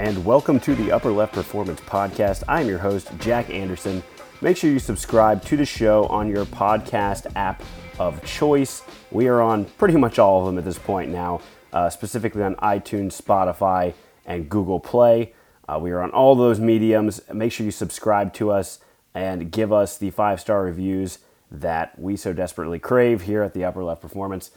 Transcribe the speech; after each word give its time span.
and 0.00 0.24
welcome 0.24 0.58
to 0.58 0.74
the 0.76 0.90
Upper 0.90 1.12
Left 1.12 1.34
Performance 1.34 1.78
Podcast. 1.82 2.42
I'm 2.48 2.66
your 2.66 2.78
host, 2.78 3.10
Jack 3.18 3.50
Anderson. 3.50 4.02
Make 4.40 4.56
sure 4.56 4.70
you 4.70 4.78
subscribe 4.78 5.44
to 5.44 5.58
the 5.58 5.66
show 5.66 6.06
on 6.06 6.26
your 6.26 6.46
podcast 6.46 7.30
app 7.36 7.62
of 7.98 8.24
choice. 8.24 8.82
We 9.10 9.28
are 9.28 9.42
on 9.42 9.66
pretty 9.66 9.98
much 9.98 10.18
all 10.18 10.40
of 10.40 10.46
them 10.46 10.56
at 10.56 10.64
this 10.64 10.78
point 10.78 11.10
now, 11.10 11.42
uh, 11.74 11.90
specifically 11.90 12.42
on 12.42 12.54
iTunes, 12.56 13.20
Spotify, 13.20 13.92
and 14.24 14.48
Google 14.48 14.80
Play. 14.80 15.34
Uh, 15.68 15.78
we 15.78 15.90
are 15.90 16.00
on 16.00 16.12
all 16.12 16.34
those 16.34 16.58
mediums. 16.58 17.20
Make 17.30 17.52
sure 17.52 17.66
you 17.66 17.70
subscribe 17.70 18.32
to 18.34 18.50
us 18.50 18.78
and 19.12 19.52
give 19.52 19.70
us 19.70 19.98
the 19.98 20.08
five 20.08 20.40
star 20.40 20.62
reviews 20.62 21.18
that 21.50 21.98
we 21.98 22.16
so 22.16 22.32
desperately 22.32 22.78
crave 22.78 23.20
here 23.22 23.42
at 23.42 23.52
the 23.52 23.64
Upper 23.64 23.84
Left 23.84 24.00
Performance. 24.00 24.50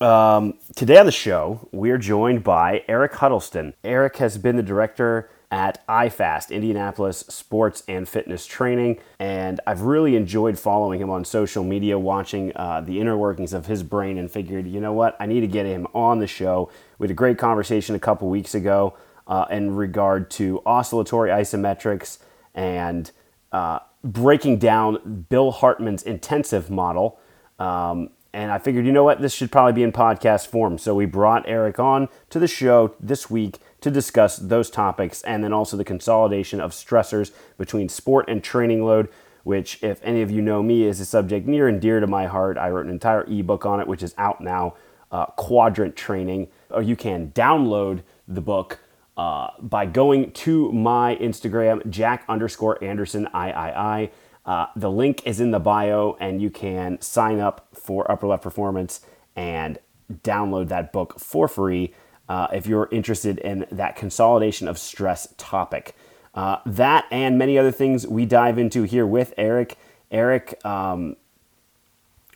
Um, 0.00 0.54
today 0.76 0.96
on 0.98 1.06
the 1.06 1.12
show, 1.12 1.68
we're 1.72 1.98
joined 1.98 2.44
by 2.44 2.84
Eric 2.86 3.14
Huddleston. 3.14 3.74
Eric 3.82 4.18
has 4.18 4.38
been 4.38 4.54
the 4.54 4.62
director 4.62 5.28
at 5.50 5.84
iFast, 5.88 6.50
Indianapolis 6.50 7.24
Sports 7.28 7.82
and 7.88 8.08
Fitness 8.08 8.46
Training, 8.46 9.00
and 9.18 9.60
I've 9.66 9.80
really 9.80 10.14
enjoyed 10.14 10.56
following 10.56 11.00
him 11.00 11.10
on 11.10 11.24
social 11.24 11.64
media, 11.64 11.98
watching 11.98 12.52
uh, 12.54 12.80
the 12.80 13.00
inner 13.00 13.16
workings 13.16 13.52
of 13.52 13.66
his 13.66 13.82
brain, 13.82 14.18
and 14.18 14.30
figured, 14.30 14.68
you 14.68 14.80
know 14.80 14.92
what, 14.92 15.16
I 15.18 15.26
need 15.26 15.40
to 15.40 15.48
get 15.48 15.66
him 15.66 15.88
on 15.94 16.20
the 16.20 16.28
show. 16.28 16.70
We 16.98 17.06
had 17.06 17.10
a 17.10 17.14
great 17.14 17.38
conversation 17.38 17.96
a 17.96 18.00
couple 18.00 18.28
weeks 18.28 18.54
ago 18.54 18.96
uh, 19.26 19.46
in 19.50 19.74
regard 19.74 20.30
to 20.32 20.62
oscillatory 20.64 21.30
isometrics 21.30 22.18
and 22.54 23.10
uh, 23.50 23.80
breaking 24.04 24.58
down 24.58 25.26
Bill 25.28 25.50
Hartman's 25.50 26.04
intensive 26.04 26.70
model. 26.70 27.18
Um, 27.58 28.10
and 28.32 28.52
I 28.52 28.58
figured, 28.58 28.84
you 28.84 28.92
know 28.92 29.04
what, 29.04 29.20
this 29.20 29.32
should 29.32 29.50
probably 29.50 29.72
be 29.72 29.82
in 29.82 29.92
podcast 29.92 30.48
form. 30.48 30.78
So 30.78 30.94
we 30.94 31.06
brought 31.06 31.48
Eric 31.48 31.78
on 31.78 32.08
to 32.30 32.38
the 32.38 32.46
show 32.46 32.94
this 33.00 33.30
week 33.30 33.58
to 33.80 33.90
discuss 33.90 34.36
those 34.36 34.70
topics 34.70 35.22
and 35.22 35.42
then 35.42 35.52
also 35.52 35.76
the 35.76 35.84
consolidation 35.84 36.60
of 36.60 36.72
stressors 36.72 37.32
between 37.56 37.88
sport 37.88 38.28
and 38.28 38.42
training 38.42 38.84
load, 38.84 39.08
which, 39.44 39.82
if 39.82 40.00
any 40.02 40.20
of 40.20 40.30
you 40.30 40.42
know 40.42 40.62
me, 40.62 40.84
is 40.84 41.00
a 41.00 41.06
subject 41.06 41.46
near 41.46 41.68
and 41.68 41.80
dear 41.80 42.00
to 42.00 42.06
my 42.06 42.26
heart. 42.26 42.58
I 42.58 42.68
wrote 42.70 42.84
an 42.84 42.92
entire 42.92 43.24
ebook 43.24 43.64
on 43.64 43.80
it, 43.80 43.86
which 43.86 44.02
is 44.02 44.14
out 44.18 44.40
now, 44.40 44.74
uh, 45.10 45.26
Quadrant 45.26 45.96
Training. 45.96 46.48
Or 46.70 46.82
you 46.82 46.96
can 46.96 47.32
download 47.32 48.02
the 48.26 48.42
book 48.42 48.78
uh, 49.16 49.50
by 49.58 49.86
going 49.86 50.32
to 50.32 50.70
my 50.72 51.16
Instagram, 51.16 51.88
Jack 51.88 52.24
underscore 52.28 52.82
Anderson 52.84 53.26
III. 53.34 54.10
Uh, 54.48 54.66
the 54.74 54.90
link 54.90 55.20
is 55.26 55.40
in 55.40 55.50
the 55.50 55.60
bio, 55.60 56.16
and 56.18 56.40
you 56.40 56.48
can 56.48 56.98
sign 57.02 57.38
up 57.38 57.68
for 57.74 58.10
Upper 58.10 58.26
Left 58.26 58.42
Performance 58.42 59.02
and 59.36 59.78
download 60.10 60.68
that 60.68 60.90
book 60.90 61.20
for 61.20 61.48
free 61.48 61.92
uh, 62.30 62.48
if 62.54 62.66
you're 62.66 62.88
interested 62.90 63.38
in 63.40 63.66
that 63.70 63.94
consolidation 63.94 64.66
of 64.66 64.78
stress 64.78 65.34
topic. 65.36 65.94
Uh, 66.34 66.56
that 66.64 67.04
and 67.10 67.36
many 67.36 67.58
other 67.58 67.70
things 67.70 68.06
we 68.06 68.24
dive 68.24 68.58
into 68.58 68.84
here 68.84 69.06
with 69.06 69.34
Eric. 69.36 69.76
Eric 70.10 70.58
um, 70.64 71.16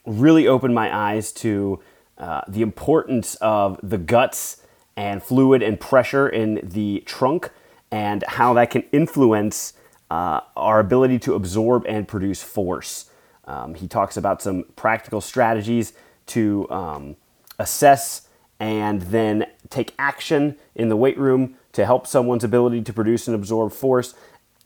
really 0.05 0.47
opened 0.47 0.75
my 0.75 0.95
eyes 0.95 1.31
to 1.31 1.81
uh, 2.19 2.41
the 2.47 2.61
importance 2.61 3.33
of 3.41 3.79
the 3.81 3.97
guts 3.97 4.61
and 4.95 5.23
fluid 5.23 5.63
and 5.63 5.79
pressure 5.79 6.29
in 6.29 6.59
the 6.61 7.01
trunk 7.07 7.49
and 7.89 8.23
how 8.27 8.53
that 8.53 8.69
can 8.69 8.83
influence 8.91 9.73
uh, 10.13 10.41
our 10.55 10.79
ability 10.79 11.17
to 11.17 11.33
absorb 11.33 11.83
and 11.87 12.07
produce 12.07 12.43
force. 12.43 13.09
Um, 13.45 13.73
he 13.73 13.87
talks 13.87 14.15
about 14.15 14.43
some 14.43 14.65
practical 14.75 15.21
strategies 15.21 15.93
to 16.27 16.69
um, 16.69 17.15
assess 17.57 18.27
and 18.59 19.01
then 19.01 19.47
take 19.69 19.95
action 19.97 20.55
in 20.75 20.89
the 20.89 20.95
weight 20.95 21.17
room 21.17 21.55
to 21.71 21.83
help 21.83 22.05
someone's 22.05 22.43
ability 22.43 22.83
to 22.83 22.93
produce 22.93 23.27
and 23.27 23.33
absorb 23.33 23.71
force. 23.71 24.13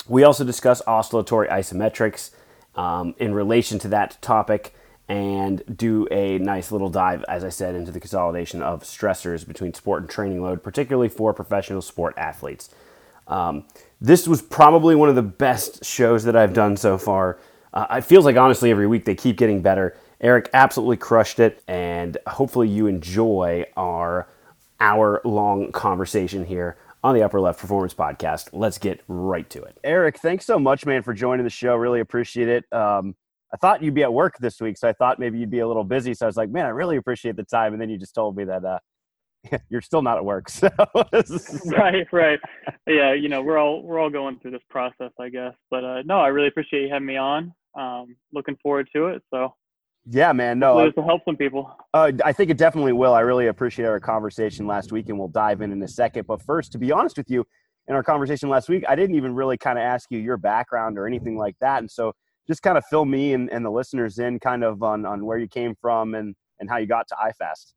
We 0.05 0.23
also 0.23 0.43
discuss 0.43 0.81
oscillatory 0.85 1.47
isometrics 1.47 2.31
um, 2.75 3.15
in 3.17 3.33
relation 3.33 3.79
to 3.79 3.87
that 3.87 4.17
topic 4.21 4.75
and 5.07 5.63
do 5.73 6.09
a 6.11 6.39
nice 6.39 6.73
little 6.73 6.89
dive, 6.89 7.23
as 7.29 7.45
I 7.45 7.49
said, 7.49 7.73
into 7.73 7.93
the 7.93 8.01
consolidation 8.01 8.61
of 8.61 8.83
stressors 8.83 9.47
between 9.47 9.73
sport 9.73 10.01
and 10.01 10.09
training 10.09 10.41
load, 10.41 10.61
particularly 10.61 11.07
for 11.07 11.33
professional 11.33 11.81
sport 11.81 12.15
athletes. 12.17 12.69
Um, 13.27 13.65
this 13.99 14.27
was 14.27 14.41
probably 14.41 14.95
one 14.95 15.09
of 15.09 15.15
the 15.15 15.21
best 15.21 15.83
shows 15.83 16.23
that 16.25 16.35
I've 16.35 16.53
done 16.53 16.77
so 16.77 16.97
far. 16.97 17.39
Uh, 17.73 17.85
it 17.91 18.01
feels 18.01 18.25
like 18.25 18.37
honestly 18.37 18.71
every 18.71 18.87
week 18.87 19.05
they 19.05 19.15
keep 19.15 19.37
getting 19.37 19.61
better. 19.61 19.95
Eric 20.19 20.49
absolutely 20.53 20.97
crushed 20.97 21.39
it, 21.39 21.61
and 21.67 22.17
hopefully 22.25 22.67
you 22.67 22.87
enjoy 22.87 23.65
our 23.75 24.27
hour 24.79 25.21
long 25.23 25.71
conversation 25.71 26.45
here 26.45 26.77
on 27.03 27.13
the 27.13 27.21
Upper 27.21 27.39
Left 27.39 27.59
Performance 27.59 27.93
Podcast. 27.93 28.49
Let's 28.51 28.77
get 28.77 29.01
right 29.07 29.47
to 29.51 29.63
it. 29.63 29.77
Eric, 29.83 30.17
thanks 30.19 30.45
so 30.45 30.57
much, 30.57 30.85
man, 30.85 31.03
for 31.03 31.13
joining 31.13 31.43
the 31.43 31.49
show. 31.49 31.75
Really 31.75 31.99
appreciate 31.99 32.49
it. 32.49 32.65
Um, 32.73 33.15
I 33.53 33.57
thought 33.57 33.81
you'd 33.81 33.93
be 33.93 34.03
at 34.03 34.11
work 34.11 34.37
this 34.39 34.59
week, 34.59 34.77
so 34.77 34.89
I 34.89 34.93
thought 34.93 35.19
maybe 35.19 35.37
you'd 35.39 35.51
be 35.51 35.59
a 35.59 35.67
little 35.67 35.83
busy. 35.83 36.13
So 36.13 36.25
I 36.25 36.27
was 36.27 36.35
like, 36.35 36.49
man, 36.49 36.65
I 36.65 36.69
really 36.69 36.97
appreciate 36.97 37.35
the 37.35 37.43
time. 37.43 37.73
And 37.73 37.81
then 37.81 37.89
you 37.89 37.97
just 37.97 38.13
told 38.13 38.35
me 38.35 38.43
that 38.45 38.65
uh, 38.65 38.79
you're 39.69 39.81
still 39.81 40.01
not 40.01 40.17
at 40.17 40.25
work. 40.25 40.49
So 40.57 40.69
right, 41.65 42.07
right, 42.11 42.39
yeah. 42.87 43.13
You 43.13 43.29
know, 43.29 43.41
we're 43.41 43.57
all 43.57 43.83
we're 43.83 43.99
all 43.99 44.09
going 44.09 44.39
through 44.39 44.51
this 44.51 44.61
process, 44.69 45.11
I 45.19 45.29
guess. 45.29 45.53
But 45.69 45.83
uh, 45.83 46.01
no, 46.03 46.19
I 46.19 46.27
really 46.27 46.47
appreciate 46.47 46.83
you 46.83 46.89
having 46.89 47.05
me 47.05 47.17
on. 47.17 47.53
Um, 47.77 48.15
looking 48.33 48.57
forward 48.61 48.89
to 48.95 49.07
it. 49.07 49.21
So 49.33 49.53
yeah, 50.09 50.31
man. 50.33 50.59
No, 50.59 50.83
this 50.83 50.93
will 50.95 51.05
help 51.05 51.21
some 51.25 51.35
people. 51.35 51.71
Uh, 51.93 52.11
I 52.23 52.33
think 52.33 52.49
it 52.49 52.57
definitely 52.57 52.93
will. 52.93 53.13
I 53.13 53.19
really 53.19 53.47
appreciate 53.47 53.85
our 53.85 53.99
conversation 53.99 54.65
last 54.65 54.91
week, 54.91 55.09
and 55.09 55.19
we'll 55.19 55.27
dive 55.27 55.61
in 55.61 55.71
in 55.71 55.81
a 55.83 55.87
second. 55.87 56.25
But 56.27 56.41
first, 56.41 56.71
to 56.71 56.77
be 56.77 56.91
honest 56.91 57.17
with 57.17 57.29
you, 57.29 57.45
in 57.87 57.95
our 57.95 58.03
conversation 58.03 58.49
last 58.49 58.69
week, 58.69 58.83
I 58.87 58.95
didn't 58.95 59.15
even 59.15 59.35
really 59.35 59.57
kind 59.57 59.77
of 59.77 59.83
ask 59.83 60.09
you 60.09 60.19
your 60.19 60.37
background 60.37 60.97
or 60.97 61.07
anything 61.07 61.37
like 61.37 61.55
that, 61.61 61.79
and 61.79 61.91
so 61.91 62.13
just 62.47 62.61
kind 62.61 62.77
of 62.77 62.85
fill 62.89 63.05
me 63.05 63.33
and, 63.33 63.51
and 63.51 63.63
the 63.65 63.69
listeners 63.69 64.19
in 64.19 64.39
kind 64.39 64.63
of 64.63 64.81
on, 64.81 65.05
on 65.05 65.25
where 65.25 65.37
you 65.37 65.47
came 65.47 65.75
from 65.81 66.15
and, 66.15 66.33
and 66.59 66.69
how 66.69 66.77
you 66.77 66.87
got 66.87 67.07
to 67.09 67.15
iFast. 67.15 67.73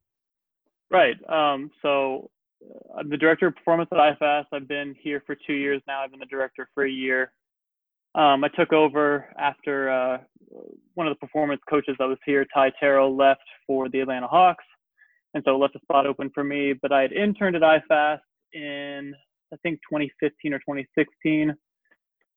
Right. 0.90 1.16
Um, 1.28 1.70
so 1.82 2.30
uh, 2.64 2.98
I'm 2.98 3.08
the 3.08 3.16
director 3.16 3.46
of 3.46 3.54
performance 3.54 3.88
at 3.92 3.98
IFAST, 3.98 4.46
I've 4.52 4.68
been 4.68 4.94
here 5.00 5.22
for 5.26 5.36
two 5.46 5.54
years 5.54 5.80
now. 5.86 6.02
I've 6.02 6.10
been 6.10 6.20
the 6.20 6.26
director 6.26 6.68
for 6.74 6.84
a 6.84 6.90
year. 6.90 7.32
Um, 8.16 8.42
I 8.42 8.48
took 8.48 8.72
over 8.72 9.28
after 9.38 9.88
uh, 9.88 10.18
one 10.94 11.06
of 11.06 11.12
the 11.14 11.24
performance 11.24 11.60
coaches 11.70 11.94
that 11.98 12.06
was 12.06 12.18
here, 12.26 12.44
Ty 12.52 12.72
Terrell, 12.80 13.16
left 13.16 13.44
for 13.66 13.88
the 13.88 14.00
Atlanta 14.00 14.26
Hawks. 14.26 14.64
And 15.34 15.44
so 15.46 15.54
it 15.54 15.58
left 15.58 15.76
a 15.76 15.80
spot 15.80 16.06
open 16.06 16.30
for 16.34 16.42
me. 16.42 16.72
But 16.72 16.90
I 16.90 17.02
had 17.02 17.12
interned 17.12 17.54
at 17.54 17.62
IFAST 17.62 18.18
in, 18.52 19.14
I 19.52 19.56
think, 19.62 19.78
2015 19.88 20.52
or 20.52 20.58
2016. 20.58 21.50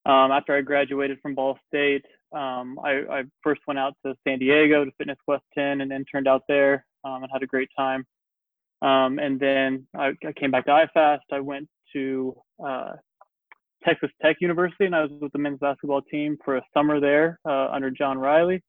Um, 0.06 0.32
after 0.32 0.56
I 0.56 0.62
graduated 0.62 1.18
from 1.22 1.34
Ball 1.34 1.58
State, 1.68 2.06
um, 2.34 2.78
I, 2.84 3.04
I, 3.10 3.24
first 3.42 3.62
went 3.68 3.80
out 3.80 3.94
to 4.06 4.16
San 4.28 4.38
Diego 4.40 4.84
to 4.84 4.92
Fitness 4.98 5.18
Quest 5.24 5.44
10 5.58 5.82
and 5.82 5.90
then 5.90 6.04
turned 6.12 6.28
out 6.28 6.44
there 6.48 6.86
um, 7.06 7.24
and 7.24 7.32
had 7.32 7.42
a 7.42 7.48
great 7.48 7.70
time. 7.78 8.06
Um, 8.84 9.18
and 9.18 9.40
then 9.40 9.88
I, 9.98 10.12
I, 10.28 10.34
came 10.38 10.52
back 10.52 10.66
to 10.66 10.88
iFast. 10.96 11.22
I 11.32 11.40
went 11.40 11.70
to 11.94 12.36
uh, 12.64 12.92
Texas 13.86 14.10
Tech 14.22 14.38
University 14.42 14.86
and 14.86 14.94
I 14.94 15.04
was 15.04 15.12
with 15.22 15.32
the 15.32 15.40
men's 15.40 15.60
basketball 15.60 16.02
team 16.02 16.38
for 16.44 16.58
a 16.58 16.62
summer 16.74 17.00
there 17.00 17.40
uh, 17.48 17.70
under 17.72 17.90
John 17.90 18.18
Riley. 18.18 18.62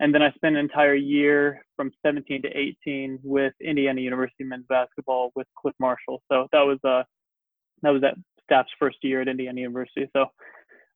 And 0.00 0.14
then 0.14 0.20
I 0.20 0.30
spent 0.32 0.56
an 0.56 0.60
entire 0.60 0.94
year 0.94 1.64
from 1.76 1.90
17 2.04 2.42
to 2.42 2.48
18 2.48 3.20
with 3.22 3.54
Indiana 3.64 4.02
University 4.02 4.44
men's 4.44 4.66
basketball 4.68 5.32
with 5.34 5.46
Clif 5.60 5.74
Marshall. 5.80 6.22
So 6.30 6.46
that 6.52 6.60
was 6.60 6.78
uh, 6.84 7.02
that 7.82 7.90
was 7.90 8.02
at 8.04 8.14
Staff's 8.44 8.70
first 8.78 8.98
year 9.02 9.22
at 9.22 9.28
Indiana 9.28 9.60
University. 9.60 10.08
So 10.12 10.26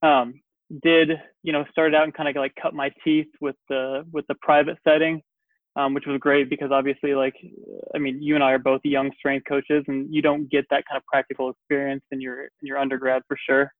um, 0.07 0.41
did 0.83 1.09
you 1.41 1.51
know 1.51 1.65
started 1.71 1.95
out 1.95 2.03
and 2.03 2.13
kind 2.13 2.29
of 2.29 2.35
like 2.35 2.53
cut 2.61 2.73
my 2.73 2.91
teeth 3.03 3.27
with 3.41 3.55
the 3.67 4.05
with 4.11 4.25
the 4.27 4.35
private 4.41 4.77
setting 4.87 5.21
um, 5.75 5.93
which 5.93 6.05
was 6.05 6.19
great 6.19 6.49
because 6.49 6.71
obviously 6.71 7.15
like 7.15 7.35
i 7.95 7.97
mean 7.97 8.21
you 8.21 8.35
and 8.35 8.43
i 8.43 8.51
are 8.51 8.59
both 8.59 8.81
young 8.83 9.11
strength 9.17 9.45
coaches 9.47 9.83
and 9.87 10.13
you 10.13 10.21
don't 10.21 10.49
get 10.49 10.65
that 10.69 10.83
kind 10.89 10.97
of 10.97 11.05
practical 11.05 11.49
experience 11.49 12.03
in 12.11 12.21
your 12.21 12.43
in 12.43 12.49
your 12.61 12.77
undergrad 12.77 13.21
for 13.27 13.37
sure. 13.47 13.71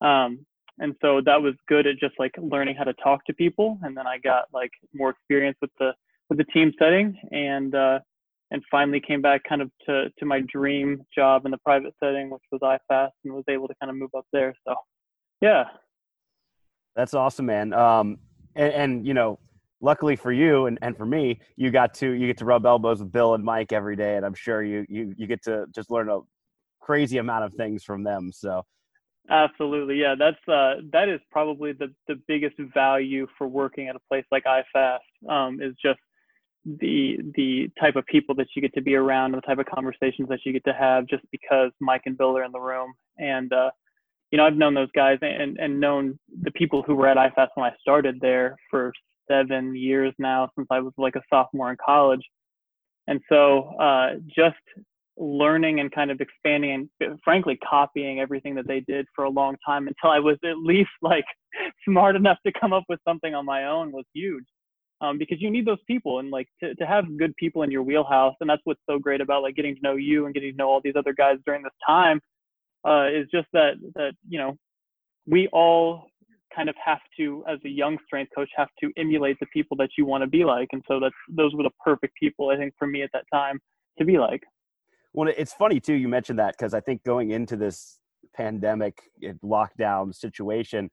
Um, 0.00 0.44
and 0.78 0.94
so 1.00 1.22
that 1.24 1.40
was 1.40 1.54
good 1.68 1.86
at 1.86 1.96
just 1.98 2.14
like 2.18 2.32
learning 2.38 2.76
how 2.76 2.84
to 2.84 2.92
talk 2.94 3.24
to 3.26 3.34
people. 3.34 3.78
And 3.82 3.96
then 3.96 4.06
i 4.06 4.18
got 4.18 4.44
like 4.52 4.72
more 4.94 5.10
experience 5.10 5.56
with 5.60 5.70
the 5.78 5.92
with 6.28 6.38
the 6.38 6.44
team 6.44 6.72
setting 6.78 7.18
and 7.30 7.74
uh, 7.74 7.98
and 8.50 8.62
finally 8.70 9.00
came 9.00 9.22
back 9.22 9.42
kind 9.48 9.62
of 9.62 9.70
to 9.86 10.10
to 10.18 10.26
my 10.26 10.42
dream 10.52 11.02
job 11.14 11.44
in 11.44 11.50
the 11.50 11.58
private 11.58 11.94
setting 12.02 12.30
which 12.30 12.42
was 12.52 12.60
ifast 12.60 13.10
and 13.24 13.34
was 13.34 13.44
able 13.48 13.68
to 13.68 13.74
kind 13.80 13.90
of 13.90 13.96
move 13.96 14.10
up 14.16 14.26
there. 14.32 14.54
So 14.66 14.74
yeah. 15.40 15.64
That's 16.94 17.12
awesome, 17.12 17.46
man. 17.46 17.74
Um, 17.74 18.18
and, 18.54 18.72
and, 18.72 19.06
you 19.06 19.12
know, 19.12 19.38
luckily 19.80 20.16
for 20.16 20.32
you 20.32 20.66
and, 20.66 20.78
and 20.82 20.96
for 20.96 21.06
me, 21.06 21.40
you 21.56 21.70
got 21.70 21.94
to 21.94 22.12
you 22.12 22.26
get 22.26 22.38
to 22.38 22.44
rub 22.44 22.66
elbows 22.66 23.00
with 23.00 23.12
Bill 23.12 23.34
and 23.34 23.44
Mike 23.44 23.72
every 23.72 23.96
day, 23.96 24.16
and 24.16 24.24
I'm 24.24 24.34
sure 24.34 24.62
you 24.62 24.84
you 24.88 25.14
you 25.16 25.26
get 25.26 25.42
to 25.44 25.66
just 25.74 25.90
learn 25.90 26.08
a 26.08 26.20
crazy 26.80 27.18
amount 27.18 27.44
of 27.44 27.54
things 27.54 27.84
from 27.84 28.04
them. 28.04 28.30
So. 28.32 28.64
Absolutely, 29.28 29.96
yeah. 29.96 30.14
That's 30.16 30.36
uh, 30.48 30.82
that 30.92 31.08
is 31.08 31.20
probably 31.32 31.72
the 31.72 31.92
the 32.06 32.14
biggest 32.28 32.56
value 32.72 33.26
for 33.36 33.48
working 33.48 33.88
at 33.88 33.96
a 33.96 34.00
place 34.08 34.24
like 34.30 34.44
iFast 34.44 34.98
um, 35.28 35.60
is 35.60 35.74
just 35.82 35.98
the 36.64 37.18
the 37.34 37.68
type 37.80 37.96
of 37.96 38.06
people 38.06 38.34
that 38.36 38.46
you 38.54 38.62
get 38.62 38.72
to 38.74 38.80
be 38.80 38.94
around 38.94 39.34
and 39.34 39.42
the 39.42 39.46
type 39.46 39.58
of 39.58 39.66
conversations 39.66 40.28
that 40.28 40.40
you 40.44 40.52
get 40.52 40.64
to 40.64 40.72
have 40.72 41.06
just 41.06 41.24
because 41.32 41.70
Mike 41.80 42.02
and 42.06 42.16
Bill 42.16 42.36
are 42.36 42.44
in 42.44 42.52
the 42.52 42.60
room. 42.60 42.92
And 43.18 43.52
uh, 43.52 43.70
you 44.30 44.38
know, 44.38 44.46
I've 44.46 44.56
known 44.56 44.74
those 44.74 44.90
guys 44.94 45.18
and 45.22 45.58
and 45.58 45.80
known 45.80 46.18
the 46.42 46.52
people 46.52 46.82
who 46.82 46.94
were 46.94 47.08
at 47.08 47.16
IFAST 47.16 47.48
when 47.54 47.70
I 47.70 47.74
started 47.80 48.18
there 48.20 48.56
for 48.70 48.92
seven 49.30 49.76
years 49.76 50.12
now 50.18 50.50
since 50.56 50.68
I 50.70 50.80
was 50.80 50.92
like 50.96 51.16
a 51.16 51.22
sophomore 51.30 51.70
in 51.70 51.76
college. 51.84 52.22
And 53.06 53.20
so 53.28 53.74
uh, 53.78 54.14
just 54.26 54.56
learning 55.18 55.80
and 55.80 55.90
kind 55.92 56.10
of 56.10 56.20
expanding 56.20 56.88
and 57.00 57.18
frankly 57.24 57.58
copying 57.68 58.20
everything 58.20 58.54
that 58.54 58.66
they 58.66 58.80
did 58.80 59.06
for 59.14 59.24
a 59.24 59.30
long 59.30 59.56
time 59.64 59.88
until 59.88 60.10
I 60.10 60.18
was 60.18 60.36
at 60.44 60.58
least 60.58 60.90
like 61.02 61.24
smart 61.88 62.16
enough 62.16 62.38
to 62.44 62.52
come 62.58 62.72
up 62.72 62.84
with 62.88 63.00
something 63.06 63.34
on 63.34 63.44
my 63.44 63.64
own 63.64 63.92
was 63.92 64.04
huge. 64.12 64.44
Um, 65.02 65.18
because 65.18 65.42
you 65.42 65.50
need 65.50 65.66
those 65.66 65.82
people 65.86 66.20
and 66.20 66.30
like 66.30 66.48
to, 66.62 66.74
to 66.74 66.86
have 66.86 67.18
good 67.18 67.36
people 67.36 67.62
in 67.62 67.70
your 67.70 67.82
wheelhouse. 67.82 68.34
And 68.40 68.48
that's 68.48 68.62
what's 68.64 68.80
so 68.88 68.98
great 68.98 69.20
about 69.20 69.42
like 69.42 69.54
getting 69.54 69.74
to 69.74 69.82
know 69.82 69.96
you 69.96 70.24
and 70.24 70.32
getting 70.32 70.52
to 70.52 70.56
know 70.56 70.70
all 70.70 70.80
these 70.82 70.96
other 70.96 71.12
guys 71.12 71.36
during 71.44 71.62
this 71.62 71.72
time 71.86 72.18
uh, 72.86 73.08
is 73.12 73.28
just 73.30 73.46
that, 73.52 73.74
that, 73.94 74.12
you 74.26 74.38
know, 74.38 74.56
we 75.26 75.48
all 75.48 76.08
kind 76.56 76.70
of 76.70 76.74
have 76.82 77.00
to, 77.18 77.44
as 77.46 77.58
a 77.66 77.68
young 77.68 77.98
strength 78.06 78.32
coach, 78.34 78.48
have 78.56 78.70
to 78.82 78.90
emulate 78.96 79.38
the 79.38 79.46
people 79.52 79.76
that 79.76 79.90
you 79.98 80.06
want 80.06 80.22
to 80.22 80.26
be 80.26 80.44
like. 80.44 80.68
And 80.72 80.82
so 80.88 80.98
that's, 80.98 81.14
those 81.28 81.54
were 81.54 81.62
the 81.62 81.70
perfect 81.84 82.14
people, 82.18 82.48
I 82.48 82.56
think, 82.56 82.74
for 82.78 82.88
me 82.88 83.02
at 83.02 83.10
that 83.12 83.24
time 83.32 83.60
to 83.98 84.04
be 84.04 84.18
like. 84.18 84.42
Well, 85.12 85.32
it's 85.36 85.52
funny 85.52 85.78
too. 85.80 85.94
You 85.94 86.08
mentioned 86.08 86.38
that 86.38 86.56
because 86.58 86.74
I 86.74 86.80
think 86.80 87.04
going 87.04 87.30
into 87.30 87.56
this 87.56 87.98
pandemic 88.34 89.02
lockdown 89.44 90.14
situation, 90.14 90.90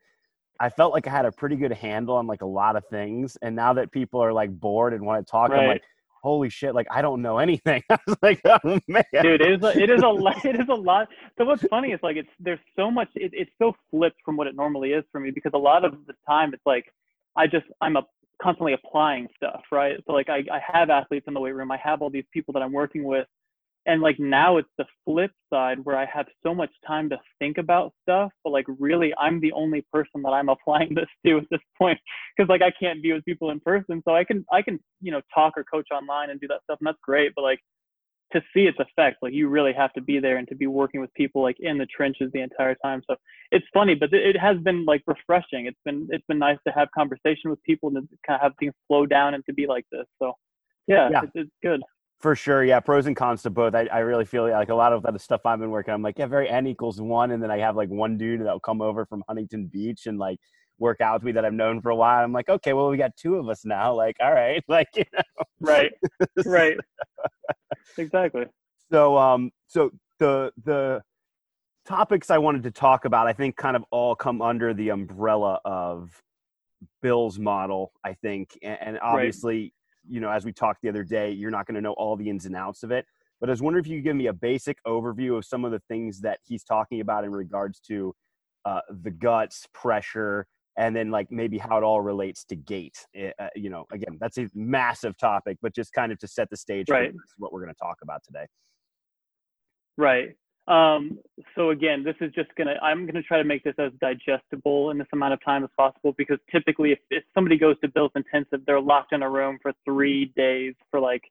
I 0.60 0.70
felt 0.70 0.94
like 0.94 1.08
I 1.08 1.12
had 1.12 1.26
a 1.26 1.32
pretty 1.32 1.56
good 1.56 1.74
handle 1.74 2.16
on 2.16 2.28
like 2.28 2.42
a 2.42 2.46
lot 2.46 2.76
of 2.76 2.84
things. 2.90 3.38
And 3.42 3.56
now 3.56 3.74
that 3.74 3.92
people 3.92 4.22
are 4.22 4.32
like 4.32 4.52
bored 4.52 4.94
and 4.94 5.06
want 5.06 5.26
to 5.26 5.32
talk, 5.32 5.50
right. 5.50 5.62
I'm 5.62 5.68
like, 5.68 5.84
holy 6.24 6.50
shit, 6.50 6.74
like 6.74 6.88
I 6.90 7.02
don't 7.02 7.22
know 7.22 7.38
anything. 7.38 7.84
I 7.90 8.00
was 8.08 8.18
like, 8.22 8.42
oh 8.46 8.80
man, 8.88 9.04
dude, 9.22 9.42
it 9.42 9.52
is 9.52 9.64
a, 9.64 9.78
it 9.78 9.90
is 9.90 10.02
a 10.02 10.08
lot. 10.08 10.44
It 10.46 10.60
is 10.60 10.68
a 10.70 10.74
lot. 10.74 11.10
So 11.38 11.46
what's 11.46 11.64
funny 11.64 11.92
is 11.92 12.00
like 12.02 12.16
it's 12.16 12.30
there's 12.40 12.60
so 12.76 12.90
much. 12.90 13.10
It, 13.16 13.32
it's 13.34 13.52
so 13.60 13.76
flipped 13.92 14.18
from 14.26 14.38
what 14.38 14.48
it 14.48 14.56
normally 14.56 14.92
is 14.94 15.04
for 15.12 15.20
me 15.20 15.32
because 15.32 15.52
a 15.54 15.58
lot 15.58 15.86
of 15.86 15.94
the 16.08 16.14
time 16.28 16.54
it's 16.54 16.66
like 16.66 16.86
I 17.36 17.46
just 17.46 17.66
I'm 17.82 17.98
a 17.98 18.04
constantly 18.42 18.74
applying 18.74 19.28
stuff, 19.36 19.62
right? 19.72 19.98
So 20.08 20.14
like 20.14 20.30
I 20.30 20.40
I 20.52 20.60
have 20.66 20.90
athletes 20.90 21.26
in 21.28 21.34
the 21.34 21.40
weight 21.40 21.56
room. 21.56 21.72
I 21.72 21.78
have 21.78 22.02
all 22.02 22.10
these 22.10 22.26
people 22.34 22.54
that 22.54 22.64
I'm 22.64 22.74
working 22.74 23.04
with 23.04 23.28
and 23.86 24.02
like 24.02 24.20
now 24.20 24.58
it's 24.58 24.70
the 24.78 24.86
flip 25.06 25.32
side 25.52 25.80
where 25.84 25.98
I 25.98 26.06
have 26.06 26.28
so 26.42 26.54
much 26.54 26.72
time 26.86 27.10
to 27.10 27.20
think 27.40 27.58
about 27.58 27.94
stuff, 28.04 28.32
but 28.44 28.52
like 28.52 28.66
really 28.80 29.14
I'm 29.20 29.40
the 29.40 29.52
only 29.54 29.86
person 29.92 30.22
that 30.24 30.30
I'm 30.30 30.50
applying 30.56 30.96
this 30.96 31.08
to 31.26 31.38
at 31.38 31.50
this 31.52 31.62
point 31.78 32.00
because 32.36 32.50
like 32.50 32.62
I 32.62 32.72
can't 32.80 33.02
be 33.02 33.14
with 33.14 33.26
people 33.26 33.52
in 33.52 33.60
person, 33.60 34.02
so 34.08 34.16
I 34.16 34.24
can 34.24 34.46
I 34.52 34.62
can 34.62 34.80
you 35.02 35.12
know 35.12 35.22
talk 35.34 35.54
or 35.58 35.64
coach 35.64 35.88
online 35.92 36.30
and 36.30 36.40
do 36.40 36.48
that 36.48 36.62
stuff, 36.64 36.80
and 36.80 36.88
that's 36.88 37.00
great. 37.04 37.34
But 37.36 37.44
like 37.44 37.60
to 38.34 38.42
see 38.54 38.66
its 38.66 38.80
effect, 38.80 39.18
like 39.22 39.34
you 39.34 39.48
really 39.48 39.74
have 39.74 39.94
to 39.94 40.02
be 40.02 40.20
there 40.20 40.38
and 40.38 40.48
to 40.48 40.56
be 40.56 40.68
working 40.68 41.00
with 41.00 41.14
people 41.14 41.42
like 41.42 41.58
in 41.60 41.78
the 41.78 41.86
trenches 41.86 42.32
the 42.34 42.42
entire 42.42 42.76
time. 42.84 43.04
So 43.08 43.16
it's 43.52 43.66
funny, 43.74 43.96
but 43.96 44.12
it 44.12 44.38
has 44.38 44.58
been 44.60 44.86
like 44.86 45.04
refreshing. 45.06 45.68
It's 45.68 45.80
been 45.86 46.08
it's 46.10 46.26
been 46.28 46.40
nice 46.40 46.58
to 46.68 46.74
have 46.74 46.90
conversation 46.96 47.50
with 47.50 47.62
people 47.64 47.90
and 47.90 48.10
to 48.10 48.18
kind 48.26 48.36
of 48.36 48.42
have 48.42 48.54
things 48.60 48.74
flow 48.88 49.06
down 49.06 49.34
and 49.34 49.46
to 49.46 49.54
be 49.54 49.68
like 49.68 49.86
this. 49.92 50.06
So 50.22 50.34
yeah, 50.88 51.10
yeah. 51.12 51.22
It's, 51.24 51.32
it's 51.36 51.52
good. 51.62 51.82
For 52.24 52.38
sure, 52.38 52.64
yeah. 52.64 52.80
Pros 52.80 53.06
and 53.06 53.18
cons 53.18 53.42
to 53.42 53.50
both. 53.50 53.76
I, 53.76 53.86
I 53.92 54.00
really 54.00 54.24
feel 54.24 54.50
like 54.50 54.70
a 54.70 54.74
lot 54.76 54.94
of 54.94 55.04
the 55.04 55.20
stuff 55.20 55.42
I've 55.44 55.60
been 55.60 55.72
working. 55.72 55.94
I'm 55.94 56.02
like, 56.02 56.18
yeah, 56.18 56.26
very 56.26 56.48
n 56.50 56.68
equals 56.68 57.02
one, 57.02 57.32
and 57.32 57.44
then 57.44 57.52
I 57.52 57.58
have 57.58 57.76
like 57.76 57.90
one 57.90 58.18
dude 58.18 58.40
that'll 58.40 58.62
come 58.62 58.82
over 58.82 59.06
from 59.06 59.26
Huntington 59.28 59.66
Beach 59.68 60.06
and 60.06 60.18
like 60.18 60.40
work 60.80 61.02
out 61.02 61.16
with 61.16 61.24
me 61.24 61.34
that 61.34 61.44
I've 61.44 61.52
known 61.52 61.82
for 61.82 61.90
a 61.90 61.96
while. 61.98 62.24
I'm 62.24 62.32
like, 62.32 62.48
okay, 62.48 62.72
well, 62.72 62.88
we 62.88 62.96
got 62.96 63.14
two 63.18 63.36
of 63.36 63.50
us 63.50 63.66
now. 63.66 63.94
Like, 63.94 64.16
all 64.22 64.32
right, 64.32 64.64
like 64.70 64.88
you 64.96 65.04
know, 65.14 65.44
right, 65.60 65.92
right, 66.46 66.78
exactly. 67.98 68.46
So, 68.90 69.18
um, 69.18 69.52
so 69.68 69.92
the 70.20 70.54
the 70.64 71.02
topics 71.86 72.32
I 72.32 72.38
wanted 72.38 72.64
to 72.64 72.72
talk 72.72 73.04
about, 73.04 73.28
I 73.28 73.34
think, 73.34 73.58
kind 73.58 73.76
of 73.76 73.84
all 73.92 74.16
come 74.16 74.42
under 74.42 74.74
the 74.74 74.90
umbrella 74.92 75.60
of 75.66 76.10
Bill's 77.02 77.38
model. 77.38 77.92
I 78.06 78.14
think, 78.14 78.58
and, 78.64 78.78
and 78.80 79.00
obviously. 79.02 79.60
Right 79.60 79.74
you 80.08 80.20
know, 80.20 80.30
as 80.30 80.46
we 80.46 80.54
talked 80.54 80.82
the 80.82 80.90
other 80.90 81.04
day, 81.04 81.32
you're 81.32 81.52
not 81.52 81.66
going 81.66 81.76
to 81.76 81.82
know 81.82 81.94
all 81.94 82.16
the 82.16 82.30
ins 82.30 82.46
and 82.46 82.56
outs 82.56 82.84
of 82.84 82.92
it. 82.92 83.06
But 83.40 83.50
I 83.50 83.52
was 83.52 83.62
wondering 83.62 83.84
if 83.84 83.90
you 83.90 83.98
could 83.98 84.06
give 84.06 84.16
me 84.16 84.28
a 84.28 84.34
basic 84.34 84.78
overview 84.86 85.38
of 85.38 85.46
some 85.46 85.66
of 85.66 85.72
the 85.72 85.82
things 85.90 86.22
that 86.22 86.40
he's 86.44 86.64
talking 86.64 87.02
about 87.02 87.26
in 87.26 87.32
regards 87.32 87.80
to 87.88 88.16
uh, 88.66 88.80
the 89.02 89.12
guts, 89.12 89.68
pressure, 89.74 90.48
and 90.78 90.96
then 90.96 91.12
like 91.12 91.28
maybe 91.30 91.58
how 91.58 91.78
it 91.78 91.84
all 91.84 92.02
relates 92.02 92.44
to 92.46 92.56
gait. 92.56 93.06
Eh, 93.16 93.32
uh, 93.40 93.48
you 93.56 93.70
know, 93.70 93.86
again, 93.92 94.18
that's 94.20 94.38
a 94.38 94.48
massive 94.54 95.18
topic, 95.18 95.58
but 95.62 95.76
just 95.76 95.94
kind 95.94 96.12
of 96.12 96.18
to 96.20 96.28
set 96.28 96.50
the 96.50 96.58
stage 96.58 96.90
right. 96.90 97.12
for 97.12 97.18
what 97.38 97.54
we're 97.54 97.62
going 97.62 97.74
to 97.74 97.80
talk 97.80 97.98
about 98.02 98.24
today. 98.24 98.46
Right. 99.98 100.36
Um, 100.68 101.20
so 101.56 101.72
again, 101.72 102.04
this 102.04 102.16
is 102.22 102.32
just 102.34 102.50
gonna, 102.58 102.76
I'm 102.82 103.06
gonna 103.06 103.22
try 103.22 103.38
to 103.38 103.44
make 103.44 103.64
this 103.64 103.76
as 103.78 103.92
digestible 104.00 104.92
in 104.92 104.98
this 104.98 105.08
amount 105.12 105.34
of 105.34 105.44
time 105.44 105.64
as 105.64 105.70
possible 105.78 106.14
because 106.18 106.38
typically 106.52 106.94
if, 106.94 107.00
if 107.10 107.24
somebody 107.34 107.58
goes 107.58 107.76
to 107.82 107.90
Bill's 107.90 108.12
Intensive, 108.16 108.66
they're 108.66 108.80
locked 108.80 109.12
in 109.12 109.24
a 109.24 109.30
room 109.30 109.60
for 109.62 109.74
three 109.84 110.32
days 110.38 110.74
for 110.90 111.00
like 111.00 111.24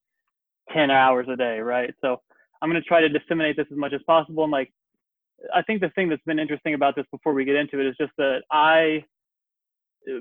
10 0.72 0.90
hours 0.90 1.26
a 1.32 1.36
day, 1.36 1.60
right? 1.60 1.94
So 2.02 2.20
I'm 2.60 2.68
gonna 2.68 2.82
try 2.82 3.00
to 3.00 3.08
disseminate 3.08 3.56
this 3.56 3.66
as 3.70 3.78
much 3.78 3.94
as 3.94 4.02
possible. 4.06 4.44
And 4.44 4.52
like, 4.52 4.70
I 5.54 5.62
think 5.62 5.80
the 5.80 5.90
thing 5.90 6.10
that's 6.10 6.22
been 6.24 6.38
interesting 6.38 6.74
about 6.74 6.94
this 6.94 7.06
before 7.10 7.32
we 7.32 7.44
get 7.46 7.56
into 7.56 7.80
it 7.80 7.86
is 7.86 7.96
just 7.98 8.12
that 8.18 8.42
I, 8.50 9.04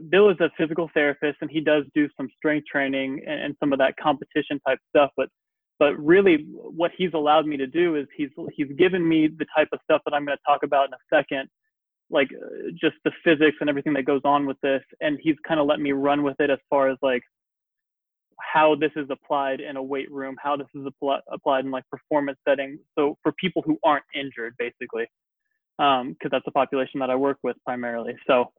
Bill 0.09 0.29
is 0.29 0.37
a 0.39 0.49
physical 0.57 0.89
therapist 0.93 1.39
and 1.41 1.51
he 1.51 1.59
does 1.59 1.83
do 1.93 2.07
some 2.15 2.29
strength 2.37 2.67
training 2.67 3.23
and, 3.27 3.41
and 3.41 3.55
some 3.59 3.73
of 3.73 3.79
that 3.79 3.97
competition 3.97 4.59
type 4.65 4.79
stuff, 4.89 5.11
but 5.17 5.27
but 5.81 5.97
really 5.97 6.45
what 6.53 6.91
he's 6.95 7.09
allowed 7.15 7.47
me 7.47 7.57
to 7.57 7.65
do 7.65 7.95
is 7.95 8.05
he's 8.15 8.29
he's 8.53 8.71
given 8.77 9.05
me 9.05 9.27
the 9.27 9.47
type 9.57 9.67
of 9.73 9.79
stuff 9.83 9.99
that 10.05 10.13
I'm 10.13 10.23
going 10.23 10.37
to 10.37 10.43
talk 10.45 10.61
about 10.61 10.87
in 10.87 10.93
a 10.93 11.17
second 11.17 11.49
like 12.11 12.29
just 12.79 12.97
the 13.03 13.11
physics 13.23 13.57
and 13.61 13.69
everything 13.69 13.93
that 13.93 14.05
goes 14.05 14.21
on 14.23 14.45
with 14.45 14.57
this 14.61 14.83
and 15.01 15.17
he's 15.23 15.35
kind 15.47 15.59
of 15.59 15.65
let 15.65 15.79
me 15.79 15.91
run 15.91 16.21
with 16.21 16.39
it 16.39 16.51
as 16.51 16.59
far 16.69 16.89
as 16.89 16.97
like 17.01 17.23
how 18.53 18.75
this 18.75 18.91
is 18.95 19.07
applied 19.09 19.59
in 19.59 19.75
a 19.75 19.81
weight 19.81 20.11
room 20.11 20.35
how 20.39 20.55
this 20.55 20.67
is 20.75 20.85
apl- 20.85 21.21
applied 21.31 21.65
in 21.65 21.71
like 21.71 21.83
performance 21.89 22.37
setting 22.47 22.77
so 22.95 23.17
for 23.23 23.31
people 23.39 23.63
who 23.65 23.79
aren't 23.83 24.05
injured 24.13 24.53
basically 24.59 25.07
because 25.79 26.01
um, 26.01 26.15
that's 26.29 26.45
the 26.45 26.51
population 26.51 26.99
that 26.99 27.09
i 27.09 27.15
work 27.15 27.37
with 27.41 27.57
primarily 27.65 28.13
so 28.27 28.51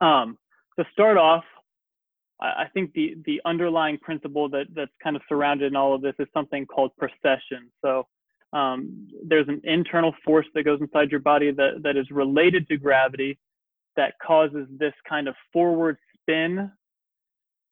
um, 0.00 0.38
to 0.78 0.86
start 0.92 1.16
off 1.16 1.42
I 2.40 2.66
think 2.72 2.92
the 2.92 3.16
the 3.26 3.40
underlying 3.44 3.98
principle 3.98 4.48
that 4.50 4.66
that's 4.74 4.92
kind 5.02 5.16
of 5.16 5.22
surrounded 5.28 5.66
in 5.66 5.76
all 5.76 5.94
of 5.94 6.02
this 6.02 6.14
is 6.18 6.28
something 6.32 6.66
called 6.66 6.92
precession. 6.96 7.70
So 7.84 8.06
um, 8.52 9.08
there's 9.24 9.48
an 9.48 9.60
internal 9.64 10.14
force 10.24 10.46
that 10.54 10.62
goes 10.62 10.80
inside 10.80 11.10
your 11.10 11.20
body 11.20 11.50
that 11.50 11.82
that 11.82 11.96
is 11.96 12.10
related 12.10 12.68
to 12.68 12.76
gravity 12.76 13.38
that 13.96 14.14
causes 14.24 14.66
this 14.70 14.94
kind 15.08 15.26
of 15.26 15.34
forward 15.52 15.96
spin 16.14 16.70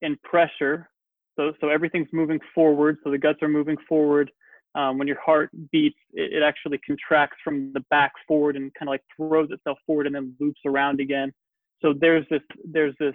and 0.02 0.20
pressure. 0.22 0.90
So 1.36 1.52
so 1.60 1.68
everything's 1.68 2.12
moving 2.12 2.40
forward. 2.54 2.98
So 3.04 3.10
the 3.10 3.18
guts 3.18 3.42
are 3.42 3.48
moving 3.48 3.76
forward. 3.88 4.30
Um, 4.74 4.98
when 4.98 5.08
your 5.08 5.20
heart 5.20 5.48
beats, 5.72 5.96
it, 6.12 6.34
it 6.34 6.42
actually 6.42 6.78
contracts 6.78 7.38
from 7.42 7.72
the 7.72 7.80
back 7.88 8.12
forward 8.28 8.56
and 8.56 8.74
kind 8.74 8.88
of 8.88 8.92
like 8.92 9.02
throws 9.16 9.48
itself 9.50 9.78
forward 9.86 10.06
and 10.06 10.14
then 10.14 10.34
loops 10.38 10.60
around 10.66 11.00
again. 11.00 11.32
So 11.80 11.94
there's 11.98 12.26
this 12.30 12.42
there's 12.64 12.94
this 12.98 13.14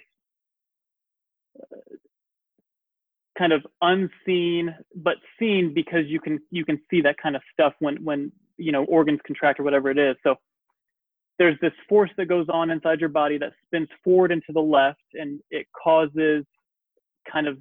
kind 3.37 3.53
of 3.53 3.65
unseen 3.81 4.75
but 4.95 5.15
seen 5.39 5.73
because 5.73 6.05
you 6.07 6.19
can 6.19 6.39
you 6.51 6.65
can 6.65 6.79
see 6.89 7.01
that 7.01 7.17
kind 7.17 7.35
of 7.35 7.41
stuff 7.53 7.73
when 7.79 8.03
when 8.03 8.31
you 8.57 8.71
know 8.71 8.83
organs 8.85 9.19
contract 9.25 9.59
or 9.59 9.63
whatever 9.63 9.89
it 9.89 9.97
is. 9.97 10.15
So 10.23 10.35
there's 11.39 11.57
this 11.61 11.73
force 11.89 12.11
that 12.17 12.27
goes 12.27 12.47
on 12.49 12.69
inside 12.69 12.99
your 12.99 13.09
body 13.09 13.37
that 13.39 13.53
spins 13.65 13.87
forward 14.03 14.31
and 14.31 14.43
to 14.45 14.53
the 14.53 14.61
left 14.61 15.01
and 15.13 15.39
it 15.49 15.65
causes 15.81 16.45
kind 17.31 17.47
of 17.47 17.57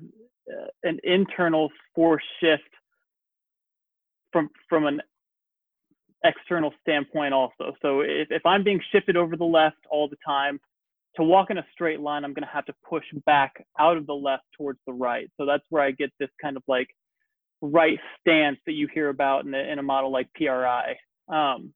uh, 0.51 0.67
an 0.83 0.99
internal 1.05 1.71
force 1.95 2.25
shift 2.41 2.63
from 4.33 4.51
from 4.69 4.87
an 4.87 5.01
external 6.25 6.75
standpoint 6.83 7.33
also. 7.33 7.73
So 7.81 8.01
if, 8.01 8.31
if 8.31 8.45
i'm 8.45 8.63
being 8.63 8.81
shifted 8.93 9.17
over 9.17 9.37
the 9.37 9.45
left 9.45 9.79
all 9.89 10.09
the 10.09 10.19
time 10.27 10.61
to 11.17 11.23
walk 11.23 11.51
in 11.51 11.59
a 11.59 11.67
straight 11.73 12.01
line, 12.01 12.25
I'm 12.25 12.33
going 12.33 12.47
to 12.47 12.53
have 12.53 12.67
to 12.67 12.75
push 12.89 13.05
back 13.27 13.65
out 13.79 13.97
of 13.97 14.07
the 14.07 14.15
left 14.15 14.45
towards 14.57 14.79
the 14.87 14.93
right. 14.93 15.29
So 15.37 15.47
that's 15.47 15.65
where 15.69 15.83
I 15.83 15.91
get 15.91 16.11
this 16.19 16.31
kind 16.41 16.57
of 16.57 16.63
like 16.69 16.89
right 17.61 17.99
stance 18.21 18.59
that 18.67 18.73
you 18.73 18.89
hear 18.93 19.09
about 19.09 19.45
in 19.45 19.55
a, 19.55 19.59
in 19.59 19.79
a 19.79 19.83
model 19.83 20.13
like 20.13 20.29
PRI. 20.35 20.97
Um, 21.29 21.73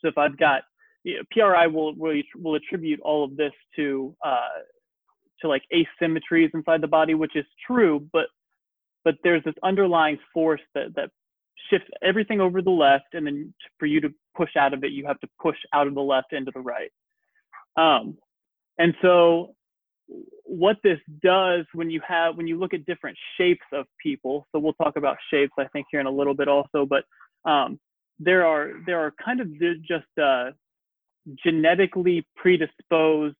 so 0.00 0.08
if 0.08 0.16
I've 0.16 0.38
got 0.38 0.62
you 1.04 1.16
know, 1.16 1.22
PRI 1.30 1.66
will, 1.66 1.94
will 1.94 2.20
will 2.36 2.54
attribute 2.54 3.00
all 3.00 3.24
of 3.24 3.36
this 3.36 3.52
to 3.76 4.14
uh, 4.24 4.60
to 5.40 5.48
like 5.48 5.62
asymmetries 5.72 6.50
inside 6.54 6.80
the 6.80 6.88
body, 6.88 7.14
which 7.14 7.36
is 7.36 7.44
true, 7.66 8.06
but 8.12 8.26
but 9.04 9.14
there's 9.22 9.44
this 9.44 9.54
underlying 9.62 10.18
force 10.34 10.60
that 10.74 10.94
that 10.96 11.10
shifts 11.70 11.88
everything 12.02 12.40
over 12.40 12.62
the 12.62 12.70
left, 12.70 13.14
and 13.14 13.26
then 13.26 13.54
for 13.78 13.86
you 13.86 14.00
to 14.00 14.10
push 14.36 14.56
out 14.56 14.74
of 14.74 14.84
it, 14.84 14.92
you 14.92 15.06
have 15.06 15.20
to 15.20 15.28
push 15.40 15.56
out 15.72 15.86
of 15.86 15.94
the 15.94 16.00
left 16.00 16.32
into 16.32 16.50
the 16.52 16.60
right. 16.60 16.90
Um, 17.76 18.18
and 18.78 18.94
so 19.02 19.54
what 20.44 20.76
this 20.82 20.98
does 21.22 21.66
when 21.74 21.90
you 21.90 22.00
have 22.06 22.36
when 22.36 22.46
you 22.46 22.58
look 22.58 22.72
at 22.72 22.86
different 22.86 23.16
shapes 23.36 23.64
of 23.72 23.84
people 24.02 24.46
so 24.50 24.58
we'll 24.58 24.72
talk 24.74 24.96
about 24.96 25.16
shapes 25.30 25.52
i 25.58 25.66
think 25.68 25.86
here 25.90 26.00
in 26.00 26.06
a 26.06 26.10
little 26.10 26.34
bit 26.34 26.48
also 26.48 26.86
but 26.86 27.04
um, 27.48 27.78
there 28.18 28.46
are 28.46 28.72
there 28.86 28.98
are 28.98 29.12
kind 29.22 29.40
of 29.40 29.48
just 29.86 30.06
uh, 30.20 30.50
genetically 31.44 32.26
predisposed 32.36 33.36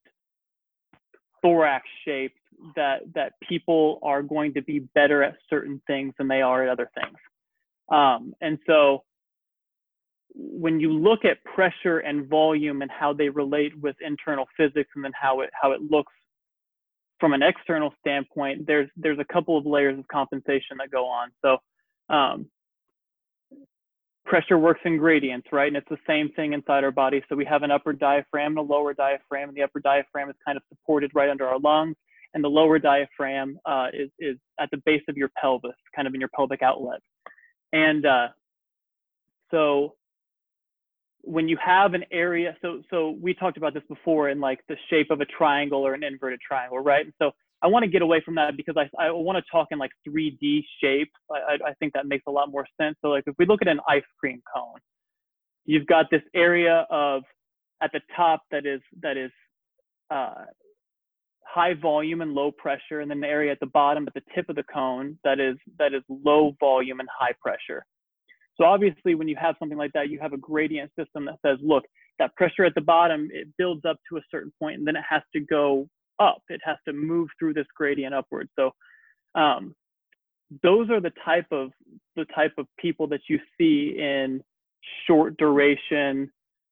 thorax 1.43 1.87
shapes 2.05 2.39
that 2.77 3.01
that 3.15 3.33
people 3.49 3.99
are 4.03 4.23
going 4.23 4.55
to 4.55 4.63
be 4.63 4.81
better 4.81 5.23
at 5.23 5.37
certain 5.49 5.81
things 5.87 6.15
than 6.19 6.29
they 6.29 6.43
are 6.43 6.65
at 6.65 6.69
other 6.69 6.91
things. 6.95 7.17
Um, 7.91 8.35
and 8.41 8.59
so 8.67 9.05
when 10.35 10.79
you 10.81 10.93
look 10.93 11.25
at 11.25 11.43
pressure 11.45 11.99
and 11.99 12.29
volume 12.29 12.83
and 12.83 12.91
how 12.91 13.13
they 13.13 13.29
relate 13.29 13.73
with 13.81 13.97
internal 14.01 14.47
physics 14.57 14.91
and 14.95 15.05
then 15.05 15.13
how 15.21 15.41
it 15.41 15.51
how 15.61 15.73
it 15.73 15.81
looks 15.83 16.13
from 17.19 17.33
an 17.33 17.43
external 17.43 17.93
standpoint, 18.01 18.67
there's 18.67 18.89
there's 18.97 19.19
a 19.19 19.33
couple 19.33 19.59
of 19.59 19.67
layers 19.67 19.99
of 19.99 20.07
compensation 20.09 20.77
that 20.79 20.91
go 20.91 21.07
on. 21.07 21.31
So 21.43 21.59
um, 22.15 22.47
pressure 24.25 24.59
works 24.59 24.81
in 24.85 24.99
gradients, 24.99 25.49
right? 25.53 25.69
And 25.69 25.77
it's 25.77 25.89
the 25.89 25.99
same 26.07 26.31
thing 26.37 26.53
inside 26.53 26.85
our 26.85 26.91
body. 26.91 27.23
So 27.29 27.35
we 27.35 27.45
have 27.47 27.63
an 27.63 27.71
upper 27.71 27.93
diaphragm 27.93 28.53
and 28.53 28.59
a 28.59 28.63
lower 28.63 28.95
diaphragm, 28.95 29.49
and 29.49 29.57
the 29.57 29.63
upper 29.63 29.81
diaphragm 29.81 30.31
is 30.31 30.37
kind 30.45 30.57
of 30.57 30.63
supported 30.69 31.11
right 31.15 31.31
under 31.31 31.47
our 31.47 31.59
lungs, 31.59 31.97
and 32.35 32.45
the 32.45 32.49
lower 32.49 32.79
diaphragm 32.79 33.59
uh, 33.67 33.89
is 33.93 34.11
is 34.19 34.37
at 34.61 34.71
the 34.71 34.79
base 34.85 35.03
of 35.09 35.17
your 35.17 35.31
pelvis, 35.41 35.73
kind 35.97 36.07
of 36.07 36.15
in 36.15 36.21
your 36.21 36.31
pelvic 36.37 36.63
outlet. 36.63 37.01
And 37.73 38.07
uh, 38.07 38.29
so 39.51 39.95
when 41.23 41.49
you 41.49 41.57
have 41.65 41.95
an 41.95 42.05
area 42.13 42.57
so 42.63 42.83
so 42.91 43.17
we 43.21 43.35
talked 43.35 43.57
about 43.57 43.75
this 43.75 43.83
before 43.89 44.29
in 44.29 44.41
like 44.41 44.61
the 44.69 44.77
shape 44.89 45.11
of 45.11 45.21
a 45.21 45.27
triangle 45.27 45.87
or 45.87 45.95
an 45.95 46.03
inverted 46.03 46.41
triangle 46.41 46.79
right? 46.79 47.05
And 47.05 47.15
so 47.21 47.33
i 47.61 47.67
want 47.67 47.83
to 47.83 47.91
get 47.91 48.03
away 48.03 48.21
from 48.25 48.37
that 48.37 48.57
because 48.57 48.77
i, 48.77 48.89
I 48.99 49.11
want 49.11 49.37
to 49.37 49.45
talk 49.51 49.69
in 49.71 49.79
like 49.79 49.91
3d 50.09 50.65
shape. 50.81 51.11
I, 51.31 51.59
I 51.67 51.75
think 51.81 51.93
that 51.95 52.07
makes 52.07 52.25
a 52.29 52.31
lot 52.31 52.51
more 52.51 52.67
sense. 52.81 52.97
So 53.03 53.09
like 53.09 53.25
if 53.27 53.35
we 53.39 53.47
look 53.47 53.63
at 53.63 53.69
an 53.69 53.81
ice 53.89 54.03
cream 54.21 54.43
cone 54.55 54.79
you've 55.65 55.87
got 55.87 56.07
this 56.11 56.23
area 56.35 56.87
of 56.91 57.23
at 57.81 57.93
the 57.93 58.01
top 58.17 58.43
that 58.51 58.67
is 58.67 58.81
that 59.03 59.17
is 59.17 59.31
uh, 60.11 60.45
high 61.45 61.75
volume 61.75 62.21
and 62.21 62.33
low 62.33 62.51
pressure 62.51 63.01
and 63.01 63.11
then 63.11 63.21
the 63.21 63.27
area 63.27 63.53
at 63.53 63.61
the 63.61 63.67
bottom 63.67 64.07
at 64.07 64.15
the 64.15 64.23
tip 64.35 64.49
of 64.49 64.57
the 64.57 64.63
cone 64.65 65.19
that 65.25 65.39
is 65.39 65.57
that 65.79 65.95
is 65.95 66.03
low 66.09 66.55
volume 66.61 67.01
and 67.01 67.09
high 67.17 67.35
pressure 67.41 67.85
so 68.59 68.67
obviously, 68.67 69.15
when 69.15 69.29
you 69.29 69.37
have 69.37 69.55
something 69.59 69.79
like 69.79 69.93
that, 69.93 70.11
you 70.11 70.19
have 70.21 70.33
a 70.33 70.39
gradient 70.39 70.91
system 70.99 71.25
that 71.27 71.39
says, 71.47 71.59
look, 71.63 71.85
that 72.19 72.35
pressure 72.35 72.65
at 72.65 72.75
the 72.75 72.81
bottom, 72.81 73.29
it 73.33 73.47
builds 73.57 73.85
up 73.85 73.99
to 74.11 74.17
a 74.17 74.21
certain 74.31 74.53
point 74.59 74.79
and 74.79 74.87
then 74.87 74.97
it 74.97 75.05
has 75.09 75.23
to 75.33 75.41
go 75.41 75.89
up. 76.19 76.43
It 76.49 76.61
has 76.65 76.77
to 76.87 76.93
move 76.93 77.29
through 77.39 77.55
this 77.55 77.67
gradient 77.77 78.15
upward. 78.15 78.49
So 78.57 78.73
um, 79.37 79.75
those 80.63 80.91
are 80.91 81.01
the 81.01 81.13
type 81.25 81.47
of 81.53 81.71
the 82.17 82.25
type 82.35 82.55
of 82.59 82.67
people 82.79 83.07
that 83.09 83.21
you 83.29 83.39
see 83.57 83.97
in 83.99 84.43
short 85.07 85.37
duration. 85.37 86.31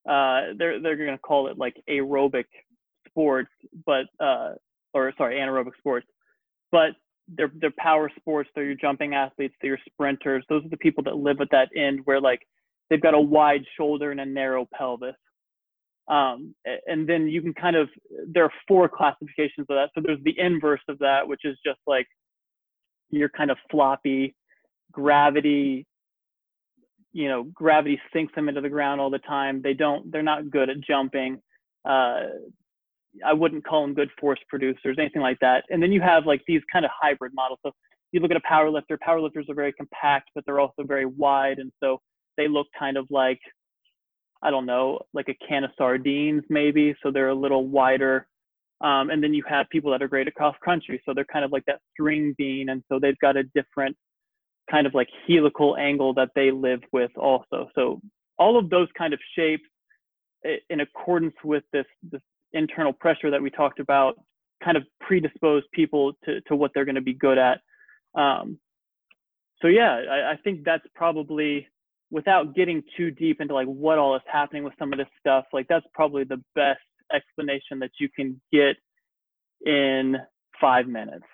Uh, 0.08 0.54
they're 0.58 0.80
they're 0.80 0.96
going 0.96 1.10
to 1.10 1.18
call 1.18 1.48
it 1.48 1.58
like 1.58 1.76
aerobic 1.88 2.46
sports, 3.08 3.50
but 3.84 4.06
uh, 4.18 4.54
or 4.92 5.12
sorry, 5.16 5.36
anaerobic 5.36 5.76
sports. 5.78 6.06
But 6.72 6.90
they're 7.28 7.52
they're 7.60 7.72
power 7.78 8.10
sports, 8.16 8.50
they're 8.54 8.64
your 8.64 8.74
jumping 8.74 9.14
athletes, 9.14 9.54
they're 9.60 9.70
your 9.72 9.78
sprinters. 9.86 10.44
Those 10.48 10.64
are 10.64 10.68
the 10.68 10.76
people 10.76 11.02
that 11.04 11.16
live 11.16 11.40
at 11.40 11.50
that 11.50 11.68
end 11.76 12.00
where 12.04 12.20
like 12.20 12.40
they've 12.88 13.02
got 13.02 13.14
a 13.14 13.20
wide 13.20 13.64
shoulder 13.76 14.10
and 14.10 14.20
a 14.20 14.26
narrow 14.26 14.66
pelvis. 14.76 15.16
Um, 16.08 16.54
and 16.86 17.08
then 17.08 17.26
you 17.26 17.42
can 17.42 17.52
kind 17.52 17.74
of 17.74 17.88
there 18.28 18.44
are 18.44 18.52
four 18.68 18.88
classifications 18.88 19.66
of 19.68 19.76
that. 19.76 19.90
So 19.94 20.00
there's 20.04 20.22
the 20.22 20.38
inverse 20.38 20.82
of 20.88 20.98
that, 21.00 21.26
which 21.26 21.44
is 21.44 21.58
just 21.64 21.80
like 21.86 22.06
you're 23.10 23.28
kind 23.28 23.50
of 23.50 23.58
floppy, 23.70 24.34
gravity, 24.92 25.86
you 27.12 27.28
know, 27.28 27.44
gravity 27.44 28.00
sinks 28.12 28.34
them 28.34 28.48
into 28.48 28.60
the 28.60 28.68
ground 28.68 29.00
all 29.00 29.10
the 29.10 29.18
time. 29.18 29.62
They 29.62 29.74
don't, 29.74 30.10
they're 30.12 30.22
not 30.22 30.50
good 30.50 30.70
at 30.70 30.80
jumping. 30.80 31.40
Uh, 31.84 32.24
I 33.24 33.32
wouldn't 33.32 33.66
call 33.66 33.82
them 33.82 33.94
good 33.94 34.10
force 34.20 34.40
producers, 34.48 34.96
anything 34.98 35.22
like 35.22 35.38
that. 35.40 35.64
And 35.70 35.82
then 35.82 35.92
you 35.92 36.00
have 36.00 36.26
like 36.26 36.42
these 36.46 36.62
kind 36.72 36.84
of 36.84 36.90
hybrid 37.00 37.32
models. 37.34 37.58
So 37.64 37.72
you 38.12 38.20
look 38.20 38.30
at 38.30 38.36
a 38.36 38.42
power 38.48 38.70
lifter, 38.70 38.98
power 39.00 39.20
lifters 39.20 39.46
are 39.48 39.54
very 39.54 39.72
compact, 39.72 40.30
but 40.34 40.44
they're 40.46 40.60
also 40.60 40.82
very 40.84 41.06
wide. 41.06 41.58
And 41.58 41.72
so 41.82 42.00
they 42.36 42.48
look 42.48 42.66
kind 42.78 42.96
of 42.96 43.06
like, 43.10 43.40
I 44.42 44.50
don't 44.50 44.66
know, 44.66 45.00
like 45.12 45.28
a 45.28 45.46
can 45.46 45.64
of 45.64 45.70
sardines 45.76 46.42
maybe. 46.48 46.94
So 47.02 47.10
they're 47.10 47.28
a 47.28 47.34
little 47.34 47.66
wider. 47.66 48.26
Um, 48.80 49.10
and 49.10 49.22
then 49.22 49.32
you 49.32 49.42
have 49.48 49.66
people 49.70 49.90
that 49.92 50.02
are 50.02 50.08
great 50.08 50.26
at 50.26 50.34
cross 50.34 50.54
country. 50.64 51.00
So 51.06 51.14
they're 51.14 51.24
kind 51.24 51.44
of 51.44 51.52
like 51.52 51.64
that 51.66 51.80
string 51.92 52.34
bean. 52.36 52.68
And 52.68 52.82
so 52.90 52.98
they've 53.00 53.18
got 53.18 53.36
a 53.36 53.44
different 53.54 53.96
kind 54.70 54.86
of 54.86 54.94
like 54.94 55.08
helical 55.26 55.76
angle 55.76 56.12
that 56.14 56.30
they 56.34 56.50
live 56.50 56.80
with 56.92 57.10
also. 57.16 57.68
So 57.74 58.00
all 58.38 58.58
of 58.58 58.68
those 58.68 58.88
kind 58.98 59.14
of 59.14 59.20
shapes 59.36 59.64
in 60.68 60.80
accordance 60.80 61.34
with 61.42 61.64
this, 61.72 61.86
this 62.10 62.20
internal 62.52 62.92
pressure 62.92 63.30
that 63.30 63.42
we 63.42 63.50
talked 63.50 63.80
about 63.80 64.16
kind 64.62 64.76
of 64.76 64.84
predispose 65.00 65.62
people 65.72 66.12
to, 66.24 66.40
to 66.42 66.56
what 66.56 66.70
they're 66.74 66.84
going 66.84 66.94
to 66.94 67.00
be 67.00 67.14
good 67.14 67.38
at. 67.38 67.60
Um, 68.14 68.58
so 69.60 69.68
yeah, 69.68 70.02
I, 70.10 70.32
I, 70.32 70.38
think 70.42 70.64
that's 70.64 70.84
probably 70.94 71.66
without 72.10 72.54
getting 72.54 72.82
too 72.96 73.10
deep 73.10 73.40
into 73.40 73.54
like 73.54 73.66
what 73.66 73.98
all 73.98 74.16
is 74.16 74.22
happening 74.30 74.64
with 74.64 74.72
some 74.78 74.92
of 74.92 74.98
this 74.98 75.08
stuff, 75.20 75.44
like 75.52 75.66
that's 75.68 75.86
probably 75.92 76.24
the 76.24 76.42
best 76.54 76.80
explanation 77.14 77.78
that 77.80 77.90
you 78.00 78.08
can 78.14 78.40
get 78.52 78.76
in 79.66 80.16
five 80.60 80.86
minutes. 80.86 81.24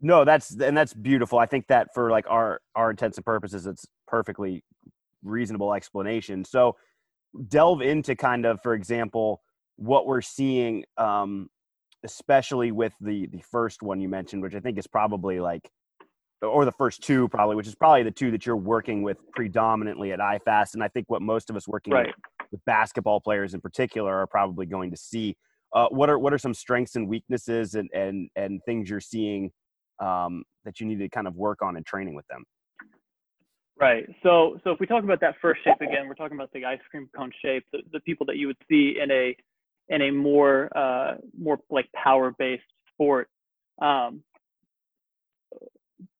No, 0.00 0.24
that's 0.24 0.50
and 0.60 0.76
that's 0.76 0.94
beautiful. 0.94 1.38
I 1.38 1.46
think 1.46 1.68
that 1.68 1.88
for 1.94 2.10
like 2.10 2.24
our 2.28 2.60
our 2.74 2.90
intents 2.90 3.18
and 3.18 3.24
purposes, 3.24 3.66
it's 3.66 3.86
perfectly 4.08 4.64
reasonable 5.22 5.74
explanation. 5.74 6.44
So 6.44 6.76
delve 7.48 7.82
into 7.82 8.16
kind 8.16 8.44
of, 8.44 8.60
for 8.62 8.74
example, 8.74 9.42
what 9.76 10.06
we're 10.06 10.22
seeing, 10.22 10.84
um, 10.96 11.48
especially 12.04 12.72
with 12.72 12.92
the 13.00 13.26
the 13.26 13.42
first 13.50 13.82
one 13.82 14.00
you 14.00 14.08
mentioned, 14.08 14.42
which 14.42 14.54
I 14.54 14.60
think 14.60 14.78
is 14.78 14.86
probably 14.86 15.40
like, 15.40 15.68
or 16.42 16.64
the 16.64 16.72
first 16.72 17.02
two 17.02 17.28
probably, 17.28 17.56
which 17.56 17.66
is 17.66 17.74
probably 17.74 18.02
the 18.02 18.10
two 18.10 18.30
that 18.32 18.46
you're 18.46 18.56
working 18.56 19.02
with 19.02 19.18
predominantly 19.32 20.12
at 20.12 20.18
IFAST, 20.18 20.74
and 20.74 20.82
I 20.82 20.88
think 20.88 21.06
what 21.08 21.22
most 21.22 21.50
of 21.50 21.56
us 21.56 21.68
working 21.68 21.92
right. 21.92 22.06
with, 22.50 22.60
basketball 22.66 23.18
players 23.18 23.54
in 23.54 23.60
particular 23.60 24.14
are 24.14 24.26
probably 24.26 24.66
going 24.66 24.90
to 24.90 24.96
see. 24.96 25.36
Uh, 25.74 25.88
what 25.88 26.10
are 26.10 26.18
what 26.18 26.34
are 26.34 26.38
some 26.38 26.52
strengths 26.52 26.96
and 26.96 27.08
weaknesses 27.08 27.74
and 27.74 27.88
and 27.94 28.28
and 28.36 28.60
things 28.66 28.90
you're 28.90 29.00
seeing 29.00 29.50
um, 30.00 30.44
that 30.64 30.80
you 30.80 30.86
need 30.86 30.98
to 30.98 31.08
kind 31.08 31.26
of 31.26 31.34
work 31.34 31.62
on 31.62 31.76
in 31.76 31.84
training 31.84 32.14
with 32.14 32.26
them? 32.26 32.44
Right. 33.80 34.04
So 34.22 34.60
so 34.64 34.70
if 34.70 34.80
we 34.80 34.86
talk 34.86 35.02
about 35.02 35.20
that 35.22 35.36
first 35.40 35.64
shape 35.64 35.80
again, 35.80 36.06
we're 36.06 36.14
talking 36.14 36.36
about 36.36 36.52
the 36.52 36.64
ice 36.64 36.78
cream 36.90 37.08
cone 37.16 37.32
shape, 37.42 37.64
the, 37.72 37.78
the 37.92 38.00
people 38.00 38.26
that 38.26 38.36
you 38.36 38.46
would 38.46 38.58
see 38.68 38.98
in 39.02 39.10
a 39.10 39.34
in 39.88 40.02
a 40.02 40.10
more 40.10 40.76
uh, 40.76 41.14
more 41.38 41.58
like 41.70 41.90
power 41.92 42.34
based 42.38 42.62
sport. 42.92 43.28
Um, 43.80 44.22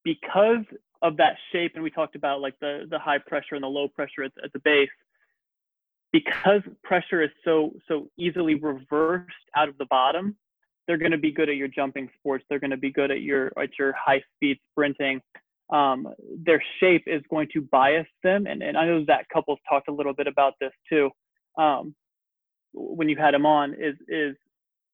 because 0.05 0.65
of 1.01 1.17
that 1.17 1.37
shape 1.53 1.73
and 1.75 1.83
we 1.83 1.91
talked 1.91 2.17
about 2.17 2.41
like 2.41 2.59
the 2.61 2.87
the 2.91 2.99
high 2.99 3.19
pressure 3.19 3.55
and 3.55 3.63
the 3.63 3.69
low 3.69 3.89
pressure 3.89 4.25
at, 4.25 4.33
at 4.43 4.53
the 4.53 4.59
base 4.61 4.89
because 6.13 6.63
pressure 6.83 7.23
is 7.23 7.31
so 7.45 7.73
so 7.89 8.09
easily 8.17 8.55
reversed 8.55 9.31
out 9.57 9.69
of 9.69 9.79
the 9.79 9.87
bottom 9.87 10.37
they're 10.87 10.99
going 10.99 11.13
to 11.13 11.19
be 11.19 11.33
good 11.33 11.49
at 11.49 11.57
your 11.57 11.69
jumping 11.69 12.09
sports. 12.19 12.45
They're 12.49 12.59
going 12.59 12.71
to 12.71 12.77
be 12.77 12.91
good 12.91 13.11
at 13.11 13.23
your 13.23 13.53
at 13.59 13.71
your 13.79 13.93
high 13.93 14.23
speed 14.35 14.59
sprinting. 14.71 15.21
Um, 15.71 16.09
their 16.45 16.63
shape 16.81 17.05
is 17.07 17.23
going 17.31 17.49
to 17.55 17.63
bias 17.63 18.07
them 18.23 18.47
and, 18.47 18.63
and 18.63 18.77
i 18.77 18.85
know 18.85 19.07
that 19.07 19.27
couples 19.33 19.59
talked 19.67 19.89
a 19.89 19.93
little 19.93 20.13
bit 20.13 20.27
about 20.27 20.55
this 20.61 20.73
too. 20.89 21.11
Um, 21.57 21.95
when 22.73 23.09
you 23.09 23.17
had 23.17 23.35
him 23.35 23.47
on 23.47 23.75
is 23.75 23.95
is 24.09 24.37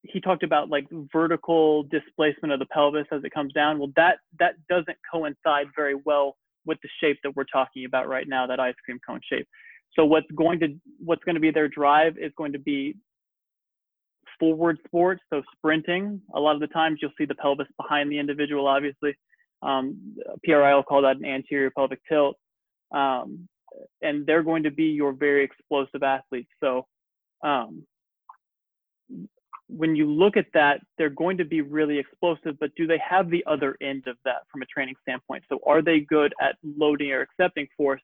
he 0.03 0.21
talked 0.21 0.43
about 0.43 0.69
like 0.69 0.87
vertical 1.13 1.83
displacement 1.85 2.53
of 2.53 2.59
the 2.59 2.67
pelvis 2.67 3.07
as 3.13 3.23
it 3.25 3.33
comes 3.33 3.53
down. 3.53 3.79
Well, 3.79 3.93
that 3.97 4.19
that 4.39 4.55
doesn't 4.69 4.97
coincide 5.13 5.67
very 5.77 5.95
well 5.95 6.37
with 6.65 6.79
the 6.83 6.89
shape 7.01 7.19
that 7.25 7.35
we're 7.35 7.45
talking 7.45 7.85
about 7.85 8.09
right 8.09 8.29
now, 8.29 8.47
that 8.47 8.61
ice 8.61 8.75
cream 8.85 8.99
cone 9.07 9.21
shape. 9.31 9.47
So 9.95 10.05
what's 10.05 10.31
going 10.37 10.61
to 10.61 10.69
what's 11.05 11.25
going 11.25 11.35
to 11.35 11.41
be 11.41 11.51
their 11.51 11.69
drive 11.69 12.17
is 12.19 12.33
going 12.37 12.53
to 12.53 12.59
be 12.59 12.95
forward 14.39 14.79
sports, 14.87 15.23
so 15.31 15.43
sprinting. 15.57 16.21
A 16.35 16.41
lot 16.41 16.55
of 16.55 16.61
the 16.61 16.69
times 16.69 16.99
you'll 17.03 17.13
see 17.19 17.25
the 17.25 17.35
pelvis 17.35 17.67
behind 17.77 18.11
the 18.11 18.19
individual, 18.19 18.67
obviously. 18.67 19.17
Um, 19.63 20.17
PRI 20.45 20.75
will 20.75 20.85
call 20.85 21.03
that 21.03 21.17
an 21.17 21.25
anterior 21.25 21.71
pelvic 21.71 22.01
tilt. 22.09 22.37
Um, 22.95 23.49
and 24.03 24.25
they're 24.27 24.45
going 24.45 24.63
to 24.63 24.71
be 24.71 24.85
your 24.85 25.13
very 25.13 25.45
explosive 25.45 26.03
athletes. 26.03 26.51
So 26.61 26.87
um, 27.43 27.85
when 29.69 29.95
you 29.95 30.11
look 30.11 30.37
at 30.37 30.47
that, 30.55 30.81
they're 30.97 31.11
going 31.11 31.37
to 31.39 31.45
be 31.45 31.61
really 31.61 31.99
explosive, 31.99 32.59
but 32.59 32.75
do 32.75 32.87
they 32.87 33.01
have 33.07 33.31
the 33.31 33.45
other 33.47 33.77
end 33.83 34.05
of 34.07 34.17
that 34.25 34.43
from 34.51 34.63
a 34.63 34.67
training 34.67 34.95
standpoint? 35.03 35.45
So 35.49 35.61
are 35.67 35.83
they 35.83 36.01
good 36.01 36.33
at 36.41 36.57
loading 36.63 37.13
or 37.13 37.21
accepting 37.21 37.69
force? 37.77 38.01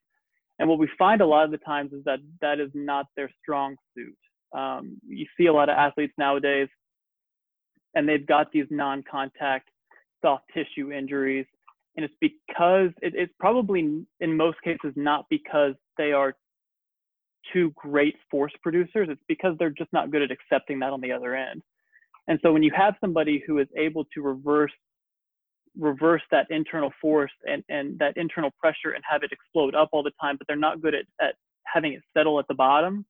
And 0.59 0.69
what 0.69 0.79
we 0.79 0.89
find 0.99 1.21
a 1.21 1.27
lot 1.27 1.45
of 1.45 1.51
the 1.51 1.59
times 1.59 1.93
is 1.93 2.05
that 2.05 2.19
that 2.41 2.61
is 2.61 2.71
not 2.75 3.07
their 3.17 3.31
strong 3.43 3.77
suit. 3.97 4.17
Um, 4.57 4.99
you 5.09 5.27
see 5.37 5.47
a 5.47 5.53
lot 5.53 5.69
of 5.69 5.77
athletes 5.77 6.13
nowadays 6.19 6.69
and 7.95 8.09
they've 8.09 8.27
got 8.27 8.53
these 8.53 8.67
non-contact 8.71 9.69
soft 10.23 10.45
tissue 10.55 10.93
injuries 10.93 11.47
and 11.97 12.05
it's 12.05 12.15
because 12.21 12.91
it, 13.03 13.15
it's 13.15 13.33
probably 13.39 14.05
in 14.21 14.37
most 14.37 14.59
cases 14.63 14.93
not 14.97 15.27
because 15.31 15.75
they 15.97 16.13
are 16.13 16.35
two 17.53 17.73
great 17.77 18.17
force 18.31 18.53
producers 18.63 19.09
it's 19.11 19.21
because 19.29 19.55
they're 19.59 19.71
just 19.71 19.93
not 19.93 20.11
good 20.11 20.23
at 20.23 20.31
accepting 20.31 20.79
that 20.81 20.93
on 20.93 21.01
the 21.01 21.13
other 21.13 21.35
end. 21.35 21.63
And 22.27 22.39
so 22.43 22.53
when 22.53 22.63
you 22.63 22.73
have 22.75 22.95
somebody 23.01 23.43
who 23.47 23.59
is 23.59 23.69
able 23.77 24.05
to 24.15 24.23
reverse 24.23 24.73
reverse 25.77 26.23
that 26.31 26.47
internal 26.51 26.93
force 27.01 27.33
and, 27.45 27.65
and 27.69 27.99
that 27.99 28.17
internal 28.17 28.51
pressure 28.61 28.93
and 28.95 29.03
have 29.09 29.25
it 29.25 29.33
explode 29.33 29.75
up 29.75 29.89
all 29.93 30.05
the 30.05 30.13
time 30.21 30.37
but 30.39 30.47
they're 30.47 30.57
not 30.57 30.81
good 30.81 30.95
at, 30.95 31.05
at 31.21 31.35
having 31.65 31.95
it 31.95 32.03
settle 32.17 32.39
at 32.39 32.47
the 32.47 32.55
bottom 32.55 33.05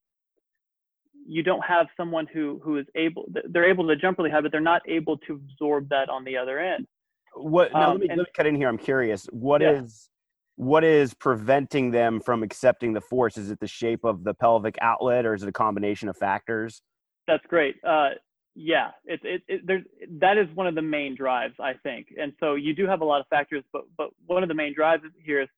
you 1.27 1.43
don't 1.43 1.65
have 1.65 1.87
someone 1.97 2.27
who 2.33 2.61
who 2.63 2.79
is 2.79 2.87
able 2.95 3.27
they're 3.51 3.69
able 3.69 3.87
to 3.87 3.97
jump 3.97 4.19
really 4.19 4.31
high 4.31 4.41
but 4.41 4.53
they're 4.53 4.61
not 4.61 4.83
able 4.89 5.17
to 5.19 5.35
absorb 5.35 5.89
that 5.89 6.09
on 6.09 6.25
the 6.25 6.37
other 6.37 6.59
end. 6.59 6.87
What 7.35 7.73
now, 7.73 7.91
um, 7.91 7.93
let, 7.93 8.01
me, 8.01 8.09
and, 8.09 8.19
let 8.19 8.27
me 8.27 8.33
cut 8.35 8.47
in 8.47 8.55
here 8.55 8.69
i'm 8.69 8.79
curious. 8.79 9.27
What 9.27 9.61
yeah. 9.61 9.83
is 9.83 10.09
what 10.57 10.85
is 10.85 11.15
preventing 11.15 11.91
them 11.91 12.21
from 12.21 12.43
accepting 12.43 12.93
the 12.93 13.01
force? 13.01 13.37
Is 13.37 13.51
it 13.51 13.61
the 13.61 13.67
shape 13.67 14.05
of 14.05 14.25
the 14.25 14.35
pelvic 14.35 14.77
outlet 14.81 15.27
or 15.27 15.35
is 15.35 15.43
it 15.43 15.49
a 15.49 15.53
combination 15.53 16.09
of 16.09 16.17
factors? 16.17 16.83
That's 17.27 17.45
great. 17.49 17.77
Uh, 17.87 18.11
yeah 18.57 18.91
it's 19.05 19.23
it, 19.27 19.43
it, 19.49 19.63
there's 19.67 19.83
that 20.21 20.39
is 20.39 20.47
one 20.55 20.69
of 20.69 20.77
the 20.77 20.83
main 20.83 21.17
drives 21.17 21.55
i 21.59 21.73
think. 21.83 22.07
And 22.17 22.33
so 22.39 22.55
you 22.55 22.73
do 22.73 22.87
have 22.87 23.01
a 23.01 23.05
lot 23.05 23.21
of 23.21 23.27
factors 23.27 23.65
but 23.73 23.83
but 23.99 24.11
one 24.27 24.45
of 24.45 24.49
the 24.49 24.55
main 24.55 24.73
drives 24.73 25.03
here 25.25 25.43
is 25.43 25.49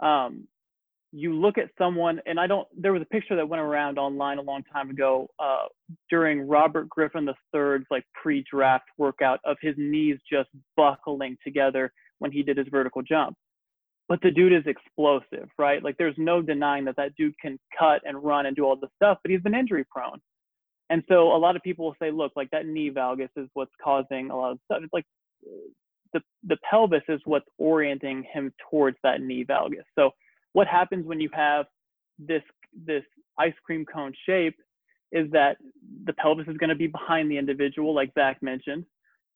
um, 0.00 0.46
you 1.12 1.34
look 1.34 1.58
at 1.58 1.68
someone, 1.76 2.20
and 2.26 2.40
I 2.40 2.46
don't, 2.46 2.66
there 2.76 2.92
was 2.92 3.02
a 3.02 3.06
picture 3.06 3.36
that 3.36 3.46
went 3.46 3.60
around 3.60 3.98
online 3.98 4.38
a 4.38 4.42
long 4.42 4.62
time 4.72 4.88
ago 4.88 5.28
uh, 5.38 5.66
during 6.08 6.48
Robert 6.48 6.88
Griffin 6.88 7.28
III's 7.28 7.86
like 7.90 8.04
pre 8.14 8.42
draft 8.50 8.86
workout 8.96 9.38
of 9.44 9.58
his 9.60 9.74
knees 9.76 10.18
just 10.30 10.48
buckling 10.76 11.36
together 11.44 11.92
when 12.18 12.32
he 12.32 12.42
did 12.42 12.56
his 12.56 12.66
vertical 12.70 13.02
jump. 13.02 13.36
But 14.08 14.20
the 14.22 14.30
dude 14.30 14.52
is 14.52 14.64
explosive, 14.66 15.48
right? 15.58 15.82
Like 15.82 15.96
there's 15.96 16.16
no 16.18 16.42
denying 16.42 16.84
that 16.86 16.96
that 16.96 17.14
dude 17.16 17.38
can 17.40 17.58
cut 17.78 18.02
and 18.04 18.22
run 18.22 18.46
and 18.46 18.56
do 18.56 18.64
all 18.64 18.76
this 18.76 18.90
stuff, 18.96 19.18
but 19.22 19.30
he's 19.30 19.40
been 19.40 19.54
injury 19.54 19.84
prone. 19.90 20.20
And 20.90 21.02
so 21.08 21.34
a 21.34 21.38
lot 21.38 21.56
of 21.56 21.62
people 21.62 21.86
will 21.86 21.96
say, 22.02 22.10
look, 22.10 22.32
like 22.36 22.50
that 22.50 22.66
knee 22.66 22.90
valgus 22.90 23.30
is 23.36 23.48
what's 23.54 23.72
causing 23.82 24.30
a 24.30 24.36
lot 24.36 24.52
of 24.52 24.58
stuff. 24.66 24.80
It's 24.82 24.92
like 24.92 25.06
the, 26.12 26.20
the 26.44 26.58
pelvis 26.68 27.02
is 27.08 27.20
what's 27.24 27.46
orienting 27.58 28.24
him 28.30 28.52
towards 28.70 28.98
that 29.02 29.22
knee 29.22 29.44
valgus. 29.44 29.84
So 29.98 30.10
what 30.52 30.66
happens 30.66 31.06
when 31.06 31.20
you 31.20 31.30
have 31.32 31.66
this 32.18 32.42
this 32.86 33.04
ice 33.38 33.54
cream 33.64 33.84
cone 33.84 34.12
shape 34.26 34.56
is 35.12 35.30
that 35.30 35.56
the 36.04 36.12
pelvis 36.14 36.48
is 36.48 36.56
going 36.56 36.70
to 36.70 36.76
be 36.76 36.86
behind 36.86 37.30
the 37.30 37.38
individual, 37.38 37.94
like 37.94 38.12
Zach 38.14 38.42
mentioned. 38.42 38.84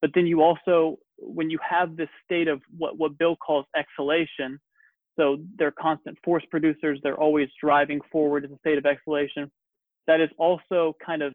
But 0.01 0.11
then 0.13 0.27
you 0.27 0.41
also, 0.41 0.97
when 1.19 1.49
you 1.49 1.59
have 1.67 1.95
this 1.95 2.09
state 2.23 2.47
of 2.47 2.61
what, 2.77 2.97
what 2.97 3.17
Bill 3.17 3.35
calls 3.35 3.65
exhalation, 3.75 4.59
so 5.17 5.37
they're 5.57 5.71
constant 5.71 6.17
force 6.23 6.43
producers, 6.51 6.99
they're 7.01 7.19
always 7.19 7.49
driving 7.61 7.99
forward 8.11 8.45
in 8.45 8.51
a 8.51 8.57
state 8.59 8.77
of 8.77 8.85
exhalation, 8.85 9.51
that 10.05 10.21
is 10.21 10.29
also 10.37 10.95
kind 11.03 11.23
of 11.23 11.33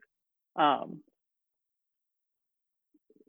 um, 0.56 1.00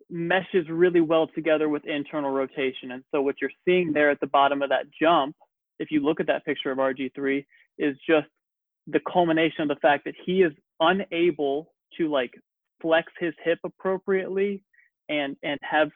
meshes 0.10 0.70
really 0.70 1.02
well 1.02 1.28
together 1.28 1.70
with 1.70 1.86
internal 1.86 2.32
rotation. 2.32 2.92
And 2.92 3.04
so 3.12 3.22
what 3.22 3.36
you're 3.42 3.52
seeing 3.66 3.94
there 3.94 4.12
at 4.12 4.20
the 4.20 4.28
bottom 4.28 4.62
of 4.62 4.70
that 4.70 4.86
jump 5.02 5.36
if 5.80 5.92
you 5.92 6.00
look 6.00 6.20
at 6.20 6.28
that 6.28 6.46
picture 6.46 6.72
of 6.72 6.78
RG3, 6.78 7.46
is 7.78 7.98
just 8.08 8.28
the 8.88 9.00
culmination 9.12 9.64
of 9.64 9.68
the 9.70 9.80
fact 9.82 10.06
that 10.06 10.16
he 10.26 10.42
is 10.42 10.52
unable 10.80 11.74
to 11.98 12.10
like 12.10 12.34
flex 12.82 13.12
his 13.20 13.34
hip 13.44 13.60
appropriately 13.64 14.64
and 15.10 15.36
and 15.44 15.60
have 15.62 15.90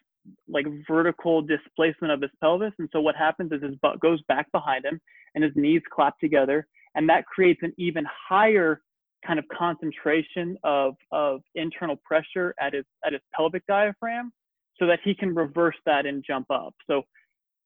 like 0.47 0.65
vertical 0.87 1.41
displacement 1.41 2.11
of 2.13 2.21
his 2.21 2.31
pelvis. 2.41 2.73
And 2.79 2.89
so 2.91 3.01
what 3.01 3.15
happens 3.15 3.51
is 3.51 3.61
his 3.61 3.75
butt 3.81 3.99
goes 3.99 4.21
back 4.27 4.51
behind 4.51 4.85
him 4.85 4.99
and 5.35 5.43
his 5.43 5.53
knees 5.55 5.81
clap 5.93 6.19
together. 6.19 6.67
And 6.95 7.07
that 7.09 7.25
creates 7.25 7.59
an 7.63 7.73
even 7.77 8.05
higher 8.29 8.81
kind 9.25 9.39
of 9.39 9.45
concentration 9.55 10.57
of, 10.63 10.95
of 11.11 11.41
internal 11.55 11.95
pressure 12.05 12.53
at 12.59 12.73
his 12.73 12.85
at 13.05 13.13
his 13.13 13.21
pelvic 13.35 13.63
diaphragm 13.67 14.31
so 14.79 14.85
that 14.85 14.99
he 15.03 15.13
can 15.13 15.33
reverse 15.33 15.75
that 15.85 16.05
and 16.05 16.23
jump 16.25 16.47
up. 16.49 16.73
So 16.89 17.03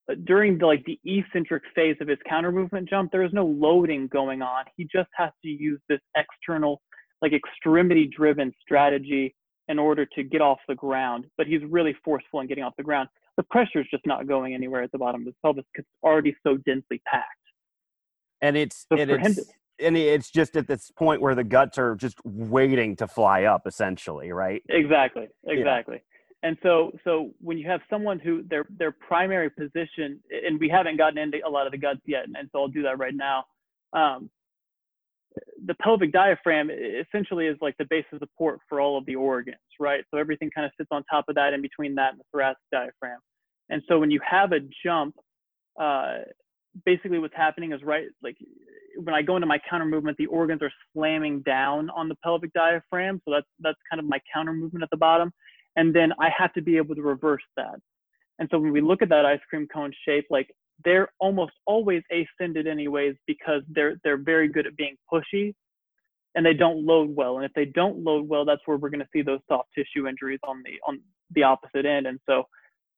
uh, 0.09 0.15
during 0.25 0.57
the 0.57 0.65
like 0.65 0.83
the 0.85 0.99
eccentric 1.05 1.63
phase 1.75 1.97
of 2.01 2.07
his 2.07 2.17
counter 2.27 2.51
movement 2.51 2.89
jump, 2.89 3.11
there 3.11 3.23
is 3.23 3.33
no 3.33 3.45
loading 3.45 4.07
going 4.07 4.41
on. 4.41 4.65
He 4.77 4.87
just 4.91 5.09
has 5.15 5.31
to 5.43 5.49
use 5.49 5.79
this 5.89 5.99
external, 6.15 6.81
like 7.21 7.33
extremity 7.33 8.09
driven 8.15 8.53
strategy 8.61 9.35
in 9.67 9.79
order 9.79 10.05
to 10.05 10.23
get 10.23 10.41
off 10.41 10.59
the 10.67 10.75
ground. 10.75 11.25
But 11.37 11.47
he's 11.47 11.61
really 11.67 11.95
forceful 12.03 12.39
in 12.39 12.47
getting 12.47 12.63
off 12.63 12.73
the 12.77 12.83
ground. 12.83 13.09
The 13.37 13.43
pressure 13.43 13.79
is 13.79 13.87
just 13.89 14.05
not 14.05 14.27
going 14.27 14.53
anywhere 14.53 14.83
at 14.83 14.91
the 14.91 14.97
bottom 14.97 15.21
of 15.21 15.25
his 15.25 15.35
pelvis 15.41 15.65
because 15.73 15.85
it's 15.87 16.03
already 16.03 16.35
so 16.45 16.57
densely 16.57 17.01
packed. 17.07 17.25
And 18.41 18.57
it's 18.57 18.85
so 18.91 18.97
and 18.97 19.11
it's, 19.11 19.35
to, 19.35 19.45
and 19.79 19.95
it's 19.95 20.29
just 20.29 20.55
at 20.57 20.67
this 20.67 20.91
point 20.91 21.21
where 21.21 21.35
the 21.35 21.43
guts 21.43 21.77
are 21.77 21.95
just 21.95 22.17
waiting 22.23 22.95
to 22.97 23.07
fly 23.07 23.43
up, 23.43 23.67
essentially, 23.67 24.31
right? 24.31 24.61
Exactly, 24.69 25.27
exactly. 25.45 25.95
Yeah. 25.95 26.49
And 26.49 26.57
so, 26.63 26.91
so 27.03 27.31
when 27.39 27.57
you 27.57 27.67
have 27.67 27.81
someone 27.87 28.17
who 28.17 28.43
their 28.49 28.65
their 28.75 28.91
primary 28.91 29.51
position, 29.51 30.19
and 30.31 30.59
we 30.59 30.69
haven't 30.69 30.97
gotten 30.97 31.19
into 31.19 31.37
a 31.45 31.49
lot 31.49 31.67
of 31.67 31.71
the 31.71 31.77
guts 31.77 32.01
yet, 32.05 32.25
and 32.25 32.49
so 32.51 32.61
I'll 32.61 32.67
do 32.67 32.81
that 32.83 32.97
right 32.97 33.13
now. 33.13 33.45
Um, 33.93 34.29
the 35.65 35.75
pelvic 35.75 36.11
diaphragm 36.11 36.69
essentially 36.69 37.47
is 37.47 37.57
like 37.61 37.75
the 37.77 37.85
base 37.89 38.05
of 38.11 38.19
support 38.19 38.59
for 38.67 38.81
all 38.81 38.97
of 38.97 39.05
the 39.05 39.15
organs, 39.15 39.57
right? 39.79 40.03
So 40.11 40.17
everything 40.17 40.49
kind 40.53 40.65
of 40.65 40.71
sits 40.77 40.89
on 40.91 41.03
top 41.03 41.25
of 41.29 41.35
that, 41.35 41.53
in 41.53 41.61
between 41.61 41.95
that 41.95 42.11
and 42.11 42.19
the 42.19 42.23
thoracic 42.31 42.57
diaphragm. 42.71 43.19
And 43.69 43.81
so 43.87 43.99
when 43.99 44.11
you 44.11 44.19
have 44.27 44.51
a 44.51 44.59
jump, 44.83 45.15
uh, 45.79 46.19
basically 46.85 47.19
what's 47.19 47.35
happening 47.35 47.73
is 47.73 47.81
right, 47.83 48.07
like 48.23 48.37
when 48.97 49.13
I 49.13 49.21
go 49.21 49.35
into 49.35 49.47
my 49.47 49.59
counter 49.69 49.85
movement, 49.85 50.17
the 50.17 50.25
organs 50.27 50.61
are 50.61 50.71
slamming 50.93 51.41
down 51.41 51.89
on 51.91 52.09
the 52.09 52.15
pelvic 52.23 52.51
diaphragm. 52.53 53.21
So 53.25 53.31
that's 53.33 53.47
that's 53.59 53.79
kind 53.89 53.99
of 53.99 54.05
my 54.05 54.19
counter 54.33 54.53
movement 54.53 54.83
at 54.83 54.89
the 54.89 54.97
bottom 54.97 55.31
and 55.75 55.93
then 55.95 56.11
I 56.19 56.29
have 56.37 56.53
to 56.53 56.61
be 56.61 56.77
able 56.77 56.95
to 56.95 57.01
reverse 57.01 57.43
that. 57.57 57.79
And 58.39 58.49
so 58.51 58.59
when 58.59 58.71
we 58.71 58.81
look 58.81 59.01
at 59.01 59.09
that 59.09 59.25
ice 59.25 59.39
cream 59.49 59.67
cone 59.73 59.93
shape, 60.05 60.25
like 60.29 60.49
they're 60.83 61.09
almost 61.19 61.53
always 61.65 62.03
ascended 62.11 62.67
anyways 62.67 63.15
because 63.27 63.61
they're 63.69 63.95
they're 64.03 64.17
very 64.17 64.47
good 64.47 64.67
at 64.67 64.75
being 64.75 64.95
pushy 65.11 65.53
and 66.35 66.45
they 66.45 66.53
don't 66.53 66.85
load 66.85 67.13
well. 67.15 67.37
And 67.37 67.45
if 67.45 67.51
they 67.53 67.65
don't 67.65 68.03
load 68.03 68.27
well, 68.27 68.45
that's 68.45 68.61
where 68.65 68.77
we're 68.77 68.89
going 68.89 69.01
to 69.01 69.09
see 69.13 69.21
those 69.21 69.39
soft 69.47 69.69
tissue 69.75 70.07
injuries 70.07 70.39
on 70.43 70.63
the 70.63 70.73
on 70.87 70.99
the 71.33 71.43
opposite 71.43 71.85
end. 71.85 72.07
And 72.07 72.19
so 72.27 72.43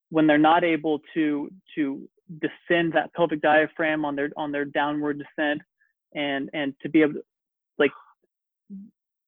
when 0.10 0.28
they're 0.28 0.38
not 0.38 0.64
able 0.64 1.00
to 1.14 1.50
to 1.76 2.08
descend 2.40 2.94
that 2.94 3.14
pelvic 3.14 3.42
diaphragm 3.42 4.06
on 4.06 4.16
their 4.16 4.30
on 4.38 4.52
their 4.52 4.66
downward 4.66 5.20
descent 5.20 5.62
and 6.14 6.50
and 6.54 6.74
to 6.82 6.90
be 6.90 7.02
able 7.02 7.14
to 7.14 7.24
like 7.78 7.92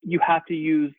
you 0.03 0.19
have 0.25 0.45
to 0.45 0.53
use 0.53 0.93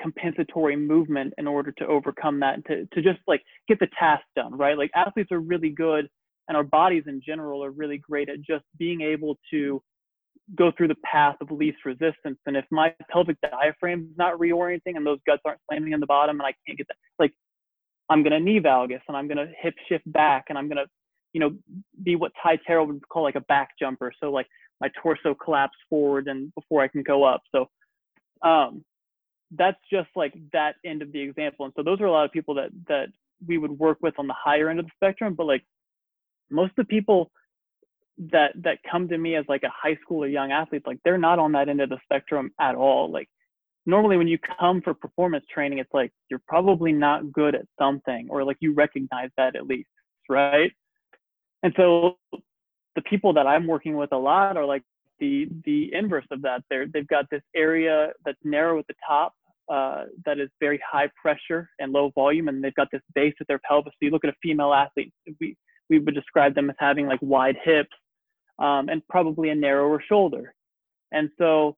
compensatory 0.00 0.76
movement 0.76 1.32
in 1.38 1.46
order 1.46 1.72
to 1.72 1.86
overcome 1.86 2.38
that 2.40 2.54
and 2.54 2.66
to, 2.66 2.86
to 2.92 3.02
just 3.02 3.18
like 3.26 3.42
get 3.66 3.78
the 3.80 3.88
task 3.98 4.22
done 4.36 4.56
right 4.56 4.78
like 4.78 4.90
athletes 4.94 5.32
are 5.32 5.40
really 5.40 5.70
good 5.70 6.08
and 6.50 6.56
our 6.56 6.64
bodies 6.64 7.04
in 7.06 7.22
general 7.24 7.64
are 7.64 7.70
really 7.70 7.96
great 7.96 8.28
at 8.28 8.42
just 8.42 8.64
being 8.76 9.00
able 9.00 9.38
to 9.50 9.80
go 10.56 10.72
through 10.76 10.88
the 10.88 10.96
path 11.04 11.36
of 11.40 11.50
least 11.52 11.78
resistance 11.84 12.38
and 12.46 12.56
if 12.56 12.64
my 12.72 12.92
pelvic 13.08 13.36
diaphragm 13.40 14.00
is 14.10 14.18
not 14.18 14.36
reorienting 14.38 14.96
and 14.96 15.06
those 15.06 15.20
guts 15.24 15.40
aren't 15.44 15.60
slamming 15.70 15.92
in 15.92 16.00
the 16.00 16.06
bottom 16.06 16.40
and 16.40 16.46
i 16.46 16.52
can't 16.66 16.76
get 16.76 16.88
that 16.88 16.96
like 17.20 17.32
i'm 18.10 18.22
going 18.24 18.32
to 18.32 18.40
knee 18.40 18.58
valgus 18.58 19.00
and 19.06 19.16
i'm 19.16 19.28
going 19.28 19.38
to 19.38 19.48
hip 19.62 19.74
shift 19.88 20.10
back 20.12 20.46
and 20.48 20.58
i'm 20.58 20.68
going 20.68 20.76
to 20.76 20.86
you 21.32 21.40
know 21.40 21.54
be 22.02 22.16
what 22.16 22.32
ty 22.42 22.58
terrell 22.66 22.86
would 22.86 23.00
call 23.08 23.22
like 23.22 23.36
a 23.36 23.42
back 23.42 23.68
jumper 23.78 24.12
so 24.20 24.30
like 24.30 24.46
my 24.80 24.90
torso 25.00 25.34
collapse 25.34 25.76
forward 25.88 26.26
and 26.26 26.52
before 26.56 26.82
i 26.82 26.88
can 26.88 27.04
go 27.04 27.22
up 27.22 27.42
so 27.54 27.68
um 28.42 28.84
that's 29.56 29.78
just 29.90 30.08
like 30.14 30.34
that 30.52 30.76
end 30.84 31.02
of 31.02 31.12
the 31.12 31.20
example. 31.20 31.64
And 31.64 31.74
so 31.76 31.82
those 31.82 32.00
are 32.00 32.06
a 32.06 32.12
lot 32.12 32.24
of 32.24 32.32
people 32.32 32.54
that 32.54 32.70
that 32.88 33.06
we 33.46 33.58
would 33.58 33.72
work 33.72 33.98
with 34.02 34.14
on 34.18 34.26
the 34.26 34.34
higher 34.34 34.68
end 34.68 34.78
of 34.78 34.86
the 34.86 34.92
spectrum. 34.94 35.34
But 35.34 35.46
like 35.46 35.64
most 36.50 36.70
of 36.70 36.76
the 36.76 36.84
people 36.84 37.30
that 38.32 38.52
that 38.62 38.78
come 38.90 39.08
to 39.08 39.16
me 39.16 39.36
as 39.36 39.44
like 39.48 39.62
a 39.62 39.70
high 39.70 39.96
school 40.02 40.22
or 40.22 40.28
young 40.28 40.52
athlete, 40.52 40.82
like 40.86 40.98
they're 41.04 41.18
not 41.18 41.38
on 41.38 41.52
that 41.52 41.68
end 41.68 41.80
of 41.80 41.88
the 41.88 41.98
spectrum 42.04 42.50
at 42.60 42.74
all. 42.74 43.10
Like 43.10 43.28
normally 43.86 44.16
when 44.16 44.28
you 44.28 44.38
come 44.58 44.82
for 44.82 44.94
performance 44.94 45.44
training, 45.52 45.78
it's 45.78 45.92
like 45.92 46.12
you're 46.28 46.42
probably 46.46 46.92
not 46.92 47.32
good 47.32 47.54
at 47.54 47.66
something, 47.78 48.28
or 48.30 48.44
like 48.44 48.58
you 48.60 48.74
recognize 48.74 49.30
that 49.36 49.56
at 49.56 49.66
least, 49.66 49.88
right? 50.28 50.72
And 51.62 51.72
so 51.76 52.16
the 52.94 53.02
people 53.02 53.32
that 53.34 53.46
I'm 53.46 53.66
working 53.66 53.96
with 53.96 54.12
a 54.12 54.18
lot 54.18 54.56
are 54.56 54.64
like 54.64 54.82
the 55.18 55.48
the 55.64 55.92
inverse 55.94 56.26
of 56.30 56.42
that. 56.42 56.62
They're 56.68 56.86
they've 56.86 57.08
got 57.08 57.30
this 57.30 57.42
area 57.54 58.12
that's 58.24 58.38
narrow 58.44 58.78
at 58.78 58.86
the 58.86 58.94
top 59.06 59.34
uh, 59.70 60.04
that 60.24 60.38
is 60.40 60.48
very 60.58 60.80
high 60.90 61.08
pressure 61.20 61.70
and 61.78 61.92
low 61.92 62.10
volume, 62.14 62.48
and 62.48 62.62
they've 62.62 62.74
got 62.74 62.88
this 62.90 63.02
base 63.14 63.34
at 63.40 63.46
their 63.46 63.60
pelvis. 63.60 63.92
So 63.92 64.06
you 64.06 64.10
look 64.10 64.24
at 64.24 64.30
a 64.30 64.36
female 64.42 64.74
athlete, 64.74 65.12
we 65.40 65.56
we 65.90 65.98
would 65.98 66.14
describe 66.14 66.54
them 66.54 66.70
as 66.70 66.76
having 66.78 67.06
like 67.06 67.18
wide 67.20 67.56
hips 67.62 67.90
um, 68.58 68.88
and 68.88 69.06
probably 69.08 69.50
a 69.50 69.54
narrower 69.54 70.02
shoulder. 70.08 70.54
And 71.12 71.28
so 71.36 71.76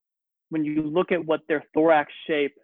when 0.51 0.64
you 0.64 0.83
look 0.83 1.11
at 1.11 1.25
what 1.25 1.40
their 1.48 1.64
thorax 1.75 2.12
shape 2.27 2.55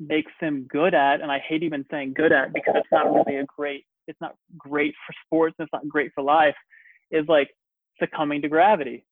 makes 0.00 0.32
them 0.40 0.66
good 0.68 0.94
at, 0.94 1.20
and 1.20 1.30
I 1.30 1.38
hate 1.38 1.62
even 1.62 1.86
saying 1.90 2.14
good 2.14 2.32
at 2.32 2.52
because 2.52 2.74
it's 2.76 2.88
not 2.92 3.12
really 3.12 3.36
a 3.38 3.44
great, 3.44 3.84
it's 4.08 4.20
not 4.20 4.34
great 4.56 4.94
for 5.06 5.14
sports, 5.24 5.54
and 5.58 5.66
it's 5.66 5.72
not 5.72 5.88
great 5.88 6.10
for 6.14 6.22
life, 6.22 6.56
is 7.10 7.26
like 7.28 7.48
succumbing 8.00 8.42
to 8.42 8.48
gravity. 8.48 9.04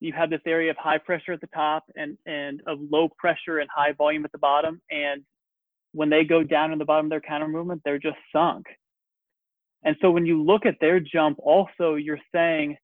You 0.00 0.14
have 0.14 0.30
this 0.30 0.40
area 0.46 0.70
of 0.70 0.78
high 0.78 0.98
pressure 0.98 1.32
at 1.32 1.42
the 1.42 1.48
top 1.48 1.84
and 1.96 2.16
and 2.24 2.62
of 2.66 2.78
low 2.90 3.10
pressure 3.18 3.58
and 3.58 3.68
high 3.74 3.92
volume 3.92 4.24
at 4.24 4.32
the 4.32 4.38
bottom, 4.38 4.80
and 4.90 5.22
when 5.92 6.08
they 6.08 6.24
go 6.24 6.42
down 6.42 6.72
in 6.72 6.78
the 6.78 6.84
bottom 6.84 7.06
of 7.06 7.10
their 7.10 7.20
counter 7.20 7.48
movement, 7.48 7.82
they're 7.84 7.98
just 7.98 8.16
sunk. 8.32 8.66
And 9.84 9.96
so 10.00 10.10
when 10.10 10.26
you 10.26 10.42
look 10.42 10.66
at 10.66 10.76
their 10.80 11.00
jump, 11.00 11.38
also 11.42 11.94
you're 11.94 12.20
saying, 12.34 12.76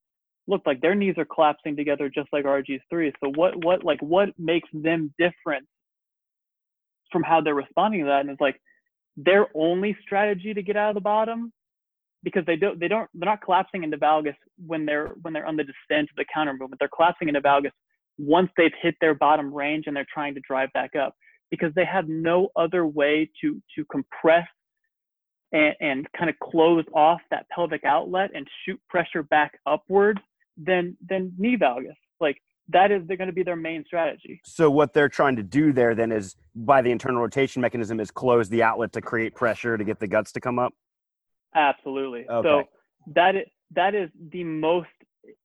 look, 0.46 0.62
like 0.64 0.80
their 0.80 0.94
knees 0.94 1.14
are 1.18 1.26
collapsing 1.26 1.76
together 1.76 2.08
just 2.08 2.28
like 2.32 2.44
RG3. 2.44 3.12
So 3.22 3.30
what 3.34 3.64
what 3.64 3.84
like 3.84 4.00
what 4.00 4.30
makes 4.38 4.68
them 4.72 5.12
different 5.18 5.66
from 7.12 7.22
how 7.22 7.40
they're 7.40 7.54
responding 7.54 8.00
to 8.00 8.06
that? 8.06 8.20
And 8.20 8.30
it's 8.30 8.40
like 8.40 8.60
their 9.16 9.46
only 9.54 9.96
strategy 10.02 10.54
to 10.54 10.62
get 10.62 10.76
out 10.76 10.90
of 10.90 10.94
the 10.94 11.00
bottom 11.00 11.52
because 12.22 12.44
they 12.46 12.56
don't 12.56 12.80
they 12.80 12.88
don't 12.88 13.08
they're 13.14 13.28
not 13.28 13.42
collapsing 13.42 13.84
into 13.84 13.98
valgus 13.98 14.34
when 14.66 14.86
they're 14.86 15.12
when 15.22 15.32
they're 15.32 15.46
on 15.46 15.56
the 15.56 15.64
descent 15.64 16.08
of 16.10 16.16
the 16.16 16.24
counter 16.32 16.52
movement. 16.52 16.78
They're 16.78 16.88
collapsing 16.88 17.28
into 17.28 17.40
valgus 17.40 17.72
once 18.18 18.50
they've 18.56 18.72
hit 18.80 18.94
their 19.00 19.14
bottom 19.14 19.52
range 19.52 19.84
and 19.86 19.96
they're 19.96 20.06
trying 20.12 20.34
to 20.34 20.40
drive 20.48 20.70
back 20.72 20.96
up 20.96 21.14
because 21.50 21.72
they 21.74 21.84
have 21.84 22.08
no 22.08 22.48
other 22.56 22.86
way 22.86 23.30
to 23.42 23.60
to 23.76 23.84
compress 23.90 24.46
and, 25.52 25.74
and 25.80 26.06
kind 26.16 26.30
of 26.30 26.38
close 26.38 26.84
off 26.94 27.20
that 27.30 27.48
pelvic 27.50 27.84
outlet 27.84 28.30
and 28.34 28.46
shoot 28.64 28.80
pressure 28.88 29.22
back 29.22 29.58
upwards 29.66 30.20
than 30.56 30.96
than 31.08 31.32
knee 31.38 31.56
valgus. 31.56 31.94
Like 32.20 32.40
that 32.68 32.90
is 32.90 33.02
they're 33.06 33.16
going 33.16 33.28
to 33.28 33.34
be 33.34 33.42
their 33.42 33.56
main 33.56 33.84
strategy. 33.84 34.40
So 34.44 34.70
what 34.70 34.92
they're 34.92 35.08
trying 35.08 35.36
to 35.36 35.42
do 35.42 35.72
there 35.72 35.94
then 35.94 36.10
is 36.10 36.36
by 36.54 36.82
the 36.82 36.90
internal 36.90 37.20
rotation 37.20 37.62
mechanism 37.62 38.00
is 38.00 38.10
close 38.10 38.48
the 38.48 38.62
outlet 38.62 38.92
to 38.94 39.00
create 39.00 39.34
pressure 39.34 39.76
to 39.76 39.84
get 39.84 40.00
the 40.00 40.06
guts 40.06 40.32
to 40.32 40.40
come 40.40 40.58
up. 40.58 40.72
Absolutely. 41.54 42.26
Okay. 42.28 42.48
So 42.48 42.64
that 43.14 43.36
is 43.36 43.46
that 43.74 43.94
is 43.94 44.10
the 44.32 44.44
most 44.44 44.88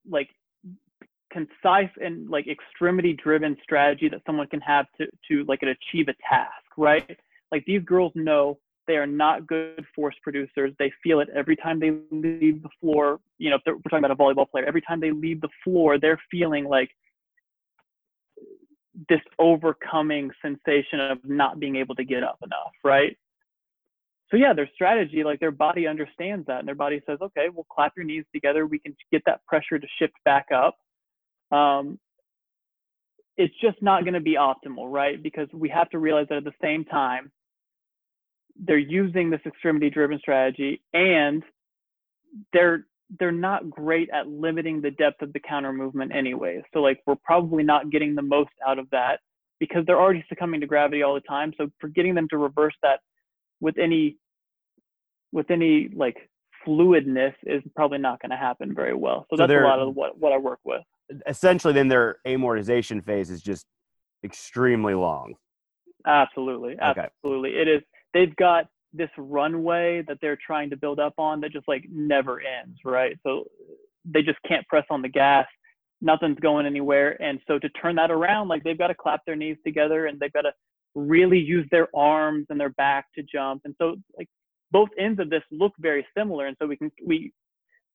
like 0.09 0.29
concise 1.31 1.89
and 2.01 2.29
like 2.29 2.47
extremity 2.47 3.13
driven 3.13 3.55
strategy 3.63 4.09
that 4.09 4.21
someone 4.25 4.47
can 4.47 4.61
have 4.61 4.85
to 4.99 5.07
to 5.29 5.45
like 5.47 5.61
achieve 5.61 6.07
a 6.07 6.15
task, 6.27 6.51
right? 6.77 7.17
Like 7.51 7.63
these 7.65 7.83
girls 7.83 8.11
know 8.15 8.59
they 8.87 8.97
are 8.97 9.07
not 9.07 9.47
good 9.47 9.85
force 9.95 10.15
producers. 10.23 10.73
They 10.79 10.91
feel 11.03 11.19
it 11.19 11.29
every 11.35 11.55
time 11.55 11.79
they 11.79 11.91
leave 12.11 12.63
the 12.63 12.69
floor. 12.79 13.19
You 13.37 13.51
know, 13.51 13.57
if 13.57 13.61
we're 13.65 13.89
talking 13.89 14.03
about 14.03 14.11
a 14.11 14.15
volleyball 14.15 14.49
player, 14.49 14.65
every 14.65 14.81
time 14.81 14.99
they 14.99 15.11
leave 15.11 15.41
the 15.41 15.49
floor, 15.63 15.99
they're 15.99 16.21
feeling 16.29 16.65
like 16.65 16.89
this 19.09 19.21
overcoming 19.39 20.31
sensation 20.41 20.99
of 20.99 21.17
not 21.23 21.59
being 21.59 21.75
able 21.75 21.95
to 21.95 22.03
get 22.03 22.23
up 22.23 22.37
enough, 22.43 22.73
right? 22.83 23.17
So 24.29 24.37
yeah, 24.37 24.53
their 24.53 24.69
strategy, 24.73 25.23
like 25.23 25.39
their 25.39 25.51
body 25.51 25.87
understands 25.87 26.47
that, 26.47 26.59
and 26.59 26.67
their 26.67 26.75
body 26.75 27.01
says, 27.05 27.19
okay, 27.21 27.47
we'll 27.53 27.67
clap 27.69 27.93
your 27.97 28.05
knees 28.05 28.23
together. 28.33 28.65
We 28.65 28.79
can 28.79 28.95
get 29.11 29.23
that 29.25 29.45
pressure 29.45 29.77
to 29.77 29.87
shift 29.99 30.13
back 30.23 30.47
up. 30.53 30.77
Um, 31.51 31.99
it's 33.37 33.53
just 33.61 33.81
not 33.81 34.03
going 34.03 34.13
to 34.13 34.21
be 34.21 34.35
optimal, 34.35 34.91
right? 34.91 35.21
Because 35.21 35.47
we 35.53 35.69
have 35.69 35.89
to 35.89 35.99
realize 35.99 36.27
that 36.29 36.37
at 36.37 36.43
the 36.43 36.53
same 36.61 36.85
time, 36.85 37.31
they're 38.59 38.77
using 38.77 39.29
this 39.29 39.41
extremity 39.45 39.89
driven 39.89 40.19
strategy 40.19 40.81
and 40.93 41.43
they're 42.53 42.85
they're 43.19 43.31
not 43.31 43.69
great 43.69 44.09
at 44.13 44.27
limiting 44.27 44.81
the 44.81 44.91
depth 44.91 45.21
of 45.21 45.33
the 45.33 45.39
counter 45.39 45.73
movement 45.73 46.15
anyway. 46.15 46.61
So 46.73 46.79
like 46.79 47.01
we're 47.05 47.15
probably 47.15 47.63
not 47.63 47.89
getting 47.91 48.15
the 48.15 48.21
most 48.21 48.51
out 48.65 48.79
of 48.79 48.89
that 48.91 49.19
because 49.59 49.85
they're 49.85 49.99
already 49.99 50.23
succumbing 50.29 50.61
to 50.61 50.67
gravity 50.67 51.03
all 51.03 51.13
the 51.13 51.21
time. 51.21 51.53
So 51.57 51.69
for 51.79 51.89
getting 51.89 52.15
them 52.15 52.27
to 52.29 52.37
reverse 52.37 52.73
that 52.83 53.01
with 53.59 53.77
any 53.77 54.17
with 55.33 55.51
any 55.51 55.89
like 55.93 56.29
fluidness 56.65 57.33
is 57.43 57.61
probably 57.75 57.97
not 57.97 58.21
going 58.21 58.29
to 58.31 58.37
happen 58.37 58.73
very 58.73 58.93
well. 58.93 59.25
So, 59.29 59.35
So 59.35 59.47
that's 59.47 59.51
a 59.51 59.63
lot 59.63 59.79
of 59.79 59.95
what 59.95 60.17
what 60.17 60.31
I 60.31 60.37
work 60.37 60.59
with. 60.63 60.81
Essentially 61.27 61.73
then 61.73 61.89
their 61.89 62.17
amortization 62.25 63.03
phase 63.03 63.29
is 63.29 63.41
just 63.41 63.65
extremely 64.23 64.93
long. 64.93 65.33
Absolutely, 66.05 66.73
Okay. 66.73 67.01
absolutely. 67.01 67.51
It 67.51 67.67
is. 67.67 67.81
They've 68.13 68.35
got 68.35 68.67
this 68.93 69.09
runway 69.17 70.03
that 70.07 70.17
they're 70.21 70.37
trying 70.45 70.69
to 70.69 70.77
build 70.77 70.99
up 70.99 71.13
on 71.17 71.41
that 71.41 71.51
just 71.51 71.67
like 71.67 71.85
never 71.91 72.41
ends, 72.41 72.79
right? 72.83 73.17
So 73.23 73.45
they 74.05 74.21
just 74.21 74.39
can't 74.47 74.67
press 74.67 74.85
on 74.89 75.01
the 75.01 75.09
gas. 75.09 75.45
Nothing's 76.01 76.39
going 76.39 76.65
anywhere, 76.65 77.21
and 77.21 77.39
so 77.47 77.59
to 77.59 77.69
turn 77.69 77.95
that 77.97 78.09
around, 78.09 78.47
like 78.47 78.63
they've 78.63 78.77
got 78.77 78.87
to 78.87 78.95
clap 78.95 79.23
their 79.25 79.35
knees 79.35 79.57
together 79.63 80.07
and 80.07 80.19
they've 80.19 80.33
got 80.33 80.41
to 80.41 80.53
really 80.95 81.39
use 81.39 81.67
their 81.71 81.87
arms 81.95 82.47
and 82.49 82.59
their 82.59 82.69
back 82.71 83.05
to 83.15 83.23
jump. 83.23 83.61
And 83.65 83.75
so 83.79 83.95
like 84.17 84.27
both 84.71 84.89
ends 84.97 85.19
of 85.19 85.29
this 85.29 85.43
look 85.51 85.73
very 85.79 86.05
similar, 86.17 86.47
and 86.47 86.57
so 86.59 86.67
we 86.67 86.77
can 86.77 86.91
we. 87.05 87.31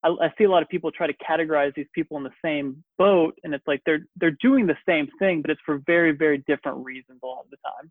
I, 0.02 0.08
I 0.08 0.32
see 0.38 0.44
a 0.44 0.50
lot 0.50 0.62
of 0.62 0.68
people 0.68 0.92
try 0.92 1.06
to 1.06 1.14
categorize 1.14 1.74
these 1.74 1.86
people 1.94 2.16
in 2.16 2.22
the 2.22 2.30
same 2.44 2.82
boat, 2.98 3.36
and 3.44 3.54
it's 3.54 3.66
like 3.66 3.82
they're 3.86 4.06
they're 4.16 4.36
doing 4.40 4.66
the 4.66 4.76
same 4.88 5.08
thing, 5.18 5.42
but 5.42 5.50
it's 5.50 5.60
for 5.66 5.82
very 5.86 6.12
very 6.12 6.38
different 6.46 6.84
reasons 6.84 7.18
a 7.22 7.26
lot 7.26 7.44
of 7.44 7.50
the 7.50 7.56
time. 7.64 7.90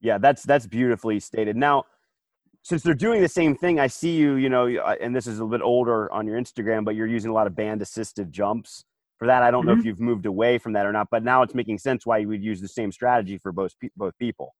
Yeah, 0.00 0.18
that's 0.18 0.42
that's 0.42 0.66
beautifully 0.66 1.20
stated. 1.20 1.56
Now, 1.56 1.84
since 2.62 2.82
they're 2.82 2.94
doing 2.94 3.20
the 3.20 3.28
same 3.28 3.56
thing, 3.56 3.80
I 3.80 3.86
see 3.86 4.16
you, 4.16 4.34
you 4.34 4.48
know, 4.48 4.68
uh, 4.68 4.94
and 5.00 5.14
this 5.14 5.26
is 5.26 5.38
a 5.38 5.44
little 5.44 5.58
bit 5.58 5.64
older 5.64 6.12
on 6.12 6.26
your 6.26 6.38
Instagram, 6.38 6.84
but 6.84 6.94
you're 6.94 7.06
using 7.06 7.30
a 7.30 7.34
lot 7.34 7.46
of 7.46 7.56
band 7.56 7.82
assisted 7.82 8.32
jumps. 8.32 8.84
For 9.18 9.26
that, 9.26 9.42
I 9.42 9.50
don't 9.50 9.66
know 9.66 9.72
if 9.72 9.84
you've 9.84 9.98
moved 9.98 10.26
away 10.26 10.58
from 10.58 10.74
that 10.74 10.86
or 10.86 10.92
not, 10.92 11.08
but 11.10 11.24
now 11.24 11.42
it's 11.42 11.52
making 11.52 11.78
sense 11.78 12.06
why 12.06 12.18
you 12.18 12.28
would 12.28 12.42
use 12.42 12.60
the 12.60 12.68
same 12.68 12.92
strategy 12.92 13.36
for 13.36 13.50
both 13.50 13.72
pe- 13.80 13.88
both 13.96 14.16
people. 14.18 14.54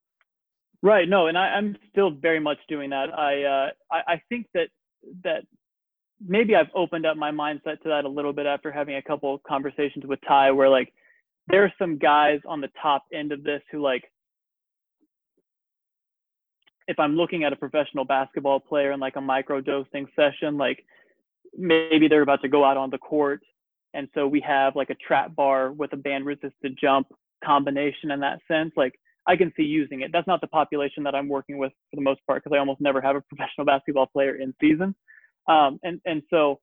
Right. 0.83 1.09
No, 1.09 1.29
and 1.29 1.38
I, 1.38 1.48
I'm 1.51 1.77
still 1.90 2.11
very 2.11 2.40
much 2.40 2.59
doing 2.68 2.90
that. 2.90 3.16
I, 3.16 3.44
uh, 3.44 3.70
I 3.92 4.14
I 4.14 4.22
think 4.29 4.46
that 4.55 4.68
that 5.22 5.44
maybe 6.27 6.57
I've 6.57 6.70
opened 6.74 7.07
up 7.07 7.16
my 7.16 7.31
mindset 7.31 7.81
to 7.83 7.88
that 7.88 8.05
a 8.05 8.09
little 8.09 8.33
bit 8.33 8.46
after 8.46 8.72
having 8.72 8.96
a 8.96 9.03
couple 9.03 9.40
conversations 9.46 10.05
with 10.07 10.18
Ty, 10.27 10.51
where 10.51 10.68
like 10.68 10.92
there 11.46 11.62
are 11.62 11.72
some 11.79 11.96
guys 11.96 12.40
on 12.46 12.61
the 12.61 12.70
top 12.83 13.05
end 13.12 13.31
of 13.31 13.44
this 13.44 13.62
who 13.70 13.81
like 13.81 14.03
if 16.88 16.98
I'm 16.98 17.14
looking 17.14 17.44
at 17.44 17.53
a 17.53 17.57
professional 17.57 18.05
basketball 18.05 18.59
player 18.59 18.92
in 18.92 18.98
like 18.98 19.16
a 19.16 19.20
micro 19.20 19.61
dosing 19.61 20.07
session, 20.16 20.57
like 20.57 20.85
maybe 21.57 22.09
they're 22.09 22.22
about 22.22 22.42
to 22.42 22.48
go 22.48 22.64
out 22.64 22.77
on 22.77 22.90
the 22.90 22.98
court. 22.98 23.42
And 23.94 24.09
so 24.14 24.27
we 24.27 24.40
have 24.40 24.74
like 24.74 24.90
a 24.90 24.94
trap 24.94 25.37
bar 25.37 25.70
with 25.70 25.92
a 25.92 25.96
band 25.96 26.24
resisted 26.27 26.79
jump 26.81 27.09
combination 27.44 28.11
in 28.11 28.20
that 28.20 28.40
sense. 28.48 28.72
Like 28.74 28.94
I 29.27 29.37
can 29.37 29.53
see 29.57 29.64
using 29.64 30.01
it. 30.01 30.11
That's 30.12 30.27
not 30.27 30.40
the 30.40 30.46
population 30.46 31.03
that 31.05 31.14
I'm 31.14 31.29
working 31.29 31.59
with 31.59 31.72
for 31.90 31.96
the 31.96 32.03
most 32.03 32.20
part 32.27 32.42
because 32.42 32.57
I 32.57 32.59
almost 32.59 32.81
never 32.81 33.03
have 33.03 33.16
a 33.16 33.20
professional 33.29 33.66
basketball 33.66 34.07
player 34.07 34.37
in 34.37 34.55
season. 34.61 34.94
Um, 35.46 35.79
and 35.83 36.01
and 36.07 36.22
so 36.31 36.61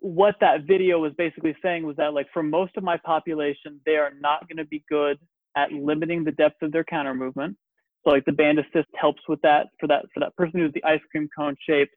what 0.00 0.36
that 0.40 0.62
video 0.64 1.00
was 1.00 1.12
basically 1.18 1.56
saying 1.60 1.84
was 1.84 1.96
that 1.96 2.14
like 2.14 2.28
for 2.32 2.42
most 2.42 2.76
of 2.76 2.84
my 2.84 2.96
population, 3.04 3.80
they 3.84 3.96
are 3.96 4.12
not 4.20 4.48
going 4.48 4.58
to 4.58 4.64
be 4.64 4.84
good 4.88 5.18
at 5.56 5.72
limiting 5.72 6.22
the 6.22 6.32
depth 6.32 6.62
of 6.62 6.70
their 6.70 6.84
counter 6.84 7.14
movement. 7.14 7.56
So 8.04 8.10
like 8.10 8.24
the 8.24 8.32
band 8.32 8.58
assist 8.58 8.88
helps 8.94 9.22
with 9.28 9.40
that 9.42 9.68
for 9.80 9.86
that 9.88 10.06
for 10.14 10.20
that 10.20 10.36
person 10.36 10.60
who's 10.60 10.72
the 10.72 10.84
ice 10.84 11.00
cream 11.10 11.28
cone 11.36 11.56
shape. 11.68 11.90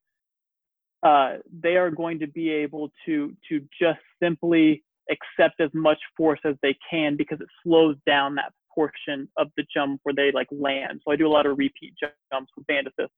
Uh, 1.04 1.38
they 1.52 1.78
are 1.78 1.90
going 1.90 2.20
to 2.20 2.28
be 2.28 2.50
able 2.50 2.92
to 3.06 3.34
to 3.50 3.62
just 3.80 4.00
simply 4.22 4.84
accept 5.10 5.60
as 5.60 5.70
much 5.74 5.98
force 6.16 6.40
as 6.46 6.56
they 6.62 6.76
can 6.90 7.18
because 7.18 7.40
it 7.42 7.48
slows 7.64 7.96
down 8.06 8.36
that 8.36 8.52
portion 8.74 9.28
of 9.38 9.48
the 9.58 9.66
jump 9.74 10.00
where 10.04 10.16
they 10.16 10.32
like 10.32 10.48
land. 10.52 11.02
So 11.04 11.12
I 11.12 11.16
do 11.16 11.28
a 11.28 11.30
lot 11.30 11.46
of 11.46 11.58
repeat 11.58 11.94
jumps 12.32 12.52
with 12.56 12.68
band 12.68 12.88
assist. 12.88 13.12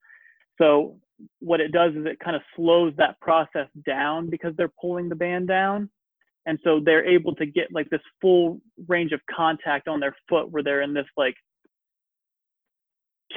So 0.57 0.99
what 1.39 1.61
it 1.61 1.71
does 1.71 1.93
is 1.95 2.05
it 2.05 2.19
kind 2.19 2.35
of 2.35 2.41
slows 2.55 2.93
that 2.97 3.19
process 3.19 3.67
down 3.85 4.29
because 4.29 4.53
they're 4.55 4.71
pulling 4.79 5.09
the 5.09 5.15
band 5.15 5.47
down. 5.47 5.89
And 6.45 6.59
so 6.63 6.79
they're 6.83 7.05
able 7.05 7.33
to 7.35 7.45
get 7.45 7.67
like 7.71 7.89
this 7.89 8.01
full 8.21 8.59
range 8.87 9.13
of 9.13 9.21
contact 9.33 9.87
on 9.87 9.99
their 9.99 10.15
foot 10.27 10.51
where 10.51 10.63
they're 10.63 10.81
in 10.81 10.93
this 10.93 11.05
like 11.15 11.35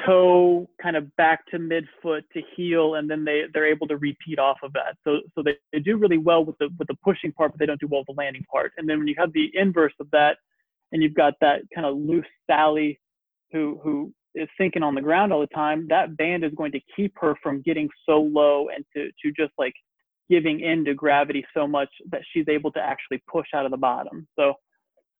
toe 0.04 0.68
kind 0.82 0.96
of 0.96 1.14
back 1.16 1.46
to 1.46 1.58
midfoot 1.58 2.22
to 2.32 2.42
heel 2.54 2.96
and 2.96 3.08
then 3.08 3.24
they 3.24 3.42
they're 3.52 3.66
able 3.66 3.86
to 3.88 3.96
repeat 3.96 4.38
off 4.38 4.58
of 4.62 4.72
that. 4.72 4.96
So 5.04 5.20
so 5.34 5.42
they, 5.42 5.56
they 5.72 5.78
do 5.78 5.96
really 5.96 6.18
well 6.18 6.44
with 6.44 6.58
the 6.58 6.68
with 6.78 6.88
the 6.88 6.96
pushing 7.04 7.32
part 7.32 7.52
but 7.52 7.58
they 7.58 7.66
don't 7.66 7.80
do 7.80 7.86
well 7.88 8.00
with 8.00 8.16
the 8.16 8.20
landing 8.20 8.44
part. 8.50 8.72
And 8.76 8.88
then 8.88 8.98
when 8.98 9.06
you 9.06 9.14
have 9.18 9.32
the 9.32 9.50
inverse 9.54 9.94
of 10.00 10.10
that 10.10 10.38
and 10.92 11.02
you've 11.02 11.14
got 11.14 11.34
that 11.40 11.62
kind 11.74 11.86
of 11.86 11.96
loose 11.96 12.26
sally 12.48 13.00
who 13.52 13.80
who 13.82 14.12
is 14.34 14.48
sinking 14.58 14.82
on 14.82 14.94
the 14.94 15.00
ground 15.00 15.32
all 15.32 15.40
the 15.40 15.46
time 15.48 15.86
that 15.88 16.16
band 16.16 16.44
is 16.44 16.52
going 16.56 16.72
to 16.72 16.80
keep 16.94 17.14
her 17.20 17.34
from 17.42 17.62
getting 17.62 17.88
so 18.04 18.20
low 18.20 18.68
and 18.74 18.84
to 18.94 19.10
to 19.22 19.32
just 19.32 19.52
like 19.58 19.74
giving 20.28 20.60
in 20.60 20.84
to 20.84 20.94
gravity 20.94 21.44
so 21.54 21.66
much 21.66 21.88
that 22.10 22.22
she's 22.32 22.48
able 22.48 22.72
to 22.72 22.80
actually 22.80 23.22
push 23.30 23.46
out 23.54 23.64
of 23.64 23.70
the 23.70 23.76
bottom. 23.76 24.26
So 24.38 24.54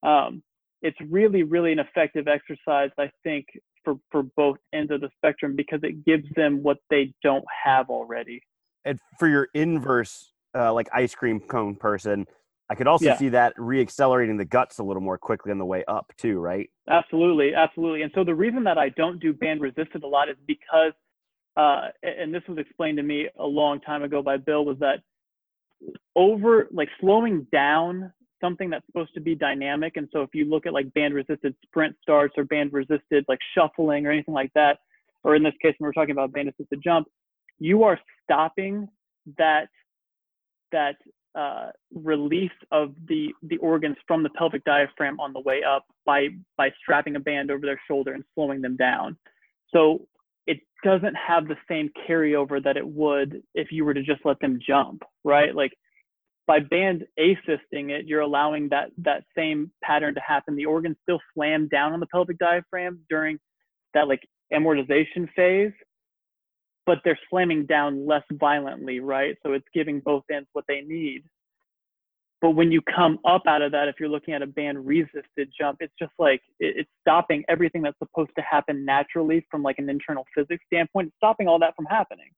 um 0.02 0.42
it's 0.82 0.98
really 1.08 1.42
really 1.42 1.72
an 1.72 1.78
effective 1.78 2.28
exercise 2.28 2.90
i 2.98 3.10
think 3.22 3.46
for 3.86 3.94
for 4.10 4.24
both 4.24 4.58
ends 4.74 4.90
of 4.90 5.00
the 5.00 5.08
spectrum 5.16 5.54
because 5.56 5.80
it 5.84 6.04
gives 6.04 6.26
them 6.34 6.62
what 6.62 6.78
they 6.90 7.14
don't 7.22 7.44
have 7.64 7.88
already. 7.88 8.42
And 8.84 8.98
for 9.18 9.28
your 9.28 9.48
inverse, 9.54 10.32
uh, 10.54 10.74
like 10.74 10.88
ice 10.92 11.14
cream 11.14 11.40
cone 11.40 11.76
person, 11.76 12.26
I 12.68 12.74
could 12.74 12.88
also 12.88 13.06
Yeah. 13.06 13.16
see 13.16 13.28
that 13.30 13.56
reaccelerating 13.56 14.38
the 14.38 14.44
guts 14.44 14.78
a 14.78 14.82
little 14.82 15.02
more 15.02 15.18
quickly 15.18 15.52
on 15.52 15.58
the 15.58 15.64
way 15.64 15.84
up 15.86 16.12
too, 16.18 16.40
right? 16.40 16.68
Absolutely, 16.88 17.54
absolutely. 17.54 18.02
And 18.02 18.12
so 18.14 18.24
the 18.24 18.34
reason 18.34 18.64
that 18.64 18.76
I 18.78 18.88
don't 18.90 19.20
do 19.20 19.32
band 19.32 19.60
resisted 19.60 20.02
a 20.02 20.06
lot 20.06 20.28
is 20.28 20.36
because, 20.46 20.92
uh, 21.56 21.88
and 22.02 22.34
this 22.34 22.42
was 22.48 22.58
explained 22.58 22.96
to 22.98 23.02
me 23.04 23.28
a 23.38 23.46
long 23.46 23.80
time 23.80 24.02
ago 24.02 24.20
by 24.22 24.36
Bill, 24.36 24.64
was 24.64 24.78
that 24.80 25.02
over 26.14 26.68
like 26.72 26.88
slowing 27.00 27.46
down 27.52 28.12
something 28.40 28.70
that's 28.70 28.86
supposed 28.86 29.14
to 29.14 29.20
be 29.20 29.34
dynamic. 29.34 29.96
And 29.96 30.08
so 30.12 30.22
if 30.22 30.30
you 30.34 30.44
look 30.44 30.66
at 30.66 30.72
like 30.72 30.92
band 30.94 31.14
resisted 31.14 31.54
sprint 31.64 31.96
starts 32.02 32.34
or 32.36 32.44
band 32.44 32.72
resisted 32.72 33.24
like 33.28 33.38
shuffling 33.54 34.06
or 34.06 34.10
anything 34.10 34.34
like 34.34 34.52
that, 34.54 34.78
or 35.24 35.34
in 35.34 35.42
this 35.42 35.54
case 35.60 35.74
when 35.78 35.86
we're 35.86 35.92
talking 35.92 36.12
about 36.12 36.32
band 36.32 36.48
assisted 36.48 36.80
jump, 36.82 37.08
you 37.58 37.82
are 37.82 37.98
stopping 38.24 38.88
that 39.38 39.68
that 40.72 40.96
uh, 41.34 41.70
release 41.94 42.50
of 42.72 42.94
the 43.08 43.28
the 43.42 43.58
organs 43.58 43.96
from 44.06 44.22
the 44.22 44.30
pelvic 44.30 44.64
diaphragm 44.64 45.20
on 45.20 45.32
the 45.32 45.40
way 45.40 45.62
up 45.62 45.84
by 46.04 46.28
by 46.56 46.70
strapping 46.80 47.16
a 47.16 47.20
band 47.20 47.50
over 47.50 47.66
their 47.66 47.80
shoulder 47.86 48.12
and 48.14 48.24
slowing 48.34 48.62
them 48.62 48.76
down. 48.76 49.16
So 49.72 50.06
it 50.46 50.60
doesn't 50.82 51.14
have 51.14 51.48
the 51.48 51.56
same 51.68 51.90
carryover 52.08 52.62
that 52.62 52.76
it 52.76 52.86
would 52.86 53.42
if 53.54 53.70
you 53.70 53.84
were 53.84 53.94
to 53.94 54.02
just 54.02 54.24
let 54.24 54.40
them 54.40 54.58
jump, 54.66 55.02
right? 55.24 55.54
Like 55.54 55.72
by 56.46 56.60
band 56.60 57.04
assisting 57.18 57.90
it, 57.90 58.06
you're 58.06 58.20
allowing 58.20 58.68
that 58.68 58.90
that 58.98 59.24
same 59.36 59.70
pattern 59.82 60.14
to 60.14 60.20
happen. 60.20 60.54
The 60.56 60.66
organs 60.66 60.96
still 61.02 61.20
slam 61.34 61.68
down 61.68 61.92
on 61.92 62.00
the 62.00 62.06
pelvic 62.06 62.38
diaphragm 62.38 63.00
during 63.10 63.38
that 63.94 64.08
like 64.08 64.26
amortization 64.52 65.28
phase, 65.34 65.72
but 66.84 66.98
they're 67.04 67.18
slamming 67.28 67.66
down 67.66 68.06
less 68.06 68.22
violently, 68.32 69.00
right? 69.00 69.36
So 69.44 69.52
it's 69.52 69.66
giving 69.74 70.00
both 70.00 70.22
ends 70.32 70.48
what 70.52 70.64
they 70.68 70.82
need. 70.82 71.24
But 72.42 72.50
when 72.50 72.70
you 72.70 72.80
come 72.82 73.18
up 73.24 73.42
out 73.48 73.62
of 73.62 73.72
that, 73.72 73.88
if 73.88 73.96
you're 73.98 74.10
looking 74.10 74.34
at 74.34 74.42
a 74.42 74.46
band 74.46 74.86
resisted 74.86 75.50
jump, 75.58 75.78
it's 75.80 75.94
just 75.98 76.12
like 76.18 76.42
it, 76.60 76.76
it's 76.78 76.90
stopping 77.00 77.42
everything 77.48 77.82
that's 77.82 77.98
supposed 77.98 78.30
to 78.36 78.42
happen 78.42 78.84
naturally 78.84 79.44
from 79.50 79.62
like 79.62 79.78
an 79.78 79.88
internal 79.88 80.24
physics 80.34 80.64
standpoint, 80.66 81.08
it's 81.08 81.16
stopping 81.16 81.48
all 81.48 81.58
that 81.58 81.74
from 81.74 81.86
happening. 81.86 82.30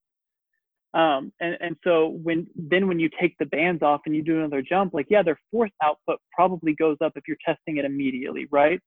Um, 0.94 1.33
and, 1.40 1.57
and 1.61 1.77
so 1.85 2.18
when 2.22 2.46
then 2.57 2.88
when 2.88 2.98
you 2.98 3.11
take 3.20 3.37
the 3.38 3.46
bands 3.46 3.83
off 3.83 4.01
and 4.07 4.16
you 4.16 4.22
do 4.22 4.38
another 4.38 4.62
jump, 4.62 4.94
like 4.94 5.07
yeah, 5.11 5.22
their 5.22 5.38
force 5.51 5.70
output 5.83 6.18
probably 6.33 6.74
goes 6.74 6.96
up 7.05 7.12
if 7.16 7.24
you're 7.29 7.37
testing 7.44 7.77
it 7.77 7.85
immediately, 7.85 8.46
right? 8.51 8.81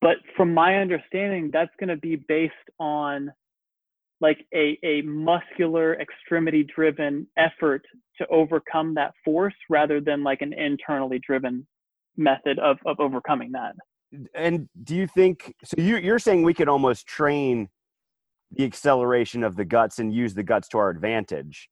But 0.00 0.16
from 0.36 0.52
my 0.52 0.76
understanding, 0.76 1.50
that's 1.52 1.70
going 1.78 1.88
to 1.88 1.96
be 1.96 2.16
based 2.16 2.52
on 2.78 3.32
like 4.20 4.46
a, 4.54 4.78
a 4.82 5.02
muscular 5.02 6.00
extremity 6.00 6.64
driven 6.74 7.26
effort 7.36 7.82
to 8.18 8.26
overcome 8.28 8.94
that 8.94 9.12
force 9.24 9.54
rather 9.68 10.00
than 10.00 10.22
like 10.22 10.40
an 10.40 10.52
internally 10.52 11.20
driven 11.26 11.66
method 12.16 12.58
of, 12.58 12.78
of 12.86 13.00
overcoming 13.00 13.52
that. 13.52 13.74
And 14.34 14.68
do 14.84 14.94
you 14.94 15.06
think 15.06 15.54
so? 15.64 15.74
You, 15.78 15.96
you're 15.96 16.18
saying 16.18 16.42
we 16.42 16.54
could 16.54 16.68
almost 16.68 17.06
train 17.06 17.68
the 18.52 18.64
acceleration 18.64 19.42
of 19.42 19.56
the 19.56 19.64
guts 19.64 19.98
and 19.98 20.12
use 20.12 20.34
the 20.34 20.42
guts 20.42 20.68
to 20.68 20.78
our 20.78 20.90
advantage. 20.90 21.68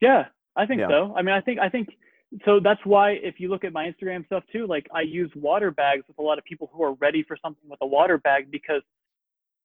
Yeah, 0.00 0.26
I 0.56 0.66
think 0.66 0.80
Yeah. 0.80 0.88
so. 0.88 1.14
I 1.16 1.22
mean, 1.22 1.34
I 1.34 1.40
think 1.40 1.58
I 1.58 1.68
think 1.68 1.96
so. 2.44 2.60
That's 2.60 2.84
why 2.84 3.12
if 3.12 3.40
you 3.40 3.48
look 3.48 3.64
at 3.64 3.72
my 3.72 3.90
Instagram 3.90 4.24
stuff 4.26 4.44
too, 4.52 4.66
like 4.66 4.86
I 4.92 5.02
use 5.02 5.30
water 5.34 5.70
bags 5.70 6.04
with 6.08 6.18
a 6.18 6.22
lot 6.22 6.38
of 6.38 6.44
people 6.44 6.70
who 6.72 6.82
are 6.82 6.94
ready 6.94 7.22
for 7.22 7.36
something 7.40 7.68
with 7.68 7.78
a 7.82 7.86
water 7.86 8.18
bag 8.18 8.50
because 8.50 8.82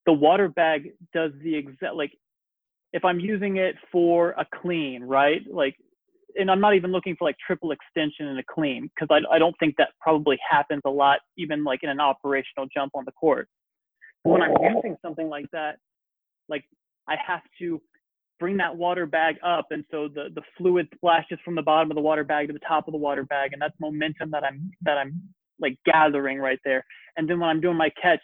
the 0.05 0.13
water 0.13 0.47
bag 0.47 0.93
does 1.13 1.31
the 1.43 1.55
exact 1.55 1.95
like 1.95 2.11
if 2.93 3.05
I'm 3.05 3.19
using 3.19 3.57
it 3.57 3.75
for 3.91 4.31
a 4.31 4.45
clean, 4.61 5.03
right? 5.03 5.41
Like, 5.49 5.75
and 6.37 6.51
I'm 6.51 6.59
not 6.59 6.75
even 6.75 6.91
looking 6.91 7.15
for 7.15 7.25
like 7.25 7.37
triple 7.45 7.71
extension 7.71 8.27
in 8.27 8.37
a 8.37 8.43
clean 8.43 8.89
because 8.93 9.07
I 9.11 9.35
I 9.35 9.39
don't 9.39 9.55
think 9.59 9.75
that 9.77 9.89
probably 9.99 10.39
happens 10.49 10.81
a 10.85 10.89
lot 10.89 11.19
even 11.37 11.63
like 11.63 11.83
in 11.83 11.89
an 11.89 11.99
operational 11.99 12.67
jump 12.73 12.93
on 12.95 13.05
the 13.05 13.11
court. 13.11 13.49
But 14.23 14.31
when 14.31 14.41
I'm 14.43 14.53
using 14.75 14.95
something 15.01 15.27
like 15.29 15.49
that, 15.51 15.77
like 16.51 16.65
I 17.07 17.15
have 17.25 17.41
to 17.59 17.81
bring 18.39 18.57
that 18.57 18.75
water 18.75 19.05
bag 19.05 19.37
up 19.43 19.67
and 19.71 19.85
so 19.91 20.07
the 20.07 20.29
the 20.35 20.41
fluid 20.57 20.87
splashes 20.95 21.37
from 21.45 21.55
the 21.55 21.61
bottom 21.61 21.91
of 21.91 21.95
the 21.95 22.01
water 22.01 22.23
bag 22.23 22.47
to 22.47 22.53
the 22.53 22.59
top 22.67 22.87
of 22.87 22.91
the 22.91 22.97
water 22.97 23.23
bag 23.23 23.53
and 23.53 23.61
that's 23.61 23.79
momentum 23.79 24.31
that 24.31 24.43
i'm 24.43 24.71
that 24.81 24.97
i'm 24.97 25.21
like 25.59 25.77
gathering 25.85 26.39
right 26.39 26.57
there. 26.65 26.83
And 27.17 27.29
then 27.29 27.39
when 27.39 27.49
i'm 27.49 27.61
doing 27.61 27.77
my 27.77 27.91
catch 28.01 28.23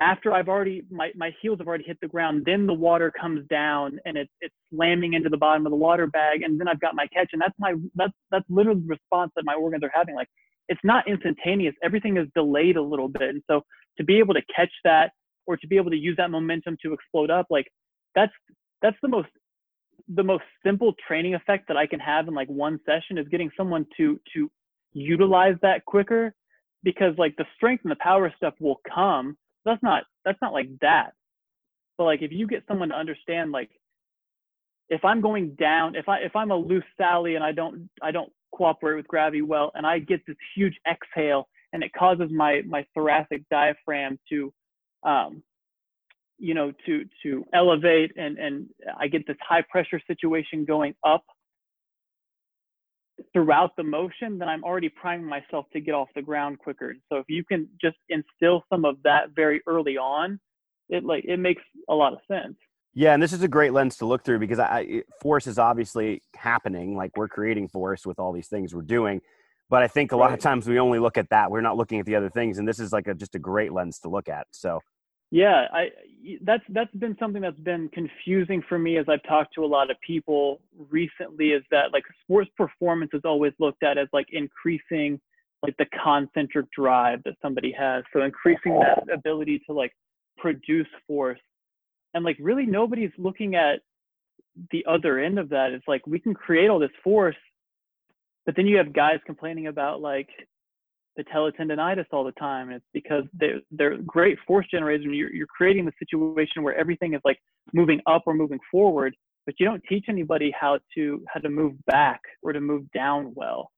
after 0.00 0.32
i've 0.32 0.48
already 0.48 0.84
my, 0.90 1.10
my 1.14 1.34
heels 1.42 1.58
have 1.58 1.68
already 1.68 1.84
hit 1.84 1.98
the 2.00 2.08
ground 2.08 2.44
then 2.46 2.66
the 2.66 2.72
water 2.72 3.12
comes 3.20 3.46
down 3.48 3.98
and 4.06 4.16
it's 4.16 4.32
it's 4.40 4.54
slamming 4.72 5.12
into 5.12 5.28
the 5.28 5.36
bottom 5.36 5.66
of 5.66 5.70
the 5.70 5.76
water 5.76 6.06
bag 6.06 6.42
and 6.42 6.58
then 6.58 6.66
i've 6.66 6.80
got 6.80 6.94
my 6.94 7.06
catch 7.08 7.28
and 7.34 7.42
that's 7.42 7.58
my 7.58 7.74
that's 7.94 8.14
that's 8.30 8.44
literally 8.48 8.80
the 8.80 8.88
response 8.88 9.32
that 9.36 9.44
my 9.44 9.54
organs 9.54 9.84
are 9.84 9.92
having. 9.94 10.14
Like 10.14 10.28
it's 10.68 10.80
not 10.84 11.06
instantaneous. 11.08 11.74
Everything 11.82 12.16
is 12.16 12.26
delayed 12.34 12.76
a 12.76 12.82
little 12.82 13.08
bit. 13.08 13.22
And 13.22 13.42
so 13.48 13.62
to 13.98 14.04
be 14.04 14.18
able 14.18 14.34
to 14.34 14.42
catch 14.54 14.72
that 14.84 15.12
or 15.46 15.56
to 15.56 15.66
be 15.66 15.76
able 15.76 15.90
to 15.90 15.96
use 15.96 16.16
that 16.16 16.30
momentum 16.30 16.76
to 16.82 16.92
explode 16.92 17.30
up 17.30 17.46
like 17.50 17.66
that's 18.14 18.32
that's 18.82 18.96
the 19.02 19.08
most 19.08 19.28
the 20.08 20.22
most 20.22 20.44
simple 20.64 20.94
training 21.06 21.34
effect 21.34 21.68
that 21.68 21.76
I 21.76 21.86
can 21.86 22.00
have 22.00 22.28
in 22.28 22.34
like 22.34 22.48
one 22.48 22.78
session 22.86 23.18
is 23.18 23.26
getting 23.28 23.50
someone 23.56 23.86
to 23.96 24.20
to 24.34 24.50
utilize 24.92 25.56
that 25.62 25.84
quicker 25.84 26.34
because 26.82 27.14
like 27.18 27.36
the 27.36 27.46
strength 27.56 27.84
and 27.84 27.90
the 27.90 27.96
power 28.00 28.32
stuff 28.36 28.54
will 28.60 28.80
come. 28.92 29.36
That's 29.64 29.82
not 29.82 30.04
that's 30.24 30.38
not 30.40 30.52
like 30.52 30.68
that. 30.80 31.12
But 31.98 32.04
like 32.04 32.22
if 32.22 32.32
you 32.32 32.46
get 32.46 32.64
someone 32.68 32.90
to 32.90 32.94
understand 32.94 33.52
like 33.52 33.70
if 34.88 35.04
I'm 35.04 35.20
going 35.20 35.56
down, 35.58 35.96
if 35.96 36.08
I 36.08 36.18
if 36.18 36.36
I'm 36.36 36.50
a 36.50 36.56
loose 36.56 36.84
Sally 36.96 37.34
and 37.34 37.44
I 37.44 37.52
don't 37.52 37.88
I 38.02 38.10
don't 38.10 38.32
cooperate 38.52 38.96
with 38.96 39.08
gravity 39.08 39.42
well 39.42 39.72
and 39.74 39.86
I 39.86 39.98
get 39.98 40.24
this 40.26 40.36
huge 40.54 40.74
exhale 40.88 41.48
and 41.72 41.82
it 41.82 41.92
causes 41.92 42.30
my 42.30 42.62
my 42.66 42.86
thoracic 42.94 43.42
diaphragm 43.50 44.18
to 44.30 44.52
um 45.06 45.42
you 46.38 46.52
know 46.54 46.72
to 46.84 47.04
to 47.22 47.44
elevate 47.54 48.12
and 48.16 48.36
and 48.38 48.66
i 48.98 49.06
get 49.08 49.26
this 49.26 49.36
high 49.40 49.62
pressure 49.70 50.00
situation 50.06 50.64
going 50.66 50.94
up 51.06 51.24
throughout 53.32 53.70
the 53.76 53.82
motion 53.82 54.38
then 54.38 54.48
i'm 54.48 54.62
already 54.64 54.90
priming 54.90 55.26
myself 55.26 55.64
to 55.72 55.80
get 55.80 55.94
off 55.94 56.08
the 56.14 56.20
ground 56.20 56.58
quicker 56.58 56.94
so 57.10 57.16
if 57.16 57.24
you 57.28 57.42
can 57.44 57.66
just 57.80 57.96
instill 58.10 58.62
some 58.70 58.84
of 58.84 58.96
that 59.04 59.30
very 59.34 59.62
early 59.66 59.96
on 59.96 60.38
it 60.90 61.04
like 61.04 61.24
it 61.24 61.38
makes 61.38 61.62
a 61.88 61.94
lot 61.94 62.12
of 62.12 62.18
sense 62.28 62.56
Yeah, 62.94 63.12
and 63.12 63.22
this 63.22 63.32
is 63.32 63.42
a 63.42 63.48
great 63.48 63.72
lens 63.72 63.96
to 63.98 64.06
look 64.06 64.24
through 64.24 64.38
because 64.38 64.58
I, 64.58 64.78
I- 64.78 65.02
force 65.20 65.46
is 65.46 65.58
obviously 65.58 66.22
happening. 66.34 66.96
Like 66.96 67.12
we're 67.16 67.28
creating 67.28 67.68
force 67.68 68.06
with 68.06 68.18
all 68.18 68.32
these 68.32 68.48
things 68.48 68.74
we're 68.74 68.82
doing, 68.98 69.20
but 69.68 69.82
I 69.82 69.88
think 69.88 70.12
a 70.12 70.16
lot 70.16 70.32
of 70.32 70.38
times 70.40 70.66
we 70.66 70.78
only 70.78 70.98
look 70.98 71.18
at 71.18 71.28
that. 71.30 71.50
We're 71.50 71.60
not 71.60 71.76
looking 71.76 71.98
at 72.00 72.06
the 72.06 72.14
other 72.16 72.30
things, 72.30 72.58
and 72.58 72.66
this 72.66 72.78
is 72.78 72.92
like 72.92 73.06
a, 73.08 73.14
just 73.14 73.34
a 73.34 73.38
great 73.38 73.72
lens 73.72 73.98
to 74.00 74.08
look 74.08 74.28
at. 74.28 74.46
So 74.52 74.80
Yeah, 75.30 75.66
I 75.72 75.90
that's 76.42 76.62
that's 76.68 76.94
been 76.94 77.16
something 77.18 77.42
that's 77.42 77.58
been 77.60 77.88
confusing 77.88 78.62
for 78.68 78.78
me 78.78 78.96
as 78.96 79.06
I've 79.08 79.22
talked 79.24 79.54
to 79.54 79.64
a 79.64 79.66
lot 79.66 79.90
of 79.90 79.96
people 80.00 80.60
recently 80.90 81.48
is 81.50 81.62
that 81.70 81.92
like 81.92 82.04
sports 82.22 82.50
performance 82.56 83.10
is 83.12 83.22
always 83.24 83.52
looked 83.58 83.82
at 83.82 83.98
as 83.98 84.08
like 84.12 84.26
increasing 84.32 85.20
like 85.62 85.76
the 85.78 85.86
concentric 86.02 86.70
drive 86.70 87.22
that 87.24 87.34
somebody 87.42 87.72
has. 87.72 88.04
So 88.12 88.22
increasing 88.22 88.78
that 88.78 89.04
ability 89.12 89.62
to 89.66 89.72
like 89.72 89.92
produce 90.38 90.86
force. 91.06 91.40
And 92.14 92.24
like 92.24 92.36
really 92.40 92.66
nobody's 92.66 93.10
looking 93.18 93.56
at 93.56 93.80
the 94.70 94.84
other 94.88 95.18
end 95.18 95.38
of 95.38 95.48
that. 95.50 95.72
It's 95.72 95.86
like 95.88 96.06
we 96.06 96.18
can 96.18 96.34
create 96.34 96.70
all 96.70 96.78
this 96.78 96.90
force, 97.02 97.36
but 98.44 98.56
then 98.56 98.66
you 98.66 98.76
have 98.76 98.92
guys 98.92 99.18
complaining 99.26 99.66
about 99.66 100.00
like 100.00 100.28
patella 101.16 101.52
tendonitis 101.52 102.06
all 102.12 102.24
the 102.24 102.32
time. 102.32 102.70
It's 102.70 102.84
because 102.92 103.24
they're, 103.34 103.60
they're 103.70 103.98
great 103.98 104.38
force 104.46 104.66
generators 104.70 105.04
and 105.04 105.14
you're, 105.14 105.32
you're 105.32 105.46
creating 105.46 105.84
the 105.84 105.92
situation 105.98 106.62
where 106.62 106.76
everything 106.76 107.14
is 107.14 107.20
like 107.24 107.38
moving 107.72 108.00
up 108.06 108.22
or 108.26 108.34
moving 108.34 108.60
forward, 108.70 109.14
but 109.46 109.54
you 109.58 109.66
don't 109.66 109.82
teach 109.88 110.06
anybody 110.08 110.54
how 110.58 110.78
to, 110.94 111.22
how 111.32 111.40
to 111.40 111.48
move 111.48 111.74
back 111.86 112.20
or 112.42 112.52
to 112.52 112.60
move 112.60 112.90
down 112.92 113.32
well. 113.34 113.70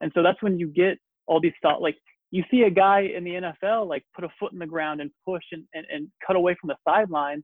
And 0.00 0.10
so 0.14 0.22
that's 0.22 0.42
when 0.42 0.58
you 0.58 0.68
get 0.68 0.98
all 1.26 1.40
these 1.40 1.52
thought, 1.62 1.82
like 1.82 1.96
you 2.30 2.44
see 2.50 2.62
a 2.62 2.70
guy 2.70 3.00
in 3.14 3.24
the 3.24 3.52
NFL, 3.64 3.88
like 3.88 4.04
put 4.14 4.24
a 4.24 4.28
foot 4.38 4.52
in 4.52 4.58
the 4.58 4.66
ground 4.66 5.00
and 5.00 5.10
push 5.26 5.44
and, 5.52 5.64
and, 5.74 5.86
and 5.92 6.08
cut 6.26 6.36
away 6.36 6.56
from 6.60 6.68
the 6.68 6.76
sideline. 6.88 7.42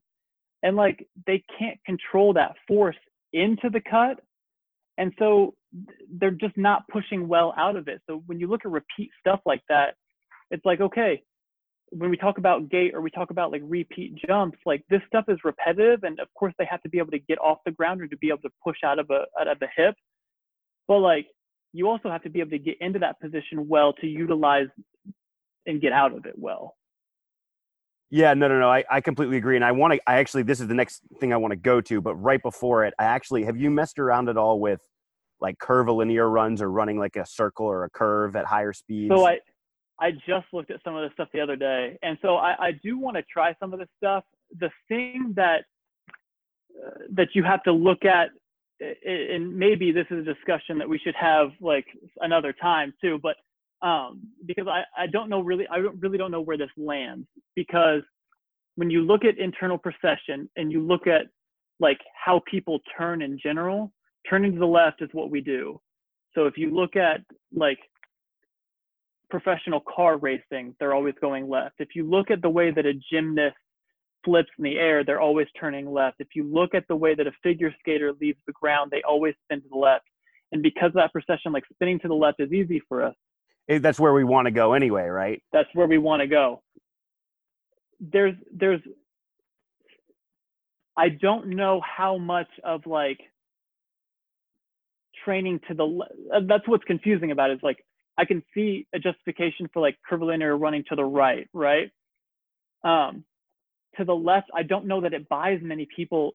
And 0.62 0.76
like, 0.76 1.06
they 1.26 1.44
can't 1.58 1.78
control 1.84 2.32
that 2.34 2.54
force 2.66 2.96
into 3.32 3.68
the 3.70 3.80
cut. 3.80 4.20
And 4.98 5.12
so 5.18 5.54
they're 6.18 6.30
just 6.30 6.56
not 6.56 6.86
pushing 6.88 7.28
well 7.28 7.54
out 7.56 7.76
of 7.76 7.88
it. 7.88 8.00
So 8.08 8.22
when 8.26 8.40
you 8.40 8.46
look 8.48 8.62
at 8.64 8.70
repeat 8.70 9.10
stuff 9.20 9.40
like 9.44 9.62
that, 9.68 9.94
it's 10.50 10.64
like, 10.64 10.80
okay, 10.80 11.22
when 11.90 12.10
we 12.10 12.16
talk 12.16 12.38
about 12.38 12.68
gait 12.68 12.94
or 12.94 13.00
we 13.00 13.10
talk 13.10 13.30
about 13.30 13.52
like 13.52 13.62
repeat 13.64 14.14
jumps, 14.26 14.58
like 14.66 14.84
this 14.90 15.00
stuff 15.06 15.24
is 15.28 15.38
repetitive. 15.44 16.02
And 16.02 16.18
of 16.20 16.28
course 16.34 16.54
they 16.58 16.66
have 16.70 16.82
to 16.82 16.88
be 16.88 16.98
able 16.98 17.12
to 17.12 17.18
get 17.18 17.38
off 17.38 17.58
the 17.64 17.72
ground 17.72 18.00
or 18.00 18.08
to 18.08 18.16
be 18.16 18.28
able 18.28 18.42
to 18.42 18.50
push 18.62 18.78
out 18.84 18.98
of 18.98 19.10
a 19.10 19.24
out 19.40 19.48
of 19.48 19.58
the 19.58 19.68
hip. 19.76 19.94
But 20.88 20.98
like 20.98 21.26
you 21.72 21.88
also 21.88 22.10
have 22.10 22.22
to 22.22 22.30
be 22.30 22.40
able 22.40 22.50
to 22.50 22.58
get 22.58 22.76
into 22.80 22.98
that 23.00 23.20
position 23.20 23.68
well 23.68 23.92
to 23.94 24.06
utilize 24.06 24.68
and 25.66 25.80
get 25.80 25.92
out 25.92 26.14
of 26.16 26.26
it 26.26 26.34
well. 26.36 26.76
yeah, 28.10 28.34
no, 28.34 28.48
no, 28.48 28.58
no, 28.58 28.70
I, 28.70 28.84
I 28.90 29.00
completely 29.00 29.36
agree, 29.36 29.56
and 29.56 29.64
I 29.64 29.72
want 29.72 29.94
to. 29.94 30.00
I 30.06 30.18
actually, 30.18 30.44
this 30.44 30.60
is 30.60 30.68
the 30.68 30.74
next 30.74 31.02
thing 31.18 31.32
I 31.32 31.36
want 31.36 31.52
to 31.52 31.56
go 31.56 31.80
to, 31.82 32.00
but 32.00 32.14
right 32.14 32.40
before 32.40 32.84
it, 32.84 32.94
I 32.98 33.04
actually 33.04 33.44
have 33.44 33.56
you 33.56 33.70
messed 33.70 33.98
around 33.98 34.28
at 34.28 34.36
all 34.36 34.60
with 34.60 34.80
like 35.40 35.58
curvilinear 35.58 36.26
runs 36.26 36.62
or 36.62 36.70
running 36.70 36.98
like 36.98 37.16
a 37.16 37.26
circle 37.26 37.66
or 37.66 37.84
a 37.84 37.90
curve 37.90 38.36
at 38.36 38.46
higher 38.46 38.72
speeds? 38.72 39.12
So 39.14 39.26
I, 39.26 39.38
I 40.00 40.12
just 40.12 40.46
looked 40.52 40.70
at 40.70 40.82
some 40.84 40.94
of 40.94 41.02
this 41.02 41.12
stuff 41.14 41.28
the 41.32 41.40
other 41.40 41.56
day, 41.56 41.98
and 42.02 42.18
so 42.22 42.36
I, 42.36 42.54
I 42.58 42.72
do 42.82 42.98
want 42.98 43.16
to 43.16 43.22
try 43.22 43.54
some 43.60 43.72
of 43.72 43.78
this 43.78 43.88
stuff. 43.96 44.24
The 44.58 44.70
thing 44.88 45.32
that 45.36 45.64
uh, 46.84 46.90
that 47.14 47.28
you 47.34 47.42
have 47.42 47.62
to 47.64 47.72
look 47.72 48.04
at, 48.04 48.28
and 48.80 49.56
maybe 49.56 49.92
this 49.92 50.06
is 50.10 50.26
a 50.26 50.34
discussion 50.34 50.78
that 50.78 50.88
we 50.88 50.98
should 50.98 51.14
have 51.14 51.48
like 51.60 51.86
another 52.20 52.52
time 52.52 52.92
too, 53.00 53.18
but 53.22 53.36
um, 53.82 54.22
because 54.46 54.66
I, 54.68 54.82
I 54.96 55.06
don't 55.06 55.28
know 55.28 55.40
really, 55.40 55.66
I 55.70 55.76
really 55.76 56.18
don't 56.18 56.30
know 56.30 56.40
where 56.40 56.58
this 56.58 56.70
lands 56.76 57.26
because 57.54 58.02
when 58.76 58.90
you 58.90 59.02
look 59.02 59.24
at 59.24 59.38
internal 59.38 59.78
precession 59.78 60.48
and 60.56 60.72
you 60.72 60.80
look 60.82 61.06
at 61.06 61.26
like 61.80 61.98
how 62.14 62.40
people 62.50 62.80
turn 62.96 63.22
in 63.22 63.38
general, 63.42 63.92
turning 64.28 64.52
to 64.52 64.58
the 64.58 64.66
left 64.66 65.02
is 65.02 65.08
what 65.12 65.30
we 65.30 65.40
do. 65.40 65.80
So 66.34 66.46
if 66.46 66.56
you 66.56 66.74
look 66.74 66.96
at 66.96 67.20
like 67.54 67.78
professional 69.30 69.80
car 69.80 70.18
racing, 70.18 70.74
they're 70.78 70.94
always 70.94 71.14
going 71.20 71.48
left. 71.48 71.76
If 71.78 71.90
you 71.94 72.08
look 72.08 72.30
at 72.30 72.42
the 72.42 72.50
way 72.50 72.70
that 72.70 72.86
a 72.86 72.94
gymnast 73.10 73.56
flips 74.24 74.50
in 74.58 74.64
the 74.64 74.76
air, 74.76 75.04
they're 75.04 75.20
always 75.20 75.46
turning 75.58 75.90
left. 75.90 76.16
If 76.20 76.28
you 76.34 76.44
look 76.44 76.74
at 76.74 76.86
the 76.88 76.96
way 76.96 77.14
that 77.14 77.26
a 77.26 77.32
figure 77.42 77.74
skater 77.80 78.12
leaves 78.20 78.38
the 78.46 78.52
ground, 78.52 78.90
they 78.90 79.02
always 79.02 79.34
spin 79.44 79.62
to 79.62 79.68
the 79.70 79.78
left. 79.78 80.04
And 80.52 80.62
because 80.62 80.92
that 80.94 81.12
precession, 81.12 81.52
like 81.52 81.64
spinning 81.72 81.98
to 82.00 82.08
the 82.08 82.14
left, 82.14 82.40
is 82.40 82.52
easy 82.52 82.80
for 82.88 83.02
us. 83.02 83.14
Eh, 83.68 83.78
that's 83.78 83.98
where 83.98 84.12
we 84.12 84.24
want 84.24 84.46
to 84.46 84.52
go 84.52 84.74
anyway, 84.74 85.06
right? 85.06 85.42
That's 85.52 85.68
where 85.74 85.86
we 85.86 85.98
want 85.98 86.20
to 86.20 86.28
go. 86.28 86.62
There's, 87.98 88.34
there's, 88.54 88.80
I 90.96 91.08
don't 91.08 91.48
know 91.48 91.80
how 91.80 92.16
much 92.16 92.48
of 92.62 92.86
like 92.86 93.18
training 95.26 95.60
to 95.68 95.74
the, 95.74 95.86
that's 96.48 96.66
what's 96.66 96.84
confusing 96.84 97.32
about 97.32 97.50
it 97.50 97.54
is 97.54 97.62
like, 97.62 97.84
I 98.16 98.24
can 98.24 98.42
see 98.54 98.86
a 98.94 98.98
justification 98.98 99.68
for 99.74 99.82
like 99.82 99.98
curvilinear 100.08 100.54
running 100.56 100.84
to 100.88 100.96
the 100.96 101.04
right, 101.04 101.46
right? 101.52 101.90
Um, 102.82 103.24
to 103.98 104.04
the 104.04 104.14
left, 104.14 104.48
I 104.54 104.62
don't 104.62 104.86
know 104.86 105.02
that 105.02 105.12
it 105.12 105.28
buys 105.28 105.58
many 105.62 105.86
people 105.94 106.32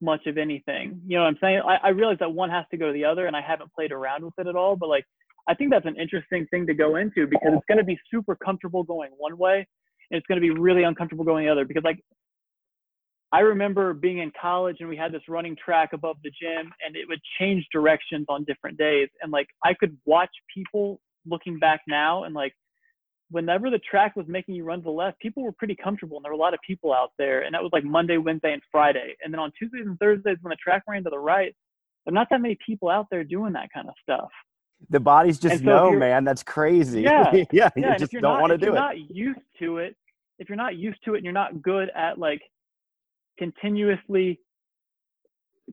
much 0.00 0.26
of 0.26 0.38
anything. 0.38 1.00
You 1.06 1.16
know 1.16 1.24
what 1.24 1.30
I'm 1.30 1.38
saying? 1.40 1.62
I, 1.66 1.88
I 1.88 1.88
realize 1.88 2.18
that 2.20 2.32
one 2.32 2.50
has 2.50 2.64
to 2.70 2.76
go 2.76 2.86
to 2.88 2.92
the 2.92 3.04
other, 3.04 3.26
and 3.26 3.34
I 3.34 3.40
haven't 3.40 3.72
played 3.72 3.92
around 3.92 4.24
with 4.24 4.34
it 4.38 4.46
at 4.46 4.54
all. 4.54 4.76
But 4.76 4.88
like, 4.88 5.04
I 5.48 5.54
think 5.54 5.70
that's 5.70 5.86
an 5.86 5.96
interesting 5.96 6.46
thing 6.50 6.66
to 6.66 6.74
go 6.74 6.96
into 6.96 7.26
because 7.26 7.52
it's 7.54 7.64
going 7.66 7.78
to 7.78 7.84
be 7.84 7.98
super 8.10 8.36
comfortable 8.36 8.82
going 8.82 9.10
one 9.16 9.36
way, 9.38 9.66
and 10.10 10.18
it's 10.18 10.26
going 10.26 10.40
to 10.40 10.46
be 10.46 10.50
really 10.50 10.82
uncomfortable 10.82 11.24
going 11.24 11.46
the 11.46 11.52
other. 11.52 11.64
Because 11.64 11.84
like, 11.84 12.00
I 13.32 13.40
remember 13.40 13.92
being 13.92 14.18
in 14.18 14.32
college 14.40 14.76
and 14.80 14.88
we 14.88 14.96
had 14.96 15.12
this 15.12 15.22
running 15.28 15.56
track 15.56 15.92
above 15.92 16.16
the 16.22 16.30
gym, 16.30 16.72
and 16.84 16.96
it 16.96 17.08
would 17.08 17.20
change 17.38 17.66
directions 17.72 18.26
on 18.28 18.44
different 18.44 18.78
days, 18.78 19.08
and 19.20 19.32
like 19.32 19.48
I 19.64 19.74
could 19.74 19.96
watch 20.06 20.30
people 20.54 21.00
looking 21.28 21.58
back 21.58 21.80
now 21.88 22.24
and 22.24 22.34
like 22.34 22.54
whenever 23.30 23.70
the 23.70 23.78
track 23.78 24.14
was 24.16 24.26
making 24.28 24.54
you 24.54 24.64
run 24.64 24.78
to 24.78 24.84
the 24.84 24.90
left, 24.90 25.18
people 25.18 25.42
were 25.42 25.52
pretty 25.52 25.74
comfortable 25.74 26.16
and 26.16 26.24
there 26.24 26.32
were 26.32 26.36
a 26.36 26.40
lot 26.40 26.54
of 26.54 26.60
people 26.66 26.92
out 26.92 27.10
there. 27.18 27.42
And 27.42 27.54
that 27.54 27.62
was 27.62 27.70
like 27.72 27.84
Monday, 27.84 28.18
Wednesday, 28.18 28.52
and 28.52 28.62
Friday. 28.70 29.16
And 29.22 29.32
then 29.32 29.40
on 29.40 29.52
Tuesdays 29.58 29.86
and 29.86 29.98
Thursdays, 29.98 30.36
when 30.42 30.50
the 30.50 30.56
track 30.56 30.84
ran 30.88 31.02
to 31.04 31.10
the 31.10 31.18
right, 31.18 31.54
there 32.04 32.12
are 32.12 32.14
not 32.14 32.28
that 32.30 32.40
many 32.40 32.56
people 32.64 32.88
out 32.88 33.06
there 33.10 33.24
doing 33.24 33.52
that 33.54 33.68
kind 33.74 33.88
of 33.88 33.94
stuff. 34.02 34.28
The 34.90 35.00
bodies 35.00 35.38
just 35.38 35.58
so 35.58 35.64
know, 35.64 35.92
man. 35.92 36.24
That's 36.24 36.42
crazy. 36.42 37.02
Yeah. 37.02 37.32
yeah. 37.50 37.70
You 37.74 37.82
yeah, 37.82 37.96
just 37.96 38.12
don't 38.12 38.40
want 38.40 38.52
to 38.52 38.58
do 38.58 38.66
it. 38.66 38.68
If 38.68 38.74
you're 38.74 38.74
not 38.74 38.98
used 39.10 39.40
to 39.60 39.78
it, 39.78 39.96
if 40.38 40.48
you're 40.48 40.56
not 40.56 40.76
used 40.76 40.98
to 41.06 41.14
it 41.14 41.18
and 41.18 41.24
you're 41.24 41.32
not 41.32 41.62
good 41.62 41.90
at 41.96 42.18
like 42.18 42.42
continuously 43.38 44.40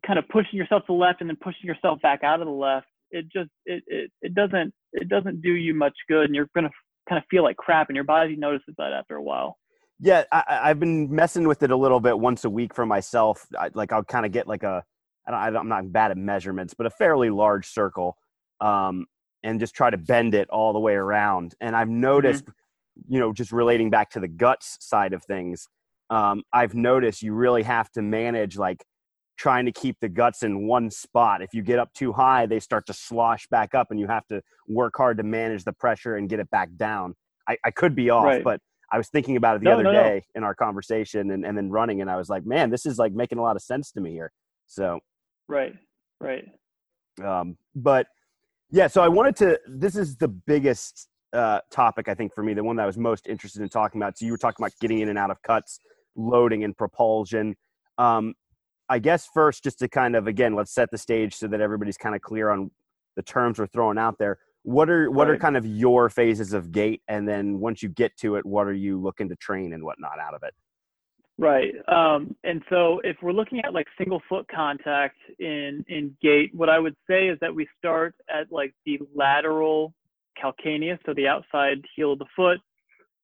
kind 0.05 0.17
of 0.17 0.27
pushing 0.29 0.57
yourself 0.57 0.81
to 0.83 0.93
the 0.93 0.93
left 0.93 1.21
and 1.21 1.29
then 1.29 1.37
pushing 1.41 1.65
yourself 1.65 2.01
back 2.01 2.23
out 2.23 2.41
of 2.41 2.47
the 2.47 2.53
left, 2.53 2.87
it 3.13 3.25
just 3.31 3.49
it, 3.65 3.83
it, 3.87 4.11
it 4.21 4.33
doesn't 4.33 4.73
it 4.93 5.07
doesn't 5.07 5.41
do 5.41 5.53
you 5.53 5.73
much 5.73 5.93
good 6.09 6.25
and 6.25 6.35
you're 6.35 6.49
gonna 6.55 6.71
kind 7.07 7.17
of 7.17 7.23
feel 7.29 7.43
like 7.43 7.55
crap 7.57 7.89
and 7.89 7.95
your 7.95 8.03
body 8.03 8.35
notices 8.35 8.73
that 8.77 8.91
after 8.91 9.15
a 9.15 9.23
while. 9.23 9.57
Yeah 9.99 10.23
I, 10.31 10.67
have 10.69 10.79
been 10.79 11.13
messing 11.13 11.47
with 11.47 11.63
it 11.63 11.71
a 11.71 11.77
little 11.77 11.99
bit 11.99 12.17
once 12.17 12.43
a 12.43 12.49
week 12.49 12.73
for 12.73 12.85
myself. 12.85 13.45
I, 13.57 13.69
like 13.73 13.91
i'll 13.91 14.03
kind 14.03 14.25
of 14.25 14.31
get 14.31 14.47
like 14.47 14.63
a 14.63 14.83
I 15.27 15.49
don't, 15.49 15.55
i'm 15.55 15.69
not 15.69 15.91
bad 15.91 16.11
at 16.11 16.17
measurements 16.17 16.73
but 16.73 16.85
a 16.85 16.89
fairly 16.89 17.29
large 17.29 17.67
circle 17.67 18.17
um, 18.59 19.05
and 19.43 19.59
just 19.59 19.75
try 19.75 19.89
to 19.89 19.97
bend 19.97 20.35
it 20.35 20.49
all 20.49 20.73
the 20.73 20.79
way 20.79 20.93
around. 20.93 21.53
And 21.61 21.75
i've 21.75 21.89
noticed 21.89 22.45
mm-hmm. 22.45 23.13
you 23.13 23.19
know 23.19 23.31
just 23.31 23.51
relating 23.51 23.89
back 23.91 24.09
to 24.11 24.19
the 24.19 24.27
guts 24.27 24.77
side 24.81 25.13
of 25.13 25.23
things 25.23 25.67
um, 26.09 26.43
i've 26.53 26.75
noticed 26.75 27.21
you 27.21 27.33
really 27.33 27.63
have 27.63 27.91
to 27.91 28.01
manage 28.01 28.57
like 28.57 28.83
trying 29.37 29.65
to 29.65 29.71
keep 29.71 29.99
the 29.99 30.09
guts 30.09 30.43
in 30.43 30.67
one 30.67 30.89
spot. 30.89 31.41
If 31.41 31.53
you 31.53 31.61
get 31.61 31.79
up 31.79 31.93
too 31.93 32.13
high, 32.13 32.45
they 32.45 32.59
start 32.59 32.85
to 32.87 32.93
slosh 32.93 33.47
back 33.47 33.73
up, 33.73 33.87
and 33.91 33.99
you 33.99 34.07
have 34.07 34.25
to 34.27 34.41
work 34.67 34.93
hard 34.95 35.17
to 35.17 35.23
manage 35.23 35.63
the 35.63 35.73
pressure 35.73 36.15
and 36.15 36.29
get 36.29 36.39
it 36.39 36.49
back 36.49 36.69
down. 36.77 37.15
I, 37.47 37.57
I 37.65 37.71
could 37.71 37.95
be 37.95 38.09
off, 38.09 38.25
right. 38.25 38.43
but 38.43 38.61
I 38.91 38.97
was 38.97 39.09
thinking 39.09 39.35
about 39.35 39.55
it 39.55 39.59
the 39.59 39.65
no, 39.65 39.73
other 39.73 39.83
no, 39.83 39.91
day 39.91 40.21
no. 40.33 40.39
in 40.39 40.43
our 40.43 40.55
conversation 40.55 41.31
and, 41.31 41.45
and 41.45 41.57
then 41.57 41.69
running, 41.69 42.01
and 42.01 42.09
I 42.09 42.17
was 42.17 42.29
like, 42.29 42.45
man, 42.45 42.69
this 42.69 42.85
is 42.85 42.97
like 42.97 43.13
making 43.13 43.37
a 43.37 43.41
lot 43.41 43.55
of 43.55 43.61
sense 43.61 43.91
to 43.93 44.01
me 44.01 44.11
here. 44.11 44.31
So, 44.67 44.99
right, 45.47 45.75
right. 46.19 46.45
Um, 47.23 47.57
but 47.75 48.07
yeah, 48.71 48.87
so 48.87 49.01
I 49.01 49.07
wanted 49.07 49.35
to. 49.37 49.59
This 49.67 49.95
is 49.95 50.15
the 50.17 50.27
biggest 50.27 51.09
uh, 51.33 51.59
topic 51.71 52.07
I 52.07 52.13
think 52.13 52.33
for 52.33 52.43
me, 52.43 52.53
the 52.53 52.63
one 52.63 52.75
that 52.77 52.83
I 52.83 52.85
was 52.85 52.97
most 52.97 53.27
interested 53.27 53.61
in 53.61 53.69
talking 53.69 54.01
about. 54.01 54.17
So 54.17 54.25
you 54.25 54.31
were 54.31 54.37
talking 54.37 54.63
about 54.63 54.73
getting 54.79 54.99
in 54.99 55.09
and 55.09 55.17
out 55.17 55.31
of 55.31 55.41
cuts, 55.41 55.79
loading 56.15 56.63
and 56.63 56.77
propulsion. 56.77 57.55
Um, 57.97 58.35
I 58.89 58.99
guess 58.99 59.27
first, 59.33 59.63
just 59.63 59.79
to 59.79 59.87
kind 59.87 60.15
of 60.15 60.27
again, 60.27 60.55
let's 60.55 60.73
set 60.73 60.91
the 60.91 60.97
stage 60.97 61.35
so 61.35 61.47
that 61.47 61.61
everybody's 61.61 61.97
kind 61.97 62.15
of 62.15 62.21
clear 62.21 62.49
on 62.49 62.71
the 63.15 63.23
terms 63.23 63.59
we're 63.59 63.67
throwing 63.67 63.97
out 63.97 64.17
there. 64.17 64.39
What 64.63 64.89
are 64.89 65.09
what 65.11 65.27
right. 65.27 65.35
are 65.35 65.39
kind 65.39 65.57
of 65.57 65.65
your 65.65 66.09
phases 66.09 66.53
of 66.53 66.71
gait, 66.71 67.01
and 67.07 67.27
then 67.27 67.59
once 67.59 67.83
you 67.83 67.89
get 67.89 68.15
to 68.17 68.35
it, 68.35 68.45
what 68.45 68.67
are 68.67 68.73
you 68.73 69.01
looking 69.01 69.29
to 69.29 69.35
train 69.35 69.73
and 69.73 69.83
whatnot 69.83 70.19
out 70.19 70.33
of 70.33 70.43
it? 70.43 70.53
Right. 71.37 71.73
Um, 71.87 72.35
and 72.43 72.61
so 72.69 73.01
if 73.03 73.17
we're 73.21 73.31
looking 73.31 73.59
at 73.65 73.73
like 73.73 73.87
single 73.97 74.21
foot 74.29 74.45
contact 74.53 75.17
in 75.39 75.83
in 75.87 76.15
gait, 76.21 76.53
what 76.53 76.69
I 76.69 76.79
would 76.79 76.95
say 77.09 77.27
is 77.27 77.37
that 77.41 77.53
we 77.53 77.67
start 77.77 78.15
at 78.29 78.51
like 78.51 78.73
the 78.85 78.99
lateral 79.15 79.93
calcaneus, 80.41 80.99
so 81.05 81.13
the 81.13 81.27
outside 81.27 81.83
heel 81.95 82.13
of 82.13 82.19
the 82.19 82.25
foot, 82.35 82.59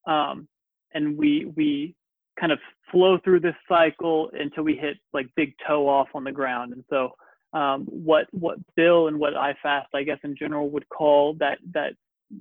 um, 0.07 0.47
and 0.93 1.17
we 1.17 1.51
we 1.55 1.95
kind 2.39 2.51
of 2.51 2.59
flow 2.91 3.17
through 3.23 3.41
this 3.41 3.55
cycle 3.67 4.29
until 4.33 4.63
we 4.63 4.75
hit 4.75 4.97
like 5.13 5.27
big 5.35 5.53
toe 5.67 5.87
off 5.87 6.07
on 6.13 6.23
the 6.23 6.31
ground. 6.31 6.73
And 6.73 6.83
so 6.89 7.11
um, 7.53 7.85
what 7.85 8.27
what 8.31 8.57
Bill 8.75 9.07
and 9.07 9.19
what 9.19 9.33
IFAST, 9.33 9.87
I 9.93 10.03
guess 10.03 10.19
in 10.23 10.35
general, 10.35 10.69
would 10.69 10.87
call 10.89 11.35
that 11.35 11.57
that 11.73 11.93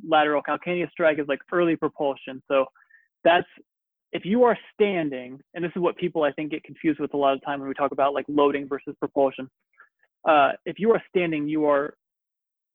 lateral 0.07 0.43
calcaneus 0.43 0.91
strike 0.91 1.19
is 1.19 1.29
like 1.29 1.41
early 1.53 1.77
propulsion. 1.77 2.43
So 2.49 2.67
that's 3.25 3.47
if 4.13 4.25
you 4.25 4.45
are 4.45 4.57
standing, 4.75 5.39
and 5.55 5.65
this 5.65 5.73
is 5.75 5.83
what 5.83 5.97
people 5.97 6.23
I 6.23 6.33
think 6.33 6.51
get 6.51 6.65
confused 6.65 7.01
with 7.01 7.15
a 7.15 7.17
lot 7.17 7.35
of 7.35 7.45
time 7.45 7.61
when 7.61 7.69
we 7.69 7.75
talk 7.75 7.93
about 7.93 8.15
like 8.15 8.27
loading 8.29 8.69
versus 8.69 8.95
propulsion. 8.99 9.51
Uh, 10.27 10.53
if 10.65 10.79
you 10.79 10.93
are 10.93 11.03
standing, 11.09 11.49
you 11.49 11.67
are 11.67 11.95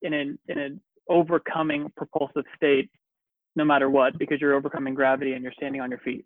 in 0.02 0.14
an 0.14 0.40
in 0.48 0.58
an 0.58 0.82
overcoming 1.10 1.92
propulsive 1.96 2.46
state, 2.56 2.90
no 3.56 3.66
matter 3.66 3.90
what, 3.90 4.18
because 4.18 4.40
you're 4.42 4.56
overcoming 4.56 4.94
gravity 4.94 5.34
and 5.34 5.44
you're 5.44 5.54
standing 5.54 5.82
on 5.82 5.90
your 5.90 6.00
feet. 6.00 6.26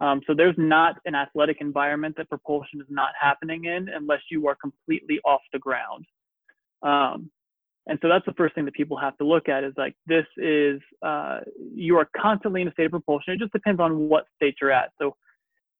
Um, 0.00 0.22
so 0.26 0.34
there's 0.34 0.54
not 0.56 0.96
an 1.04 1.14
athletic 1.14 1.58
environment 1.60 2.16
that 2.16 2.28
propulsion 2.28 2.80
is 2.80 2.86
not 2.88 3.10
happening 3.20 3.66
in 3.66 3.88
unless 3.90 4.20
you 4.30 4.48
are 4.48 4.56
completely 4.56 5.20
off 5.24 5.42
the 5.52 5.58
ground. 5.58 6.06
Um, 6.82 7.30
and 7.86 7.98
so 8.00 8.08
that's 8.08 8.24
the 8.24 8.32
first 8.34 8.54
thing 8.54 8.64
that 8.64 8.74
people 8.74 8.96
have 8.96 9.16
to 9.18 9.24
look 9.24 9.48
at 9.48 9.64
is 9.64 9.74
like 9.76 9.94
this 10.06 10.24
is 10.36 10.80
uh, 11.02 11.40
you 11.74 11.98
are 11.98 12.08
constantly 12.16 12.62
in 12.62 12.68
a 12.68 12.72
state 12.72 12.86
of 12.86 12.92
propulsion. 12.92 13.34
It 13.34 13.40
just 13.40 13.52
depends 13.52 13.80
on 13.80 14.08
what 14.08 14.24
state 14.36 14.54
you're 14.60 14.70
at. 14.70 14.90
So 14.98 15.16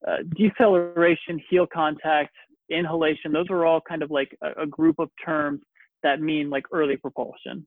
uh, 0.06 0.18
deceleration, 0.36 1.40
heel 1.48 1.66
contact, 1.72 2.34
inhalation, 2.70 3.32
those 3.32 3.46
are 3.50 3.64
all 3.64 3.80
kind 3.80 4.02
of 4.02 4.10
like 4.10 4.36
a, 4.42 4.62
a 4.62 4.66
group 4.66 4.98
of 4.98 5.10
terms 5.24 5.60
that 6.02 6.20
mean 6.20 6.50
like 6.50 6.64
early 6.72 6.96
propulsion. 6.96 7.66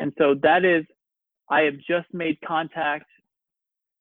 And 0.00 0.12
so 0.18 0.34
that 0.42 0.64
is 0.64 0.84
I 1.50 1.62
have 1.62 1.74
just 1.86 2.12
made 2.12 2.38
contact 2.46 3.06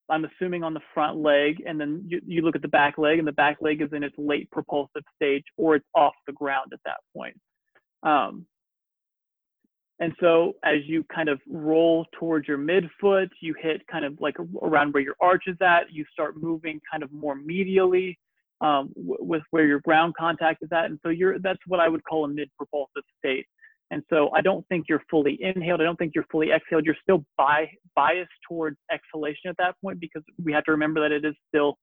I'm 0.10 0.26
assuming 0.26 0.64
on 0.64 0.74
the 0.74 0.82
front 0.94 1.18
leg, 1.18 1.64
and 1.66 1.80
then 1.80 2.04
you, 2.08 2.22
you 2.26 2.41
look 2.41 2.56
at 2.56 2.62
the 2.62 2.68
back 2.68 2.98
leg, 2.98 3.20
and 3.20 3.28
the 3.28 3.32
back 3.32 3.58
leg 3.62 3.82
is 3.82 3.89
in 3.94 4.04
its 4.04 4.16
late 4.18 4.50
propulsive 4.52 5.04
stage, 5.16 5.44
or 5.58 5.76
it's 5.76 5.86
off 5.96 6.14
the 6.28 6.34
ground 6.34 6.72
at 6.74 6.80
that 6.86 6.98
point. 7.16 7.36
Um, 8.04 8.46
and 10.00 10.14
so 10.20 10.54
as 10.66 10.80
you 10.86 11.06
kind 11.14 11.30
of 11.30 11.39
roll 11.50 12.06
towards 12.20 12.48
your 12.48 12.58
midfoot, 12.58 13.30
you 13.41 13.56
hit 13.62 13.86
kind 13.88 14.04
of 14.04 14.20
like 14.20 14.36
around 14.62 14.94
where 14.94 15.04
your 15.04 15.16
arch 15.22 15.44
is 15.48 15.56
at, 15.62 15.91
you 15.91 16.04
start 16.12 16.36
moving 16.36 16.82
kind 16.91 17.04
of 17.04 17.12
more 17.12 17.38
medially 17.38 18.18
um, 18.60 18.91
with 18.96 19.44
where 19.52 19.66
your 19.66 19.80
ground 19.82 20.16
contact 20.20 20.62
is 20.64 20.70
at. 20.74 20.86
And 20.86 21.00
so 21.04 21.10
you're 21.10 21.39
that's 21.39 21.60
what 21.68 21.80
I 21.80 21.88
would 21.88 22.04
call 22.04 22.26
a 22.26 22.28
mid 22.28 22.50
propulsive 22.58 23.04
state. 23.20 23.46
And 23.94 24.02
so 24.10 24.32
I 24.36 24.41
don't 24.41 24.68
think 24.70 24.86
you're 24.89 25.04
fully 25.08 25.38
inhaled. 25.39 25.80
I 25.80 25.84
don't 25.84 25.98
think 25.98 26.14
you're 26.16 26.26
fully 26.32 26.52
exhaled. 26.52 26.84
You're 26.84 26.98
still 27.04 27.24
bi- 27.38 27.70
biased 27.96 28.32
towards 28.50 28.76
exhalation 28.91 29.50
at 29.50 29.58
that 29.60 29.76
point 29.84 30.00
because 30.00 30.24
we 30.44 30.52
have 30.52 30.64
to 30.64 30.72
remember 30.72 31.00
that 31.00 31.12
it 31.12 31.24
is 31.24 31.36
still 31.48 31.78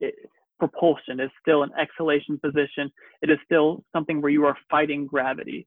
it, 0.00 0.14
propulsion. 0.58 1.18
It's 1.18 1.32
still 1.40 1.62
an 1.62 1.70
exhalation 1.80 2.38
position. 2.44 2.90
It 3.22 3.30
is 3.30 3.38
still 3.46 3.82
something 3.90 4.20
where 4.20 4.30
you 4.30 4.44
are 4.44 4.56
fighting 4.70 5.06
gravity. 5.06 5.66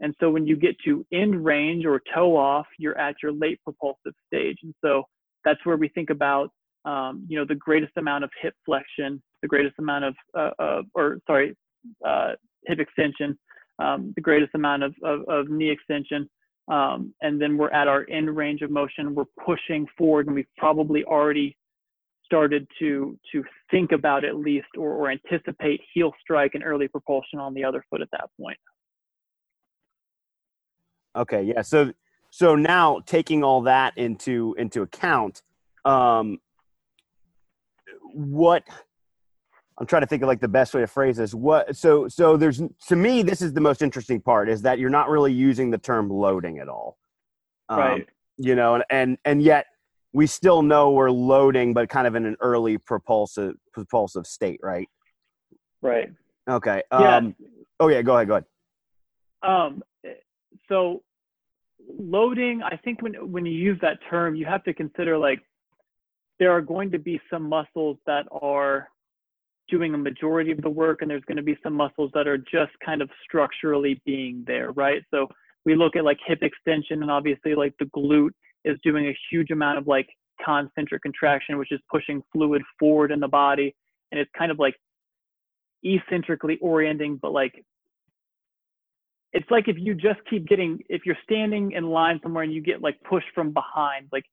And 0.00 0.14
so 0.20 0.30
when 0.30 0.46
you 0.46 0.56
get 0.56 0.74
to 0.86 1.04
end 1.12 1.44
range 1.44 1.84
or 1.84 2.00
toe 2.14 2.34
off, 2.34 2.66
you're 2.78 2.96
at 2.96 3.16
your 3.22 3.32
late 3.32 3.60
propulsive 3.64 4.14
stage. 4.26 4.56
And 4.62 4.72
so 4.82 5.02
that's 5.44 5.60
where 5.66 5.76
we 5.76 5.88
think 5.88 6.08
about, 6.08 6.48
um, 6.86 7.26
you 7.28 7.38
know, 7.38 7.44
the 7.44 7.56
greatest 7.56 7.92
amount 7.98 8.24
of 8.24 8.30
hip 8.40 8.54
flexion, 8.64 9.22
the 9.42 9.48
greatest 9.48 9.74
amount 9.78 10.06
of, 10.06 10.14
uh, 10.34 10.50
uh, 10.58 10.82
or 10.94 11.18
sorry, 11.26 11.54
uh, 12.06 12.32
hip 12.66 12.78
extension, 12.78 13.38
um, 13.78 14.12
the 14.16 14.20
greatest 14.20 14.54
amount 14.54 14.82
of, 14.82 14.94
of, 15.02 15.28
of 15.28 15.48
knee 15.48 15.70
extension. 15.70 16.28
Um, 16.68 17.14
and 17.22 17.40
then 17.40 17.56
we're 17.56 17.70
at 17.70 17.88
our 17.88 18.06
end 18.10 18.34
range 18.36 18.62
of 18.62 18.70
motion. 18.70 19.14
We're 19.14 19.24
pushing 19.44 19.86
forward, 19.96 20.26
and 20.26 20.34
we've 20.34 20.46
probably 20.56 21.02
already 21.04 21.56
started 22.26 22.68
to 22.78 23.18
to 23.32 23.42
think 23.70 23.90
about 23.92 24.22
at 24.22 24.36
least 24.36 24.66
or, 24.76 24.92
or 24.92 25.10
anticipate 25.10 25.80
heel 25.94 26.12
strike 26.20 26.50
and 26.54 26.62
early 26.62 26.86
propulsion 26.86 27.38
on 27.38 27.54
the 27.54 27.64
other 27.64 27.82
foot 27.88 28.02
at 28.02 28.10
that 28.10 28.28
point. 28.38 28.58
Okay, 31.16 31.42
yeah. 31.42 31.62
So 31.62 31.92
so 32.30 32.54
now 32.54 33.00
taking 33.06 33.42
all 33.42 33.62
that 33.62 33.96
into 33.96 34.54
into 34.58 34.82
account, 34.82 35.42
um, 35.86 36.38
what 38.12 38.64
I'm 39.78 39.86
trying 39.86 40.02
to 40.02 40.06
think 40.06 40.22
of 40.22 40.26
like 40.26 40.40
the 40.40 40.48
best 40.48 40.74
way 40.74 40.80
to 40.80 40.86
phrase 40.86 41.16
this. 41.16 41.34
What 41.34 41.76
so 41.76 42.08
so 42.08 42.36
there's 42.36 42.60
to 42.88 42.96
me 42.96 43.22
this 43.22 43.40
is 43.40 43.52
the 43.52 43.60
most 43.60 43.80
interesting 43.80 44.20
part 44.20 44.48
is 44.48 44.62
that 44.62 44.78
you're 44.78 44.90
not 44.90 45.08
really 45.08 45.32
using 45.32 45.70
the 45.70 45.78
term 45.78 46.10
loading 46.10 46.58
at 46.58 46.68
all. 46.68 46.98
Um, 47.68 47.78
right. 47.78 48.08
You 48.38 48.54
know, 48.54 48.74
and 48.74 48.84
and 48.90 49.18
and 49.24 49.42
yet 49.42 49.66
we 50.12 50.26
still 50.26 50.62
know 50.62 50.90
we're 50.90 51.10
loading, 51.10 51.74
but 51.74 51.88
kind 51.88 52.06
of 52.06 52.14
in 52.16 52.26
an 52.26 52.36
early 52.40 52.78
propulsive 52.78 53.54
propulsive 53.72 54.26
state, 54.26 54.58
right? 54.62 54.88
Right. 55.80 56.10
Okay. 56.48 56.82
Um, 56.90 57.02
yeah. 57.02 57.46
Oh 57.78 57.88
yeah. 57.88 58.02
Go 58.02 58.16
ahead. 58.16 58.28
Go 58.28 58.34
ahead. 58.34 58.44
Um. 59.42 59.82
So 60.68 61.02
loading, 61.98 62.62
I 62.62 62.76
think 62.76 63.00
when 63.00 63.14
when 63.30 63.46
you 63.46 63.52
use 63.52 63.78
that 63.82 63.98
term, 64.10 64.34
you 64.34 64.44
have 64.46 64.64
to 64.64 64.74
consider 64.74 65.16
like 65.16 65.40
there 66.40 66.50
are 66.50 66.60
going 66.60 66.90
to 66.90 66.98
be 66.98 67.20
some 67.30 67.48
muscles 67.48 67.98
that 68.06 68.26
are 68.30 68.88
doing 69.68 69.94
a 69.94 69.98
majority 69.98 70.50
of 70.50 70.60
the 70.62 70.70
work 70.70 71.02
and 71.02 71.10
there's 71.10 71.24
going 71.26 71.36
to 71.36 71.42
be 71.42 71.58
some 71.62 71.74
muscles 71.74 72.10
that 72.14 72.26
are 72.26 72.38
just 72.38 72.72
kind 72.84 73.02
of 73.02 73.10
structurally 73.24 74.00
being 74.04 74.44
there 74.46 74.72
right? 74.72 75.02
So 75.10 75.28
we 75.64 75.74
look 75.74 75.96
at 75.96 76.04
like 76.04 76.18
hip 76.26 76.42
extension 76.42 77.02
and 77.02 77.10
obviously 77.10 77.54
like 77.54 77.74
the 77.78 77.86
glute 77.86 78.30
is 78.64 78.78
doing 78.82 79.06
a 79.06 79.16
huge 79.30 79.50
amount 79.50 79.78
of 79.78 79.86
like 79.86 80.08
concentric 80.44 81.02
contraction 81.02 81.58
which 81.58 81.72
is 81.72 81.80
pushing 81.90 82.22
fluid 82.32 82.62
forward 82.78 83.10
in 83.10 83.20
the 83.20 83.28
body 83.28 83.74
and 84.10 84.20
it's 84.20 84.30
kind 84.36 84.50
of 84.50 84.58
like 84.58 84.74
eccentrically 85.84 86.58
orienting 86.60 87.18
but 87.20 87.32
like 87.32 87.64
it's 89.32 89.50
like 89.50 89.68
if 89.68 89.76
you 89.78 89.94
just 89.94 90.20
keep 90.28 90.46
getting 90.46 90.78
if 90.88 91.02
you're 91.04 91.18
standing 91.22 91.72
in 91.72 91.84
line 91.84 92.18
somewhere 92.22 92.44
and 92.44 92.52
you 92.52 92.60
get 92.60 92.82
like 92.82 92.96
pushed 93.08 93.28
from 93.34 93.52
behind 93.52 94.08
like 94.12 94.24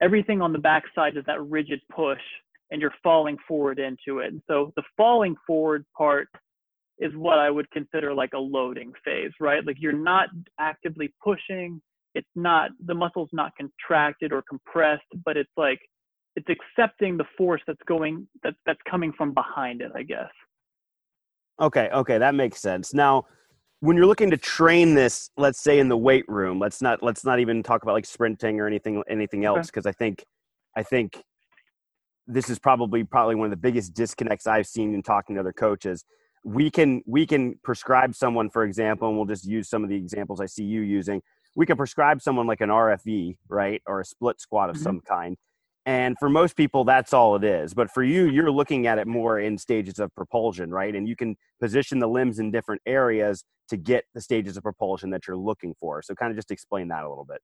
everything 0.00 0.40
on 0.40 0.52
the 0.52 0.58
backside 0.58 1.16
is 1.16 1.24
that 1.26 1.42
rigid 1.44 1.80
push 1.94 2.20
and 2.70 2.80
you're 2.80 2.94
falling 3.02 3.36
forward 3.46 3.78
into 3.78 4.20
it. 4.20 4.32
And 4.32 4.42
so 4.46 4.72
the 4.76 4.82
falling 4.96 5.34
forward 5.46 5.84
part 5.96 6.28
is 6.98 7.12
what 7.14 7.38
I 7.38 7.50
would 7.50 7.70
consider 7.70 8.12
like 8.12 8.32
a 8.34 8.38
loading 8.38 8.92
phase, 9.04 9.30
right? 9.40 9.64
Like 9.64 9.76
you're 9.78 9.92
not 9.92 10.28
actively 10.58 11.12
pushing. 11.22 11.80
It's 12.14 12.28
not 12.34 12.70
the 12.84 12.94
muscle's 12.94 13.30
not 13.32 13.52
contracted 13.56 14.32
or 14.32 14.42
compressed, 14.48 15.06
but 15.24 15.36
it's 15.36 15.50
like 15.56 15.78
it's 16.36 16.48
accepting 16.48 17.16
the 17.16 17.24
force 17.36 17.60
that's 17.66 17.82
going 17.86 18.26
that's 18.42 18.56
that's 18.66 18.80
coming 18.90 19.12
from 19.16 19.34
behind 19.34 19.80
it, 19.80 19.92
I 19.94 20.02
guess. 20.02 20.30
Okay, 21.60 21.88
okay, 21.92 22.18
that 22.18 22.34
makes 22.34 22.60
sense. 22.60 22.94
Now, 22.94 23.24
when 23.80 23.96
you're 23.96 24.06
looking 24.06 24.30
to 24.30 24.36
train 24.36 24.94
this, 24.94 25.30
let's 25.36 25.60
say 25.60 25.78
in 25.78 25.88
the 25.88 25.96
weight 25.96 26.24
room, 26.28 26.58
let's 26.58 26.82
not 26.82 27.02
let's 27.02 27.24
not 27.24 27.38
even 27.40 27.62
talk 27.62 27.82
about 27.82 27.92
like 27.92 28.06
sprinting 28.06 28.60
or 28.60 28.66
anything 28.66 29.02
anything 29.08 29.44
else 29.44 29.66
because 29.66 29.86
okay. 29.86 29.90
I 29.90 29.92
think 29.92 30.24
I 30.76 30.82
think 30.82 31.22
this 32.28 32.50
is 32.50 32.58
probably 32.58 33.02
probably 33.02 33.34
one 33.34 33.46
of 33.46 33.50
the 33.50 33.56
biggest 33.56 33.94
disconnects 33.94 34.46
I've 34.46 34.66
seen 34.66 34.94
in 34.94 35.02
talking 35.02 35.34
to 35.34 35.40
other 35.40 35.52
coaches. 35.52 36.04
We 36.44 36.70
can 36.70 37.02
we 37.06 37.26
can 37.26 37.58
prescribe 37.64 38.14
someone, 38.14 38.50
for 38.50 38.64
example, 38.64 39.08
and 39.08 39.16
we'll 39.16 39.26
just 39.26 39.46
use 39.46 39.68
some 39.68 39.82
of 39.82 39.90
the 39.90 39.96
examples 39.96 40.40
I 40.40 40.46
see 40.46 40.64
you 40.64 40.82
using. 40.82 41.22
We 41.54 41.66
can 41.66 41.76
prescribe 41.76 42.22
someone 42.22 42.46
like 42.46 42.60
an 42.60 42.68
RFE, 42.68 43.36
right, 43.48 43.82
or 43.86 44.00
a 44.00 44.04
split 44.04 44.40
squat 44.40 44.70
of 44.70 44.76
mm-hmm. 44.76 44.84
some 44.84 45.00
kind. 45.00 45.36
And 45.86 46.16
for 46.18 46.28
most 46.28 46.54
people, 46.54 46.84
that's 46.84 47.14
all 47.14 47.34
it 47.34 47.44
is. 47.44 47.72
But 47.72 47.90
for 47.90 48.04
you, 48.04 48.26
you're 48.26 48.50
looking 48.50 48.86
at 48.86 48.98
it 48.98 49.06
more 49.06 49.40
in 49.40 49.56
stages 49.56 49.98
of 49.98 50.14
propulsion, 50.14 50.70
right? 50.70 50.94
And 50.94 51.08
you 51.08 51.16
can 51.16 51.34
position 51.62 51.98
the 51.98 52.06
limbs 52.06 52.38
in 52.38 52.50
different 52.50 52.82
areas 52.84 53.42
to 53.70 53.78
get 53.78 54.04
the 54.14 54.20
stages 54.20 54.58
of 54.58 54.64
propulsion 54.64 55.08
that 55.10 55.26
you're 55.26 55.36
looking 55.36 55.74
for. 55.80 56.02
So, 56.02 56.14
kind 56.14 56.30
of 56.30 56.36
just 56.36 56.50
explain 56.50 56.88
that 56.88 57.04
a 57.04 57.08
little 57.08 57.24
bit. 57.24 57.40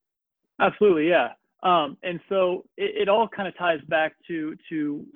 Absolutely, 0.61 1.09
yeah. 1.09 1.29
Um, 1.63 1.97
and 2.03 2.21
so 2.29 2.65
it, 2.77 3.03
it 3.03 3.09
all 3.09 3.29
kind 3.29 3.49
of 3.49 3.57
ties 3.57 3.81
back 3.89 4.15
to 4.29 4.55
to 4.69 5.07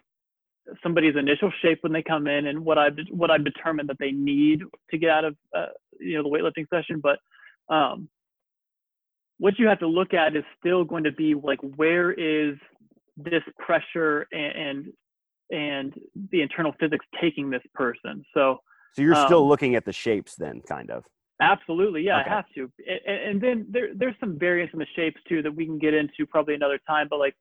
somebody's 0.83 1.17
initial 1.17 1.51
shape 1.63 1.79
when 1.83 1.93
they 1.93 2.03
come 2.03 2.27
in 2.27 2.47
and 2.47 2.65
what 2.65 2.79
I've 2.79 2.97
what 3.11 3.31
I've 3.31 3.45
determined 3.45 3.89
that 3.89 3.99
they 3.99 4.11
need 4.11 4.63
to 4.91 4.99
get 4.99 5.11
out 5.11 5.25
of 5.25 5.37
uh, 5.57 5.67
you 6.01 6.17
know 6.17 6.23
the 6.23 6.29
weightlifting 6.29 6.69
session. 6.69 7.03
But 7.03 7.19
um, 7.75 8.09
what 9.39 9.59
you 9.59 9.67
have 9.69 9.79
to 9.81 9.87
look 9.87 10.15
at 10.15 10.37
is 10.37 10.45
still 10.59 10.85
going 10.85 11.05
to 11.05 11.13
be 11.13 11.35
like 11.35 11.61
where 11.61 12.13
is 12.13 12.57
this 13.17 13.43
pressure 13.59 14.27
and 14.33 14.57
and 14.57 14.93
and 15.51 15.95
the 16.31 16.43
internal 16.43 16.75
physics 16.79 17.07
taking 17.21 17.51
this 17.51 17.63
person. 17.75 18.25
So 18.35 18.59
so 18.95 19.03
you're 19.03 19.15
still 19.27 19.43
um, 19.43 19.49
looking 19.49 19.75
at 19.75 19.85
the 19.85 19.93
shapes 19.93 20.35
then, 20.35 20.61
kind 20.61 20.91
of. 20.91 21.05
Absolutely, 21.41 22.03
yeah, 22.03 22.21
okay. 22.21 22.31
I 22.31 22.35
have 22.35 22.45
to. 22.55 22.71
And, 23.07 23.31
and 23.31 23.41
then 23.41 23.67
there, 23.71 23.89
there's 23.95 24.17
some 24.21 24.39
variance 24.39 24.73
in 24.73 24.81
the 24.81 24.87
shapes 24.97 25.21
too 25.29 25.43
that 25.43 25.55
we 25.55 25.67
can 25.67 25.79
get 25.79 25.95
into 25.95 26.27
probably 26.29 26.55
another 26.55 26.81
time. 26.87 27.07
But 27.09 27.21
like, 27.21 27.35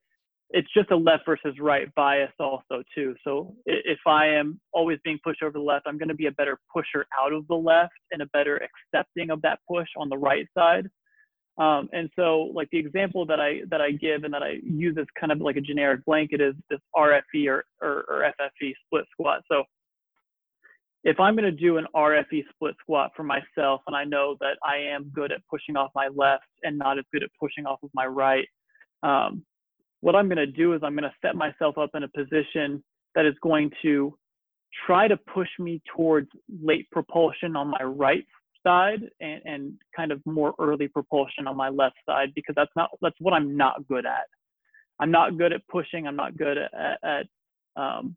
it's 0.51 0.67
just 0.73 0.91
a 0.91 0.95
left 0.95 1.25
versus 1.25 1.55
right 1.59 1.93
bias 1.95 2.31
also 2.39 2.83
too. 2.95 3.15
So 3.23 3.55
if 3.65 3.99
I 4.07 4.27
am 4.27 4.59
always 4.71 4.97
being 5.03 5.19
pushed 5.23 5.43
over 5.43 5.51
the 5.51 5.59
left, 5.59 5.87
I'm 5.87 5.97
going 5.97 6.07
to 6.09 6.15
be 6.15 6.27
a 6.27 6.31
better 6.31 6.59
pusher 6.73 7.05
out 7.19 7.33
of 7.33 7.45
the 7.47 7.55
left 7.55 7.93
and 8.11 8.21
a 8.21 8.27
better 8.27 8.61
accepting 8.61 9.29
of 9.29 9.41
that 9.41 9.59
push 9.69 9.89
on 9.97 10.09
the 10.09 10.17
right 10.17 10.47
side. 10.57 10.87
Um, 11.57 11.89
and 11.91 12.09
so 12.15 12.51
like 12.53 12.69
the 12.71 12.77
example 12.77 13.25
that 13.25 13.39
I 13.39 13.61
that 13.71 13.81
I 13.81 13.91
give 13.91 14.23
and 14.23 14.33
that 14.33 14.43
I 14.43 14.57
use 14.63 14.95
as 14.99 15.07
kind 15.19 15.31
of 15.31 15.41
like 15.41 15.57
a 15.57 15.61
generic 15.61 16.05
blanket 16.05 16.39
is 16.39 16.53
this 16.69 16.79
RFE 16.95 17.47
or, 17.49 17.65
or, 17.81 18.05
or 18.07 18.31
FFE 18.39 18.73
split 18.85 19.05
squat. 19.11 19.41
So 19.51 19.63
if 21.03 21.19
I'm 21.19 21.35
going 21.35 21.45
to 21.45 21.51
do 21.51 21.77
an 21.77 21.85
RFE 21.95 22.43
split 22.53 22.75
squat 22.81 23.11
for 23.15 23.23
myself 23.23 23.81
and 23.87 23.95
I 23.95 24.03
know 24.03 24.35
that 24.39 24.57
I 24.63 24.77
am 24.77 25.11
good 25.13 25.31
at 25.31 25.41
pushing 25.49 25.75
off 25.75 25.91
my 25.95 26.09
left 26.13 26.45
and 26.63 26.77
not 26.77 26.97
as 26.97 27.05
good 27.13 27.23
at 27.23 27.29
pushing 27.39 27.65
off 27.65 27.79
of 27.83 27.89
my 27.93 28.05
right, 28.05 28.47
um, 29.03 29.43
what 30.01 30.15
I'm 30.15 30.27
going 30.27 30.37
to 30.37 30.47
do 30.47 30.73
is 30.73 30.81
I'm 30.83 30.95
going 30.95 31.03
to 31.03 31.13
set 31.21 31.35
myself 31.35 31.77
up 31.77 31.91
in 31.93 32.03
a 32.03 32.09
position 32.09 32.83
that 33.15 33.25
is 33.25 33.35
going 33.41 33.71
to 33.81 34.17
try 34.85 35.07
to 35.07 35.17
push 35.17 35.47
me 35.59 35.81
towards 35.95 36.27
late 36.61 36.89
propulsion 36.91 37.55
on 37.55 37.69
my 37.69 37.83
right 37.83 38.25
side 38.65 39.01
and, 39.21 39.41
and 39.45 39.73
kind 39.95 40.11
of 40.11 40.21
more 40.25 40.53
early 40.59 40.87
propulsion 40.87 41.47
on 41.47 41.55
my 41.55 41.69
left 41.69 41.95
side 42.05 42.33
because 42.35 42.53
that's 42.55 42.71
not 42.75 42.89
that's 43.01 43.15
what 43.19 43.33
I'm 43.33 43.55
not 43.55 43.87
good 43.87 44.05
at. 44.05 44.27
I'm 44.99 45.11
not 45.11 45.37
good 45.37 45.53
at 45.53 45.67
pushing. 45.67 46.07
I'm 46.07 46.15
not 46.15 46.37
good 46.37 46.57
at, 46.57 46.97
at, 47.03 47.25
um, 47.75 48.15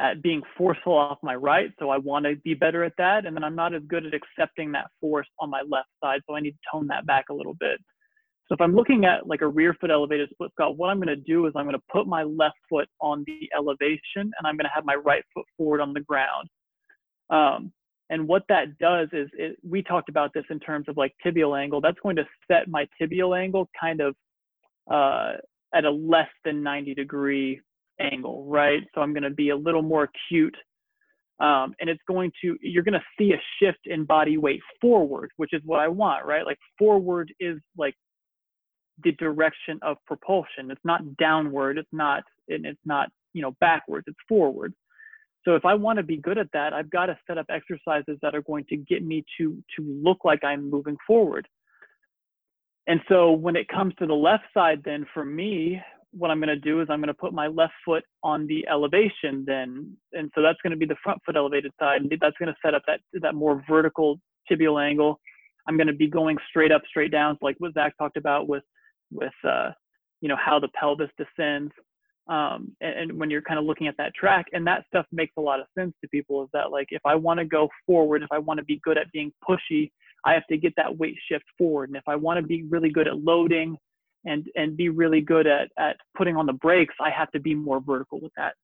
at 0.00 0.22
being 0.22 0.42
forceful 0.58 0.92
off 0.92 1.18
my 1.22 1.34
right. 1.34 1.70
So 1.78 1.90
I 1.90 1.98
want 1.98 2.24
to 2.24 2.36
be 2.36 2.54
better 2.54 2.82
at 2.82 2.94
that. 2.98 3.26
And 3.26 3.36
then 3.36 3.44
I'm 3.44 3.54
not 3.54 3.74
as 3.74 3.82
good 3.86 4.04
at 4.06 4.12
accepting 4.14 4.72
that 4.72 4.86
force 5.00 5.28
on 5.38 5.50
my 5.50 5.62
left 5.68 5.88
side. 6.02 6.20
So 6.28 6.34
I 6.34 6.40
need 6.40 6.52
to 6.52 6.58
tone 6.72 6.86
that 6.88 7.06
back 7.06 7.26
a 7.30 7.34
little 7.34 7.54
bit. 7.54 7.78
So 8.48 8.54
if 8.54 8.60
I'm 8.60 8.74
looking 8.74 9.04
at 9.04 9.26
like 9.26 9.40
a 9.40 9.46
rear 9.46 9.74
foot 9.80 9.90
elevated 9.90 10.28
split 10.30 10.50
squat, 10.50 10.76
what 10.76 10.88
I'm 10.88 10.98
going 10.98 11.08
to 11.08 11.16
do 11.16 11.46
is 11.46 11.52
I'm 11.56 11.64
going 11.64 11.76
to 11.76 11.82
put 11.90 12.06
my 12.06 12.24
left 12.24 12.56
foot 12.68 12.88
on 13.00 13.24
the 13.26 13.48
elevation 13.56 14.00
and 14.16 14.46
I'm 14.46 14.56
going 14.56 14.66
to 14.66 14.72
have 14.74 14.84
my 14.84 14.96
right 14.96 15.22
foot 15.32 15.46
forward 15.56 15.80
on 15.80 15.94
the 15.94 16.00
ground. 16.00 16.48
Um, 17.30 17.72
and 18.10 18.28
what 18.28 18.42
that 18.48 18.76
does 18.78 19.08
is 19.12 19.28
it, 19.32 19.56
we 19.66 19.82
talked 19.82 20.10
about 20.10 20.34
this 20.34 20.44
in 20.50 20.60
terms 20.60 20.88
of 20.88 20.96
like 20.96 21.14
tibial 21.24 21.58
angle. 21.58 21.80
That's 21.80 21.98
going 22.02 22.16
to 22.16 22.26
set 22.50 22.68
my 22.68 22.86
tibial 23.00 23.38
angle 23.38 23.68
kind 23.80 24.00
of 24.00 24.14
uh, 24.90 25.38
at 25.74 25.86
a 25.86 25.90
less 25.90 26.28
than 26.44 26.62
90 26.62 26.94
degree 26.94 27.60
angle, 28.00 28.46
right? 28.48 28.82
So 28.94 29.00
I'm 29.00 29.12
going 29.12 29.24
to 29.24 29.30
be 29.30 29.50
a 29.50 29.56
little 29.56 29.82
more 29.82 30.08
acute. 30.28 30.56
Um, 31.40 31.74
and 31.80 31.90
it's 31.90 32.02
going 32.06 32.30
to, 32.42 32.56
you're 32.60 32.84
going 32.84 32.94
to 32.94 33.02
see 33.18 33.32
a 33.32 33.42
shift 33.60 33.86
in 33.86 34.04
body 34.04 34.36
weight 34.36 34.60
forward, 34.80 35.30
which 35.36 35.52
is 35.52 35.62
what 35.64 35.80
I 35.80 35.88
want, 35.88 36.24
right? 36.24 36.46
Like 36.46 36.58
forward 36.78 37.32
is 37.40 37.58
like 37.76 37.94
the 39.02 39.12
direction 39.12 39.78
of 39.82 39.96
propulsion. 40.06 40.70
It's 40.70 40.84
not 40.84 41.16
downward. 41.16 41.78
It's 41.78 41.88
not, 41.92 42.22
and 42.48 42.64
it's 42.64 42.80
not, 42.84 43.08
you 43.32 43.42
know, 43.42 43.56
backwards. 43.60 44.04
It's 44.06 44.16
forward. 44.28 44.74
So 45.44 45.56
if 45.56 45.64
I 45.64 45.74
want 45.74 45.98
to 45.98 46.02
be 46.02 46.16
good 46.16 46.38
at 46.38 46.50
that, 46.52 46.72
I've 46.72 46.90
got 46.90 47.06
to 47.06 47.18
set 47.26 47.36
up 47.36 47.46
exercises 47.50 48.16
that 48.22 48.34
are 48.34 48.42
going 48.42 48.64
to 48.70 48.76
get 48.76 49.04
me 49.04 49.24
to 49.38 49.62
to 49.76 49.82
look 49.82 50.18
like 50.24 50.42
I'm 50.42 50.70
moving 50.70 50.96
forward. 51.06 51.46
And 52.86 53.00
so 53.08 53.32
when 53.32 53.56
it 53.56 53.68
comes 53.68 53.94
to 53.98 54.06
the 54.06 54.14
left 54.14 54.44
side, 54.52 54.82
then 54.84 55.06
for 55.12 55.24
me, 55.24 55.80
what 56.16 56.30
I'm 56.30 56.38
going 56.38 56.48
to 56.48 56.56
do 56.56 56.80
is 56.80 56.88
I'm 56.90 57.00
going 57.00 57.08
to 57.08 57.14
put 57.14 57.32
my 57.32 57.46
left 57.46 57.74
foot 57.84 58.04
on 58.22 58.46
the 58.46 58.66
elevation 58.68 59.44
then. 59.46 59.96
And 60.12 60.30
so 60.34 60.42
that's 60.42 60.58
going 60.62 60.70
to 60.70 60.76
be 60.76 60.86
the 60.86 60.96
front 61.02 61.20
foot 61.24 61.36
elevated 61.36 61.72
side. 61.78 62.00
And 62.02 62.10
that's 62.20 62.36
going 62.38 62.48
to 62.48 62.56
set 62.64 62.74
up 62.74 62.82
that, 62.86 63.00
that 63.20 63.34
more 63.34 63.62
vertical 63.68 64.20
tibial 64.50 64.82
angle. 64.82 65.20
I'm 65.68 65.76
going 65.76 65.86
to 65.86 65.94
be 65.94 66.08
going 66.08 66.36
straight 66.48 66.72
up, 66.72 66.82
straight 66.88 67.10
down, 67.10 67.38
like 67.40 67.56
what 67.58 67.74
Zach 67.74 67.96
talked 67.98 68.16
about 68.16 68.48
with 68.48 68.62
with 69.10 69.32
uh, 69.48 69.70
you 70.20 70.28
know 70.28 70.36
how 70.36 70.58
the 70.58 70.68
pelvis 70.78 71.10
descends. 71.16 71.72
Um, 72.26 72.74
and, 72.80 73.10
and 73.10 73.18
when 73.18 73.30
you're 73.30 73.42
kind 73.42 73.58
of 73.58 73.66
looking 73.66 73.86
at 73.86 73.96
that 73.98 74.14
track, 74.14 74.46
and 74.52 74.66
that 74.66 74.84
stuff 74.88 75.06
makes 75.12 75.32
a 75.36 75.40
lot 75.40 75.60
of 75.60 75.66
sense 75.78 75.94
to 76.02 76.08
people. 76.08 76.42
Is 76.42 76.48
that 76.52 76.70
like 76.70 76.88
if 76.90 77.02
I 77.04 77.14
want 77.14 77.38
to 77.38 77.46
go 77.46 77.68
forward, 77.86 78.22
if 78.22 78.28
I 78.30 78.38
want 78.38 78.58
to 78.58 78.64
be 78.64 78.80
good 78.84 78.98
at 78.98 79.10
being 79.12 79.32
pushy, 79.48 79.90
I 80.26 80.34
have 80.34 80.46
to 80.48 80.56
get 80.56 80.74
that 80.76 80.98
weight 80.98 81.16
shift 81.30 81.44
forward. 81.56 81.88
And 81.88 81.96
if 81.96 82.04
I 82.06 82.16
want 82.16 82.38
to 82.40 82.46
be 82.46 82.64
really 82.64 82.90
good 82.90 83.08
at 83.08 83.18
loading 83.18 83.76
and 84.24 84.46
and 84.54 84.76
be 84.76 84.88
really 84.88 85.20
good 85.20 85.46
at 85.46 85.68
at 85.78 85.96
putting 86.16 86.36
on 86.36 86.46
the 86.46 86.52
brakes, 86.52 86.94
I 87.00 87.10
have 87.10 87.30
to 87.32 87.40
be 87.40 87.54
more 87.54 87.80
vertical 87.80 88.20
with 88.20 88.32
that. 88.36 88.54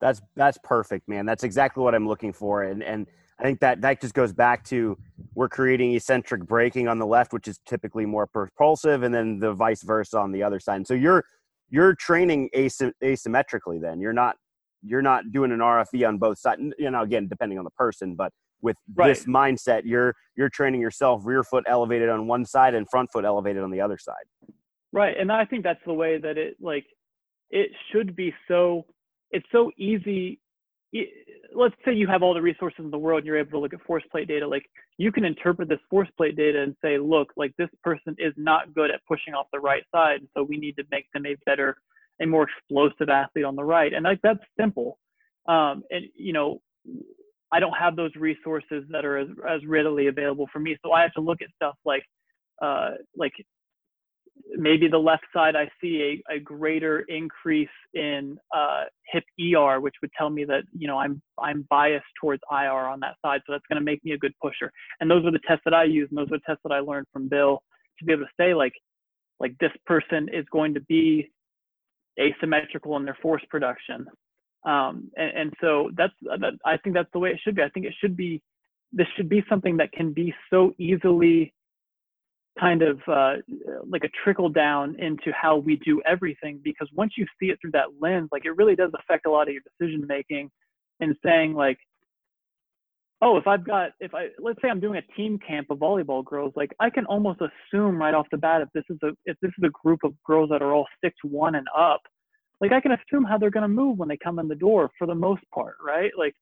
That's 0.00 0.20
that's 0.34 0.58
perfect, 0.64 1.08
man. 1.08 1.26
That's 1.26 1.44
exactly 1.44 1.82
what 1.82 1.94
I'm 1.94 2.08
looking 2.08 2.32
for, 2.32 2.64
and 2.64 2.82
and 2.82 3.06
I 3.38 3.44
think 3.44 3.60
that 3.60 3.80
that 3.80 4.00
just 4.00 4.14
goes 4.14 4.32
back 4.32 4.64
to 4.66 4.96
we're 5.34 5.48
creating 5.48 5.94
eccentric 5.94 6.44
braking 6.46 6.88
on 6.88 6.98
the 6.98 7.06
left, 7.06 7.32
which 7.32 7.48
is 7.48 7.58
typically 7.66 8.06
more 8.06 8.26
propulsive, 8.26 9.02
and 9.02 9.14
then 9.14 9.38
the 9.38 9.52
vice 9.52 9.82
versa 9.82 10.18
on 10.18 10.32
the 10.32 10.42
other 10.42 10.60
side. 10.60 10.76
And 10.76 10.86
so 10.86 10.94
you're 10.94 11.24
you're 11.70 11.94
training 11.94 12.50
asy- 12.54 12.92
asymmetrically. 13.02 13.80
Then 13.80 14.00
you're 14.00 14.12
not 14.12 14.36
you're 14.82 15.02
not 15.02 15.32
doing 15.32 15.52
an 15.52 15.58
RFE 15.58 16.06
on 16.06 16.18
both 16.18 16.38
sides. 16.38 16.60
You 16.78 16.90
know, 16.90 17.02
again, 17.02 17.28
depending 17.28 17.58
on 17.58 17.64
the 17.64 17.70
person, 17.70 18.14
but 18.14 18.32
with 18.60 18.76
right. 18.94 19.08
this 19.08 19.24
mindset, 19.24 19.82
you're 19.84 20.14
you're 20.36 20.48
training 20.48 20.80
yourself 20.80 21.22
rear 21.24 21.42
foot 21.42 21.64
elevated 21.66 22.08
on 22.08 22.26
one 22.26 22.44
side 22.44 22.74
and 22.74 22.88
front 22.88 23.10
foot 23.12 23.24
elevated 23.24 23.62
on 23.62 23.70
the 23.70 23.80
other 23.80 23.98
side. 23.98 24.24
Right, 24.92 25.16
and 25.18 25.32
I 25.32 25.44
think 25.46 25.64
that's 25.64 25.80
the 25.86 25.94
way 25.94 26.18
that 26.18 26.36
it 26.36 26.56
like 26.60 26.86
it 27.50 27.70
should 27.90 28.14
be 28.16 28.34
so 28.48 28.86
it's 29.30 29.46
so 29.52 29.70
easy 29.78 30.40
let's 31.54 31.74
say 31.84 31.92
you 31.92 32.06
have 32.06 32.22
all 32.22 32.34
the 32.34 32.42
resources 32.42 32.80
in 32.80 32.90
the 32.90 32.98
world 32.98 33.18
and 33.18 33.26
you're 33.26 33.38
able 33.38 33.52
to 33.52 33.58
look 33.58 33.72
at 33.72 33.82
force 33.82 34.02
plate 34.10 34.28
data 34.28 34.46
like 34.46 34.64
you 34.98 35.10
can 35.10 35.24
interpret 35.24 35.68
this 35.68 35.78
force 35.88 36.08
plate 36.16 36.36
data 36.36 36.60
and 36.60 36.76
say 36.82 36.98
look 36.98 37.32
like 37.36 37.52
this 37.56 37.68
person 37.82 38.14
is 38.18 38.34
not 38.36 38.74
good 38.74 38.90
at 38.90 39.00
pushing 39.08 39.32
off 39.32 39.46
the 39.52 39.60
right 39.60 39.84
side 39.94 40.20
so 40.36 40.42
we 40.42 40.56
need 40.58 40.76
to 40.76 40.84
make 40.90 41.06
them 41.14 41.24
a 41.26 41.34
better 41.46 41.76
a 42.20 42.26
more 42.26 42.46
explosive 42.46 43.08
athlete 43.08 43.44
on 43.44 43.56
the 43.56 43.64
right 43.64 43.94
and 43.94 44.04
like 44.04 44.20
that's 44.22 44.40
simple. 44.58 44.98
Um, 45.48 45.82
and 45.90 46.04
you 46.14 46.32
know 46.32 46.60
i 47.50 47.58
don't 47.58 47.72
have 47.72 47.96
those 47.96 48.14
resources 48.14 48.84
that 48.90 49.04
are 49.04 49.16
as, 49.18 49.28
as 49.48 49.64
readily 49.66 50.06
available 50.06 50.46
for 50.52 50.60
me 50.60 50.76
so 50.84 50.92
i 50.92 51.02
have 51.02 51.12
to 51.14 51.20
look 51.20 51.42
at 51.42 51.48
stuff 51.56 51.74
like 51.84 52.04
uh, 52.60 52.90
like 53.16 53.32
maybe 54.56 54.88
the 54.88 54.98
left 54.98 55.24
side 55.34 55.56
I 55.56 55.68
see 55.80 56.22
a, 56.28 56.34
a 56.34 56.38
greater 56.38 57.00
increase 57.08 57.68
in 57.94 58.38
uh, 58.54 58.84
hip 59.10 59.24
ER, 59.40 59.80
which 59.80 59.94
would 60.02 60.10
tell 60.16 60.30
me 60.30 60.44
that 60.44 60.62
you 60.76 60.86
know 60.86 60.98
I'm 60.98 61.20
I'm 61.38 61.66
biased 61.70 62.04
towards 62.20 62.42
IR 62.50 62.86
on 62.86 63.00
that 63.00 63.16
side, 63.24 63.40
so 63.46 63.52
that's 63.52 63.66
going 63.68 63.80
to 63.80 63.84
make 63.84 64.04
me 64.04 64.12
a 64.12 64.18
good 64.18 64.34
pusher. 64.40 64.70
And 65.00 65.10
those 65.10 65.24
are 65.24 65.30
the 65.30 65.40
tests 65.46 65.62
that 65.64 65.74
I 65.74 65.84
use, 65.84 66.08
and 66.10 66.18
those 66.18 66.28
are 66.28 66.38
the 66.38 66.44
tests 66.46 66.62
that 66.64 66.72
I 66.72 66.80
learned 66.80 67.06
from 67.12 67.28
Bill 67.28 67.62
to 67.98 68.04
be 68.04 68.12
able 68.12 68.24
to 68.24 68.30
say 68.38 68.54
like 68.54 68.74
like 69.40 69.56
this 69.58 69.72
person 69.86 70.28
is 70.32 70.44
going 70.52 70.74
to 70.74 70.80
be 70.82 71.30
asymmetrical 72.20 72.96
in 72.96 73.04
their 73.04 73.18
force 73.22 73.42
production. 73.50 74.06
Um, 74.64 75.10
and, 75.16 75.36
and 75.36 75.52
so 75.60 75.90
that's 75.96 76.12
that, 76.22 76.52
I 76.64 76.76
think 76.76 76.94
that's 76.94 77.10
the 77.12 77.18
way 77.18 77.30
it 77.30 77.40
should 77.42 77.56
be. 77.56 77.62
I 77.62 77.68
think 77.70 77.86
it 77.86 77.94
should 78.00 78.16
be 78.16 78.40
this 78.92 79.06
should 79.16 79.28
be 79.28 79.44
something 79.48 79.76
that 79.78 79.92
can 79.92 80.12
be 80.12 80.34
so 80.50 80.72
easily 80.78 81.52
kind 82.58 82.82
of 82.82 83.00
uh, 83.08 83.34
like 83.88 84.04
a 84.04 84.10
trickle 84.22 84.48
down 84.48 84.94
into 84.98 85.32
how 85.32 85.56
we 85.56 85.76
do 85.76 86.02
everything 86.06 86.60
because 86.62 86.88
once 86.94 87.12
you 87.16 87.26
see 87.40 87.46
it 87.46 87.58
through 87.60 87.70
that 87.70 87.86
lens 88.00 88.28
like 88.30 88.44
it 88.44 88.56
really 88.56 88.76
does 88.76 88.90
affect 88.98 89.26
a 89.26 89.30
lot 89.30 89.48
of 89.48 89.54
your 89.54 89.62
decision 89.78 90.06
making 90.06 90.50
and 91.00 91.16
saying 91.24 91.54
like 91.54 91.78
oh 93.22 93.38
if 93.38 93.46
i've 93.46 93.64
got 93.64 93.92
if 94.00 94.14
i 94.14 94.26
let's 94.38 94.60
say 94.60 94.68
i'm 94.68 94.80
doing 94.80 94.98
a 94.98 95.14
team 95.16 95.38
camp 95.46 95.68
of 95.70 95.78
volleyball 95.78 96.22
girls 96.22 96.52
like 96.54 96.74
i 96.78 96.90
can 96.90 97.06
almost 97.06 97.40
assume 97.40 97.96
right 97.96 98.14
off 98.14 98.26
the 98.30 98.36
bat 98.36 98.60
if 98.60 98.68
this 98.74 98.84
is 98.90 98.98
a 99.02 99.12
if 99.24 99.36
this 99.40 99.50
is 99.56 99.64
a 99.64 99.70
group 99.82 100.00
of 100.04 100.12
girls 100.26 100.50
that 100.50 100.60
are 100.60 100.74
all 100.74 100.86
six 101.02 101.14
one 101.22 101.54
and 101.54 101.66
up 101.76 102.02
like 102.60 102.72
i 102.72 102.80
can 102.80 102.92
assume 102.92 103.24
how 103.24 103.38
they're 103.38 103.50
going 103.50 103.62
to 103.62 103.68
move 103.68 103.96
when 103.96 104.10
they 104.10 104.18
come 104.22 104.38
in 104.38 104.46
the 104.46 104.54
door 104.54 104.90
for 104.98 105.06
the 105.06 105.14
most 105.14 105.42
part 105.54 105.76
right? 105.84 106.12
Like 106.16 106.34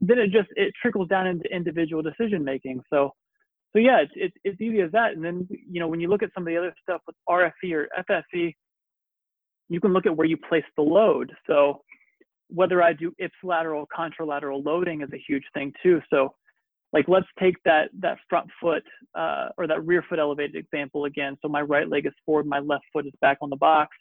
then 0.00 0.18
it 0.18 0.30
just 0.30 0.48
it 0.56 0.72
trickles 0.80 1.08
down 1.08 1.26
into 1.26 1.48
individual 1.54 2.02
decision 2.02 2.44
making. 2.44 2.82
So 2.90 3.12
so 3.72 3.78
yeah, 3.78 3.98
it's, 4.00 4.12
it's, 4.14 4.36
it's 4.44 4.60
easy 4.60 4.80
as 4.80 4.92
that. 4.92 5.12
And 5.12 5.24
then, 5.24 5.46
you 5.50 5.80
know, 5.80 5.88
when 5.88 6.00
you 6.00 6.08
look 6.08 6.22
at 6.22 6.30
some 6.34 6.44
of 6.44 6.46
the 6.46 6.56
other 6.56 6.74
stuff 6.82 7.02
with 7.06 7.16
RFE 7.28 7.72
or 7.72 7.88
FFE, 8.10 8.54
you 9.68 9.80
can 9.80 9.92
look 9.92 10.06
at 10.06 10.16
where 10.16 10.26
you 10.26 10.36
place 10.36 10.64
the 10.76 10.82
load. 10.82 11.32
So 11.46 11.82
whether 12.48 12.82
I 12.82 12.94
do 12.94 13.12
ipsilateral, 13.20 13.84
contralateral 13.96 14.64
loading 14.64 15.02
is 15.02 15.10
a 15.12 15.22
huge 15.26 15.44
thing 15.52 15.72
too. 15.82 16.00
So 16.08 16.34
like, 16.94 17.04
let's 17.08 17.26
take 17.38 17.56
that, 17.66 17.90
that 18.00 18.16
front 18.30 18.48
foot 18.60 18.82
uh, 19.14 19.48
or 19.58 19.66
that 19.66 19.84
rear 19.84 20.02
foot 20.08 20.18
elevated 20.18 20.56
example 20.56 21.04
again. 21.04 21.36
So 21.42 21.48
my 21.48 21.60
right 21.60 21.86
leg 21.86 22.06
is 22.06 22.14
forward, 22.24 22.46
my 22.46 22.60
left 22.60 22.84
foot 22.94 23.06
is 23.06 23.12
back 23.20 23.36
on 23.42 23.50
the 23.50 23.56
box. 23.56 23.94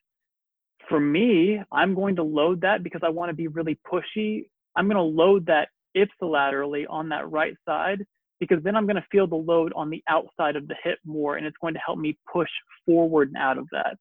For 0.87 0.99
me, 1.01 1.59
I'm 1.73 1.93
going 1.93 2.15
to 2.15 2.23
load 2.23 2.61
that 2.61 2.83
because 2.83 3.01
I 3.03 3.09
want 3.09 3.29
to 3.29 3.35
be 3.35 3.49
really 3.49 3.77
pushy. 3.85 4.47
I'm 4.77 4.87
going 4.87 4.95
to 4.95 5.01
load 5.01 5.47
that 5.47 5.67
ipsilaterally 5.97 6.85
on 6.89 7.09
that 7.09 7.29
right 7.29 7.55
side 7.67 8.05
because 8.39 8.63
then 8.63 8.75
I'm 8.75 8.85
going 8.85 8.97
to 8.97 9.05
feel 9.11 9.27
the 9.27 9.35
load 9.35 9.73
on 9.75 9.89
the 9.89 10.03
outside 10.07 10.55
of 10.55 10.67
the 10.67 10.75
hip 10.83 10.99
more 11.05 11.37
and 11.37 11.45
it's 11.45 11.57
going 11.59 11.73
to 11.73 11.79
help 11.85 11.97
me 11.97 12.17
push 12.31 12.49
forward 12.85 13.29
and 13.29 13.37
out 13.37 13.57
of 13.57 13.67
that. 13.71 13.97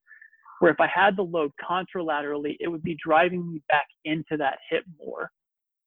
Where 0.61 0.73
if 0.73 0.81
I 0.81 0.87
had 0.87 1.17
the 1.17 1.23
load 1.23 1.53
contralaterally, 1.63 2.57
it 2.61 2.69
would 2.69 2.83
be 2.83 2.97
driving 3.03 3.53
me 3.53 3.63
back 3.69 3.87
into 4.05 4.37
that 4.39 4.59
hip 4.71 4.85
more 4.99 5.31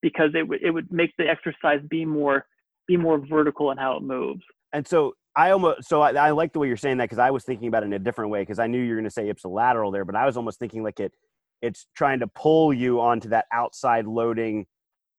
because 0.01 0.31
it 0.35 0.47
would 0.47 0.61
it 0.61 0.71
would 0.71 0.91
make 0.91 1.11
the 1.17 1.27
exercise 1.27 1.81
be 1.89 2.05
more 2.05 2.45
be 2.87 2.97
more 2.97 3.19
vertical 3.19 3.71
in 3.71 3.77
how 3.77 3.97
it 3.97 4.03
moves. 4.03 4.43
And 4.73 4.87
so 4.87 5.15
I 5.35 5.51
almost 5.51 5.87
so 5.87 6.01
I, 6.01 6.11
I 6.11 6.31
like 6.31 6.53
the 6.53 6.59
way 6.59 6.67
you're 6.67 6.77
saying 6.77 6.97
that 6.97 7.05
because 7.05 7.19
I 7.19 7.31
was 7.31 7.43
thinking 7.43 7.67
about 7.67 7.83
it 7.83 7.87
in 7.87 7.93
a 7.93 7.99
different 7.99 8.31
way 8.31 8.41
because 8.41 8.59
I 8.59 8.67
knew 8.67 8.79
you 8.79 8.89
were 8.89 8.95
going 8.95 9.05
to 9.05 9.09
say 9.09 9.31
ipsilateral 9.31 9.91
there, 9.91 10.05
but 10.05 10.15
I 10.15 10.25
was 10.25 10.37
almost 10.37 10.59
thinking 10.59 10.83
like 10.83 10.99
it 10.99 11.13
it's 11.61 11.87
trying 11.95 12.19
to 12.19 12.27
pull 12.27 12.73
you 12.73 13.01
onto 13.01 13.29
that 13.29 13.45
outside 13.51 14.05
loading 14.05 14.65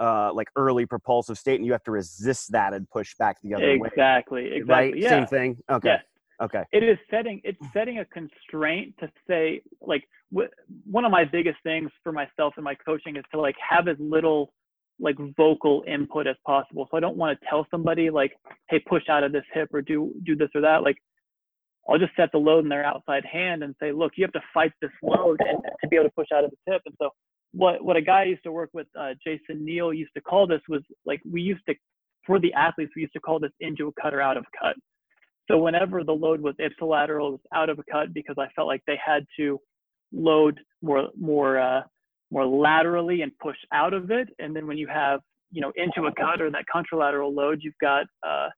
uh, 0.01 0.33
like 0.33 0.49
early 0.57 0.87
propulsive 0.87 1.39
state, 1.39 1.57
and 1.57 1.67
you 1.67 1.73
have 1.73 1.85
to 1.85 1.91
resist 1.91 2.53
that 2.53 2.73
and 2.73 2.89
push 2.91 3.15
back 3.19 3.37
the 3.43 3.55
other 3.55 3.71
exactly, 3.71 3.81
way. 3.81 3.89
Exactly. 3.89 4.45
Exactly. 4.57 4.75
Right. 4.75 4.97
Yeah. 4.97 5.09
Same 5.11 5.27
thing. 5.27 5.59
Okay. 5.71 5.89
Yes. 5.89 6.05
Okay. 6.43 6.65
It 6.73 6.83
is 6.83 6.99
setting. 7.11 7.41
It's 7.45 7.59
setting 7.73 7.99
a 7.99 8.05
constraint 8.07 8.95
to 9.01 9.11
say 9.29 9.63
like 9.83 10.09
one 10.31 11.05
of 11.05 11.11
my 11.11 11.25
biggest 11.25 11.59
things 11.63 11.91
for 12.03 12.13
myself 12.13 12.55
and 12.57 12.65
my 12.65 12.75
coaching 12.75 13.17
is 13.17 13.25
to 13.35 13.41
like 13.41 13.57
have 13.69 13.89
as 13.89 13.97
little 13.99 14.53
like 14.99 15.17
vocal 15.37 15.85
input 15.87 16.27
as 16.27 16.37
possible. 16.47 16.87
So 16.91 16.97
I 16.97 17.01
don't 17.01 17.17
want 17.17 17.39
to 17.39 17.47
tell 17.49 17.67
somebody 17.71 18.11
like, 18.11 18.33
hey, 18.69 18.79
push 18.89 19.03
out 19.11 19.25
of 19.25 19.33
this 19.33 19.45
hip 19.53 19.69
or 19.73 19.83
do 19.83 20.15
do 20.25 20.35
this 20.35 20.49
or 20.55 20.63
that. 20.63 20.83
Like 20.83 20.97
I'll 21.89 21.99
just 21.99 22.15
set 22.17 22.31
the 22.33 22.39
load 22.39 22.65
in 22.65 22.69
their 22.69 22.85
outside 22.85 23.25
hand 23.25 23.63
and 23.63 23.75
say, 23.81 23.93
look, 23.93 24.13
you 24.17 24.25
have 24.25 24.33
to 24.33 24.43
fight 24.55 24.73
this 24.81 24.91
load 25.03 25.41
and, 25.41 25.59
to 25.83 25.89
be 25.89 25.97
able 25.97 26.05
to 26.05 26.15
push 26.15 26.29
out 26.33 26.45
of 26.45 26.51
the 26.51 26.73
hip. 26.73 26.83
And 26.87 26.95
so 27.01 27.11
what 27.53 27.85
what 27.85 27.97
a 27.97 28.03
guy 28.03 28.23
I 28.23 28.25
used 28.25 28.45
to 28.45 28.53
work 28.53 28.71
with, 28.73 28.87
uh, 28.99 29.15
Jason 29.25 29.65
Neal, 29.65 29.93
used 29.93 30.15
to 30.15 30.21
call 30.21 30.47
this 30.47 30.61
was 30.69 30.83
like 31.05 31.21
we 31.31 31.41
used 31.43 31.63
to 31.69 31.75
for 32.27 32.39
the 32.39 32.53
athletes 32.55 32.93
we 32.95 33.03
used 33.03 33.15
to 33.15 33.21
call 33.21 33.41
this 33.41 33.53
into 33.61 33.89
a 33.89 34.03
cut 34.03 34.15
or 34.15 34.21
out 34.21 34.37
of 34.37 34.45
a 34.45 34.65
cut. 34.65 34.77
So 35.51 35.59
whenever 35.59 36.05
the 36.05 36.13
load 36.13 36.41
was 36.41 36.55
ipsilateral, 36.61 37.29
it 37.29 37.33
was 37.33 37.41
out 37.53 37.71
of 37.71 37.79
a 37.79 37.83
cut 37.91 38.15
because 38.15 38.37
I 38.39 38.47
felt 38.55 38.69
like 38.69 38.83
they 38.87 38.99
had 39.05 39.27
to 39.39 39.59
load 40.13 40.61
more 40.83 41.09
more 41.19 41.59
uh, 41.59 41.83
more 42.31 42.47
laterally 42.47 43.23
and 43.23 43.33
push 43.39 43.57
out 43.73 43.95
of 43.95 44.11
it. 44.11 44.29
And 44.39 44.55
then 44.55 44.67
when 44.67 44.79
you 44.79 44.87
have 44.87 45.21
you 45.51 45.61
know 45.61 45.73
into 45.75 46.07
a 46.07 46.15
cut 46.15 46.41
or 46.41 46.51
that 46.51 46.67
contralateral 46.73 47.35
load, 47.35 47.61
you've 47.63 47.75
got 47.81 48.07
uh, 48.27 48.49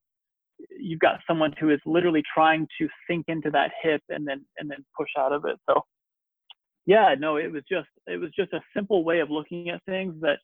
you've 0.78 1.01
got 1.01 1.20
someone 1.26 1.55
who 1.59 1.70
is 1.70 1.80
literally 1.86 2.22
trying 2.34 2.66
to 2.78 2.88
sink 3.09 3.24
into 3.28 3.51
that 3.51 3.70
hip 3.82 4.03
and 4.11 4.26
then 4.26 4.45
and 4.59 4.70
then 4.70 4.84
push 4.97 5.09
out 5.18 5.32
of 5.32 5.45
it. 5.47 5.59
So 5.68 5.82
yeah, 6.86 7.14
no, 7.18 7.36
it 7.36 7.52
was 7.52 7.62
just 7.70 7.88
it 8.06 8.20
was 8.20 8.30
just 8.36 8.52
a 8.52 8.60
simple 8.74 9.04
way 9.04 9.20
of 9.20 9.30
looking 9.30 9.70
at 9.70 9.82
things 9.84 10.14
that 10.20 10.38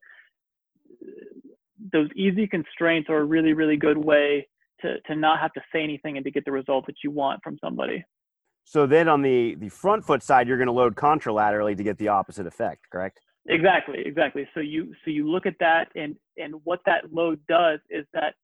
those 1.93 2.09
easy 2.17 2.47
constraints 2.47 3.09
are 3.11 3.19
a 3.19 3.25
really 3.25 3.53
really 3.53 3.77
good 3.77 3.99
way 3.99 4.47
to 4.81 5.01
to 5.03 5.17
not 5.17 5.41
have 5.41 5.53
to 5.55 5.61
say 5.73 5.83
anything 5.83 6.17
and 6.17 6.25
to 6.25 6.31
get 6.31 6.45
the 6.45 6.53
result 6.53 6.87
that 6.87 6.97
you 7.03 7.11
want 7.11 7.41
from 7.43 7.59
somebody. 7.63 8.05
So 8.65 8.87
then 8.87 9.09
on 9.09 9.23
the 9.23 9.57
the 9.57 9.69
front 9.69 10.05
foot 10.05 10.23
side, 10.23 10.47
you're 10.47 10.59
going 10.59 10.67
to 10.67 10.73
load 10.73 10.95
contralaterally 10.95 11.77
to 11.77 11.83
get 11.83 11.99
the 11.99 12.09
opposite 12.09 12.47
effect, 12.47 12.87
correct? 12.91 13.21
Exactly, 13.49 14.03
exactly. 14.05 14.47
So 14.55 14.61
you 14.61 14.95
so 15.05 15.11
you 15.11 15.29
look 15.29 15.47
at 15.47 15.55
that 15.61 15.89
and 15.97 16.17
and 16.37 16.55
what 16.65 16.81
that 16.87 17.13
load 17.13 17.41
does 17.49 17.81
is 17.91 18.05
that 18.13 18.35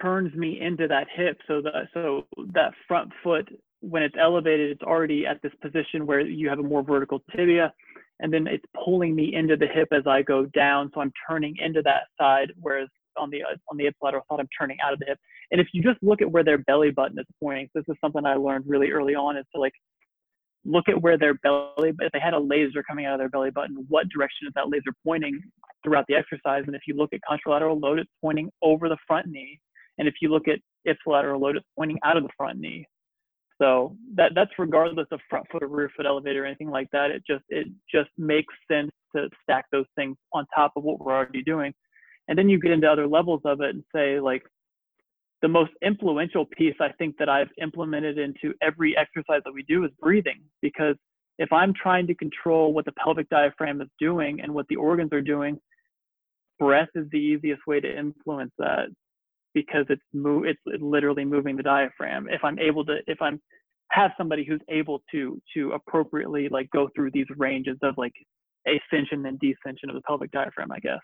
turns 0.00 0.34
me 0.34 0.60
into 0.60 0.86
that 0.88 1.08
hip 1.14 1.38
so 1.46 1.60
that 1.60 1.88
so 1.92 2.24
that 2.52 2.72
front 2.88 3.12
foot 3.22 3.48
when 3.82 4.02
it's 4.02 4.14
elevated, 4.18 4.70
it's 4.70 4.82
already 4.82 5.26
at 5.26 5.40
this 5.42 5.52
position 5.60 6.06
where 6.06 6.20
you 6.20 6.48
have 6.48 6.58
a 6.58 6.62
more 6.62 6.82
vertical 6.82 7.20
tibia, 7.36 7.72
and 8.20 8.32
then 8.32 8.46
it's 8.46 8.64
pulling 8.84 9.14
me 9.14 9.34
into 9.34 9.56
the 9.56 9.66
hip 9.66 9.88
as 9.92 10.06
I 10.06 10.22
go 10.22 10.46
down. 10.46 10.90
So 10.94 11.00
I'm 11.00 11.12
turning 11.28 11.56
into 11.58 11.82
that 11.82 12.04
side, 12.18 12.52
whereas 12.60 12.88
on 13.18 13.28
the 13.30 13.42
on 13.70 13.76
the 13.76 13.84
ipsilateral 13.84 14.22
side, 14.30 14.38
I'm 14.38 14.48
turning 14.58 14.78
out 14.84 14.92
of 14.92 15.00
the 15.00 15.06
hip. 15.06 15.18
And 15.50 15.60
if 15.60 15.68
you 15.72 15.82
just 15.82 16.02
look 16.02 16.22
at 16.22 16.30
where 16.30 16.44
their 16.44 16.58
belly 16.58 16.90
button 16.90 17.18
is 17.18 17.26
pointing, 17.42 17.68
this 17.74 17.84
is 17.88 17.96
something 18.00 18.24
I 18.24 18.34
learned 18.34 18.64
really 18.66 18.90
early 18.90 19.14
on, 19.14 19.36
is 19.36 19.44
to 19.54 19.60
like 19.60 19.74
look 20.64 20.88
at 20.88 21.02
where 21.02 21.18
their 21.18 21.34
belly, 21.34 21.92
if 21.98 22.12
they 22.12 22.20
had 22.20 22.34
a 22.34 22.38
laser 22.38 22.82
coming 22.84 23.04
out 23.04 23.14
of 23.14 23.18
their 23.18 23.28
belly 23.28 23.50
button, 23.50 23.84
what 23.88 24.08
direction 24.08 24.46
is 24.46 24.52
that 24.54 24.68
laser 24.68 24.94
pointing 25.04 25.40
throughout 25.82 26.06
the 26.08 26.14
exercise? 26.14 26.62
And 26.66 26.76
if 26.76 26.82
you 26.86 26.94
look 26.94 27.10
at 27.12 27.20
contralateral 27.28 27.82
load, 27.82 27.98
it's 27.98 28.10
pointing 28.20 28.48
over 28.62 28.88
the 28.88 28.96
front 29.06 29.26
knee. 29.26 29.58
And 29.98 30.06
if 30.06 30.14
you 30.22 30.28
look 30.30 30.46
at 30.48 30.60
ipsilateral 30.86 31.40
load, 31.40 31.56
it's 31.56 31.66
pointing 31.76 31.98
out 32.04 32.16
of 32.16 32.22
the 32.22 32.30
front 32.36 32.60
knee. 32.60 32.86
So 33.62 33.96
that 34.16 34.32
that's 34.34 34.50
regardless 34.58 35.06
of 35.12 35.20
front 35.30 35.46
foot 35.52 35.62
or 35.62 35.68
rear 35.68 35.88
foot 35.96 36.04
elevator 36.04 36.42
or 36.42 36.46
anything 36.46 36.68
like 36.68 36.88
that. 36.90 37.12
It 37.12 37.22
just 37.24 37.44
it 37.48 37.68
just 37.88 38.10
makes 38.18 38.52
sense 38.68 38.90
to 39.14 39.28
stack 39.44 39.66
those 39.70 39.86
things 39.94 40.16
on 40.32 40.46
top 40.52 40.72
of 40.74 40.82
what 40.82 40.98
we're 40.98 41.14
already 41.14 41.44
doing. 41.44 41.72
And 42.26 42.36
then 42.36 42.48
you 42.48 42.58
get 42.58 42.72
into 42.72 42.90
other 42.90 43.06
levels 43.06 43.40
of 43.44 43.60
it 43.60 43.70
and 43.70 43.84
say 43.94 44.18
like 44.18 44.42
the 45.42 45.48
most 45.48 45.70
influential 45.80 46.44
piece 46.44 46.74
I 46.80 46.88
think 46.98 47.16
that 47.18 47.28
I've 47.28 47.50
implemented 47.60 48.18
into 48.18 48.52
every 48.60 48.96
exercise 48.96 49.42
that 49.44 49.54
we 49.54 49.62
do 49.62 49.84
is 49.84 49.90
breathing 50.00 50.40
because 50.60 50.96
if 51.38 51.52
I'm 51.52 51.72
trying 51.72 52.08
to 52.08 52.14
control 52.16 52.72
what 52.72 52.84
the 52.84 52.92
pelvic 52.92 53.28
diaphragm 53.28 53.80
is 53.80 53.88
doing 54.00 54.40
and 54.40 54.52
what 54.52 54.66
the 54.68 54.76
organs 54.76 55.12
are 55.12 55.22
doing, 55.22 55.58
breath 56.58 56.88
is 56.96 57.06
the 57.12 57.18
easiest 57.18 57.64
way 57.68 57.78
to 57.78 57.98
influence 57.98 58.52
that 58.58 58.88
because 59.54 59.86
it's 59.88 60.02
move 60.12 60.44
it's 60.46 60.60
literally 60.82 61.24
moving 61.24 61.56
the 61.56 61.62
diaphragm. 61.62 62.28
If 62.30 62.42
I'm 62.44 62.58
able 62.58 62.84
to 62.86 62.98
if 63.06 63.20
I'm 63.20 63.40
have 63.90 64.10
somebody 64.16 64.44
who's 64.44 64.60
able 64.68 65.02
to 65.12 65.40
to 65.54 65.72
appropriately 65.72 66.48
like 66.48 66.70
go 66.70 66.88
through 66.94 67.10
these 67.12 67.26
ranges 67.36 67.76
of 67.82 67.94
like 67.96 68.12
ascension 68.66 69.26
and 69.26 69.38
descension 69.40 69.88
of 69.88 69.94
the 69.94 70.02
pelvic 70.06 70.30
diaphragm, 70.30 70.72
I 70.72 70.78
guess. 70.78 71.00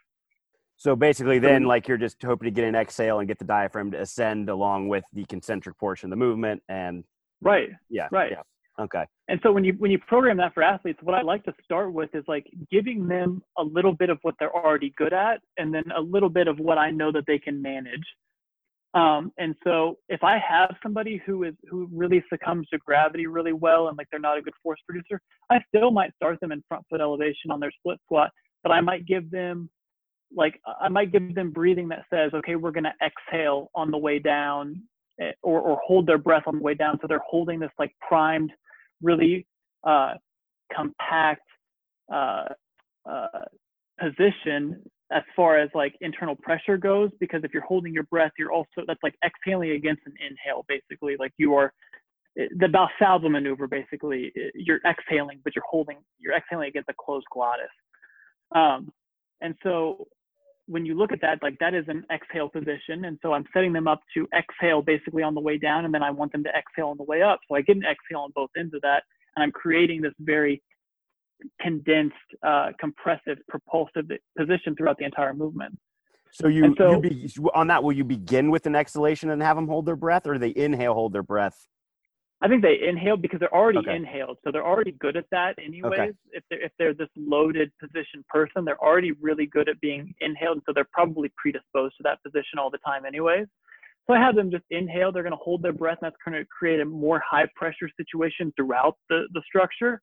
So 0.77 0.95
basically, 0.95 1.41
then 1.41 1.65
like 1.65 1.89
you're 1.89 1.99
just 1.99 2.23
hoping 2.23 2.47
to 2.47 2.51
get 2.53 2.65
an 2.65 2.77
exhale 2.77 3.19
and 3.19 3.27
get 3.27 3.39
the 3.39 3.45
diaphragm 3.45 3.91
to 3.91 4.01
ascend 4.01 4.49
along 4.49 4.89
with 4.89 5.03
the 5.13 5.25
concentric 5.25 5.77
portion 5.77 6.07
of 6.07 6.11
the 6.11 6.25
movement, 6.25 6.63
and 6.69 7.03
right, 7.43 7.71
yeah, 7.91 8.07
right, 8.13 8.31
yeah. 8.31 8.43
Okay. 8.81 9.05
And 9.27 9.41
so 9.43 9.51
when 9.51 9.65
you 9.65 9.75
when 9.79 9.91
you 9.91 9.99
program 10.07 10.37
that 10.37 10.55
for 10.55 10.63
athletes, 10.63 11.01
what 11.03 11.17
I 11.17 11.23
like 11.23 11.43
to 11.45 11.53
start 11.65 11.93
with 11.93 12.15
is 12.15 12.23
like 12.29 12.47
giving 12.71 13.09
them 13.09 13.43
a 13.59 13.63
little 13.63 13.93
bit 13.93 14.09
of 14.09 14.19
what 14.23 14.37
they're 14.39 14.55
already 14.55 14.95
good 14.97 15.13
at, 15.13 15.41
and 15.57 15.75
then 15.75 15.83
a 15.97 16.01
little 16.01 16.31
bit 16.31 16.47
of 16.47 16.61
what 16.61 16.79
I 16.79 16.93
know 16.93 17.11
that 17.11 17.25
they 17.27 17.41
can 17.41 17.61
manage. 17.61 18.05
Um, 18.95 19.33
and 19.39 19.55
so 19.65 19.99
if 20.09 20.25
I 20.25 20.39
have 20.39 20.75
somebody 20.83 21.23
who 21.27 21.45
is 21.45 21.55
who 21.71 21.89
really 21.93 22.25
succumbs 22.31 22.67
to 22.73 22.79
gravity 22.79 23.27
really 23.27 23.53
well 23.53 23.89
and 23.89 23.99
like 23.99 24.07
they're 24.11 24.21
not 24.21 24.39
a 24.39 24.43
good 24.43 24.55
force 24.63 24.81
producer, 24.87 25.21
I 25.51 25.61
still 25.69 25.91
might 25.91 26.15
start 26.17 26.41
them 26.41 26.53
in 26.53 26.65
front 26.69 26.85
foot 26.89 27.01
elevation 27.01 27.51
on 27.51 27.61
their 27.61 27.71
split 27.71 27.99
squat, 28.05 28.31
but 28.63 28.73
I 28.73 28.81
might 28.81 29.07
give 29.07 29.31
them 29.31 29.69
like 30.35 30.61
I 30.81 30.89
might 30.89 31.13
give 31.13 31.35
them 31.35 31.51
breathing 31.51 31.89
that 31.89 32.05
says, 32.13 32.33
okay, 32.35 32.57
we're 32.57 32.71
going 32.71 32.85
to 32.85 32.95
exhale 33.05 33.71
on 33.75 33.91
the 33.91 33.99
way 33.99 34.19
down 34.19 34.83
eh, 35.21 35.33
or, 35.43 35.61
or 35.61 35.79
hold 35.87 36.07
their 36.07 36.19
breath 36.19 36.45
on 36.47 36.57
the 36.57 36.63
way 36.63 36.75
down. 36.75 36.99
So 37.01 37.07
they're 37.07 37.23
holding 37.27 37.61
this 37.61 37.71
like 37.79 37.95
primed, 38.07 38.53
really 39.03 39.47
uh, 39.85 40.15
compact 40.75 41.43
uh, 42.13 42.45
uh, 43.09 43.45
position 44.01 44.83
as 45.11 45.23
far 45.35 45.59
as 45.59 45.71
like 45.75 45.95
internal 46.01 46.37
pressure 46.37 46.77
goes, 46.77 47.11
because 47.19 47.43
if 47.45 47.53
you're 47.55 47.63
holding 47.63 47.93
your 47.93 48.05
breath, 48.05 48.33
you're 48.39 48.53
also, 48.53 48.85
that's 48.87 49.03
like 49.03 49.15
exhaling 49.25 49.71
against 49.71 50.03
an 50.07 50.15
inhale, 50.21 50.65
basically. 50.69 51.17
Like 51.19 51.33
you 51.39 51.55
are, 51.55 51.73
eh, 52.39 52.47
the 52.57 52.67
Valsalva 52.67 53.31
maneuver, 53.31 53.67
basically, 53.67 54.33
eh, 54.37 54.51
you're 54.55 54.81
exhaling, 54.87 55.41
but 55.45 55.55
you're 55.57 55.65
holding, 55.69 55.99
you're 56.19 56.35
exhaling 56.35 56.69
against 56.69 56.91
a 56.91 56.95
closed 56.99 57.27
glottis. 57.33 57.67
Um, 58.55 58.93
and 59.41 59.55
so 59.63 60.09
when 60.67 60.85
you 60.85 60.95
look 60.95 61.13
at 61.13 61.21
that, 61.23 61.43
like 61.43 61.59
that 61.59 61.73
is 61.73 61.87
an 61.89 62.05
exhale 62.13 62.51
position. 62.51 63.07
And 63.07 63.19
so 63.23 63.33
I'm 63.33 63.47
setting 63.55 63.73
them 63.73 63.89
up 63.89 64.01
to 64.15 64.29
exhale 64.37 64.83
basically 64.83 65.23
on 65.23 65.35
the 65.35 65.41
way 65.41 65.57
down, 65.57 65.87
and 65.87 65.95
then 65.95 66.03
I 66.03 66.11
want 66.11 66.33
them 66.33 66.45
to 66.45 66.51
exhale 66.51 66.89
on 66.89 66.99
the 66.99 67.05
way 67.05 67.23
up. 67.23 67.41
So 67.49 67.57
I 67.57 67.63
get 67.63 67.77
an 67.77 67.85
exhale 67.85 68.21
on 68.21 68.33
both 68.35 68.51
ends 68.59 68.75
of 68.75 68.83
that, 68.83 69.05
and 69.37 69.43
I'm 69.43 69.53
creating 69.53 70.03
this 70.03 70.13
very 70.21 70.63
condensed, 71.61 72.15
uh, 72.47 72.71
compressive, 72.79 73.39
propulsive 73.49 74.07
position 74.37 74.75
throughout 74.77 74.99
the 74.99 75.05
entire 75.05 75.35
movement. 75.35 75.79
So 76.31 76.49
you, 76.49 76.75
so, 76.77 76.93
you 76.93 77.01
be, 77.01 77.31
on 77.55 77.69
that, 77.69 77.83
will 77.83 77.93
you 77.93 78.05
begin 78.05 78.51
with 78.51 78.67
an 78.67 78.77
exhalation 78.77 79.31
and 79.31 79.43
have 79.43 79.57
them 79.57 79.67
hold 79.67 79.87
their 79.87 79.97
breath, 79.97 80.27
or 80.27 80.39
they 80.39 80.53
inhale, 80.55 80.95
hold 80.95 81.13
their 81.13 81.23
breath? 81.23 81.67
I 82.41 82.47
think 82.47 82.63
they 82.63 82.79
inhale 82.87 83.17
because 83.17 83.41
they're 83.41 83.55
already 83.55 83.79
okay. 83.79 83.97
inhaled, 83.97 84.39
so 84.45 84.53
they're 84.53 84.67
already 84.67 84.93
good 84.93 85.17
at 85.17 85.25
that 85.33 85.59
anyways. 85.59 85.93
Okay. 85.93 86.11
If 86.31 86.45
they're 86.49 86.63
if 86.63 86.73
they're 86.79 86.95
this 86.95 87.09
loaded 87.17 87.73
position 87.81 88.25
person, 88.29 88.65
they're 88.65 88.81
already 88.81 89.13
really 89.13 89.47
good 89.47 89.69
at 89.69 89.81
being 89.81 90.15
inhaled, 90.21 90.63
so 90.65 90.73
they're 90.73 90.89
probably 90.93 91.33
predisposed 91.37 91.97
to 91.97 92.03
that 92.05 92.23
position 92.23 92.59
all 92.59 92.71
the 92.71 92.79
time 92.79 93.05
anyways. 93.05 93.47
So 94.07 94.15
I 94.15 94.21
have 94.21 94.37
them 94.37 94.51
just 94.51 94.65
inhale. 94.71 95.11
They're 95.11 95.25
going 95.25 95.33
to 95.33 95.43
hold 95.43 95.63
their 95.63 95.73
breath, 95.73 95.99
and 96.01 96.07
that's 96.07 96.17
going 96.25 96.41
to 96.41 96.47
create 96.47 96.81
a 96.81 96.85
more 96.85 97.21
high 97.29 97.47
pressure 97.57 97.91
situation 97.97 98.53
throughout 98.57 98.97
the 99.09 99.27
the 99.35 99.43
structure. 99.45 100.01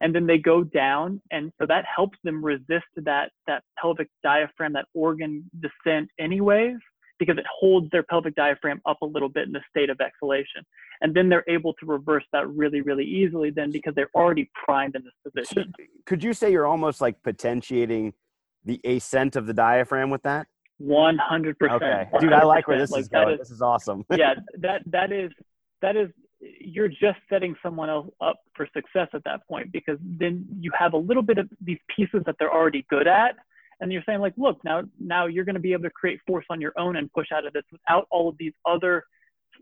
And 0.00 0.14
then 0.14 0.26
they 0.26 0.38
go 0.38 0.64
down, 0.64 1.22
and 1.30 1.52
so 1.58 1.66
that 1.66 1.84
helps 1.94 2.18
them 2.24 2.44
resist 2.44 2.84
that 2.96 3.30
that 3.46 3.62
pelvic 3.80 4.08
diaphragm, 4.22 4.72
that 4.72 4.86
organ 4.92 5.48
descent 5.60 6.10
anyways 6.18 6.76
because 7.18 7.38
it 7.38 7.44
holds 7.48 7.88
their 7.90 8.02
pelvic 8.02 8.34
diaphragm 8.34 8.80
up 8.86 9.00
a 9.02 9.06
little 9.06 9.28
bit 9.28 9.46
in 9.46 9.52
the 9.52 9.60
state 9.70 9.90
of 9.90 10.00
exhalation. 10.00 10.64
And 11.00 11.14
then 11.14 11.28
they're 11.28 11.44
able 11.48 11.72
to 11.74 11.86
reverse 11.86 12.24
that 12.32 12.48
really, 12.48 12.80
really 12.80 13.04
easily 13.04 13.50
then 13.50 13.70
because 13.70 13.94
they're 13.94 14.10
already 14.14 14.50
primed 14.64 14.96
in 14.96 15.04
this 15.04 15.32
position. 15.32 15.72
Could 16.06 16.24
you 16.24 16.32
say 16.32 16.50
you're 16.50 16.66
almost 16.66 17.00
like 17.00 17.22
potentiating 17.22 18.14
the 18.64 18.80
ascent 18.84 19.36
of 19.36 19.46
the 19.46 19.54
diaphragm 19.54 20.10
with 20.10 20.22
that? 20.22 20.46
100%. 20.82 21.54
Okay. 21.70 22.08
Dude, 22.18 22.32
I 22.32 22.44
like 22.44 22.66
where 22.66 22.78
this 22.78 22.90
like 22.90 23.02
is 23.02 23.08
going. 23.08 23.34
Is, 23.34 23.38
this 23.38 23.50
is 23.50 23.62
awesome. 23.62 24.04
yeah, 24.10 24.34
that 24.58 24.82
that 24.86 25.12
is 25.12 25.30
that 25.82 25.96
is 25.96 26.08
you're 26.60 26.88
just 26.88 27.18
setting 27.28 27.54
someone 27.62 27.88
else 27.88 28.08
up 28.20 28.40
for 28.54 28.68
success 28.74 29.08
at 29.14 29.24
that 29.24 29.46
point 29.48 29.72
because 29.72 29.98
then 30.02 30.46
you 30.60 30.70
have 30.78 30.92
a 30.92 30.96
little 30.96 31.22
bit 31.22 31.38
of 31.38 31.48
these 31.60 31.78
pieces 31.94 32.22
that 32.26 32.36
they're 32.38 32.52
already 32.52 32.84
good 32.90 33.06
at. 33.06 33.36
And 33.80 33.92
you're 33.92 34.02
saying 34.06 34.20
like 34.20 34.34
look 34.36 34.62
now 34.64 34.82
now 35.00 35.26
you're 35.26 35.44
going 35.44 35.56
to 35.56 35.60
be 35.60 35.72
able 35.72 35.82
to 35.84 35.90
create 35.90 36.20
force 36.26 36.46
on 36.48 36.60
your 36.60 36.72
own 36.78 36.96
and 36.96 37.12
push 37.12 37.28
out 37.32 37.44
of 37.46 37.52
this 37.52 37.64
without 37.72 38.06
all 38.10 38.28
of 38.28 38.36
these 38.38 38.52
other 38.64 39.04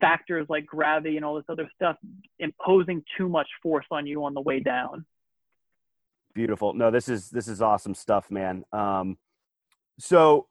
factors 0.00 0.46
like 0.48 0.66
gravity 0.66 1.16
and 1.16 1.24
all 1.24 1.34
this 1.34 1.44
other 1.48 1.68
stuff 1.74 1.96
imposing 2.38 3.02
too 3.16 3.28
much 3.28 3.48
force 3.62 3.86
on 3.90 4.06
you 4.06 4.24
on 4.24 4.34
the 4.34 4.40
way 4.40 4.60
down. 4.60 5.04
Beautiful. 6.34 6.74
No 6.74 6.90
this 6.90 7.08
is 7.08 7.30
this 7.30 7.48
is 7.48 7.62
awesome 7.62 7.94
stuff 7.94 8.30
man. 8.30 8.64
Um 8.72 9.16
so 9.98 10.46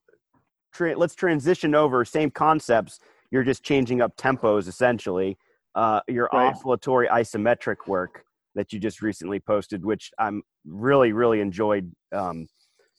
tra- 0.74 0.98
let's 0.98 1.16
transition 1.16 1.76
over. 1.76 2.04
Same 2.04 2.32
concepts. 2.32 3.00
You're 3.30 3.44
just 3.44 3.64
changing 3.64 4.02
up 4.02 4.18
tempos 4.18 4.68
essentially 4.68 5.38
uh 5.76 6.02
your 6.08 6.30
right. 6.34 6.54
oscillatory 6.54 7.08
isometric 7.08 7.88
work 7.88 8.24
that 8.56 8.74
you 8.74 8.80
just 8.80 9.02
recently 9.02 9.40
posted 9.40 9.86
which 9.86 10.12
i'm 10.20 10.42
really 10.66 11.14
really 11.14 11.40
enjoyed 11.40 11.92
um 12.12 12.48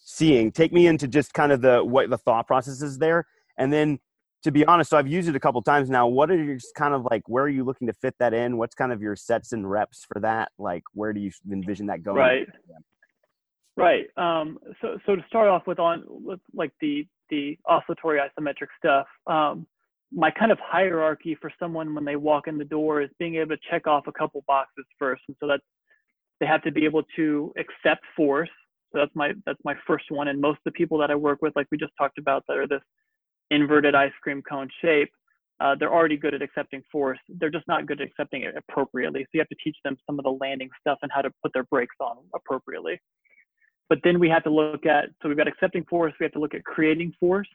seeing. 0.02 0.52
Take 0.52 0.72
me 0.72 0.86
into 0.86 1.08
just 1.08 1.32
kind 1.32 1.52
of 1.52 1.62
the 1.62 1.82
what 1.84 2.10
the 2.10 2.18
thought 2.18 2.46
process 2.46 2.82
is 2.82 2.98
there. 2.98 3.26
And 3.58 3.72
then 3.72 3.98
to 4.42 4.50
be 4.50 4.64
honest 4.64 4.90
so 4.90 4.96
i've 4.98 5.06
used 5.06 5.28
it 5.28 5.36
a 5.36 5.40
couple 5.40 5.62
times 5.62 5.88
now. 5.88 6.06
What 6.06 6.30
are 6.30 6.42
your 6.42 6.56
just 6.56 6.74
kind 6.74 6.94
of 6.94 7.06
like 7.10 7.22
where 7.28 7.44
are 7.44 7.48
you 7.48 7.64
looking 7.64 7.86
to 7.86 7.92
fit 7.94 8.14
that 8.18 8.34
in? 8.34 8.56
What's 8.56 8.74
kind 8.74 8.92
of 8.92 9.00
your 9.00 9.16
sets 9.16 9.52
and 9.52 9.70
reps 9.70 10.04
for 10.12 10.20
that? 10.20 10.50
Like 10.58 10.82
where 10.94 11.12
do 11.12 11.20
you 11.20 11.30
envision 11.50 11.86
that 11.86 12.02
going? 12.02 12.18
Right. 12.18 12.46
Right. 13.74 14.06
Um, 14.16 14.58
so 14.82 14.98
so 15.06 15.16
to 15.16 15.24
start 15.28 15.48
off 15.48 15.66
with 15.66 15.78
on 15.78 16.04
with 16.06 16.40
like 16.52 16.72
the 16.80 17.06
the 17.30 17.58
oscillatory 17.66 18.20
isometric 18.20 18.66
stuff 18.78 19.06
um, 19.26 19.66
my 20.14 20.30
kind 20.30 20.52
of 20.52 20.58
hierarchy 20.60 21.36
for 21.40 21.50
someone 21.58 21.94
when 21.94 22.04
they 22.04 22.16
walk 22.16 22.46
in 22.46 22.58
the 22.58 22.64
door 22.64 23.00
is 23.00 23.10
being 23.18 23.36
able 23.36 23.56
to 23.56 23.62
check 23.70 23.86
off 23.86 24.06
a 24.06 24.12
couple 24.12 24.44
boxes 24.46 24.84
first 24.98 25.22
and 25.28 25.36
so 25.40 25.46
that's 25.46 25.62
they 26.40 26.46
have 26.46 26.62
to 26.62 26.72
be 26.72 26.84
able 26.84 27.02
to 27.16 27.52
accept 27.56 28.04
force 28.16 28.50
so 28.92 28.98
that's 28.98 29.14
my 29.14 29.32
that's 29.46 29.58
my 29.64 29.74
first 29.86 30.10
one. 30.10 30.28
And 30.28 30.40
most 30.40 30.58
of 30.58 30.64
the 30.66 30.72
people 30.72 30.98
that 30.98 31.10
I 31.10 31.14
work 31.14 31.40
with, 31.40 31.56
like 31.56 31.66
we 31.70 31.78
just 31.78 31.92
talked 31.98 32.18
about, 32.18 32.44
that 32.46 32.56
are 32.56 32.66
this 32.66 32.82
inverted 33.50 33.94
ice 33.94 34.12
cream 34.22 34.42
cone 34.48 34.68
shape, 34.82 35.10
uh, 35.60 35.74
they're 35.78 35.92
already 35.92 36.16
good 36.16 36.34
at 36.34 36.42
accepting 36.42 36.82
force. 36.92 37.18
They're 37.28 37.50
just 37.50 37.66
not 37.68 37.86
good 37.86 38.00
at 38.00 38.06
accepting 38.06 38.42
it 38.42 38.54
appropriately. 38.56 39.22
So 39.22 39.28
you 39.34 39.40
have 39.40 39.48
to 39.48 39.56
teach 39.64 39.76
them 39.84 39.96
some 40.06 40.18
of 40.18 40.24
the 40.24 40.36
landing 40.40 40.68
stuff 40.80 40.98
and 41.02 41.10
how 41.12 41.22
to 41.22 41.30
put 41.42 41.52
their 41.54 41.64
brakes 41.64 41.96
on 42.00 42.18
appropriately. 42.34 43.00
But 43.88 44.00
then 44.04 44.18
we 44.18 44.28
have 44.28 44.44
to 44.44 44.50
look 44.50 44.86
at 44.86 45.06
so 45.22 45.28
we've 45.28 45.38
got 45.38 45.48
accepting 45.48 45.84
force. 45.88 46.12
We 46.20 46.24
have 46.24 46.32
to 46.32 46.40
look 46.40 46.54
at 46.54 46.64
creating 46.64 47.14
force, 47.18 47.48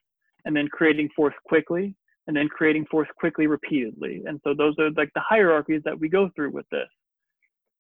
and 0.45 0.55
then 0.55 0.67
creating 0.69 1.09
force 1.15 1.35
quickly, 1.45 1.95
and 2.27 2.35
then 2.35 2.49
creating 2.49 2.85
force 2.91 3.07
quickly 3.17 3.47
repeatedly. 3.47 4.21
And 4.25 4.39
so 4.43 4.53
those 4.53 4.75
are 4.79 4.91
like 4.91 5.11
the 5.15 5.21
hierarchies 5.27 5.81
that 5.85 5.97
we 5.97 6.09
go 6.09 6.29
through 6.35 6.51
with 6.51 6.65
this. 6.69 6.89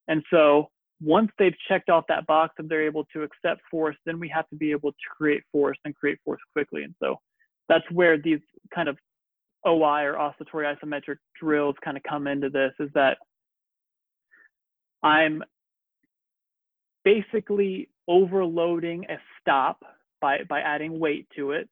And 0.07 0.23
so 0.31 0.69
once 1.01 1.29
they've 1.37 1.55
checked 1.67 1.89
off 1.89 2.05
that 2.07 2.25
box 2.25 2.55
and 2.57 2.69
they're 2.69 2.85
able 2.85 3.05
to 3.13 3.23
accept 3.23 3.61
force, 3.69 3.95
then 4.05 4.19
we 4.19 4.29
have 4.29 4.47
to 4.49 4.55
be 4.55 4.71
able 4.71 4.91
to 4.91 4.97
create 5.15 5.43
force 5.51 5.77
and 5.85 5.93
create 5.95 6.17
force 6.23 6.39
quickly. 6.53 6.83
And 6.83 6.95
so 7.01 7.17
that's 7.67 7.89
where 7.91 8.17
these 8.17 8.39
kind 8.73 8.87
of 8.87 8.97
OI 9.67 10.03
or 10.03 10.17
oscillatory 10.17 10.65
isometric 10.65 11.17
drills 11.39 11.75
kind 11.83 11.97
of 11.97 12.03
come 12.03 12.25
into 12.25 12.49
this 12.49 12.71
is 12.79 12.89
that 12.93 13.17
I'm 15.03 15.43
basically 17.03 17.89
overloading 18.07 19.05
a 19.09 19.17
stop 19.39 19.83
by, 20.21 20.39
by 20.49 20.61
adding 20.61 20.99
weight 20.99 21.27
to 21.35 21.51
it 21.51 21.69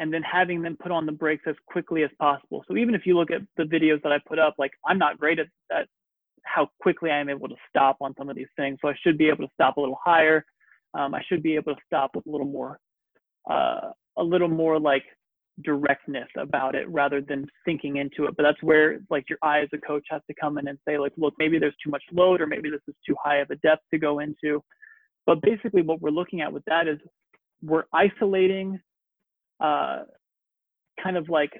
and 0.00 0.12
then 0.12 0.22
having 0.22 0.62
them 0.62 0.76
put 0.82 0.90
on 0.90 1.04
the 1.04 1.12
brakes 1.12 1.44
as 1.46 1.54
quickly 1.66 2.02
as 2.02 2.10
possible. 2.18 2.64
So 2.66 2.76
even 2.78 2.94
if 2.94 3.02
you 3.04 3.16
look 3.16 3.30
at 3.30 3.42
the 3.58 3.64
videos 3.64 4.02
that 4.02 4.12
I 4.12 4.18
put 4.26 4.38
up, 4.38 4.54
like 4.58 4.72
I'm 4.86 4.98
not 4.98 5.18
great 5.18 5.38
at, 5.38 5.46
at 5.70 5.86
how 6.44 6.68
quickly 6.80 7.10
I 7.10 7.18
am 7.18 7.28
able 7.28 7.48
to 7.48 7.54
stop 7.68 7.98
on 8.00 8.14
some 8.18 8.30
of 8.30 8.34
these 8.34 8.48
things. 8.56 8.78
So 8.80 8.88
I 8.88 8.94
should 9.02 9.18
be 9.18 9.28
able 9.28 9.46
to 9.46 9.52
stop 9.52 9.76
a 9.76 9.80
little 9.80 9.98
higher. 10.02 10.42
Um, 10.94 11.14
I 11.14 11.20
should 11.28 11.42
be 11.42 11.54
able 11.54 11.74
to 11.74 11.80
stop 11.86 12.16
with 12.16 12.26
a 12.26 12.30
little 12.30 12.46
more, 12.46 12.80
uh, 13.48 13.90
a 14.16 14.22
little 14.22 14.48
more 14.48 14.80
like 14.80 15.04
directness 15.62 16.28
about 16.38 16.74
it 16.74 16.88
rather 16.88 17.20
than 17.20 17.46
thinking 17.66 17.98
into 17.98 18.24
it. 18.24 18.34
But 18.38 18.44
that's 18.44 18.62
where 18.62 19.00
like 19.10 19.28
your 19.28 19.38
eye 19.42 19.60
as 19.60 19.68
a 19.74 19.78
coach 19.78 20.06
has 20.08 20.22
to 20.28 20.34
come 20.40 20.56
in 20.56 20.66
and 20.66 20.78
say 20.88 20.98
like, 20.98 21.12
look, 21.18 21.34
maybe 21.38 21.58
there's 21.58 21.76
too 21.84 21.90
much 21.90 22.02
load 22.10 22.40
or 22.40 22.46
maybe 22.46 22.70
this 22.70 22.80
is 22.88 22.94
too 23.06 23.16
high 23.22 23.36
of 23.36 23.50
a 23.50 23.56
depth 23.56 23.82
to 23.92 23.98
go 23.98 24.20
into. 24.20 24.64
But 25.26 25.42
basically 25.42 25.82
what 25.82 26.00
we're 26.00 26.08
looking 26.08 26.40
at 26.40 26.50
with 26.50 26.64
that 26.64 26.88
is 26.88 26.98
we're 27.62 27.84
isolating 27.92 28.80
uh, 29.60 30.00
kind 31.02 31.16
of 31.16 31.28
like 31.28 31.52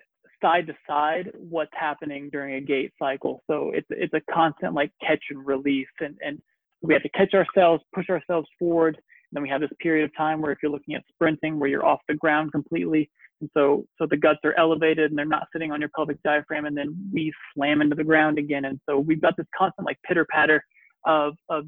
side 0.43 0.67
to 0.67 0.75
side 0.89 1.31
what's 1.35 1.71
happening 1.75 2.31
during 2.33 2.55
a 2.55 2.61
gait 2.61 2.93
cycle. 2.99 3.43
So 3.49 3.73
it's 3.75 3.87
it's 3.91 4.15
a 4.15 4.33
constant 4.33 4.75
like 4.75 4.91
catch 5.07 5.23
and 5.31 5.47
release 5.47 5.87
and, 6.01 6.17
and 6.25 6.41
we 6.83 6.95
have 6.95 7.03
to 7.03 7.09
catch 7.11 7.35
ourselves, 7.35 7.83
push 7.95 8.09
ourselves 8.09 8.49
forward. 8.59 8.97
And 8.97 9.33
then 9.33 9.43
we 9.43 9.49
have 9.49 9.61
this 9.61 9.71
period 9.81 10.05
of 10.05 10.17
time 10.17 10.41
where 10.41 10.53
if 10.53 10.59
you're 10.63 10.73
looking 10.73 10.95
at 10.95 11.03
sprinting 11.13 11.59
where 11.59 11.69
you're 11.69 11.85
off 11.85 12.01
the 12.09 12.15
ground 12.15 12.53
completely, 12.53 13.11
and 13.41 13.51
so, 13.55 13.85
so 13.99 14.07
the 14.09 14.17
guts 14.17 14.41
are 14.45 14.59
elevated 14.59 15.11
and 15.11 15.19
they're 15.19 15.25
not 15.25 15.49
sitting 15.53 15.73
on 15.73 15.81
your 15.81 15.91
pelvic 15.95 16.23
diaphragm, 16.23 16.67
and 16.67 16.77
then 16.77 16.95
we 17.13 17.33
slam 17.55 17.81
into 17.81 17.97
the 17.97 18.05
ground 18.05 18.39
again. 18.39 18.67
And 18.67 18.81
so 18.89 18.99
we've 18.99 19.21
got 19.21 19.37
this 19.37 19.47
constant 19.57 19.87
like 19.87 19.99
pitter 20.07 20.27
patter 20.31 20.65
of 21.07 21.35
of 21.49 21.65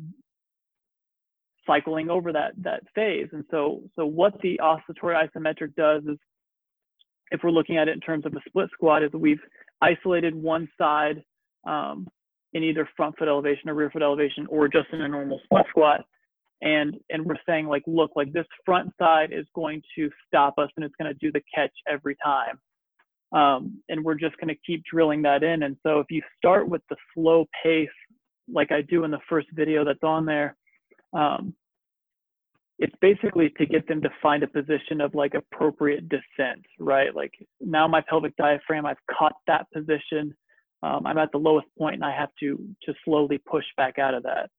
cycling 1.67 2.11
over 2.11 2.33
that 2.33 2.53
that 2.63 2.83
phase. 2.95 3.29
And 3.33 3.45
so, 3.51 3.83
so 3.97 4.07
what 4.07 4.35
the 4.43 4.61
oscillatory 4.61 5.17
isometric 5.17 5.75
does 5.75 6.03
is, 6.05 6.19
if 7.31 7.41
we're 7.43 7.51
looking 7.51 7.77
at 7.77 7.89
it 7.89 7.93
in 7.93 8.01
terms 8.01 8.27
of 8.27 8.35
a 8.35 8.41
split 8.47 8.69
squat, 8.73 9.03
is 9.03 9.11
we've 9.13 9.41
isolated 9.81 10.35
one 10.35 10.69
side 10.79 11.23
um, 11.67 12.07
in 12.53 12.63
either 12.63 12.89
front 12.97 13.17
foot 13.19 13.29
elevation 13.29 13.71
or 13.71 13.75
rear 13.75 13.91
foot 13.91 14.03
elevation, 14.03 14.47
or 14.49 14.69
just 14.69 14.89
in 14.93 15.03
a 15.03 15.09
normal 15.09 15.41
split 15.45 15.67
squat. 15.71 16.05
And 16.61 16.97
and 17.11 17.25
we're 17.25 17.37
saying 17.47 17.67
like 17.67 17.83
look 17.87 18.13
like 18.15 18.33
this 18.33 18.47
front 18.65 18.93
side 18.99 19.33
is 19.33 19.47
going 19.55 19.83
to 19.97 20.11
stop 20.27 20.55
us 20.59 20.71
and 20.77 20.85
it's 20.85 20.95
going 21.01 21.13
to 21.13 21.19
do 21.19 21.33
the 21.33 21.43
catch 21.55 21.73
every 21.89 22.17
time. 22.25 22.59
Um, 23.33 23.83
and 23.89 24.05
we're 24.05 24.15
just 24.15 24.37
going 24.37 24.49
to 24.49 24.61
keep 24.67 24.85
drilling 24.85 25.23
that 25.23 25.43
in. 25.43 25.63
And 25.63 25.77
so 25.83 26.01
if 26.01 26.07
you 26.11 26.21
start 26.37 26.69
with 26.69 26.83
the 26.91 26.97
slow 27.15 27.47
pace 27.63 27.89
like 28.53 28.73
i 28.73 28.83
do 28.83 29.05
in 29.05 29.11
the 29.11 29.21
first 29.29 29.49
video 29.53 29.85
that's 29.85 30.03
on 30.03 30.25
there 30.25 30.57
um, 31.13 31.55
it's 32.79 32.95
basically 33.01 33.49
to 33.59 33.65
get 33.65 33.87
them 33.87 34.03
to 34.03 34.11
find 34.21 34.43
a 34.43 34.49
position 34.49 35.01
of 35.01 35.15
like 35.15 35.35
appropriate 35.35 36.09
descent 36.09 36.65
right? 36.81 37.15
Like 37.15 37.33
now 37.61 37.87
my 37.87 38.03
pelvic 38.09 38.37
diaphragm 38.37 38.87
i've 38.87 38.97
caught 39.11 39.35
that 39.47 39.67
position. 39.73 40.35
Um, 40.83 41.07
i'm 41.07 41.19
at 41.19 41.31
the 41.33 41.39
lowest 41.39 41.69
point 41.79 41.95
and 41.95 42.05
i 42.05 42.15
have 42.15 42.31
to 42.41 42.59
to 42.83 42.95
slowly 43.05 43.39
push 43.39 43.65
back 43.77 43.99
out 43.99 44.15
of 44.15 44.25
that. 44.25 44.51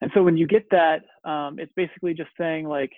And 0.00 0.10
so 0.12 0.22
when 0.22 0.36
you 0.36 0.46
get 0.46 0.66
that 0.70 1.02
um, 1.24 1.58
it's 1.58 1.72
basically 1.76 2.14
just 2.14 2.30
saying 2.38 2.66
like 2.66 2.92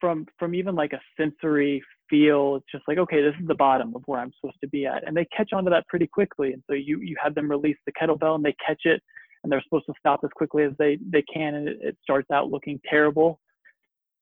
from 0.00 0.26
from 0.38 0.54
even 0.54 0.74
like 0.74 0.92
a 0.92 1.00
sensory 1.16 1.82
feel 2.10 2.56
it's 2.56 2.66
just 2.70 2.84
like 2.86 2.98
okay 2.98 3.22
this 3.22 3.34
is 3.40 3.48
the 3.48 3.54
bottom 3.54 3.94
of 3.96 4.02
where 4.04 4.20
i'm 4.20 4.32
supposed 4.38 4.60
to 4.60 4.68
be 4.68 4.84
at. 4.84 5.06
And 5.06 5.16
they 5.16 5.26
catch 5.34 5.54
on 5.54 5.64
to 5.64 5.70
that 5.70 5.88
pretty 5.88 6.06
quickly. 6.06 6.52
And 6.52 6.62
so 6.66 6.74
you 6.74 7.00
you 7.00 7.16
have 7.22 7.34
them 7.34 7.50
release 7.50 7.78
the 7.86 7.92
kettlebell 7.92 8.34
and 8.34 8.44
they 8.44 8.54
catch 8.66 8.82
it 8.84 9.02
and 9.44 9.52
they're 9.52 9.62
supposed 9.62 9.86
to 9.86 9.92
stop 9.98 10.20
as 10.24 10.30
quickly 10.34 10.64
as 10.64 10.72
they 10.78 10.98
they 11.10 11.22
can 11.22 11.54
and 11.54 11.68
it, 11.68 11.78
it 11.80 11.96
starts 12.02 12.30
out 12.32 12.50
looking 12.50 12.80
terrible. 12.88 13.38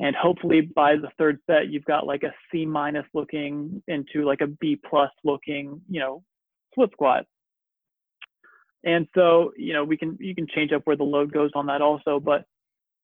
And 0.00 0.16
hopefully 0.16 0.62
by 0.62 0.96
the 0.96 1.08
third 1.16 1.38
set 1.46 1.68
you've 1.68 1.84
got 1.84 2.06
like 2.06 2.24
a 2.24 2.34
c 2.50 2.66
minus 2.66 3.06
looking 3.14 3.82
into 3.88 4.26
like 4.26 4.40
a 4.42 4.48
b 4.48 4.78
plus 4.88 5.10
looking 5.24 5.80
you 5.88 6.00
know 6.00 6.22
split 6.72 6.90
squat. 6.92 7.24
And 8.84 9.06
so, 9.14 9.52
you 9.56 9.72
know, 9.72 9.84
we 9.84 9.96
can 9.96 10.16
you 10.20 10.34
can 10.34 10.46
change 10.52 10.72
up 10.72 10.82
where 10.84 10.96
the 10.96 11.04
load 11.04 11.32
goes 11.32 11.50
on 11.54 11.66
that 11.66 11.80
also, 11.80 12.18
but 12.18 12.44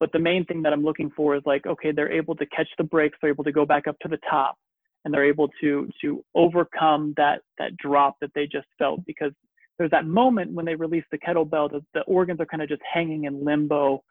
but 0.01 0.13
the 0.13 0.19
main 0.19 0.45
thing 0.45 0.63
that 0.63 0.73
I'm 0.73 0.85
looking 0.85 1.11
for 1.17 1.37
is 1.37 1.43
like, 1.45 1.67
okay, 1.67 1.93
they're 1.93 2.13
able 2.13 2.35
to 2.37 2.47
catch 2.47 2.69
the 2.79 2.85
brakes, 2.85 3.19
they're 3.21 3.31
able 3.31 3.45
to 3.45 3.53
go 3.53 3.65
back 3.65 3.87
up 3.87 3.97
to 4.01 4.09
the 4.09 4.19
top, 4.29 4.57
and 5.05 5.15
they're 5.15 5.25
able 5.25 5.49
to 5.61 5.89
to 6.01 6.25
overcome 6.35 7.15
that 7.17 7.43
that 7.59 7.77
drop 7.77 8.17
that 8.21 8.31
they 8.35 8.47
just 8.47 8.67
felt 8.79 9.05
because 9.07 9.33
there's 9.79 9.91
that 9.93 10.07
moment 10.07 10.53
when 10.53 10.67
they 10.67 10.75
release 10.75 11.05
the 11.11 11.19
kettlebell 11.19 11.71
that 11.71 11.83
the 11.95 12.03
organs 12.03 12.41
are 12.41 12.47
kind 12.47 12.63
of 12.63 12.69
just 12.69 12.83
hanging 12.93 13.25
in 13.25 13.45
limbo 13.45 14.03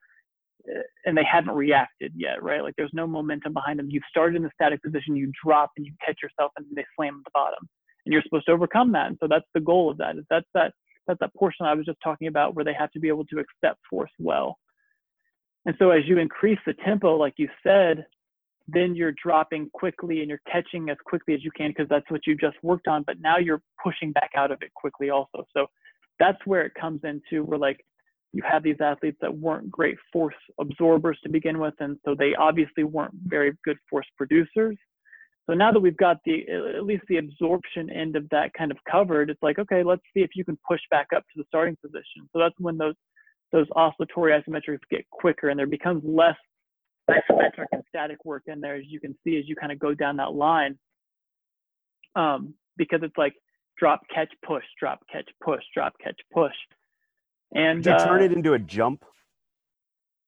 eh, 0.69 0.81
and 1.05 1.17
they 1.17 1.25
haven't 1.29 1.55
reacted 1.55 2.13
yet, 2.15 2.41
right? 2.41 2.63
Like 2.63 2.75
there's 2.77 2.93
no 2.93 3.05
momentum 3.05 3.53
behind 3.53 3.79
them. 3.79 3.89
You've 3.89 4.03
started 4.09 4.37
in 4.37 4.43
the 4.43 4.51
static 4.53 4.81
position, 4.81 5.15
you 5.15 5.31
drop 5.43 5.71
and 5.77 5.85
you 5.85 5.93
catch 6.05 6.17
yourself 6.23 6.51
and 6.57 6.65
they 6.75 6.85
slam 6.95 7.19
at 7.19 7.25
the 7.25 7.31
bottom. 7.33 7.67
And 8.05 8.13
you're 8.13 8.23
supposed 8.23 8.45
to 8.45 8.53
overcome 8.53 8.93
that. 8.93 9.07
And 9.07 9.17
so 9.19 9.27
that's 9.27 9.45
the 9.53 9.59
goal 9.59 9.91
of 9.91 9.97
that. 9.97 10.17
Is 10.17 10.23
that's 10.29 10.47
that 10.53 10.73
that's 11.07 11.19
that 11.19 11.33
portion 11.35 11.65
I 11.65 11.73
was 11.73 11.85
just 11.85 11.99
talking 12.03 12.27
about 12.27 12.55
where 12.55 12.65
they 12.65 12.73
have 12.73 12.91
to 12.91 12.99
be 12.99 13.07
able 13.07 13.25
to 13.25 13.39
accept 13.39 13.79
force 13.89 14.11
well. 14.19 14.57
And 15.65 15.75
so 15.79 15.91
as 15.91 16.03
you 16.05 16.17
increase 16.17 16.59
the 16.65 16.73
tempo, 16.85 17.17
like 17.17 17.33
you 17.37 17.49
said, 17.61 18.05
then 18.67 18.95
you're 18.95 19.13
dropping 19.21 19.69
quickly 19.73 20.19
and 20.19 20.29
you're 20.29 20.41
catching 20.51 20.89
as 20.89 20.97
quickly 21.05 21.33
as 21.33 21.43
you 21.43 21.51
can 21.55 21.69
because 21.69 21.87
that's 21.89 22.09
what 22.11 22.27
you 22.27 22.35
just 22.35 22.57
worked 22.61 22.87
on. 22.87 23.03
But 23.03 23.19
now 23.19 23.37
you're 23.37 23.61
pushing 23.81 24.11
back 24.11 24.31
out 24.35 24.51
of 24.51 24.59
it 24.61 24.73
quickly 24.73 25.09
also. 25.09 25.45
So 25.55 25.67
that's 26.19 26.39
where 26.45 26.65
it 26.65 26.73
comes 26.79 27.01
into 27.03 27.43
where 27.43 27.59
like 27.59 27.79
you 28.33 28.43
have 28.49 28.63
these 28.63 28.81
athletes 28.81 29.17
that 29.21 29.35
weren't 29.35 29.71
great 29.71 29.97
force 30.11 30.35
absorbers 30.59 31.17
to 31.23 31.29
begin 31.29 31.59
with. 31.59 31.75
And 31.79 31.97
so 32.03 32.13
they 32.13 32.35
obviously 32.35 32.83
weren't 32.83 33.13
very 33.25 33.53
good 33.63 33.77
force 33.89 34.07
producers. 34.17 34.77
So 35.49 35.53
now 35.53 35.71
that 35.71 35.79
we've 35.79 35.95
got 35.95 36.17
the 36.25 36.43
at 36.75 36.83
least 36.83 37.03
the 37.07 37.17
absorption 37.17 37.89
end 37.89 38.17
of 38.17 38.27
that 38.31 38.53
kind 38.53 38.69
of 38.69 38.77
covered, 38.89 39.29
it's 39.29 39.41
like 39.41 39.59
okay, 39.59 39.81
let's 39.81 40.01
see 40.13 40.21
if 40.21 40.31
you 40.35 40.43
can 40.43 40.57
push 40.67 40.81
back 40.91 41.07
up 41.15 41.23
to 41.23 41.37
the 41.37 41.45
starting 41.47 41.77
position. 41.81 42.27
So 42.33 42.39
that's 42.39 42.55
when 42.59 42.77
those 42.77 42.95
those 43.53 43.67
oscillatory 43.77 44.33
isometrics 44.33 44.79
get 44.91 45.09
quicker 45.09 45.47
and 45.47 45.57
there 45.57 45.67
becomes 45.67 46.03
less 46.05 46.35
isometric 47.09 47.65
and 47.71 47.83
static 47.89 48.23
work 48.25 48.43
in 48.47 48.61
there 48.61 48.75
as 48.75 48.83
you 48.87 48.99
can 48.99 49.15
see 49.23 49.37
as 49.37 49.47
you 49.47 49.55
kind 49.55 49.71
of 49.71 49.79
go 49.79 49.93
down 49.93 50.17
that 50.17 50.33
line. 50.33 50.77
Um, 52.15 52.53
because 52.77 52.99
it's 53.03 53.17
like 53.17 53.33
drop, 53.77 54.01
catch, 54.13 54.31
push, 54.45 54.63
drop, 54.79 54.99
catch, 55.11 55.29
push, 55.43 55.63
drop, 55.73 55.93
catch, 56.03 56.19
push. 56.33 56.53
And 57.53 57.83
Did 57.83 57.91
you 57.99 58.05
turn 58.05 58.21
uh, 58.21 58.25
it 58.25 58.33
into 58.33 58.53
a 58.53 58.59
jump? 58.59 59.03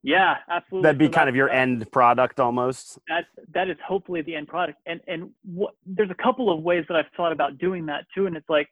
Yeah, 0.01 0.37
absolutely. 0.49 0.83
That'd 0.87 0.99
be 0.99 1.05
So 1.07 1.11
kind 1.11 1.29
of 1.29 1.35
your 1.35 1.47
that's- 1.47 1.61
end 1.61 1.91
product 1.91 2.39
almost. 2.39 2.99
that 3.09 3.25
that 3.53 3.69
is 3.69 3.75
hopefully 3.85 4.21
the 4.21 4.35
end 4.35 4.47
product 4.47 4.79
and 4.85 5.01
and 5.07 5.31
what 5.43 5.73
there's 5.85 6.09
a 6.11 6.15
couple 6.23 6.49
of 6.55 6.63
ways 6.63 6.85
that 6.87 6.95
i've 6.95 7.11
thought 7.17 7.33
about 7.33 7.57
doing 7.57 7.87
that 7.87 8.05
too 8.15 8.25
and 8.25 8.37
it's 8.37 8.47
like 8.47 8.69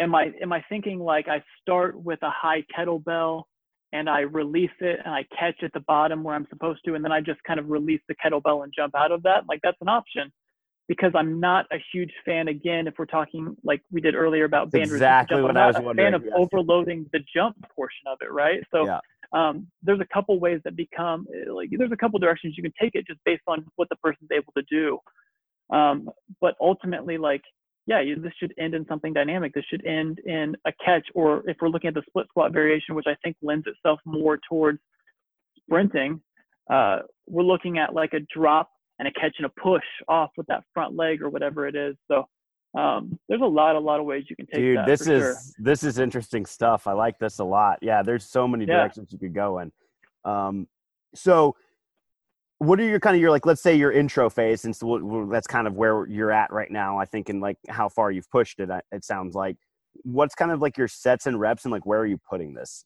am 0.00 0.12
i 0.16 0.32
am 0.42 0.52
i 0.52 0.64
thinking 0.68 0.98
like 0.98 1.28
i 1.28 1.40
start 1.62 1.96
with 2.02 2.18
a 2.22 2.30
high 2.30 2.64
kettlebell 2.76 3.44
and 3.94 4.10
i 4.10 4.20
release 4.20 4.76
it 4.80 4.98
and 5.04 5.14
i 5.14 5.24
catch 5.38 5.62
at 5.62 5.72
the 5.72 5.80
bottom 5.80 6.22
where 6.22 6.34
i'm 6.34 6.46
supposed 6.50 6.80
to 6.84 6.94
and 6.94 7.02
then 7.02 7.12
i 7.12 7.20
just 7.20 7.42
kind 7.44 7.58
of 7.58 7.70
release 7.70 8.00
the 8.08 8.14
kettlebell 8.16 8.64
and 8.64 8.72
jump 8.76 8.94
out 8.94 9.10
of 9.10 9.22
that 9.22 9.44
like 9.48 9.60
that's 9.62 9.80
an 9.80 9.88
option 9.88 10.30
because 10.88 11.12
i'm 11.14 11.40
not 11.40 11.64
a 11.72 11.78
huge 11.92 12.12
fan 12.26 12.48
again 12.48 12.86
if 12.86 12.94
we're 12.98 13.06
talking 13.06 13.56
like 13.64 13.80
we 13.90 14.00
did 14.00 14.14
earlier 14.14 14.44
about 14.44 14.70
band 14.70 14.84
exactly 14.84 15.36
jump, 15.36 15.44
what 15.44 15.56
I'm 15.56 15.62
I 15.62 15.66
was 15.68 15.76
a 15.76 15.94
fan 15.94 16.12
of 16.12 16.24
yes. 16.24 16.34
overloading 16.36 17.06
the 17.12 17.20
jump 17.34 17.56
portion 17.74 18.06
of 18.06 18.18
it 18.20 18.30
right 18.30 18.60
so 18.74 18.84
Yeah. 18.84 19.00
um, 19.32 19.66
there's 19.82 20.00
a 20.00 20.08
couple 20.12 20.38
ways 20.38 20.60
that 20.64 20.76
become 20.76 21.26
like 21.48 21.70
there's 21.72 21.92
a 21.92 21.96
couple 21.96 22.18
directions 22.18 22.54
you 22.56 22.62
can 22.62 22.74
take 22.80 22.94
it 22.94 23.06
just 23.06 23.20
based 23.24 23.44
on 23.46 23.64
what 23.76 23.88
the 23.88 23.96
person's 23.96 24.30
able 24.32 24.52
to 24.56 24.64
do 24.68 24.98
um, 25.74 26.10
but 26.40 26.54
ultimately 26.60 27.16
like 27.16 27.42
yeah 27.86 28.00
you, 28.00 28.16
this 28.16 28.32
should 28.38 28.54
end 28.58 28.74
in 28.74 28.86
something 28.86 29.12
dynamic 29.12 29.52
this 29.54 29.64
should 29.68 29.84
end 29.86 30.18
in 30.24 30.56
a 30.66 30.72
catch 30.84 31.06
or 31.14 31.42
if 31.48 31.56
we're 31.60 31.68
looking 31.68 31.88
at 31.88 31.94
the 31.94 32.02
split 32.08 32.26
squat 32.28 32.52
variation 32.52 32.94
which 32.94 33.06
i 33.08 33.14
think 33.22 33.36
lends 33.42 33.66
itself 33.66 34.00
more 34.04 34.38
towards 34.48 34.78
sprinting 35.58 36.20
uh, 36.72 37.00
we're 37.26 37.42
looking 37.42 37.78
at 37.78 37.94
like 37.94 38.14
a 38.14 38.20
drop 38.34 38.70
and 38.98 39.06
a 39.06 39.12
catch 39.12 39.34
and 39.38 39.46
a 39.46 39.60
push 39.60 39.84
off 40.08 40.30
with 40.36 40.46
that 40.46 40.62
front 40.72 40.96
leg 40.96 41.20
or 41.20 41.28
whatever 41.28 41.66
it 41.66 41.74
is 41.76 41.94
so 42.10 42.26
um, 42.74 43.18
there's 43.28 43.40
a 43.40 43.44
lot 43.46 43.76
a 43.76 43.78
lot 43.78 44.00
of 44.00 44.06
ways 44.06 44.24
you 44.28 44.34
can 44.36 44.46
take 44.46 44.56
Dude, 44.56 44.80
this 44.86 45.02
is 45.02 45.22
sure. 45.22 45.36
this 45.58 45.84
is 45.84 45.98
interesting 46.00 46.44
stuff. 46.44 46.88
I 46.88 46.92
like 46.92 47.18
this 47.20 47.38
a 47.38 47.44
lot. 47.44 47.78
Yeah, 47.82 48.02
there's 48.02 48.24
so 48.26 48.48
many 48.48 48.64
Yeah. 48.64 48.78
directions 48.78 49.12
you 49.12 49.18
could 49.20 49.32
go 49.32 49.60
in. 49.60 49.70
Um, 50.24 50.66
so, 51.14 51.54
what 52.58 52.80
are 52.80 52.84
your 52.84 53.00
kind 53.00 53.14
of 53.14 53.20
your 53.20 53.30
like? 53.30 53.46
Let's 53.46 53.62
say 53.62 53.74
your 53.74 53.92
intro 53.92 54.30
phase, 54.30 54.64
and 54.64 54.74
so 54.74 55.28
that's 55.30 55.46
kind 55.46 55.66
of 55.66 55.74
where 55.74 56.06
you're 56.06 56.32
at 56.32 56.52
right 56.52 56.70
now. 56.70 56.98
I 56.98 57.04
think, 57.04 57.28
and 57.28 57.40
like 57.40 57.58
how 57.68 57.88
far 57.88 58.10
you've 58.10 58.30
pushed 58.30 58.60
it. 58.60 58.70
It 58.92 59.04
sounds 59.04 59.34
like. 59.34 59.56
What's 60.02 60.34
kind 60.34 60.50
of 60.50 60.60
like 60.60 60.76
your 60.76 60.88
sets 60.88 61.26
and 61.26 61.38
reps, 61.38 61.64
and 61.64 61.72
like 61.72 61.86
where 61.86 62.00
are 62.00 62.06
you 62.06 62.18
putting 62.28 62.54
this? 62.54 62.84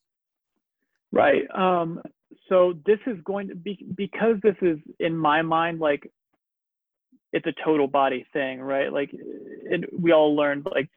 Right. 1.11 1.45
Um, 1.55 2.03
so 2.49 2.75
this 2.85 2.99
is 3.07 3.17
going 3.25 3.49
to 3.49 3.55
be 3.55 3.87
because 3.97 4.37
this 4.43 4.57
is 4.61 4.79
in 5.01 5.17
my 5.17 5.43
mind 5.43 5.81
like 5.81 6.11
it's 7.33 7.47
a 7.47 7.53
total 7.65 7.87
body 7.87 8.27
thing, 8.33 8.61
right? 8.61 8.93
Like 8.93 9.11
it, 9.13 9.89
we 9.99 10.13
all 10.13 10.35
learned 10.35 10.67
like 10.71 10.89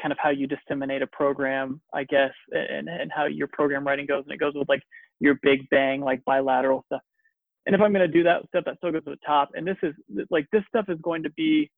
kind 0.00 0.12
of 0.12 0.18
how 0.18 0.30
you 0.30 0.46
disseminate 0.46 1.02
a 1.02 1.06
program, 1.06 1.80
I 1.92 2.04
guess, 2.04 2.32
and 2.50 2.88
and 2.88 3.10
how 3.14 3.26
your 3.26 3.48
program 3.48 3.86
writing 3.86 4.06
goes, 4.06 4.24
and 4.24 4.32
it 4.32 4.38
goes 4.38 4.54
with 4.54 4.68
like 4.68 4.82
your 5.20 5.38
big 5.42 5.68
bang 5.70 6.00
like 6.00 6.24
bilateral 6.24 6.84
stuff. 6.86 7.02
And 7.66 7.74
if 7.74 7.80
I'm 7.80 7.92
going 7.92 8.06
to 8.06 8.12
do 8.12 8.22
that 8.24 8.46
stuff, 8.48 8.64
that 8.64 8.76
still 8.78 8.92
goes 8.92 9.04
to 9.04 9.10
the 9.10 9.18
top. 9.26 9.50
And 9.54 9.66
this 9.66 9.76
is 9.82 9.94
like 10.30 10.46
this 10.52 10.62
stuff 10.68 10.86
is 10.88 10.98
going 11.02 11.22
to 11.24 11.30
be 11.30 11.70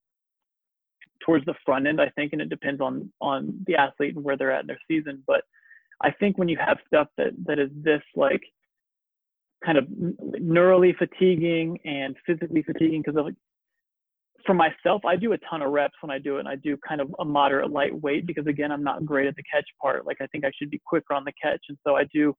towards 1.25 1.45
the 1.45 1.55
front 1.65 1.87
end, 1.87 2.01
I 2.01 2.11
think, 2.11 2.33
and 2.33 2.41
it 2.41 2.49
depends 2.49 2.81
on 2.81 3.13
on 3.21 3.65
the 3.67 3.77
athlete 3.77 4.15
and 4.17 4.25
where 4.25 4.37
they're 4.37 4.53
at 4.53 4.63
in 4.63 4.67
their 4.67 4.81
season. 4.89 5.23
But 5.27 5.43
I 6.03 6.11
think 6.11 6.39
when 6.39 6.49
you 6.49 6.57
have 6.65 6.79
stuff 6.87 7.09
that 7.19 7.33
that 7.47 7.59
is 7.59 7.71
this 7.75 8.03
like 8.15 8.43
kind 9.65 9.79
of 9.79 9.85
neurally 10.41 10.97
fatiguing 10.97 11.79
and 11.85 12.17
physically 12.27 12.63
fatiguing, 12.63 13.03
because 13.05 13.23
like 13.23 13.35
for 14.47 14.55
myself, 14.55 15.05
I 15.05 15.17
do 15.17 15.33
a 15.33 15.39
ton 15.39 15.63
of 15.63 15.71
reps 15.71 15.95
when 16.01 16.11
I 16.11 16.19
do 16.19 16.37
it, 16.37 16.41
and 16.41 16.49
I 16.49 16.57
do 16.57 16.77
kind 16.87 17.01
of 17.01 17.15
a 17.19 17.25
moderate 17.25 17.71
light 17.71 17.95
weight 18.01 18.27
because 18.27 18.47
again, 18.47 18.73
I'm 18.73 18.85
not 18.85 19.05
great 19.05 19.27
at 19.27 19.37
the 19.37 19.43
catch 19.53 19.67
part. 19.81 20.07
Like 20.07 20.19
I 20.21 20.27
think 20.29 20.45
I 20.45 20.51
should 20.59 20.71
be 20.71 20.81
quicker 20.85 21.15
on 21.15 21.25
the 21.25 21.33
catch, 21.43 21.63
and 21.69 21.79
so 21.87 21.97
I 21.97 22.05
do 22.13 22.35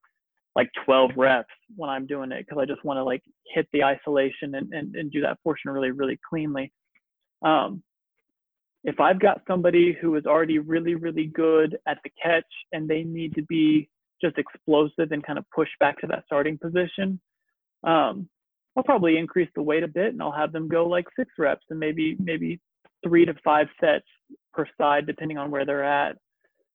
like 0.55 0.69
12 0.85 1.11
reps 1.15 1.49
when 1.75 1.89
I'm 1.89 2.05
doing 2.05 2.31
it 2.31 2.45
because 2.45 2.61
I 2.61 2.65
just 2.65 2.83
want 2.83 2.97
to 2.97 3.03
like 3.03 3.23
hit 3.53 3.67
the 3.71 3.83
isolation 3.83 4.55
and, 4.55 4.73
and, 4.73 4.95
and 4.95 5.11
do 5.11 5.21
that 5.21 5.41
portion 5.43 5.71
really, 5.71 5.91
really 5.91 6.19
cleanly. 6.29 6.71
Um, 7.41 7.83
if 8.83 8.99
I've 8.99 9.19
got 9.19 9.41
somebody 9.47 9.95
who 9.99 10.15
is 10.15 10.25
already 10.25 10.59
really, 10.59 10.95
really 10.95 11.27
good 11.27 11.77
at 11.87 11.99
the 12.03 12.09
catch 12.21 12.45
and 12.71 12.87
they 12.87 13.03
need 13.03 13.35
to 13.35 13.43
be 13.43 13.89
just 14.21 14.37
explosive 14.37 15.11
and 15.11 15.25
kind 15.25 15.39
of 15.39 15.45
push 15.55 15.69
back 15.79 15.99
to 16.01 16.07
that 16.07 16.23
starting 16.25 16.57
position, 16.57 17.19
um, 17.83 18.27
I'll 18.75 18.83
probably 18.83 19.17
increase 19.17 19.49
the 19.55 19.61
weight 19.61 19.83
a 19.83 19.87
bit 19.87 20.13
and 20.13 20.21
I'll 20.21 20.31
have 20.31 20.51
them 20.51 20.67
go 20.67 20.87
like 20.87 21.05
six 21.17 21.31
reps 21.37 21.65
and 21.69 21.79
maybe 21.79 22.15
maybe 22.19 22.59
three 23.03 23.25
to 23.25 23.33
five 23.43 23.67
sets 23.79 24.05
per 24.53 24.65
side 24.79 25.05
depending 25.05 25.37
on 25.37 25.51
where 25.51 25.65
they're 25.65 25.83
at. 25.83 26.17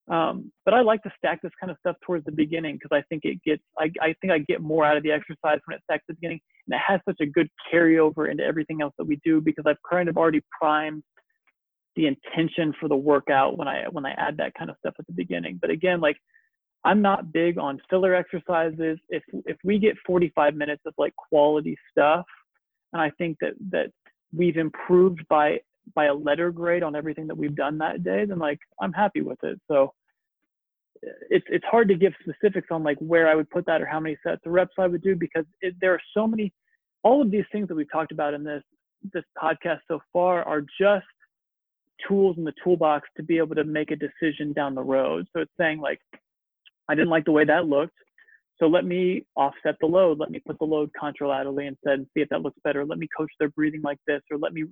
Um, 0.09 0.53
but 0.65 0.73
I 0.73 0.83
like 0.83 1.03
to 1.03 1.13
stack 1.19 1.43
this 1.43 1.51
kind 1.59 1.71
of 1.71 1.77
stuff 1.81 1.97
towards 2.05 2.25
the 2.25 2.33
beginning 2.33 2.77
because 2.77 2.97
I 2.97 3.03
think 3.09 3.25
it 3.25 3.43
gets 3.45 3.63
I, 3.77 3.91
I 4.01 4.15
think 4.21 4.33
I 4.33 4.39
get 4.39 4.61
more 4.61 4.85
out 4.85 4.97
of 4.97 5.03
the 5.03 5.11
exercise 5.11 5.59
when 5.65 5.77
it 5.77 5.83
stacks 5.83 6.05
at 6.09 6.15
the 6.15 6.15
beginning 6.15 6.41
and 6.67 6.77
it 6.77 6.83
has 6.87 7.01
such 7.09 7.17
a 7.21 7.27
good 7.27 7.49
carryover 7.73 8.31
into 8.31 8.45
everything 8.45 8.83
else 8.83 8.95
that 8.99 9.05
we 9.05 9.21
do 9.25 9.41
because 9.41 9.65
I've 9.67 9.83
kind 9.91 10.09
of 10.09 10.17
already 10.17 10.43
primed 10.61 11.03
the 11.97 12.07
intention 12.07 12.73
for 12.79 12.89
the 12.89 12.97
workout 12.97 13.59
when 13.59 13.67
I 13.67 13.85
when 13.91 14.07
I 14.07 14.13
add 14.13 14.37
that 14.37 14.55
kind 14.55 14.71
of 14.71 14.77
stuff 14.79 14.95
at 14.99 15.07
the 15.09 15.13
beginning. 15.13 15.59
But 15.61 15.71
again, 15.71 16.01
like 16.01 16.19
I'm 16.85 17.03
not 17.03 17.33
big 17.33 17.59
on 17.59 17.81
filler 17.91 18.15
exercises. 18.15 18.99
If 19.09 19.25
if 19.45 19.57
we 19.65 19.79
get 19.81 19.97
45 20.07 20.55
minutes 20.55 20.83
of 20.87 20.95
like 20.99 21.17
quality 21.17 21.77
stuff, 21.91 22.27
and 22.93 23.03
I 23.03 23.11
think 23.19 23.39
that 23.41 23.55
that 23.71 23.91
we've 24.33 24.57
improved 24.57 25.27
by 25.29 25.59
by 25.95 26.07
a 26.07 26.15
letter 26.15 26.51
grade 26.51 26.83
on 26.83 26.97
everything 26.97 27.27
that 27.29 27.37
we've 27.37 27.55
done 27.55 27.79
that 27.79 28.03
day, 28.03 28.25
then 28.25 28.39
like 28.39 28.59
I'm 28.81 28.93
happy 28.93 29.21
with 29.21 29.39
it. 29.43 29.61
So 29.69 29.93
it's 31.31 31.47
it's 31.49 31.65
hard 31.71 31.89
to 31.89 31.95
give 31.95 32.13
specifics 32.21 32.69
on 32.71 32.83
like 32.83 32.99
where 32.99 33.29
I 33.29 33.35
would 33.35 33.51
put 33.51 33.67
that 33.67 33.83
or 33.83 33.87
how 33.87 34.01
many 34.01 34.17
sets 34.23 34.41
of 34.45 34.53
reps 34.53 34.75
I 34.79 34.87
would 34.87 35.03
do 35.03 35.15
because 35.15 35.45
it, 35.61 35.75
there 35.81 35.93
are 35.93 36.01
so 36.15 36.27
many. 36.27 36.53
All 37.03 37.23
of 37.23 37.31
these 37.31 37.45
things 37.53 37.69
that 37.69 37.75
we've 37.75 37.91
talked 37.91 38.13
about 38.13 38.35
in 38.35 38.43
this 38.43 38.63
this 39.13 39.25
podcast 39.41 39.81
so 39.89 40.01
far 40.13 40.43
are 40.43 40.63
just 40.81 41.05
tools 42.07 42.37
in 42.39 42.45
the 42.45 42.53
toolbox 42.63 43.09
to 43.17 43.23
be 43.23 43.39
able 43.39 43.55
to 43.55 43.65
make 43.65 43.91
a 43.91 43.97
decision 43.97 44.53
down 44.53 44.75
the 44.75 44.83
road. 44.83 45.27
So 45.33 45.43
it's 45.43 45.53
saying 45.59 45.81
like, 45.81 46.01
I 46.89 46.95
didn't 46.95 47.11
like 47.11 47.25
the 47.25 47.33
way 47.33 47.45
that 47.45 47.67
looked. 47.67 47.95
So 48.59 48.67
let 48.67 48.85
me 48.85 49.25
offset 49.37 49.77
the 49.81 49.87
load. 49.87 50.19
Let 50.19 50.31
me 50.31 50.41
put 50.47 50.59
the 50.59 50.65
load 50.65 50.91
contralaterally 51.01 51.69
instead 51.69 51.95
and 51.95 52.07
see 52.15 52.23
if 52.23 52.29
that 52.31 52.43
looks 52.43 52.59
better. 52.65 52.85
Let 52.85 52.99
me 52.99 53.09
coach 53.17 53.31
their 53.39 53.51
breathing 53.51 53.83
like 53.83 53.99
this, 54.07 54.23
or 54.31 54.39
let 54.39 54.55
me 54.55 54.65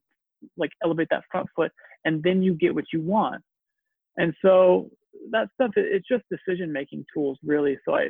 like 0.56 0.70
elevate 0.82 1.08
that 1.10 1.24
front 1.30 1.48
foot, 1.54 1.72
and 2.04 2.22
then 2.22 2.42
you 2.42 2.54
get 2.54 2.74
what 2.74 2.84
you 2.92 3.00
want. 3.00 3.42
And 4.16 4.34
so 4.42 4.90
that 5.30 5.48
stuff, 5.54 5.72
it's 5.76 6.06
just 6.06 6.24
decision 6.30 6.72
making 6.72 7.04
tools, 7.12 7.38
really. 7.44 7.78
So 7.84 7.94
I, 7.94 8.08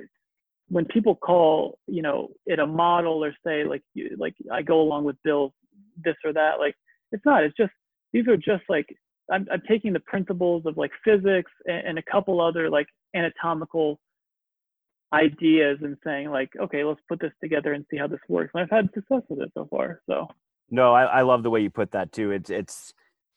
when 0.69 0.85
people 0.87 1.15
call, 1.15 1.79
you 1.87 2.03
know, 2.03 2.29
it 2.47 2.59
a 2.59 2.67
model 2.67 3.25
or 3.25 3.35
say 3.47 3.65
like, 3.65 3.83
you, 3.95 4.17
like 4.19 4.35
I 4.53 4.63
go 4.63 4.81
along 4.81 5.05
with 5.05 5.17
Bill, 5.25 5.55
this 6.05 6.17
or 6.25 6.33
that, 6.33 6.59
like 6.59 6.75
it's 7.13 7.25
not. 7.25 7.45
It's 7.45 7.57
just 7.57 7.73
these 8.13 8.27
are 8.29 8.37
just 8.37 8.65
like 8.69 8.87
I'm, 9.31 9.47
I'm 9.53 9.63
taking 9.69 9.93
the 9.93 10.01
principles 10.01 10.65
of 10.67 10.77
like 10.77 10.91
physics 11.05 11.51
and, 11.67 11.87
and 11.87 11.99
a 11.99 12.03
couple 12.11 12.41
other 12.41 12.69
like 12.69 12.87
anatomical 13.15 13.99
ideas 15.13 15.79
and 15.83 15.97
saying 16.05 16.31
like, 16.31 16.51
okay, 16.61 16.85
let's 16.85 17.01
put 17.09 17.21
this 17.21 17.33
together 17.43 17.73
and 17.73 17.85
see 17.91 17.97
how 17.97 18.07
this 18.07 18.21
works. 18.29 18.51
And 18.55 18.63
I've 18.63 18.71
had 18.71 18.91
success 18.95 19.23
with 19.29 19.41
it 19.41 19.53
so 19.55 19.67
far. 19.71 20.01
So 20.09 20.27
no, 20.71 20.95
I, 20.95 21.05
I 21.05 21.23
love 21.23 21.43
the 21.43 21.51
way 21.51 21.61
you 21.61 21.71
put 21.71 21.93
that 21.93 22.13
too. 22.13 22.31
It's 22.31 22.51
it's 22.51 22.95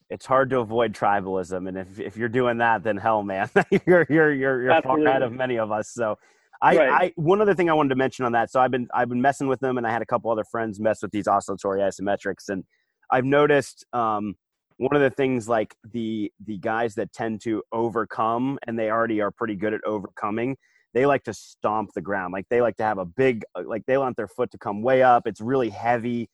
it's 0.10 0.26
hard 0.26 0.50
to 0.52 0.60
avoid 0.60 0.94
tribalism, 0.94 1.68
and 1.68 1.78
if 1.78 2.00
if 2.00 2.18
you're 2.18 2.30
doing 2.30 2.58
that, 2.58 2.84
then 2.84 2.98
hell, 2.98 3.24
man, 3.24 3.50
you're 3.86 4.06
you're 4.10 4.34
you're 4.34 4.64
you're 4.64 4.82
far 4.82 5.00
ahead 5.00 5.22
of 5.22 5.32
many 5.32 5.58
of 5.58 5.72
us. 5.72 5.90
So. 5.90 6.18
I, 6.60 6.76
right. 6.76 6.90
I 6.90 7.14
one 7.18 7.40
other 7.40 7.54
thing 7.54 7.70
I 7.70 7.74
wanted 7.74 7.90
to 7.90 7.96
mention 7.96 8.26
on 8.26 8.32
that. 8.32 8.50
So 8.50 8.60
I've 8.60 8.72
been 8.72 8.88
I've 8.92 9.10
been 9.10 9.22
messing 9.22 9.48
with 9.48 9.60
them, 9.60 9.78
and 9.78 9.86
I 9.86 9.92
had 9.92 10.02
a 10.02 10.08
couple 10.08 10.32
other 10.32 10.44
friends 10.44 10.80
mess 10.80 11.04
with 11.04 11.12
these 11.12 11.28
oscillatory 11.28 11.82
isometrics, 11.82 12.50
and 12.50 12.64
I've 13.12 13.26
noticed 13.26 13.86
um, 13.94 14.34
one 14.78 14.96
of 14.96 15.02
the 15.02 15.10
things 15.10 15.50
like 15.50 15.76
the 15.92 16.32
the 16.46 16.58
guys 16.58 16.96
that 16.96 17.12
tend 17.12 17.42
to 17.42 17.62
overcome 17.72 18.58
and 18.68 18.78
they 18.78 18.90
already 18.90 19.22
are 19.22 19.32
pretty 19.32 19.56
good 19.56 19.74
at 19.74 19.82
overcoming 19.86 20.56
they 20.94 21.06
like 21.06 21.24
to 21.24 21.34
stomp 21.34 21.92
the 21.94 22.02
ground 22.02 22.32
like 22.32 22.46
they 22.50 22.62
like 22.62 22.78
to 22.78 22.84
have 22.84 22.98
a 22.98 23.06
big 23.06 23.44
uh, 23.56 23.64
like 23.66 23.84
they 23.88 23.98
want 23.98 24.16
their 24.16 24.28
foot 24.28 24.52
to 24.52 24.58
come 24.58 24.82
way 24.82 25.04
up 25.04 25.24
it's 25.26 25.42
really 25.42 25.70
heavy 25.70 26.30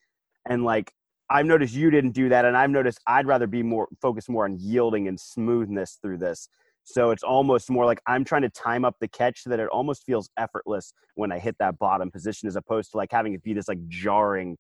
and 0.48 0.64
like 0.64 0.92
i've 1.30 1.46
noticed 1.46 1.74
you 1.74 1.90
didn't 1.90 2.12
do 2.12 2.30
that 2.30 2.46
and 2.46 2.56
i've 2.58 2.70
noticed 2.70 3.00
i'd 3.08 3.28
rather 3.28 3.48
be 3.48 3.64
more 3.64 3.88
focused 4.02 4.30
more 4.30 4.46
on 4.46 4.58
yielding 4.60 5.08
and 5.08 5.20
smoothness 5.20 5.98
through 6.02 6.18
this. 6.18 6.48
So 6.86 7.12
it's 7.12 7.24
almost 7.24 7.70
more 7.70 7.86
like 7.86 8.02
i'm 8.08 8.26
trying 8.26 8.42
to 8.42 8.50
time 8.50 8.84
up 8.84 8.96
the 9.00 9.08
catch 9.08 9.44
so 9.44 9.50
that 9.50 9.60
it 9.60 9.70
almost 9.70 10.04
feels 10.06 10.30
effortless 10.38 10.94
when 11.16 11.32
i 11.32 11.40
hit 11.40 11.56
that 11.60 11.80
bottom 11.80 12.12
position 12.12 12.48
as 12.48 12.58
opposed 12.58 12.92
to 12.92 12.98
like 12.98 13.12
having 13.12 13.34
it 13.34 13.42
be 13.42 13.54
this 13.54 13.70
like 13.70 13.88
jarring 13.88 14.58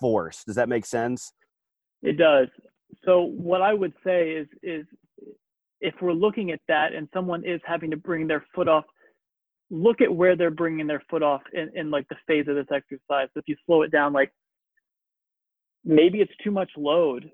force. 0.00 0.44
Does 0.44 0.56
that 0.56 0.68
make 0.68 0.86
sense? 0.86 1.32
It 2.02 2.18
does. 2.18 2.48
So 3.04 3.22
what 3.22 3.62
I 3.62 3.74
would 3.74 3.92
say 4.04 4.30
is 4.30 4.48
is 4.62 4.86
if 5.80 5.94
we're 6.00 6.12
looking 6.12 6.50
at 6.52 6.60
that 6.68 6.94
and 6.94 7.08
someone 7.12 7.44
is 7.44 7.60
having 7.64 7.90
to 7.90 7.96
bring 7.96 8.26
their 8.26 8.44
foot 8.54 8.68
off, 8.68 8.84
look 9.70 10.00
at 10.00 10.14
where 10.14 10.36
they're 10.36 10.50
bringing 10.50 10.86
their 10.86 11.02
foot 11.10 11.22
off 11.22 11.42
in, 11.52 11.70
in 11.74 11.90
like 11.90 12.08
the 12.08 12.16
phase 12.26 12.46
of 12.48 12.54
this 12.54 12.66
exercise. 12.72 13.28
So 13.34 13.40
if 13.40 13.44
you 13.46 13.56
slow 13.66 13.82
it 13.82 13.90
down, 13.90 14.12
like 14.12 14.32
maybe 15.86 16.20
it's 16.20 16.32
too 16.44 16.50
much 16.50 16.70
load 16.76 17.30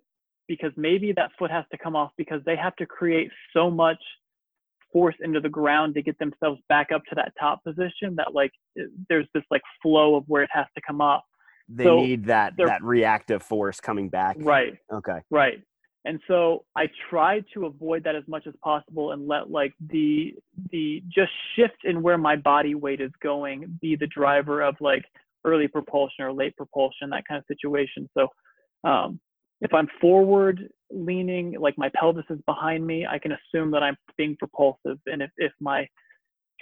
because 0.47 0.73
maybe 0.77 1.13
that 1.13 1.31
foot 1.39 1.51
has 1.51 1.65
to 1.73 1.79
come 1.79 1.97
off 1.97 2.13
because 2.17 2.41
they 2.47 2.55
have 2.55 2.77
to 2.77 2.87
create 2.87 3.31
so 3.53 3.71
much 3.71 3.99
force 4.93 5.15
into 5.21 5.41
the 5.41 5.49
ground 5.49 5.95
to 5.95 6.03
get 6.03 6.19
themselves 6.19 6.61
back 6.69 6.89
up 6.95 7.03
to 7.09 7.15
that 7.15 7.33
top 7.41 7.65
position 7.65 8.15
that 8.15 8.35
like 8.35 8.53
there's 9.09 9.27
this 9.35 9.43
like 9.51 9.63
flow 9.83 10.15
of 10.15 10.25
where 10.27 10.43
it 10.43 10.51
has 10.53 10.67
to 10.77 10.83
come 10.87 11.01
off 11.01 11.23
they 11.69 11.85
so 11.85 12.01
need 12.01 12.27
that 12.27 12.55
that 12.57 12.83
reactive 12.83 13.43
force 13.43 13.81
coming 13.81 14.09
back. 14.09 14.37
Right. 14.39 14.75
Okay. 14.93 15.19
Right. 15.31 15.63
And 16.05 16.19
so 16.27 16.65
I 16.77 16.89
try 17.11 17.43
to 17.55 17.67
avoid 17.67 18.05
that 18.05 18.17
as 18.17 18.25
much 18.27 18.47
as 18.47 18.55
possible 18.63 19.13
and 19.13 19.29
let 19.29 19.51
like 19.51 19.73
the 19.89 20.35
the 20.71 21.03
just 21.09 21.31
shift 21.55 21.85
in 21.85 22.03
where 22.03 22.19
my 22.19 22.37
body 22.37 22.75
weight 22.75 23.01
is 23.01 23.13
going 23.23 23.79
be 23.81 23.97
the 23.97 24.09
driver 24.09 24.63
of 24.63 24.75
like 24.81 25.05
early 25.45 25.69
propulsion 25.69 26.25
or 26.25 26.33
late 26.33 26.57
propulsion, 26.57 27.11
that 27.11 27.25
kind 27.29 27.39
of 27.39 27.45
situation. 27.47 28.09
So 28.17 28.29
um, 28.89 29.21
if 29.61 29.73
I'm 29.73 29.89
forward 30.01 30.69
leaning, 30.91 31.57
like 31.59 31.79
my 31.79 31.91
pelvis 31.95 32.25
is 32.31 32.41
behind 32.47 32.87
me, 32.87 33.07
I 33.07 33.19
can 33.19 33.33
assume 33.33 33.71
that 33.73 33.83
I'm 33.83 33.97
being 34.17 34.37
propulsive. 34.39 34.99
And 35.07 35.23
if, 35.23 35.31
if 35.37 35.53
my 35.61 35.87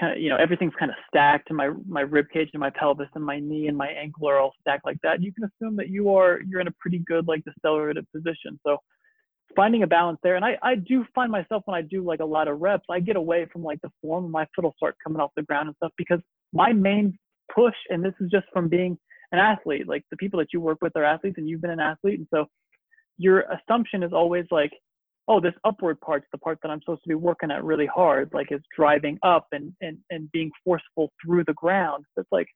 kind 0.00 0.12
of 0.16 0.22
you 0.22 0.30
know 0.30 0.36
everything's 0.36 0.72
kind 0.78 0.90
of 0.90 0.96
stacked 1.08 1.50
and 1.50 1.56
my 1.56 1.70
my 1.86 2.00
rib 2.00 2.26
cage 2.32 2.48
and 2.52 2.60
my 2.60 2.70
pelvis 2.70 3.08
and 3.14 3.24
my 3.24 3.38
knee 3.38 3.68
and 3.68 3.76
my 3.76 3.88
ankle 3.88 4.28
are 4.28 4.38
all 4.38 4.52
stacked 4.60 4.84
like 4.86 4.96
that 5.02 5.22
you 5.22 5.32
can 5.32 5.44
assume 5.44 5.76
that 5.76 5.88
you 5.88 6.14
are 6.14 6.40
you're 6.48 6.60
in 6.60 6.68
a 6.68 6.74
pretty 6.80 6.98
good 6.98 7.28
like 7.28 7.42
decelerative 7.44 8.06
position 8.14 8.58
so 8.66 8.78
finding 9.54 9.82
a 9.82 9.86
balance 9.86 10.18
there 10.22 10.36
and 10.36 10.44
i 10.44 10.56
i 10.62 10.74
do 10.74 11.04
find 11.14 11.30
myself 11.30 11.62
when 11.66 11.76
i 11.76 11.82
do 11.82 12.02
like 12.02 12.20
a 12.20 12.24
lot 12.24 12.48
of 12.48 12.60
reps 12.60 12.84
i 12.90 12.98
get 12.98 13.16
away 13.16 13.46
from 13.52 13.62
like 13.62 13.80
the 13.82 13.90
form 14.00 14.24
and 14.24 14.32
my 14.32 14.46
foot 14.54 14.64
will 14.64 14.74
start 14.76 14.96
coming 15.02 15.20
off 15.20 15.30
the 15.36 15.42
ground 15.42 15.68
and 15.68 15.76
stuff 15.76 15.92
because 15.96 16.20
my 16.52 16.72
main 16.72 17.16
push 17.54 17.74
and 17.88 18.04
this 18.04 18.14
is 18.20 18.30
just 18.30 18.46
from 18.52 18.68
being 18.68 18.98
an 19.32 19.38
athlete 19.38 19.86
like 19.86 20.04
the 20.10 20.16
people 20.16 20.38
that 20.38 20.48
you 20.52 20.60
work 20.60 20.78
with 20.82 20.96
are 20.96 21.04
athletes 21.04 21.36
and 21.38 21.48
you've 21.48 21.60
been 21.60 21.70
an 21.70 21.80
athlete 21.80 22.18
and 22.18 22.28
so 22.32 22.46
your 23.18 23.44
assumption 23.52 24.02
is 24.02 24.12
always 24.12 24.46
like 24.50 24.72
oh, 25.30 25.40
this 25.40 25.54
upward 25.64 26.00
part's 26.00 26.26
the 26.32 26.38
part 26.38 26.58
that 26.62 26.70
I'm 26.70 26.80
supposed 26.82 27.04
to 27.04 27.08
be 27.08 27.14
working 27.14 27.52
at 27.52 27.62
really 27.62 27.86
hard, 27.86 28.30
like 28.34 28.50
it's 28.50 28.64
driving 28.76 29.18
up 29.22 29.46
and 29.52 29.72
and 29.80 29.96
and 30.10 30.30
being 30.32 30.50
forceful 30.64 31.12
through 31.24 31.44
the 31.46 31.54
ground. 31.54 32.04
It's 32.16 32.28
like 32.32 32.48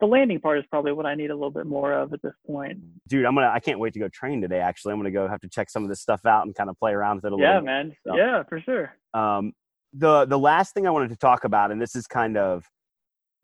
the 0.00 0.06
landing 0.06 0.40
part 0.40 0.58
is 0.58 0.64
probably 0.70 0.92
what 0.92 1.06
I 1.06 1.14
need 1.14 1.30
a 1.30 1.34
little 1.34 1.52
bit 1.52 1.66
more 1.66 1.92
of 1.92 2.12
at 2.12 2.20
this 2.22 2.32
point. 2.46 2.78
Dude, 3.08 3.24
I'm 3.24 3.34
gonna 3.34 3.48
I 3.48 3.60
can't 3.60 3.78
wait 3.78 3.92
to 3.94 4.00
go 4.00 4.08
train 4.08 4.42
today. 4.42 4.58
Actually, 4.58 4.92
I'm 4.92 4.98
gonna 4.98 5.12
go 5.12 5.28
have 5.28 5.40
to 5.40 5.48
check 5.48 5.70
some 5.70 5.84
of 5.84 5.88
this 5.88 6.00
stuff 6.00 6.26
out 6.26 6.44
and 6.44 6.54
kind 6.54 6.68
of 6.68 6.76
play 6.78 6.92
around 6.92 7.16
with 7.16 7.26
it 7.26 7.32
a 7.32 7.36
yeah, 7.38 7.48
little. 7.48 7.54
Yeah, 7.54 7.60
man. 7.60 7.96
So, 8.06 8.16
yeah, 8.16 8.42
for 8.48 8.60
sure. 8.60 8.92
Um, 9.14 9.52
the 9.92 10.24
the 10.24 10.38
last 10.38 10.74
thing 10.74 10.88
I 10.88 10.90
wanted 10.90 11.10
to 11.10 11.16
talk 11.16 11.44
about, 11.44 11.70
and 11.70 11.80
this 11.80 11.94
is 11.94 12.08
kind 12.08 12.36
of 12.36 12.64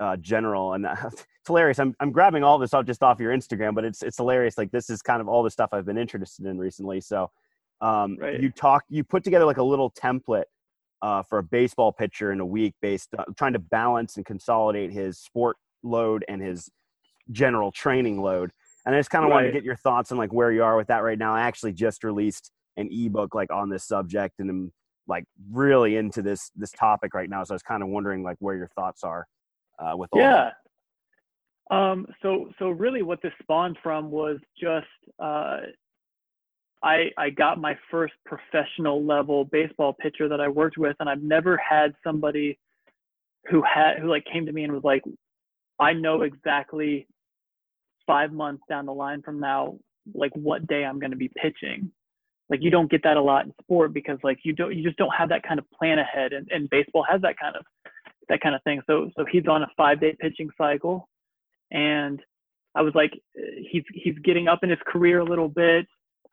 uh, 0.01 0.17
general, 0.17 0.75
and 0.75 0.87
uh, 0.87 0.95
it's 1.07 1.25
hilarious. 1.47 1.79
I'm 1.79 1.95
I'm 2.01 2.13
grabbing 2.13 2.45
all 2.45 2.59
this 2.59 2.75
off 2.75 2.87
just 2.87 3.03
off 3.03 3.21
your 3.21 3.33
Instagram, 3.33 3.75
but 3.75 3.85
it's 3.85 4.03
it's 4.03 4.17
hilarious. 4.17 4.59
Like 4.59 4.71
this 4.71 4.91
is 4.91 5.03
kind 5.03 5.21
of 5.21 5.29
all 5.29 5.43
the 5.43 5.51
stuff 5.51 5.71
I've 5.73 5.87
been 5.87 5.99
interested 5.99 6.47
in 6.47 6.59
recently. 6.59 7.01
So 7.01 7.31
um, 7.81 8.17
right. 8.19 8.41
You 8.41 8.51
talk, 8.51 8.85
you 8.89 9.05
put 9.05 9.25
together 9.25 9.45
like 9.45 9.59
a 9.59 9.63
little 9.63 9.91
template 9.91 10.45
uh, 11.03 11.23
for 11.23 11.39
a 11.39 11.43
baseball 11.43 11.93
pitcher 11.93 12.33
in 12.33 12.41
a 12.41 12.47
week, 12.47 12.75
based 12.81 13.11
on 13.19 13.35
trying 13.35 13.53
to 13.53 13.59
balance 13.59 14.17
and 14.17 14.25
consolidate 14.25 14.93
his 14.93 15.19
sport 15.19 15.57
load 15.83 16.25
and 16.29 16.41
his 16.41 16.71
general 17.31 17.71
training 17.71 18.21
load. 18.21 18.51
And 18.87 18.95
I 18.95 18.99
just 18.99 19.11
kind 19.11 19.25
of 19.25 19.31
right. 19.31 19.43
want 19.43 19.47
to 19.47 19.53
get 19.53 19.65
your 19.65 19.77
thoughts 19.77 20.13
on 20.13 20.19
like 20.19 20.33
where 20.33 20.53
you 20.53 20.63
are 20.63 20.77
with 20.77 20.87
that 20.89 21.03
right 21.03 21.19
now. 21.19 21.35
I 21.35 21.43
actually 21.43 21.73
just 21.73 22.05
released 22.05 22.51
an 22.77 22.89
ebook 22.91 23.35
like 23.35 23.53
on 23.53 23.69
this 23.69 23.85
subject, 23.85 24.37
and 24.39 24.49
I'm 24.49 24.73
like 25.07 25.25
really 25.51 25.97
into 25.97 26.23
this 26.23 26.51
this 26.57 26.71
topic 26.73 27.13
right 27.15 27.29
now. 27.29 27.45
So 27.45 27.53
I 27.53 27.57
was 27.57 27.63
kind 27.63 27.83
of 27.83 27.89
wondering 27.89 28.23
like 28.23 28.37
where 28.39 28.57
your 28.57 28.69
thoughts 28.69 29.05
are 29.05 29.27
uh, 29.79 29.97
with 29.97 30.11
all 30.13 30.21
yeah. 30.21 30.51
Um, 31.71 32.07
so 32.23 32.51
so 32.59 32.71
really, 32.71 33.03
what 33.03 33.21
this 33.23 33.33
spawned 33.43 33.77
from 33.83 34.11
was 34.11 34.39
just 34.61 34.87
uh, 35.19 35.59
I 36.83 37.11
I 37.17 37.31
got 37.31 37.61
my 37.61 37.77
first 37.91 38.15
professional 38.25 39.05
level 39.05 39.45
baseball 39.45 39.93
pitcher 39.93 40.29
that 40.29 40.41
I 40.41 40.49
worked 40.49 40.79
with, 40.79 40.97
and 41.01 41.09
I've 41.09 41.23
never 41.23 41.57
had 41.57 41.95
somebody 42.05 42.59
who 43.51 43.63
had 43.63 43.99
who 43.99 44.09
like 44.09 44.25
came 44.33 44.47
to 44.47 44.53
me 44.53 44.65
and 44.65 44.73
was 44.73 44.85
like, 44.85 45.03
I 45.81 45.93
know 45.93 46.23
exactly 46.23 47.07
five 48.07 48.33
months 48.33 48.63
down 48.69 48.87
the 48.87 48.95
line 48.95 49.23
from 49.23 49.41
now, 49.41 49.79
like 50.15 50.31
what 50.35 50.67
day 50.69 50.85
I'm 50.85 51.01
going 51.01 51.11
to 51.11 51.17
be 51.17 51.31
pitching. 51.37 51.91
Like 52.49 52.63
you 52.63 52.71
don't 52.71 52.91
get 52.91 53.03
that 53.03 53.17
a 53.17 53.23
lot 53.23 53.47
in 53.47 53.53
sport 53.61 53.93
because 53.93 54.19
like 54.23 54.39
you 54.45 54.53
don't 54.53 54.75
you 54.77 54.85
just 54.85 54.99
don't 54.99 55.15
have 55.15 55.31
that 55.31 55.43
kind 55.43 55.59
of 55.59 55.69
plan 55.73 55.99
ahead, 55.99 56.33
and, 56.33 56.49
and 56.53 56.71
baseball 56.71 57.05
has 57.11 57.21
that 57.23 57.37
kind 57.39 57.57
of 57.57 57.65
that 58.29 58.41
kind 58.41 58.55
of 58.55 58.63
thing. 58.63 58.81
So 58.87 59.11
so 59.17 59.25
he's 59.31 59.47
on 59.49 59.63
a 59.63 59.69
five 59.77 60.01
day 60.01 60.17
pitching 60.21 60.51
cycle, 60.59 61.09
and 61.71 62.21
I 62.75 62.83
was 62.83 62.95
like, 62.95 63.13
he's 63.71 63.83
he's 63.93 64.19
getting 64.25 64.49
up 64.49 64.61
in 64.63 64.71
his 64.71 64.79
career 64.87 65.21
a 65.21 65.25
little 65.25 65.49
bit 65.49 65.87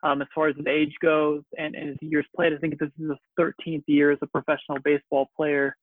um, 0.04 0.20
as 0.20 0.28
far 0.34 0.48
as 0.48 0.56
his 0.56 0.66
age 0.66 0.92
goes 1.00 1.42
and, 1.58 1.74
and 1.74 1.88
his 1.88 1.98
years 2.02 2.26
played. 2.36 2.52
I 2.52 2.58
think 2.58 2.78
this 2.78 2.90
is 3.00 3.10
his 3.10 3.18
13th 3.66 3.84
year 3.86 4.12
as 4.12 4.18
a 4.22 4.26
professional 4.26 4.78
baseball 4.84 5.30
player 5.34 5.74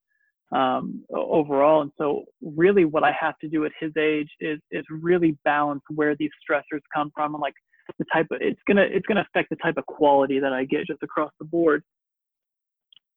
um, 0.51 1.03
overall. 1.13 1.81
And 1.81 1.91
so, 1.97 2.25
really, 2.41 2.85
what 2.85 3.03
I 3.03 3.11
have 3.19 3.37
to 3.39 3.49
do 3.49 3.65
at 3.65 3.71
his 3.79 3.91
age 3.97 4.29
is 4.39 4.59
is 4.71 4.85
really 4.89 5.37
balance 5.43 5.81
where 5.89 6.15
these 6.15 6.31
stressors 6.47 6.81
come 6.93 7.11
from 7.15 7.33
and 7.33 7.41
like 7.41 7.55
the 7.97 8.05
type 8.13 8.27
of 8.31 8.37
it's 8.41 8.61
gonna 8.67 8.83
it's 8.83 9.05
gonna 9.07 9.25
affect 9.33 9.49
the 9.49 9.55
type 9.57 9.77
of 9.77 9.85
quality 9.87 10.39
that 10.39 10.53
I 10.53 10.65
get 10.65 10.87
just 10.87 11.03
across 11.03 11.31
the 11.39 11.45
board 11.45 11.83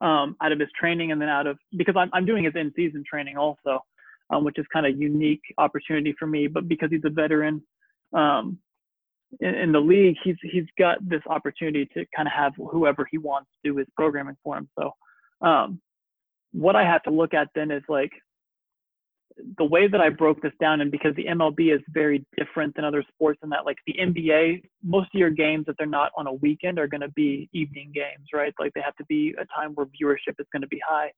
um, 0.05 0.37
out 0.43 0.53
of 0.53 0.61
his 0.61 0.69
training 0.79 1.13
and 1.13 1.21
then 1.21 1.29
out 1.29 1.47
of 1.47 1.59
because 1.77 1.97
I'm 1.97 2.11
I'm 2.13 2.27
doing 2.27 2.45
his 2.45 2.55
in 2.55 2.73
season 2.77 3.03
training 3.09 3.37
also 3.37 3.81
um, 4.31 4.45
which 4.45 4.59
is 4.59 4.67
kind 4.73 4.87
of 4.87 5.01
unique 5.01 5.43
opportunity 5.59 6.15
for 6.19 6.27
me. 6.27 6.47
But 6.47 6.69
because 6.69 6.91
he's 6.91 7.05
a 7.05 7.11
veteran 7.11 7.63
um, 8.13 8.59
in, 9.41 9.55
in, 9.55 9.73
the 9.73 9.81
league, 9.81 10.17
he's 10.23 10.37
he's 10.43 10.67
got 10.79 10.99
this 11.07 11.23
opportunity 11.29 11.87
to 11.95 12.05
kind 12.15 12.29
of 12.29 12.33
have 12.33 12.53
whoever 12.57 13.07
he 13.11 13.19
wants 13.19 13.51
do 13.63 13.77
his 13.77 13.87
programming 13.97 14.37
for 14.43 14.57
him. 14.57 14.69
So 14.79 14.93
um, 15.47 15.81
what 16.53 16.77
I 16.77 16.85
have 16.85 17.03
to 17.05 17.11
look 17.11 17.35
at 17.35 17.49
then 17.55 17.71
is 17.71 17.83
like 17.89 18.13
the 19.59 19.65
way 19.65 19.89
that 19.89 20.01
I 20.01 20.11
broke 20.11 20.41
this 20.43 20.53
down, 20.61 20.81
and 20.81 20.91
because 20.91 21.15
the 21.17 21.25
MLB 21.25 21.75
is 21.75 21.81
very 21.89 22.25
different 22.37 22.77
than 22.77 22.85
other 22.85 23.05
sports 23.15 23.41
in 23.43 23.51
that, 23.51 23.67
like 23.67 23.79
the 23.87 23.95
NBA, 24.01 24.63
most 24.83 25.09
of 25.15 25.19
your 25.19 25.31
games 25.31 25.67
that 25.67 25.77
they're 25.79 25.87
not 25.87 26.13
on 26.17 26.27
a 26.27 26.33
weekend 26.33 26.79
are 26.79 26.87
going 26.87 27.01
to 27.01 27.11
be 27.11 27.49
evening 27.53 27.91
games, 27.93 28.29
right? 28.33 28.55
Like 28.59 28.73
they 28.75 28.81
have 28.81 28.97
to 28.97 29.05
be 29.07 29.35
a 29.41 29.45
time 29.47 29.73
where 29.75 29.87
viewership 29.87 30.39
is 30.39 30.47
going 30.53 30.63
to 30.63 30.69
be 30.69 30.81
high 30.89 31.11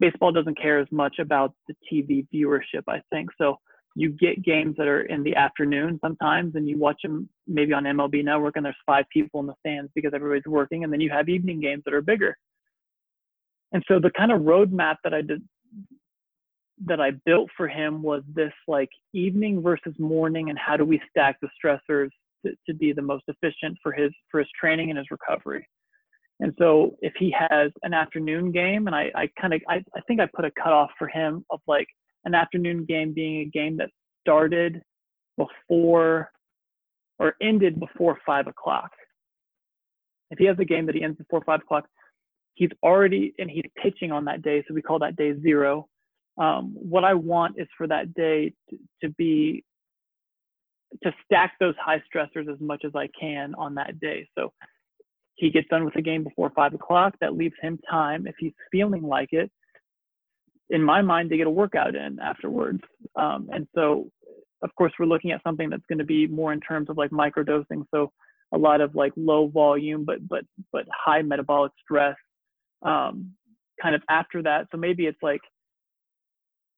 baseball 0.00 0.32
doesn't 0.32 0.60
care 0.60 0.78
as 0.78 0.88
much 0.90 1.18
about 1.18 1.52
the 1.68 1.74
TV 1.90 2.26
viewership, 2.34 2.82
I 2.88 3.00
think. 3.10 3.30
So 3.38 3.56
you 3.94 4.10
get 4.10 4.42
games 4.44 4.74
that 4.76 4.86
are 4.86 5.02
in 5.02 5.22
the 5.22 5.34
afternoon 5.34 5.98
sometimes 6.02 6.54
and 6.54 6.68
you 6.68 6.78
watch 6.78 7.00
them 7.02 7.28
maybe 7.46 7.72
on 7.72 7.84
MLB 7.84 8.24
Network 8.24 8.56
and 8.56 8.64
there's 8.64 8.76
five 8.84 9.06
people 9.10 9.40
in 9.40 9.46
the 9.46 9.54
stands 9.60 9.90
because 9.94 10.12
everybody's 10.14 10.46
working. 10.46 10.84
And 10.84 10.92
then 10.92 11.00
you 11.00 11.10
have 11.10 11.28
evening 11.28 11.60
games 11.60 11.82
that 11.86 11.94
are 11.94 12.02
bigger. 12.02 12.36
And 13.72 13.82
so 13.88 13.98
the 13.98 14.10
kind 14.10 14.32
of 14.32 14.42
roadmap 14.42 14.96
that 15.02 15.14
I 15.14 15.22
did 15.22 15.42
that 16.84 17.00
I 17.00 17.12
built 17.24 17.48
for 17.56 17.68
him 17.68 18.02
was 18.02 18.22
this 18.34 18.52
like 18.68 18.90
evening 19.14 19.62
versus 19.62 19.94
morning 19.98 20.50
and 20.50 20.58
how 20.58 20.76
do 20.76 20.84
we 20.84 21.00
stack 21.10 21.38
the 21.40 21.48
stressors 21.62 22.10
to, 22.44 22.52
to 22.66 22.74
be 22.74 22.92
the 22.92 23.02
most 23.02 23.24
efficient 23.28 23.78
for 23.82 23.92
his 23.92 24.12
for 24.30 24.40
his 24.40 24.48
training 24.60 24.90
and 24.90 24.98
his 24.98 25.10
recovery. 25.10 25.66
And 26.40 26.52
so 26.58 26.96
if 27.00 27.14
he 27.18 27.34
has 27.50 27.70
an 27.82 27.94
afternoon 27.94 28.52
game, 28.52 28.86
and 28.86 28.94
I, 28.94 29.10
I 29.14 29.28
kind 29.40 29.54
of, 29.54 29.62
I, 29.68 29.76
I 29.96 30.00
think 30.06 30.20
I 30.20 30.26
put 30.26 30.44
a 30.44 30.50
cutoff 30.62 30.90
for 30.98 31.08
him 31.08 31.44
of 31.50 31.60
like 31.66 31.88
an 32.24 32.34
afternoon 32.34 32.84
game 32.84 33.14
being 33.14 33.40
a 33.40 33.44
game 33.46 33.78
that 33.78 33.88
started 34.20 34.82
before 35.38 36.30
or 37.18 37.34
ended 37.40 37.80
before 37.80 38.18
five 38.26 38.46
o'clock. 38.46 38.90
If 40.30 40.38
he 40.38 40.44
has 40.44 40.58
a 40.58 40.64
game 40.64 40.84
that 40.86 40.94
he 40.94 41.02
ends 41.02 41.16
before 41.16 41.42
five 41.46 41.60
o'clock, 41.60 41.86
he's 42.54 42.70
already, 42.82 43.32
and 43.38 43.50
he's 43.50 43.64
pitching 43.82 44.12
on 44.12 44.26
that 44.26 44.42
day. 44.42 44.62
So 44.68 44.74
we 44.74 44.82
call 44.82 44.98
that 44.98 45.16
day 45.16 45.40
zero. 45.40 45.88
Um, 46.38 46.74
what 46.74 47.04
I 47.04 47.14
want 47.14 47.58
is 47.58 47.68
for 47.76 47.86
that 47.86 48.14
day 48.14 48.52
to, 48.70 48.78
to 49.02 49.08
be, 49.10 49.64
to 51.02 51.12
stack 51.24 51.54
those 51.58 51.74
high 51.80 52.02
stressors 52.12 52.52
as 52.52 52.60
much 52.60 52.84
as 52.84 52.92
I 52.94 53.08
can 53.18 53.54
on 53.56 53.74
that 53.74 53.98
day. 54.00 54.28
So 54.36 54.52
he 55.34 55.50
gets 55.50 55.68
done 55.68 55.84
with 55.84 55.94
the 55.94 56.02
game 56.02 56.24
before 56.24 56.50
five 56.54 56.74
o'clock. 56.74 57.14
That 57.20 57.36
leaves 57.36 57.54
him 57.60 57.78
time, 57.90 58.26
if 58.26 58.34
he's 58.38 58.52
feeling 58.70 59.02
like 59.02 59.32
it, 59.32 59.50
in 60.70 60.82
my 60.82 61.02
mind, 61.02 61.30
to 61.30 61.36
get 61.36 61.46
a 61.46 61.50
workout 61.50 61.94
in 61.94 62.18
afterwards. 62.20 62.80
Um, 63.14 63.48
and 63.52 63.66
so, 63.74 64.10
of 64.62 64.74
course, 64.74 64.92
we're 64.98 65.06
looking 65.06 65.32
at 65.32 65.42
something 65.42 65.70
that's 65.70 65.84
going 65.88 65.98
to 65.98 66.04
be 66.04 66.26
more 66.26 66.52
in 66.52 66.60
terms 66.60 66.88
of 66.90 66.96
like 66.96 67.10
microdosing. 67.10 67.84
So 67.94 68.12
a 68.52 68.58
lot 68.58 68.80
of 68.80 68.94
like 68.94 69.12
low 69.16 69.48
volume, 69.48 70.04
but 70.04 70.26
but 70.26 70.44
but 70.72 70.86
high 70.92 71.22
metabolic 71.22 71.72
stress. 71.82 72.16
Um, 72.82 73.32
kind 73.80 73.94
of 73.94 74.02
after 74.08 74.42
that. 74.42 74.68
So 74.72 74.78
maybe 74.78 75.06
it's 75.06 75.22
like 75.22 75.40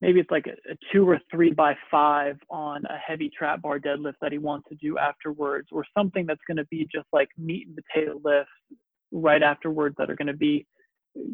maybe 0.00 0.20
it's 0.20 0.30
like 0.30 0.46
a, 0.46 0.72
a, 0.72 0.76
two 0.92 1.08
or 1.08 1.20
three 1.30 1.52
by 1.52 1.74
five 1.90 2.36
on 2.50 2.84
a 2.86 2.96
heavy 2.96 3.30
trap 3.36 3.62
bar 3.62 3.78
deadlift 3.78 4.14
that 4.20 4.32
he 4.32 4.38
wants 4.38 4.68
to 4.68 4.76
do 4.76 4.98
afterwards, 4.98 5.68
or 5.72 5.84
something 5.96 6.26
that's 6.26 6.40
going 6.46 6.56
to 6.56 6.66
be 6.66 6.86
just 6.92 7.06
like 7.12 7.28
meat 7.36 7.66
and 7.66 7.76
potato 7.76 8.20
lifts 8.24 8.50
right 9.10 9.42
afterwards 9.42 9.94
that 9.98 10.10
are 10.10 10.16
going 10.16 10.28
to 10.28 10.36
be 10.36 10.66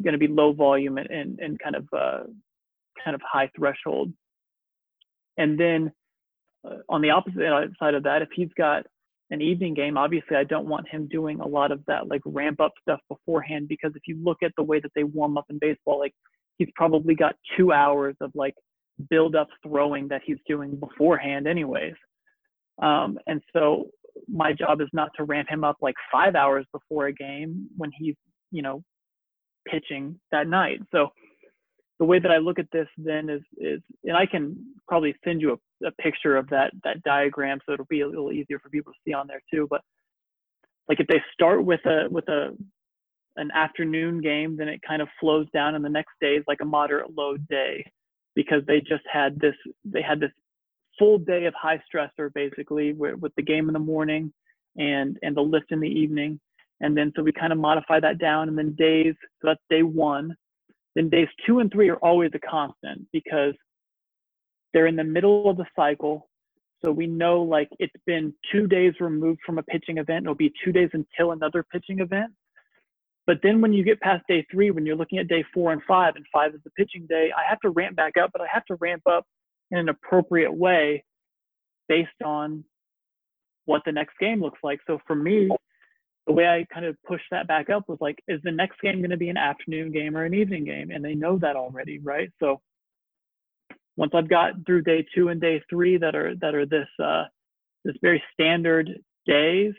going 0.03 0.13
to 0.13 0.17
be 0.17 0.27
low 0.27 0.53
volume 0.53 0.97
and, 0.97 1.09
and, 1.09 1.39
and 1.39 1.59
kind 1.59 1.75
of 1.75 1.85
uh, 1.93 2.23
kind 3.03 3.15
of 3.15 3.21
high 3.21 3.49
threshold. 3.55 4.11
And 5.37 5.59
then 5.59 5.91
uh, 6.65 6.77
on 6.89 7.01
the 7.01 7.11
opposite 7.11 7.41
side 7.79 7.93
of 7.93 8.03
that, 8.03 8.21
if 8.21 8.29
he's 8.33 8.49
got 8.57 8.85
an 9.31 9.41
evening 9.41 9.73
game, 9.73 9.97
obviously 9.97 10.37
I 10.37 10.43
don't 10.43 10.67
want 10.67 10.87
him 10.87 11.07
doing 11.07 11.39
a 11.39 11.47
lot 11.47 11.71
of 11.71 11.81
that 11.87 12.07
like 12.07 12.21
ramp 12.25 12.59
up 12.59 12.73
stuff 12.81 12.99
beforehand 13.09 13.67
because 13.67 13.91
if 13.95 14.03
you 14.07 14.17
look 14.23 14.37
at 14.43 14.51
the 14.57 14.63
way 14.63 14.79
that 14.79 14.91
they 14.95 15.03
warm 15.03 15.37
up 15.37 15.45
in 15.49 15.59
baseball, 15.59 15.99
like 15.99 16.13
he's 16.57 16.69
probably 16.75 17.15
got 17.15 17.35
two 17.57 17.71
hours 17.71 18.15
of 18.21 18.31
like 18.35 18.55
build 19.09 19.35
up 19.35 19.47
throwing 19.65 20.07
that 20.07 20.21
he's 20.25 20.37
doing 20.47 20.75
beforehand 20.75 21.47
anyways. 21.47 21.95
Um, 22.81 23.17
and 23.27 23.41
so 23.53 23.89
my 24.27 24.53
job 24.53 24.81
is 24.81 24.87
not 24.93 25.09
to 25.17 25.23
ramp 25.23 25.49
him 25.49 25.63
up 25.63 25.77
like 25.81 25.95
five 26.11 26.35
hours 26.35 26.65
before 26.71 27.07
a 27.07 27.13
game 27.13 27.67
when 27.77 27.91
he's 27.97 28.15
you 28.51 28.61
know 28.61 28.83
pitching 29.67 30.19
that 30.31 30.47
night. 30.47 30.79
So 30.91 31.09
the 31.99 32.05
way 32.05 32.19
that 32.19 32.31
i 32.31 32.37
look 32.37 32.59
at 32.59 32.69
this 32.71 32.87
then 32.97 33.29
is 33.29 33.41
is 33.57 33.81
and 34.03 34.17
i 34.17 34.25
can 34.25 34.55
probably 34.87 35.15
send 35.23 35.41
you 35.41 35.53
a, 35.53 35.87
a 35.87 35.91
picture 35.93 36.35
of 36.35 36.47
that 36.49 36.71
that 36.83 37.01
diagram 37.03 37.59
so 37.65 37.73
it'll 37.73 37.85
be 37.85 38.01
a 38.01 38.07
little 38.07 38.31
easier 38.31 38.59
for 38.59 38.69
people 38.69 38.91
to 38.91 38.99
see 39.07 39.13
on 39.13 39.27
there 39.27 39.41
too 39.51 39.67
but 39.69 39.81
like 40.89 40.99
if 40.99 41.07
they 41.07 41.21
start 41.33 41.63
with 41.63 41.79
a 41.85 42.07
with 42.09 42.27
a 42.27 42.55
an 43.37 43.51
afternoon 43.51 44.21
game, 44.21 44.57
then 44.57 44.67
it 44.67 44.81
kind 44.87 45.01
of 45.01 45.07
flows 45.19 45.47
down, 45.53 45.75
and 45.75 45.83
the 45.83 45.89
next 45.89 46.13
day 46.21 46.35
is 46.35 46.43
like 46.47 46.59
a 46.61 46.65
moderate 46.65 47.15
load 47.15 47.47
day 47.47 47.85
because 48.35 48.61
they 48.67 48.79
just 48.79 49.03
had 49.11 49.39
this 49.39 49.55
they 49.83 50.01
had 50.01 50.19
this 50.19 50.31
full 50.99 51.17
day 51.17 51.45
of 51.45 51.53
high 51.53 51.81
stressor 51.93 52.33
basically 52.33 52.93
with, 52.93 53.15
with 53.19 53.33
the 53.35 53.41
game 53.43 53.67
in 53.67 53.73
the 53.73 53.79
morning 53.79 54.31
and 54.77 55.17
and 55.23 55.35
the 55.35 55.41
lift 55.41 55.71
in 55.71 55.79
the 55.79 55.87
evening, 55.89 56.39
and 56.81 56.97
then 56.97 57.11
so 57.15 57.23
we 57.23 57.31
kind 57.31 57.53
of 57.53 57.59
modify 57.59 57.99
that 57.99 58.19
down, 58.19 58.49
and 58.49 58.57
then 58.57 58.73
days 58.75 59.15
so 59.41 59.47
that's 59.49 59.61
day 59.69 59.83
one, 59.83 60.35
then 60.95 61.09
days 61.09 61.27
two 61.45 61.59
and 61.59 61.71
three 61.71 61.89
are 61.89 61.97
always 61.97 62.31
a 62.33 62.39
constant 62.39 63.05
because 63.11 63.53
they're 64.73 64.87
in 64.87 64.95
the 64.95 65.03
middle 65.03 65.49
of 65.49 65.57
the 65.57 65.65
cycle. 65.75 66.29
So 66.83 66.91
we 66.91 67.07
know 67.07 67.41
like 67.41 67.69
it's 67.79 67.95
been 68.05 68.33
two 68.51 68.67
days 68.67 68.93
removed 68.99 69.39
from 69.45 69.57
a 69.57 69.63
pitching 69.63 69.97
event. 69.97 70.25
It'll 70.25 70.35
be 70.35 70.53
two 70.63 70.71
days 70.71 70.89
until 70.93 71.31
another 71.31 71.63
pitching 71.63 71.99
event. 71.99 72.31
But 73.27 73.39
then 73.41 73.59
when 73.61 73.73
you 73.73 73.83
get 73.83 73.99
past 74.01 74.23
day 74.27 74.45
three, 74.51 74.71
when 74.71 74.85
you're 74.85 74.95
looking 74.95 75.17
at 75.17 75.27
day 75.27 75.43
four 75.53 75.71
and 75.71 75.81
five, 75.87 76.15
and 76.15 76.25
five 76.31 76.53
is 76.53 76.61
the 76.63 76.69
pitching 76.71 77.07
day, 77.09 77.31
I 77.35 77.49
have 77.49 77.59
to 77.61 77.69
ramp 77.69 77.95
back 77.95 78.13
up, 78.21 78.31
but 78.31 78.41
I 78.41 78.47
have 78.51 78.65
to 78.65 78.75
ramp 78.75 79.03
up 79.09 79.25
in 79.71 79.79
an 79.79 79.89
appropriate 79.89 80.53
way 80.53 81.03
based 81.87 82.21
on 82.23 82.63
what 83.65 83.81
the 83.85 83.91
next 83.91 84.17
game 84.19 84.41
looks 84.41 84.59
like. 84.63 84.79
So 84.85 84.99
for 85.07 85.15
me, 85.15 85.49
the 86.27 86.33
way 86.33 86.47
I 86.47 86.65
kind 86.73 86.85
of 86.85 86.95
pushed 87.03 87.25
that 87.31 87.47
back 87.47 87.69
up 87.69 87.87
was 87.87 87.97
like, 87.99 88.19
is 88.27 88.41
the 88.43 88.51
next 88.51 88.79
game 88.81 88.99
going 88.99 89.09
to 89.11 89.17
be 89.17 89.29
an 89.29 89.37
afternoon 89.37 89.91
game 89.91 90.15
or 90.15 90.23
an 90.23 90.33
evening 90.33 90.65
game? 90.65 90.91
And 90.91 91.03
they 91.03 91.15
know 91.15 91.37
that 91.39 91.55
already, 91.55 91.99
right? 91.99 92.29
So 92.39 92.61
once 93.97 94.11
I've 94.15 94.29
got 94.29 94.53
through 94.65 94.83
day 94.83 95.05
two 95.15 95.29
and 95.29 95.39
day 95.39 95.61
three 95.69 95.97
that 95.97 96.15
are 96.15 96.35
that 96.41 96.55
are 96.55 96.65
this 96.65 96.87
uh, 97.03 97.25
this 97.83 97.95
very 98.01 98.21
standard 98.33 98.99
days, 99.25 99.73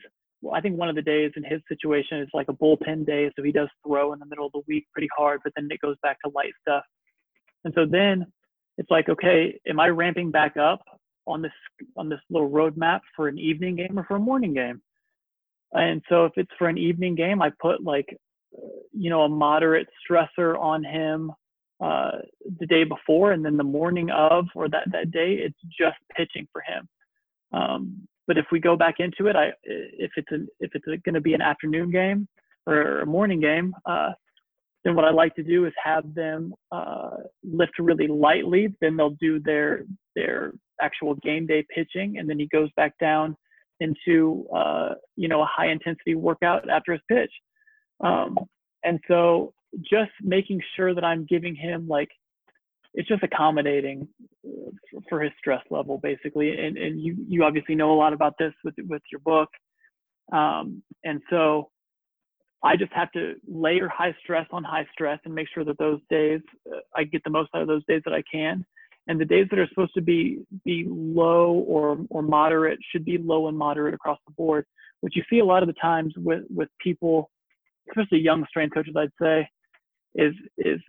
I 0.53 0.61
think 0.61 0.78
one 0.78 0.88
of 0.88 0.94
the 0.94 1.03
days 1.03 1.32
in 1.36 1.44
his 1.44 1.61
situation 1.68 2.20
is 2.20 2.28
like 2.34 2.49
a 2.49 2.53
bullpen 2.53 3.07
day, 3.07 3.30
so 3.36 3.42
he 3.42 3.53
does 3.53 3.68
throw 3.86 4.12
in 4.12 4.18
the 4.18 4.26
middle 4.26 4.47
of 4.47 4.53
the 4.53 4.62
week 4.66 4.86
pretty 4.92 5.09
hard, 5.16 5.40
but 5.44 5.53
then 5.57 5.68
it 5.70 5.80
goes 5.80 5.97
back 6.03 6.18
to 6.24 6.30
light 6.34 6.53
stuff. 6.61 6.84
And 7.64 7.72
so 7.74 7.86
then 7.86 8.26
it's 8.78 8.90
like, 8.90 9.09
okay, 9.09 9.59
am 9.66 9.80
I 9.80 9.88
ramping 9.88 10.30
back 10.30 10.57
up 10.57 10.82
on 11.26 11.42
this 11.42 11.53
on 11.97 12.09
this 12.09 12.20
little 12.30 12.51
roadmap 12.51 13.01
for 13.14 13.28
an 13.28 13.38
evening 13.38 13.76
game 13.76 13.99
or 13.99 14.05
for 14.05 14.16
a 14.16 14.20
morning 14.20 14.55
game? 14.55 14.80
And 15.72 16.03
so 16.09 16.24
if 16.24 16.32
it's 16.36 16.51
for 16.59 16.68
an 16.68 16.78
evening 16.78 17.14
game, 17.14 17.42
I 17.42 17.51
put 17.61 17.82
like, 17.82 18.16
you 18.92 19.11
know, 19.11 19.22
a 19.22 19.28
moderate 19.28 19.88
stressor 20.09 20.59
on 20.59 20.84
him 20.84 21.32
uh, 21.80 22.12
the 22.59 22.66
day 22.66 22.84
before, 22.84 23.32
and 23.32 23.44
then 23.44 23.57
the 23.57 23.64
morning 23.64 24.11
of 24.11 24.47
or 24.55 24.68
that 24.68 24.90
that 24.92 25.11
day, 25.11 25.34
it's 25.34 25.59
just 25.78 25.97
pitching 26.16 26.47
for 26.53 26.62
him. 26.62 26.88
Um, 27.53 28.09
but 28.27 28.39
if 28.39 28.47
we 28.51 28.61
go 28.61 28.77
back 28.77 28.97
into 28.99 29.29
it, 29.29 29.37
I 29.37 29.53
if 29.62 30.11
it's 30.16 30.31
a, 30.33 30.47
if 30.61 30.72
it's 30.74 30.85
going 31.05 31.14
to 31.14 31.20
be 31.20 31.35
an 31.35 31.43
afternoon 31.43 31.91
game 31.91 32.29
or 32.66 33.01
a 33.01 33.07
morning 33.07 33.41
game, 33.41 33.74
uh, 33.87 34.11
then 34.85 34.95
what 34.95 35.05
I 35.05 35.11
like 35.11 35.35
to 35.37 35.43
do 35.43 35.66
is 35.66 35.72
have 35.83 36.14
them 36.14 36.55
uh, 36.72 37.16
lift 37.45 37.72
really 37.79 38.07
lightly. 38.07 38.74
Then 38.81 38.97
they'll 38.97 39.16
do 39.20 39.41
their 39.41 39.85
their 40.14 40.53
actual 40.81 41.14
game 41.16 41.47
day 41.47 41.64
pitching, 41.74 42.18
and 42.18 42.29
then 42.29 42.39
he 42.39 42.49
goes 42.49 42.68
back 42.77 42.99
down 42.99 43.37
into 43.81 44.47
uh, 44.55 44.95
you 45.16 45.29
know 45.29 45.43
a 45.43 45.49
high 45.51 45.68
intensity 45.68 46.14
workout 46.14 46.68
after 46.68 46.93
his 46.93 47.03
pitch. 47.09 47.33
Um, 48.05 48.39
and 48.85 49.01
so 49.09 49.55
just 49.83 50.12
making 50.22 50.61
sure 50.77 50.95
that 50.95 51.05
I'm 51.05 51.27
giving 51.27 51.55
him 51.55 51.89
like 51.89 52.11
it's 52.97 53.09
just 53.09 53.22
accommodating 53.22 54.09
uh, 54.44 55.01
for 55.09 55.20
his 55.20 55.32
stress 55.38 55.62
level 55.70 55.99
basically. 55.99 56.59
And, 56.59 56.76
and 56.76 57.01
you 57.01 57.14
you 57.28 57.44
obviously 57.44 57.76
know 57.76 57.92
a 57.92 57.99
lot 57.99 58.12
about 58.12 58.34
this 58.38 58.55
with 58.64 58.74
with 58.88 59.03
your 59.12 59.20
book. 59.20 59.51
Um, 60.32 60.82
and 61.05 61.20
so 61.30 61.70
i 62.64 62.74
just 62.74 62.92
have 62.92 63.12
to 63.12 63.34
layer 63.47 63.86
high 63.86 64.16
stress 64.22 64.47
on 64.51 64.64
high 64.64 64.86
stress 64.92 65.20
and 65.24 65.34
make 65.34 65.47
sure 65.53 65.62
that 65.62 65.78
those 65.78 66.01
days 66.11 66.40
uh, 66.74 66.78
i 66.97 67.05
get 67.05 67.22
the 67.22 67.30
most 67.30 67.51
out 67.55 67.62
of 67.62 67.68
those 67.68 67.84
days 67.86 68.03
that 68.05 68.14
i 68.14 68.22
can. 68.32 68.64
And 69.09 69.20
the 69.20 69.24
days 69.24 69.47
that 69.51 69.61
are 69.61 69.68
supposed 69.68 69.94
to 69.94 70.03
be 70.03 70.40
be 70.64 70.84
low 70.88 71.53
or 71.74 71.99
or 72.11 72.22
moderate 72.22 72.80
should 72.90 73.05
be 73.05 73.18
low 73.18 73.47
and 73.47 73.57
moderate 73.57 73.94
across 73.94 74.18
the 74.26 74.32
board 74.32 74.64
which 75.03 75.14
you 75.14 75.22
see 75.30 75.38
a 75.38 75.44
lot 75.44 75.62
of 75.62 75.68
the 75.68 75.74
times 75.74 76.12
with 76.16 76.42
with 76.51 76.68
people 76.80 77.30
especially 77.90 78.18
young 78.18 78.44
strength 78.49 78.74
coaches 78.74 78.97
i'd 78.97 79.11
say 79.22 79.49
is 80.16 80.34
is 80.59 80.80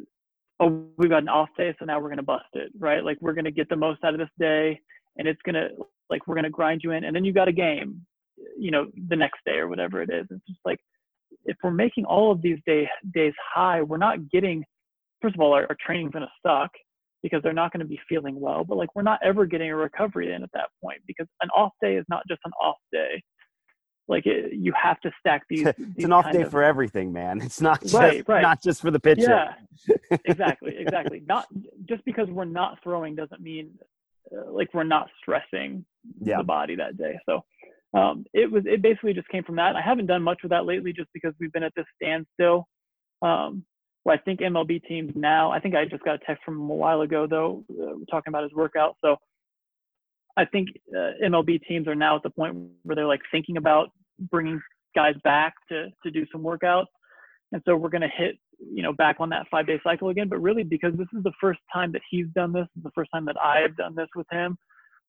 oh, 0.60 0.86
we've 0.98 1.10
got 1.10 1.24
an 1.24 1.30
off 1.30 1.50
day, 1.58 1.76
so 1.78 1.86
now 1.86 2.00
we're 2.00 2.10
going 2.10 2.18
to 2.18 2.24
bust 2.24 2.46
it, 2.54 2.72
right? 2.80 3.04
Like 3.04 3.18
we're 3.22 3.34
going 3.34 3.46
to 3.46 3.52
get 3.52 3.70
the 3.70 3.76
most 3.76 4.04
out 4.04 4.14
of 4.14 4.20
this 4.20 4.30
day, 4.40 4.80
and 5.18 5.28
it's 5.28 5.42
going 5.44 5.56
to 5.56 5.70
like 6.10 6.28
we're 6.28 6.36
going 6.36 6.46
to 6.46 6.50
grind 6.50 6.82
you 6.84 6.92
in, 6.92 7.04
and 7.04 7.16
then 7.16 7.26
you 7.26 7.34
got 7.34 7.48
a 7.48 7.54
game, 7.54 8.02
you 8.58 8.72
know, 8.72 8.88
the 9.10 9.16
next 9.16 9.40
day 9.46 9.58
or 9.58 9.68
whatever 9.68 10.02
it 10.02 10.10
is. 10.10 10.26
It's 10.30 10.48
just 10.48 10.60
like 10.66 10.80
if 11.46 11.58
we're 11.64 11.72
making 11.72 12.06
all 12.06 12.32
of 12.32 12.42
these 12.42 12.58
day 12.66 12.88
days 13.14 13.34
high, 13.54 13.82
we're 13.82 13.98
not 13.98 14.30
getting. 14.30 14.64
First 15.22 15.36
of 15.36 15.42
all, 15.42 15.54
our, 15.54 15.66
our 15.70 15.78
training's 15.84 16.12
going 16.12 16.26
to 16.26 16.48
suck 16.48 16.70
because 17.24 17.42
they're 17.42 17.54
not 17.54 17.74
going 17.74 17.80
to 17.80 17.88
be 17.88 18.00
feeling 18.08 18.40
well. 18.40 18.64
But 18.64 18.78
like 18.78 18.90
we're 18.96 19.02
not 19.02 19.20
ever 19.24 19.46
getting 19.46 19.70
a 19.70 19.76
recovery 19.76 20.34
in 20.34 20.44
at 20.44 20.52
that 20.54 20.70
point 20.84 21.00
because 21.08 21.28
an 21.42 21.50
off 21.50 21.72
day 21.82 21.96
is 21.96 22.06
not 22.10 22.24
just 22.28 22.42
an 22.46 22.52
off 22.62 22.78
day 22.92 23.22
like 24.08 24.26
it, 24.26 24.54
you 24.54 24.74
have 24.82 25.00
to 25.02 25.12
stack 25.20 25.44
these. 25.50 25.68
it's 25.68 25.80
these 25.96 26.06
an 26.06 26.14
off 26.14 26.32
day 26.32 26.44
of, 26.44 26.52
for 26.52 26.64
everything, 26.64 27.12
man. 27.12 27.42
It's 27.42 27.62
not 27.62 27.82
just 27.82 27.94
right, 27.94 28.24
right. 28.28 28.42
not 28.42 28.62
just 28.62 28.82
for 28.82 28.92
the 28.92 29.00
pitcher. 29.00 29.50
Yeah, 29.90 30.18
exactly, 30.26 30.76
exactly. 30.78 31.24
Not 31.28 31.48
just 31.88 32.04
because 32.06 32.30
we're 32.30 32.46
not 32.46 32.80
throwing 32.84 33.16
doesn't 33.16 33.42
mean 33.42 33.72
uh, 34.32 34.52
like 34.52 34.74
we're 34.74 34.84
not 34.84 35.10
stressing 35.22 35.86
yeah. 36.22 36.38
the 36.38 36.44
body 36.44 36.76
that 36.76 36.98
day. 36.98 37.20
So 37.28 37.44
um, 37.94 38.26
it 38.34 38.52
was 38.52 38.64
it 38.66 38.82
basically 38.82 39.14
just 39.14 39.30
came 39.30 39.44
from 39.44 39.58
that. 39.58 39.76
I 39.76 39.82
haven't 39.82 40.08
done 40.08 40.24
much 40.24 40.40
with 40.42 40.52
that 40.52 40.66
lately, 40.66 40.94
just 40.94 41.10
because 41.14 41.34
we've 41.40 41.52
been 41.52 41.64
at 41.64 41.74
this 41.76 41.86
standstill. 42.02 42.68
Um, 43.22 43.64
where 44.04 44.16
I 44.16 44.20
think 44.22 44.40
MLB 44.40 44.84
teams 44.86 45.12
now. 45.16 45.52
I 45.52 45.60
think 45.60 45.76
I 45.76 45.84
just 45.84 46.04
got 46.04 46.16
a 46.16 46.20
text 46.20 46.46
from 46.46 46.56
him 46.56 46.70
a 46.70 46.76
while 46.76 47.02
ago 47.02 47.28
though, 47.28 47.66
uh, 47.72 47.96
talking 48.10 48.30
about 48.30 48.44
his 48.44 48.54
workout. 48.54 48.96
So 49.04 49.18
I 50.38 50.46
think 50.46 50.70
uh, 50.96 51.12
MLB 51.24 51.62
teams 51.68 51.88
are 51.88 51.96
now 51.96 52.16
at 52.16 52.24
the 52.24 52.30
point 52.30 52.56
where 52.84 52.96
they're 52.96 53.08
like 53.08 53.22
thinking 53.32 53.58
about 53.58 53.90
bringing 54.32 54.62
guys 54.96 55.16
back 55.24 55.54
to 55.70 55.88
to 56.04 56.12
do 56.12 56.26
some 56.32 56.44
workouts, 56.44 56.86
and 57.52 57.62
so 57.66 57.76
we're 57.76 57.90
going 57.90 58.02
to 58.02 58.08
hit 58.08 58.38
you 58.60 58.84
know 58.84 58.94
back 58.94 59.18
on 59.20 59.30
that 59.30 59.48
five 59.50 59.68
day 59.68 59.80
cycle 59.84 60.10
again. 60.10 60.30
But 60.30 60.42
really, 60.42 60.64
because 60.64 60.94
this 60.96 61.08
is 61.18 61.24
the 61.24 61.34
first 61.42 61.60
time 61.74 61.92
that 61.94 62.02
he's 62.10 62.28
done 62.36 62.54
this, 62.54 62.68
the 62.84 62.92
first 62.92 63.10
time 63.12 63.26
that 63.26 63.42
I've 63.42 63.76
done 63.76 63.96
this 63.96 64.10
with 64.16 64.28
him, 64.32 64.58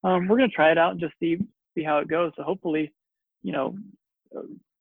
um, 0.02 0.28
we're 0.28 0.38
going 0.38 0.50
to 0.50 0.56
try 0.56 0.72
it 0.72 0.78
out 0.78 0.92
and 0.92 1.00
just 1.00 1.14
see 1.20 1.38
see 1.76 1.84
how 1.84 1.98
it 1.98 2.08
goes. 2.08 2.32
So 2.36 2.42
hopefully, 2.42 2.92
you 3.42 3.52
know, 3.52 3.76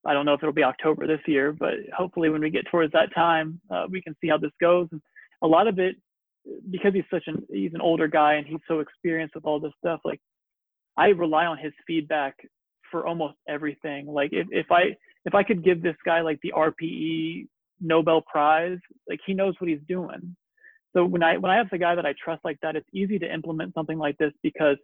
I 0.06 0.12
don't 0.14 0.24
know 0.24 0.34
if 0.34 0.42
it'll 0.42 0.52
be 0.52 0.64
October 0.64 1.06
this 1.06 1.20
year, 1.26 1.52
but 1.52 1.74
hopefully 1.94 2.30
when 2.30 2.40
we 2.40 2.50
get 2.50 2.66
towards 2.70 2.92
that 2.92 3.14
time, 3.14 3.60
uh, 3.70 3.86
we 3.90 4.00
can 4.00 4.16
see 4.20 4.28
how 4.28 4.38
this 4.38 4.52
goes. 4.60 4.88
And 4.92 5.02
a 5.42 5.46
lot 5.46 5.68
of 5.68 5.78
it, 5.78 5.96
because 6.70 6.94
he's 6.94 7.04
such 7.10 7.24
an 7.26 7.46
he's 7.50 7.74
an 7.74 7.82
older 7.82 8.08
guy 8.08 8.34
and 8.34 8.46
he's 8.46 8.60
so 8.66 8.80
experienced 8.80 9.34
with 9.34 9.44
all 9.44 9.60
this 9.60 9.72
stuff, 9.78 10.00
like 10.04 10.20
I 10.98 11.08
rely 11.08 11.46
on 11.46 11.58
his 11.58 11.72
feedback 11.86 12.34
for 12.90 13.06
almost 13.06 13.36
everything. 13.48 14.06
Like 14.06 14.30
if, 14.32 14.46
if 14.50 14.66
I 14.70 14.96
if 15.24 15.34
I 15.34 15.42
could 15.42 15.64
give 15.64 15.82
this 15.82 15.96
guy 16.04 16.20
like 16.20 16.38
the 16.42 16.52
RPE 16.56 17.46
Nobel 17.80 18.22
Prize, 18.22 18.78
like 19.08 19.20
he 19.24 19.34
knows 19.34 19.54
what 19.58 19.70
he's 19.70 19.80
doing. 19.86 20.36
So 20.96 21.04
when 21.04 21.22
I 21.22 21.36
when 21.36 21.50
I 21.50 21.56
have 21.56 21.70
the 21.70 21.78
guy 21.78 21.94
that 21.94 22.06
I 22.06 22.14
trust 22.22 22.44
like 22.44 22.58
that, 22.62 22.76
it's 22.76 22.88
easy 22.92 23.18
to 23.18 23.32
implement 23.32 23.74
something 23.74 23.98
like 23.98 24.18
this 24.18 24.32
because 24.42 24.76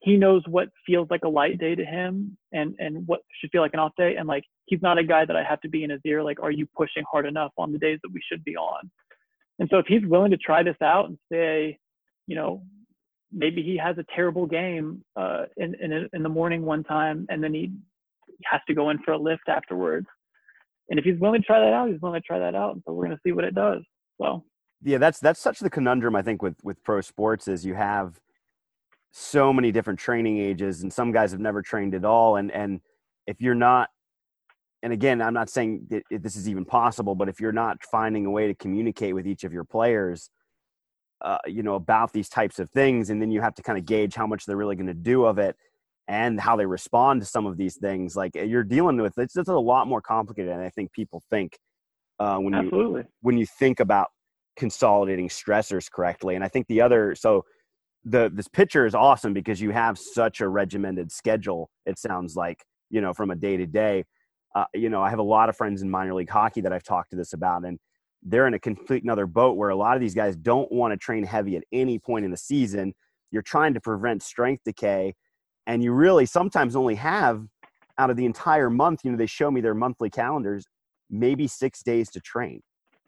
he 0.00 0.16
knows 0.16 0.42
what 0.46 0.68
feels 0.86 1.08
like 1.10 1.24
a 1.24 1.28
light 1.28 1.58
day 1.58 1.74
to 1.74 1.84
him 1.84 2.36
and 2.52 2.74
and 2.78 3.06
what 3.06 3.20
should 3.40 3.50
feel 3.50 3.62
like 3.62 3.74
an 3.74 3.80
off 3.80 3.92
day. 3.96 4.16
And 4.16 4.28
like 4.28 4.44
he's 4.66 4.82
not 4.82 4.98
a 4.98 5.04
guy 5.04 5.24
that 5.24 5.36
I 5.36 5.42
have 5.42 5.60
to 5.62 5.68
be 5.68 5.82
in 5.82 5.90
his 5.90 6.00
ear 6.04 6.22
like, 6.22 6.40
are 6.40 6.50
you 6.52 6.66
pushing 6.76 7.02
hard 7.10 7.26
enough 7.26 7.52
on 7.58 7.72
the 7.72 7.78
days 7.78 7.98
that 8.02 8.12
we 8.12 8.22
should 8.30 8.44
be 8.44 8.56
on? 8.56 8.90
And 9.58 9.68
so 9.70 9.78
if 9.78 9.86
he's 9.86 10.04
willing 10.04 10.30
to 10.32 10.36
try 10.36 10.62
this 10.62 10.76
out 10.82 11.06
and 11.08 11.18
say, 11.30 11.78
you 12.26 12.36
know, 12.36 12.62
maybe 13.34 13.62
he 13.62 13.76
has 13.76 13.98
a 13.98 14.04
terrible 14.14 14.46
game 14.46 15.02
uh, 15.16 15.44
in, 15.56 15.74
in 15.74 16.08
in 16.12 16.22
the 16.22 16.28
morning 16.28 16.62
one 16.62 16.84
time, 16.84 17.26
and 17.28 17.42
then 17.42 17.52
he 17.52 17.72
has 18.44 18.60
to 18.68 18.74
go 18.74 18.90
in 18.90 18.98
for 19.04 19.12
a 19.12 19.18
lift 19.18 19.48
afterwards. 19.48 20.06
And 20.88 20.98
if 20.98 21.04
he's 21.04 21.18
willing 21.18 21.40
to 21.40 21.46
try 21.46 21.60
that 21.60 21.72
out, 21.72 21.90
he's 21.90 22.00
willing 22.00 22.20
to 22.20 22.26
try 22.26 22.38
that 22.38 22.54
out. 22.54 22.76
So 22.86 22.92
we're 22.92 23.06
going 23.06 23.16
to 23.16 23.22
see 23.24 23.32
what 23.32 23.44
it 23.44 23.54
does. 23.54 23.82
So 24.20 24.44
yeah, 24.82 24.98
that's 24.98 25.18
that's 25.18 25.40
such 25.40 25.58
the 25.58 25.70
conundrum 25.70 26.14
I 26.14 26.22
think 26.22 26.42
with 26.42 26.56
with 26.62 26.82
pro 26.84 27.00
sports 27.00 27.48
is 27.48 27.64
you 27.64 27.74
have 27.74 28.20
so 29.10 29.52
many 29.52 29.72
different 29.72 29.98
training 29.98 30.38
ages, 30.38 30.82
and 30.82 30.92
some 30.92 31.12
guys 31.12 31.32
have 31.32 31.40
never 31.40 31.62
trained 31.62 31.94
at 31.94 32.04
all, 32.04 32.36
and 32.36 32.50
and 32.52 32.80
if 33.26 33.40
you're 33.40 33.54
not 33.54 33.88
and 34.84 34.92
again, 34.92 35.22
I'm 35.22 35.32
not 35.32 35.48
saying 35.48 35.86
that 35.88 36.02
this 36.10 36.36
is 36.36 36.46
even 36.46 36.66
possible, 36.66 37.14
but 37.14 37.30
if 37.30 37.40
you're 37.40 37.52
not 37.52 37.78
finding 37.90 38.26
a 38.26 38.30
way 38.30 38.46
to 38.48 38.54
communicate 38.54 39.14
with 39.14 39.26
each 39.26 39.42
of 39.42 39.50
your 39.50 39.64
players, 39.64 40.28
uh, 41.20 41.38
you 41.46 41.62
know 41.62 41.74
about 41.74 42.12
these 42.12 42.28
types 42.28 42.58
of 42.58 42.70
things 42.70 43.10
and 43.10 43.20
then 43.20 43.30
you 43.30 43.40
have 43.40 43.54
to 43.54 43.62
kind 43.62 43.78
of 43.78 43.86
gauge 43.86 44.14
how 44.14 44.26
much 44.26 44.44
they're 44.44 44.56
really 44.56 44.76
going 44.76 44.86
to 44.86 44.94
do 44.94 45.24
of 45.24 45.38
it 45.38 45.56
and 46.06 46.38
how 46.38 46.54
they 46.56 46.66
respond 46.66 47.20
to 47.20 47.26
some 47.26 47.46
of 47.46 47.56
these 47.56 47.76
things 47.76 48.14
like 48.14 48.34
you're 48.34 48.64
dealing 48.64 49.00
with 49.00 49.16
it's, 49.18 49.36
it's 49.36 49.48
a 49.48 49.54
lot 49.54 49.86
more 49.86 50.02
complicated 50.02 50.50
than 50.50 50.60
i 50.60 50.68
think 50.70 50.92
people 50.92 51.22
think 51.30 51.58
uh, 52.20 52.36
when 52.36 52.54
Absolutely. 52.54 53.00
you 53.00 53.06
when 53.22 53.38
you 53.38 53.46
think 53.46 53.80
about 53.80 54.08
consolidating 54.56 55.28
stressors 55.28 55.90
correctly 55.90 56.34
and 56.34 56.44
i 56.44 56.48
think 56.48 56.66
the 56.68 56.80
other 56.80 57.14
so 57.14 57.44
the 58.04 58.30
this 58.34 58.48
picture 58.48 58.84
is 58.84 58.94
awesome 58.94 59.32
because 59.32 59.60
you 59.60 59.70
have 59.70 59.98
such 59.98 60.40
a 60.40 60.48
regimented 60.48 61.10
schedule 61.10 61.70
it 61.86 61.98
sounds 61.98 62.36
like 62.36 62.62
you 62.90 63.00
know 63.00 63.14
from 63.14 63.30
a 63.30 63.36
day 63.36 63.56
to 63.56 63.66
day 63.66 64.04
you 64.74 64.90
know 64.90 65.02
i 65.02 65.10
have 65.10 65.18
a 65.18 65.22
lot 65.22 65.48
of 65.48 65.56
friends 65.56 65.82
in 65.82 65.90
minor 65.90 66.14
league 66.14 66.28
hockey 66.28 66.60
that 66.60 66.72
i've 66.72 66.82
talked 66.82 67.10
to 67.10 67.16
this 67.16 67.32
about 67.32 67.64
and 67.64 67.78
they're 68.24 68.46
in 68.46 68.54
a 68.54 68.58
complete 68.58 69.02
another 69.02 69.26
boat 69.26 69.56
where 69.56 69.68
a 69.68 69.76
lot 69.76 69.94
of 69.94 70.00
these 70.00 70.14
guys 70.14 70.34
don't 70.34 70.70
want 70.72 70.92
to 70.92 70.96
train 70.96 71.24
heavy 71.24 71.56
at 71.56 71.64
any 71.72 71.98
point 71.98 72.24
in 72.24 72.30
the 72.30 72.36
season. 72.36 72.94
You're 73.30 73.42
trying 73.42 73.74
to 73.74 73.80
prevent 73.80 74.22
strength 74.22 74.62
decay, 74.64 75.14
and 75.66 75.82
you 75.82 75.92
really 75.92 76.26
sometimes 76.26 76.74
only 76.74 76.94
have 76.94 77.44
out 77.98 78.10
of 78.10 78.16
the 78.16 78.24
entire 78.24 78.70
month. 78.70 79.00
You 79.04 79.10
know, 79.10 79.18
they 79.18 79.26
show 79.26 79.50
me 79.50 79.60
their 79.60 79.74
monthly 79.74 80.08
calendars, 80.08 80.64
maybe 81.10 81.46
six 81.46 81.82
days 81.82 82.10
to 82.10 82.20
train, 82.20 82.60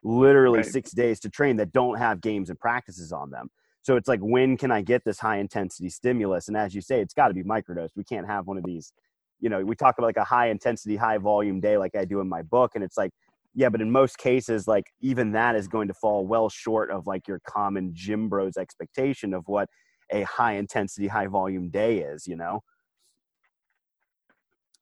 literally 0.02 0.58
right. 0.58 0.66
six 0.66 0.90
days 0.92 1.18
to 1.20 1.30
train 1.30 1.56
that 1.56 1.72
don't 1.72 1.98
have 1.98 2.20
games 2.20 2.50
and 2.50 2.58
practices 2.58 3.12
on 3.12 3.30
them. 3.30 3.48
So 3.82 3.96
it's 3.96 4.08
like, 4.08 4.20
when 4.20 4.56
can 4.56 4.72
I 4.72 4.82
get 4.82 5.04
this 5.04 5.20
high 5.20 5.38
intensity 5.38 5.88
stimulus? 5.88 6.48
And 6.48 6.56
as 6.56 6.74
you 6.74 6.80
say, 6.80 7.00
it's 7.00 7.14
got 7.14 7.28
to 7.28 7.34
be 7.34 7.44
microdosed. 7.44 7.90
We 7.94 8.04
can't 8.04 8.26
have 8.26 8.46
one 8.46 8.58
of 8.58 8.64
these. 8.64 8.92
You 9.38 9.48
know, 9.48 9.64
we 9.64 9.76
talk 9.76 9.96
about 9.96 10.08
like 10.08 10.16
a 10.16 10.24
high 10.24 10.48
intensity, 10.48 10.96
high 10.96 11.18
volume 11.18 11.60
day, 11.60 11.78
like 11.78 11.94
I 11.94 12.04
do 12.04 12.20
in 12.20 12.28
my 12.28 12.42
book, 12.42 12.72
and 12.74 12.82
it's 12.82 12.96
like 12.96 13.12
yeah, 13.56 13.70
but 13.70 13.80
in 13.80 13.90
most 13.90 14.18
cases, 14.18 14.68
like 14.68 14.84
even 15.00 15.32
that 15.32 15.56
is 15.56 15.66
going 15.66 15.88
to 15.88 15.94
fall 15.94 16.26
well 16.26 16.50
short 16.50 16.90
of 16.90 17.06
like 17.06 17.26
your 17.26 17.40
common 17.48 17.90
gym 17.94 18.28
bros 18.28 18.58
expectation 18.58 19.32
of 19.32 19.44
what 19.46 19.66
a 20.12 20.22
high 20.24 20.52
intensity, 20.52 21.08
high 21.08 21.26
volume 21.26 21.70
day 21.70 22.00
is, 22.00 22.26
you 22.26 22.36
know? 22.36 22.60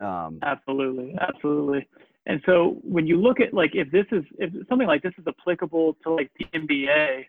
Um, 0.01 0.41
absolutely. 0.43 1.15
Absolutely. 1.21 1.89
And 2.27 2.43
so 2.47 2.81
when 2.83 3.07
you 3.07 3.17
look 3.21 3.41
at 3.41 3.55
like, 3.55 3.71
if 3.75 3.93
this 3.93 4.07
is, 4.11 4.25
if 4.39 4.53
something 4.69 4.89
like 4.89 5.03
this 5.03 5.15
is 5.19 5.25
applicable 5.29 5.97
to 6.03 6.11
like 6.13 6.33
the 6.37 6.47
NBA, 6.59 7.27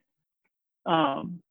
um, 0.88 1.44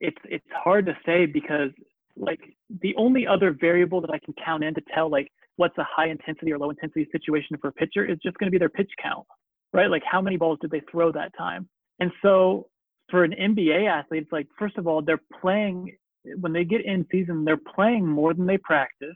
it's, 0.00 0.18
it's 0.24 0.44
hard 0.52 0.86
to 0.86 0.96
say 1.06 1.24
because 1.24 1.70
like 2.16 2.40
the 2.82 2.96
only 2.96 3.28
other 3.28 3.52
variable 3.52 4.00
that 4.00 4.10
I 4.10 4.18
can 4.18 4.34
count 4.44 4.64
in 4.64 4.74
to 4.74 4.82
tell 4.92 5.08
like 5.08 5.30
what's 5.56 5.76
a 5.78 5.86
high 5.88 6.08
intensity 6.08 6.52
or 6.52 6.58
low 6.58 6.70
intensity 6.70 7.08
situation 7.12 7.56
for 7.60 7.68
a 7.68 7.72
pitcher 7.72 8.04
is 8.04 8.18
just 8.22 8.36
going 8.38 8.48
to 8.48 8.50
be 8.50 8.58
their 8.58 8.68
pitch 8.68 8.90
count, 9.02 9.26
right? 9.72 9.90
Like 9.90 10.02
how 10.04 10.20
many 10.20 10.36
balls 10.36 10.58
did 10.60 10.70
they 10.70 10.82
throw 10.90 11.12
that 11.12 11.36
time? 11.36 11.68
And 12.00 12.10
so 12.22 12.68
for 13.10 13.24
an 13.24 13.32
NBA 13.32 13.88
athlete, 13.88 14.22
it's 14.22 14.32
like, 14.32 14.48
first 14.58 14.76
of 14.78 14.86
all, 14.86 15.02
they're 15.02 15.20
playing, 15.40 15.96
when 16.40 16.52
they 16.52 16.64
get 16.64 16.84
in 16.84 17.06
season, 17.10 17.44
they're 17.44 17.56
playing 17.74 18.06
more 18.06 18.34
than 18.34 18.46
they 18.46 18.58
practice. 18.58 19.14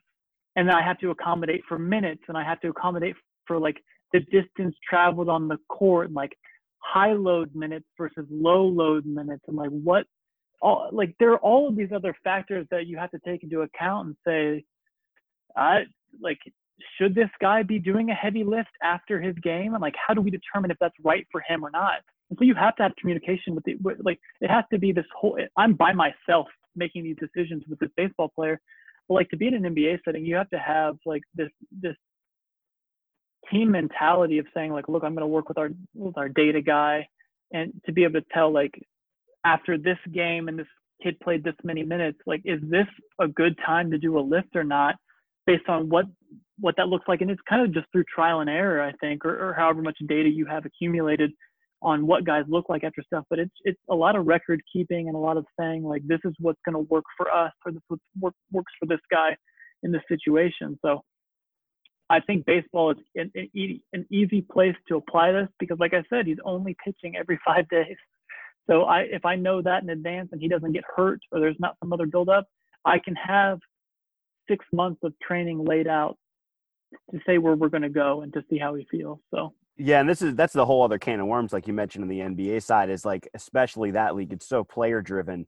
And 0.56 0.70
I 0.70 0.82
have 0.82 0.98
to 1.00 1.10
accommodate 1.10 1.62
for 1.68 1.78
minutes 1.78 2.22
and 2.28 2.36
I 2.36 2.44
have 2.44 2.60
to 2.60 2.68
accommodate 2.68 3.16
for 3.46 3.58
like 3.58 3.76
the 4.12 4.20
distance 4.20 4.74
traveled 4.88 5.28
on 5.28 5.48
the 5.48 5.58
court 5.68 6.06
and 6.06 6.14
like 6.14 6.36
high 6.78 7.12
load 7.12 7.54
minutes 7.54 7.86
versus 7.96 8.26
low 8.30 8.64
load 8.64 9.04
minutes 9.04 9.42
and 9.48 9.56
like 9.56 9.70
what 9.70 10.06
all 10.60 10.88
like 10.92 11.14
there 11.18 11.32
are 11.32 11.38
all 11.38 11.68
of 11.68 11.76
these 11.76 11.90
other 11.94 12.14
factors 12.24 12.66
that 12.70 12.86
you 12.86 12.96
have 12.96 13.10
to 13.10 13.18
take 13.24 13.42
into 13.42 13.62
account 13.62 14.06
and 14.06 14.16
say 14.26 14.64
I 15.56 15.82
like 16.22 16.38
should 16.96 17.14
this 17.14 17.30
guy 17.40 17.62
be 17.62 17.78
doing 17.78 18.10
a 18.10 18.14
heavy 18.14 18.44
lift 18.44 18.70
after 18.82 19.20
his 19.20 19.34
game? 19.42 19.74
And 19.74 19.82
like, 19.82 19.94
how 20.06 20.14
do 20.14 20.20
we 20.20 20.30
determine 20.30 20.70
if 20.70 20.78
that's 20.80 20.94
right 21.02 21.26
for 21.30 21.42
him 21.46 21.64
or 21.64 21.70
not? 21.70 22.00
And 22.30 22.38
so 22.38 22.44
you 22.44 22.54
have 22.54 22.76
to 22.76 22.82
have 22.84 22.92
communication 23.00 23.54
with 23.54 23.64
the 23.64 23.76
with, 23.82 23.98
like 24.04 24.18
it 24.40 24.50
has 24.50 24.64
to 24.72 24.78
be 24.78 24.92
this 24.92 25.06
whole. 25.16 25.38
I'm 25.56 25.74
by 25.74 25.92
myself 25.92 26.46
making 26.76 27.04
these 27.04 27.16
decisions 27.16 27.64
with 27.68 27.78
this 27.78 27.90
baseball 27.96 28.30
player, 28.34 28.60
but 29.08 29.14
like 29.14 29.30
to 29.30 29.36
be 29.36 29.48
in 29.48 29.54
an 29.54 29.74
NBA 29.74 29.98
setting, 30.04 30.24
you 30.24 30.36
have 30.36 30.50
to 30.50 30.58
have 30.58 30.96
like 31.06 31.22
this 31.34 31.48
this 31.80 31.96
team 33.50 33.70
mentality 33.70 34.38
of 34.38 34.46
saying 34.54 34.72
like, 34.72 34.88
look, 34.88 35.04
I'm 35.04 35.14
going 35.14 35.22
to 35.22 35.26
work 35.26 35.48
with 35.48 35.58
our 35.58 35.70
with 35.94 36.18
our 36.18 36.28
data 36.28 36.60
guy, 36.60 37.08
and 37.52 37.72
to 37.86 37.92
be 37.92 38.04
able 38.04 38.20
to 38.20 38.26
tell 38.32 38.52
like 38.52 38.74
after 39.44 39.78
this 39.78 39.98
game 40.12 40.48
and 40.48 40.58
this 40.58 40.66
kid 41.02 41.18
played 41.20 41.44
this 41.44 41.54
many 41.64 41.82
minutes, 41.82 42.18
like 42.26 42.42
is 42.44 42.60
this 42.62 42.86
a 43.20 43.26
good 43.26 43.58
time 43.64 43.90
to 43.90 43.98
do 43.98 44.18
a 44.18 44.20
lift 44.20 44.54
or 44.54 44.64
not, 44.64 44.96
based 45.48 45.68
on 45.68 45.88
what 45.88 46.04
what 46.60 46.76
that 46.76 46.88
looks 46.88 47.06
like, 47.08 47.20
and 47.22 47.30
it's 47.30 47.40
kind 47.48 47.62
of 47.62 47.72
just 47.72 47.86
through 47.90 48.04
trial 48.14 48.40
and 48.40 48.50
error, 48.50 48.82
I 48.82 48.92
think, 49.00 49.24
or, 49.24 49.48
or 49.48 49.54
however 49.54 49.80
much 49.80 49.96
data 50.08 50.28
you 50.28 50.44
have 50.46 50.66
accumulated 50.66 51.30
on 51.80 52.04
what 52.04 52.24
guys 52.24 52.44
look 52.48 52.68
like 52.68 52.82
after 52.84 53.02
stuff. 53.02 53.24
But 53.30 53.38
it's 53.38 53.54
it's 53.64 53.80
a 53.88 53.94
lot 53.94 54.14
of 54.14 54.26
record 54.26 54.60
keeping 54.70 55.08
and 55.08 55.16
a 55.16 55.20
lot 55.20 55.36
of 55.38 55.46
saying 55.58 55.84
like 55.84 56.02
this 56.06 56.20
is 56.24 56.34
what's 56.38 56.60
going 56.64 56.74
to 56.74 56.90
work 56.90 57.04
for 57.16 57.32
us, 57.32 57.52
or 57.64 57.72
this 57.72 57.82
what 57.88 58.00
work, 58.20 58.34
works 58.52 58.72
for 58.78 58.86
this 58.86 59.00
guy 59.10 59.36
in 59.82 59.90
this 59.90 60.02
situation. 60.08 60.78
So 60.84 61.02
I 62.10 62.20
think 62.20 62.44
baseball 62.44 62.90
is 62.90 62.98
an, 63.16 63.30
an 63.34 64.06
easy 64.10 64.42
place 64.42 64.76
to 64.88 64.96
apply 64.96 65.32
this 65.32 65.48
because, 65.58 65.78
like 65.78 65.94
I 65.94 66.02
said, 66.10 66.26
he's 66.26 66.38
only 66.44 66.76
pitching 66.84 67.16
every 67.16 67.38
five 67.46 67.66
days. 67.70 67.96
So 68.68 68.82
I, 68.82 69.00
if 69.10 69.24
I 69.24 69.34
know 69.34 69.62
that 69.62 69.82
in 69.82 69.88
advance 69.88 70.28
and 70.32 70.42
he 70.42 70.48
doesn't 70.48 70.72
get 70.72 70.84
hurt 70.94 71.20
or 71.32 71.40
there's 71.40 71.56
not 71.58 71.76
some 71.80 71.92
other 71.92 72.04
buildup, 72.04 72.46
I 72.84 72.98
can 72.98 73.14
have 73.14 73.60
six 74.48 74.64
months 74.72 75.00
of 75.02 75.12
training 75.20 75.64
laid 75.64 75.86
out 75.86 76.16
to 77.10 77.20
say 77.26 77.38
where 77.38 77.54
we're 77.54 77.68
going 77.68 77.82
to 77.82 77.88
go 77.88 78.22
and 78.22 78.32
to 78.32 78.42
see 78.48 78.58
how 78.58 78.74
he 78.74 78.86
feels. 78.90 79.18
So 79.32 79.52
yeah, 79.76 80.00
and 80.00 80.08
this 80.08 80.22
is 80.22 80.34
that's 80.34 80.54
the 80.54 80.66
whole 80.66 80.82
other 80.82 80.98
can 80.98 81.20
of 81.20 81.26
worms, 81.26 81.52
like 81.52 81.68
you 81.68 81.72
mentioned 81.72 82.02
in 82.02 82.08
the 82.08 82.44
NBA 82.44 82.62
side, 82.62 82.90
is 82.90 83.04
like 83.04 83.28
especially 83.34 83.92
that 83.92 84.16
league. 84.16 84.32
It's 84.32 84.48
so 84.48 84.64
player 84.64 85.00
driven. 85.00 85.46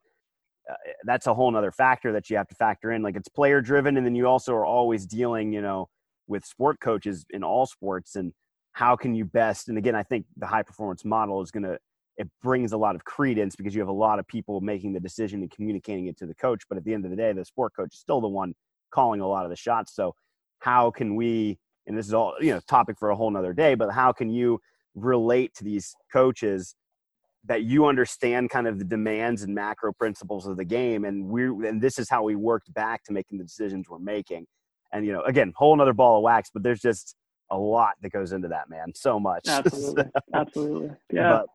Uh, 0.70 0.74
that's 1.04 1.26
a 1.26 1.34
whole 1.34 1.54
other 1.56 1.72
factor 1.72 2.12
that 2.12 2.30
you 2.30 2.36
have 2.36 2.46
to 2.48 2.54
factor 2.54 2.92
in. 2.92 3.02
Like 3.02 3.16
it's 3.16 3.28
player 3.28 3.60
driven, 3.60 3.96
and 3.96 4.06
then 4.06 4.14
you 4.14 4.26
also 4.26 4.54
are 4.54 4.66
always 4.66 5.04
dealing, 5.04 5.52
you 5.52 5.62
know, 5.62 5.88
with 6.30 6.44
sport 6.44 6.78
coaches 6.80 7.26
in 7.30 7.42
all 7.42 7.66
sports 7.66 8.14
and 8.14 8.32
how 8.72 8.96
can 8.96 9.14
you 9.14 9.24
best 9.24 9.68
and 9.68 9.76
again 9.76 9.96
i 9.96 10.02
think 10.02 10.24
the 10.36 10.46
high 10.46 10.62
performance 10.62 11.04
model 11.04 11.42
is 11.42 11.50
going 11.50 11.64
to 11.64 11.76
it 12.16 12.28
brings 12.42 12.72
a 12.72 12.76
lot 12.76 12.94
of 12.94 13.04
credence 13.04 13.56
because 13.56 13.74
you 13.74 13.80
have 13.80 13.88
a 13.88 13.92
lot 13.92 14.18
of 14.18 14.26
people 14.28 14.60
making 14.60 14.92
the 14.92 15.00
decision 15.00 15.40
and 15.40 15.50
communicating 15.50 16.06
it 16.06 16.16
to 16.16 16.26
the 16.26 16.34
coach 16.34 16.62
but 16.68 16.78
at 16.78 16.84
the 16.84 16.94
end 16.94 17.04
of 17.04 17.10
the 17.10 17.16
day 17.16 17.32
the 17.32 17.44
sport 17.44 17.72
coach 17.74 17.92
is 17.92 17.98
still 17.98 18.20
the 18.20 18.28
one 18.28 18.54
calling 18.90 19.20
a 19.20 19.26
lot 19.26 19.44
of 19.44 19.50
the 19.50 19.56
shots 19.56 19.94
so 19.94 20.14
how 20.60 20.90
can 20.90 21.14
we 21.14 21.58
and 21.86 21.96
this 21.96 22.06
is 22.06 22.14
all 22.14 22.34
you 22.40 22.50
know 22.50 22.60
topic 22.68 22.96
for 22.98 23.10
a 23.10 23.16
whole 23.16 23.30
nother 23.30 23.52
day 23.52 23.74
but 23.74 23.90
how 23.90 24.12
can 24.12 24.28
you 24.28 24.58
relate 24.94 25.54
to 25.54 25.64
these 25.64 25.94
coaches 26.12 26.74
that 27.44 27.62
you 27.62 27.86
understand 27.86 28.50
kind 28.50 28.66
of 28.66 28.78
the 28.78 28.84
demands 28.84 29.42
and 29.42 29.54
macro 29.54 29.92
principles 29.92 30.46
of 30.46 30.56
the 30.56 30.64
game 30.64 31.04
and 31.04 31.24
we're 31.24 31.64
and 31.64 31.80
this 31.80 31.98
is 31.98 32.10
how 32.10 32.22
we 32.22 32.34
worked 32.34 32.72
back 32.74 33.02
to 33.04 33.12
making 33.12 33.38
the 33.38 33.44
decisions 33.44 33.88
we're 33.88 33.98
making 33.98 34.46
and 34.92 35.06
you 35.06 35.12
know, 35.12 35.22
again, 35.22 35.52
whole 35.56 35.74
another 35.74 35.92
ball 35.92 36.18
of 36.18 36.22
wax, 36.22 36.50
but 36.52 36.62
there's 36.62 36.80
just 36.80 37.16
a 37.50 37.58
lot 37.58 37.94
that 38.02 38.10
goes 38.10 38.32
into 38.32 38.48
that, 38.48 38.68
man. 38.68 38.92
So 38.94 39.18
much. 39.20 39.44
Absolutely. 39.48 40.04
so, 40.04 40.20
Absolutely. 40.34 40.90
Yeah. 41.12 41.30
But, 41.30 41.46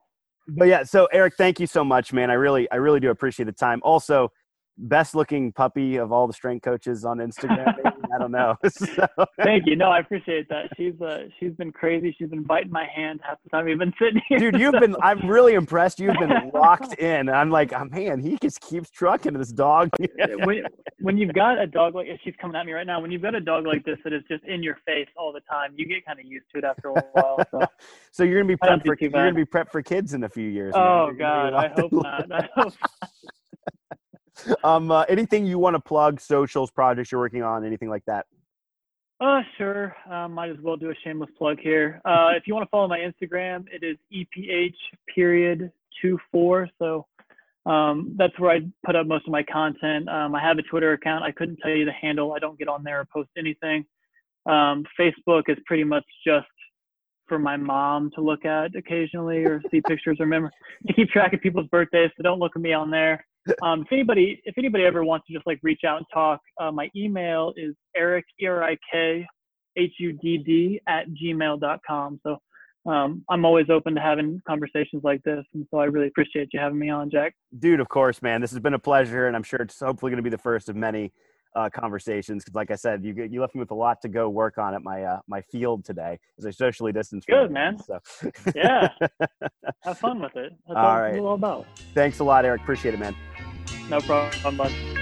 but 0.48 0.68
yeah, 0.68 0.84
so 0.84 1.06
Erik, 1.08 1.36
thank 1.38 1.60
you 1.60 1.68
so 1.68 1.84
much, 1.84 2.14
man. 2.14 2.30
I 2.30 2.34
really, 2.34 2.70
I 2.72 2.76
really 2.76 3.00
do 3.00 3.10
appreciate 3.10 3.46
the 3.46 3.52
time. 3.52 3.82
Also, 3.84 4.32
best 4.78 5.16
looking 5.16 5.52
puppy 5.52 5.98
of 5.98 6.12
all 6.12 6.28
the 6.28 6.34
strength 6.34 6.64
coaches 6.64 7.06
on 7.06 7.18
Instagram. 7.18 7.74
I 8.14 8.18
don't 8.18 8.32
know. 8.32 8.56
so. 8.68 9.08
Thank 9.44 9.66
you. 9.66 9.76
No, 9.76 9.90
I 9.90 10.00
appreciate 10.00 10.48
that. 10.50 10.70
She's 10.78 11.00
uh, 11.02 11.26
she's 11.40 11.52
been 11.54 11.72
crazy. 11.72 12.16
She's 12.18 12.30
been 12.30 12.44
biting 12.44 12.72
my 12.72 12.86
hand 12.94 13.20
half 13.24 13.38
the 13.44 13.50
time 13.50 13.66
we've 13.66 13.80
been 13.80 13.94
sitting 14.00 14.22
here. 14.28 14.40
Dude, 14.40 14.60
you've 14.60 14.80
been. 14.80 14.96
I'm 15.02 15.28
really 15.28 15.54
impressed. 15.54 16.00
You've 16.00 16.18
been 16.20 16.50
locked 16.54 16.94
in. 17.00 17.30
I'm 17.30 17.50
like, 17.50 17.74
oh, 17.74 17.86
man, 17.86 18.20
he 18.20 18.38
just 18.42 18.62
keeps 18.62 18.90
trucking 18.90 19.34
this 19.34 19.52
dog. 19.52 19.90
when, 20.44 20.64
when 21.02 21.18
you've 21.18 21.34
got 21.34 21.60
a 21.60 21.68
dog 21.68 21.96
like 21.96 22.08
she's 22.24 22.36
coming 22.40 22.56
at 22.56 22.66
me 22.66 22.74
right 22.74 22.88
now. 22.88 23.02
When 23.02 23.12
you've 23.12 23.22
got 23.22 23.36
a 23.36 23.42
dog 23.42 23.66
like 23.66 23.84
this 23.86 23.98
that 24.04 24.14
is 24.14 24.24
just 24.30 24.44
in 24.46 24.64
your 24.64 24.78
face 24.86 25.08
all 25.18 25.34
the 25.34 25.42
time, 25.42 25.74
you 25.76 25.88
get 25.88 26.06
kind 26.06 26.20
of 26.20 26.26
used 26.26 26.46
to 26.54 26.60
it 26.60 26.64
after 26.64 26.90
a 26.90 26.94
while. 27.14 27.46
So, 27.52 27.62
so 28.12 28.24
you're 28.24 28.42
gonna 28.42 28.48
be 28.48 28.58
prepped 28.58 28.86
for, 28.86 28.98
you're 29.00 29.10
gonna 29.10 29.34
be 29.34 29.46
prepped 29.46 29.72
for 29.72 29.82
kids 29.82 30.14
in 30.14 30.24
a 30.24 30.30
few 30.30 30.50
years. 30.50 30.74
Oh 30.76 31.12
God, 31.18 31.54
I 31.54 31.70
hope 31.76 31.92
not. 31.92 32.32
I 32.32 32.48
hope. 32.56 32.74
um, 34.64 34.92
uh, 34.92 35.04
anything 35.04 35.46
you 35.46 35.60
want 35.60 35.76
to 35.76 35.80
plug, 35.80 36.20
socials, 36.20 36.72
projects 36.72 37.12
you're 37.12 37.22
working 37.22 37.44
on, 37.44 37.66
anything 37.66 37.90
like 37.90 38.04
that? 38.06 38.26
Uh, 39.22 39.42
sure. 39.58 39.96
Uh, 40.12 40.28
might 40.28 40.50
as 40.50 40.58
well 40.62 40.76
do 40.76 40.90
a 40.90 40.96
shameless 41.04 41.30
plug 41.38 41.58
here. 41.60 42.02
Uh, 42.04 42.32
if 42.36 42.48
you 42.48 42.54
want 42.54 42.66
to 42.66 42.70
follow 42.70 42.88
my 42.88 43.00
Instagram, 43.00 43.66
it 43.72 43.84
is 43.84 43.98
EPH 44.14 44.76
period 45.14 45.72
two 46.02 46.20
four. 46.32 46.70
So 46.80 47.06
um, 47.66 48.14
that's 48.18 48.38
where 48.40 48.52
I 48.52 48.60
put 48.86 48.96
up 48.96 49.08
most 49.08 49.26
of 49.26 49.32
my 49.32 49.44
content. 49.44 50.10
Um, 50.10 50.36
I 50.36 50.42
have 50.42 50.58
a 50.58 50.64
Twitter 50.64 50.94
account. 50.94 51.24
I 51.24 51.32
couldn't 51.32 51.58
tell 51.58 51.72
you 51.72 51.86
the 51.86 51.94
handle. 51.94 52.34
I 52.34 52.40
don't 52.40 52.60
get 52.60 52.68
on 52.68 52.84
there 52.84 53.00
or 53.00 53.06
post 53.06 53.30
anything. 53.38 53.86
Um, 54.46 54.86
Facebook 55.00 55.44
is 55.48 55.58
pretty 55.66 55.86
much 55.86 56.04
just 56.26 56.46
for 57.28 57.40
my 57.40 57.58
mom 57.58 58.12
to 58.16 58.22
look 58.22 58.46
at 58.46 58.76
occasionally 58.76 59.46
or 59.46 59.62
see 59.72 59.82
pictures 59.82 60.18
or 60.20 60.26
remember 60.26 60.52
to 60.88 60.94
keep 60.94 61.10
track 61.10 61.34
of 61.34 61.42
people's 61.42 61.68
birthdays. 61.68 62.12
So 62.18 62.22
don't 62.22 62.40
look 62.40 62.52
at 62.56 62.62
me 62.62 62.74
on 62.74 62.92
there 62.92 63.26
um, 63.62 63.82
if 63.82 63.88
anybody 63.92 64.42
if 64.46 64.58
anybody 64.58 64.84
ever 64.86 65.04
wants 65.04 65.28
to 65.28 65.34
just 65.34 65.46
like 65.46 65.60
reach 65.64 65.82
out 65.86 65.98
and 65.98 66.06
talk, 66.14 66.40
uh, 66.60 66.72
my 66.72 66.90
email 66.96 67.54
is 67.56 67.76
erik 67.96 68.26
e 68.42 68.48
r 68.48 68.64
i 68.64 68.78
k 68.92 69.26
h 69.78 69.94
u 70.00 70.14
d 70.14 70.38
d 70.38 70.82
at 70.88 71.06
gmail.com. 71.10 72.20
So 72.26 72.38
um, 72.90 73.24
I'm 73.30 73.46
always 73.46 73.70
open 73.70 73.96
to 73.96 74.02
having 74.02 74.42
conversations 74.48 75.04
like 75.04 75.24
this, 75.24 75.44
and 75.54 75.66
so 75.72 75.80
I 75.80 75.86
really 75.86 76.08
appreciate 76.08 76.50
you 76.54 76.60
having 76.60 76.78
me 76.78 76.90
on, 76.90 77.10
Jack. 77.10 77.34
Dude, 77.58 77.80
of 77.80 77.90
course, 77.90 78.22
man. 78.22 78.42
This 78.42 78.52
has 78.52 78.60
been 78.60 78.76
a 78.76 78.80
pleasure, 78.80 79.28
and 79.28 79.36
I'm 79.36 79.44
sure 79.44 79.60
it's 79.60 79.80
hopefully 79.80 80.12
going 80.12 80.18
to 80.18 80.24
be 80.24 80.30
the 80.30 80.38
first 80.38 80.70
of 80.70 80.76
many 80.76 81.12
uh, 81.56 81.70
conversations. 81.70 82.44
Because, 82.44 82.56
like 82.56 82.70
I 82.70 82.76
said, 82.76 83.04
you 83.04 83.28
you 83.32 83.42
left 83.42 83.56
me 83.56 83.60
with 83.60 83.72
a 83.72 83.76
lot 83.76 84.02
to 84.04 84.08
go 84.08 84.30
work 84.30 84.60
on 84.60 84.76
at 84.76 84.84
my 84.84 85.04
uh, 85.04 85.20
my 85.28 85.42
field 85.42 85.84
today 85.84 86.20
as 86.38 86.46
I 86.46 86.52
socially 86.52 86.92
distance. 86.92 87.26
Good, 87.26 87.50
man. 87.50 87.80
So. 87.80 88.00
yeah, 88.56 88.90
have 89.84 89.98
fun 89.98 90.22
with 90.22 90.36
it. 90.36 90.54
That's 90.68 90.78
all, 90.78 90.86
all 90.86 91.02
right. 91.02 91.20
all 91.20 91.34
about. 91.34 91.66
Thanks 91.96 92.20
a 92.20 92.24
lot, 92.24 92.46
Erik. 92.46 92.62
Appreciate 92.62 92.94
it, 92.94 93.00
man. 93.00 93.16
No 93.90 94.02
problem, 94.02 94.58
bud. 94.58 94.95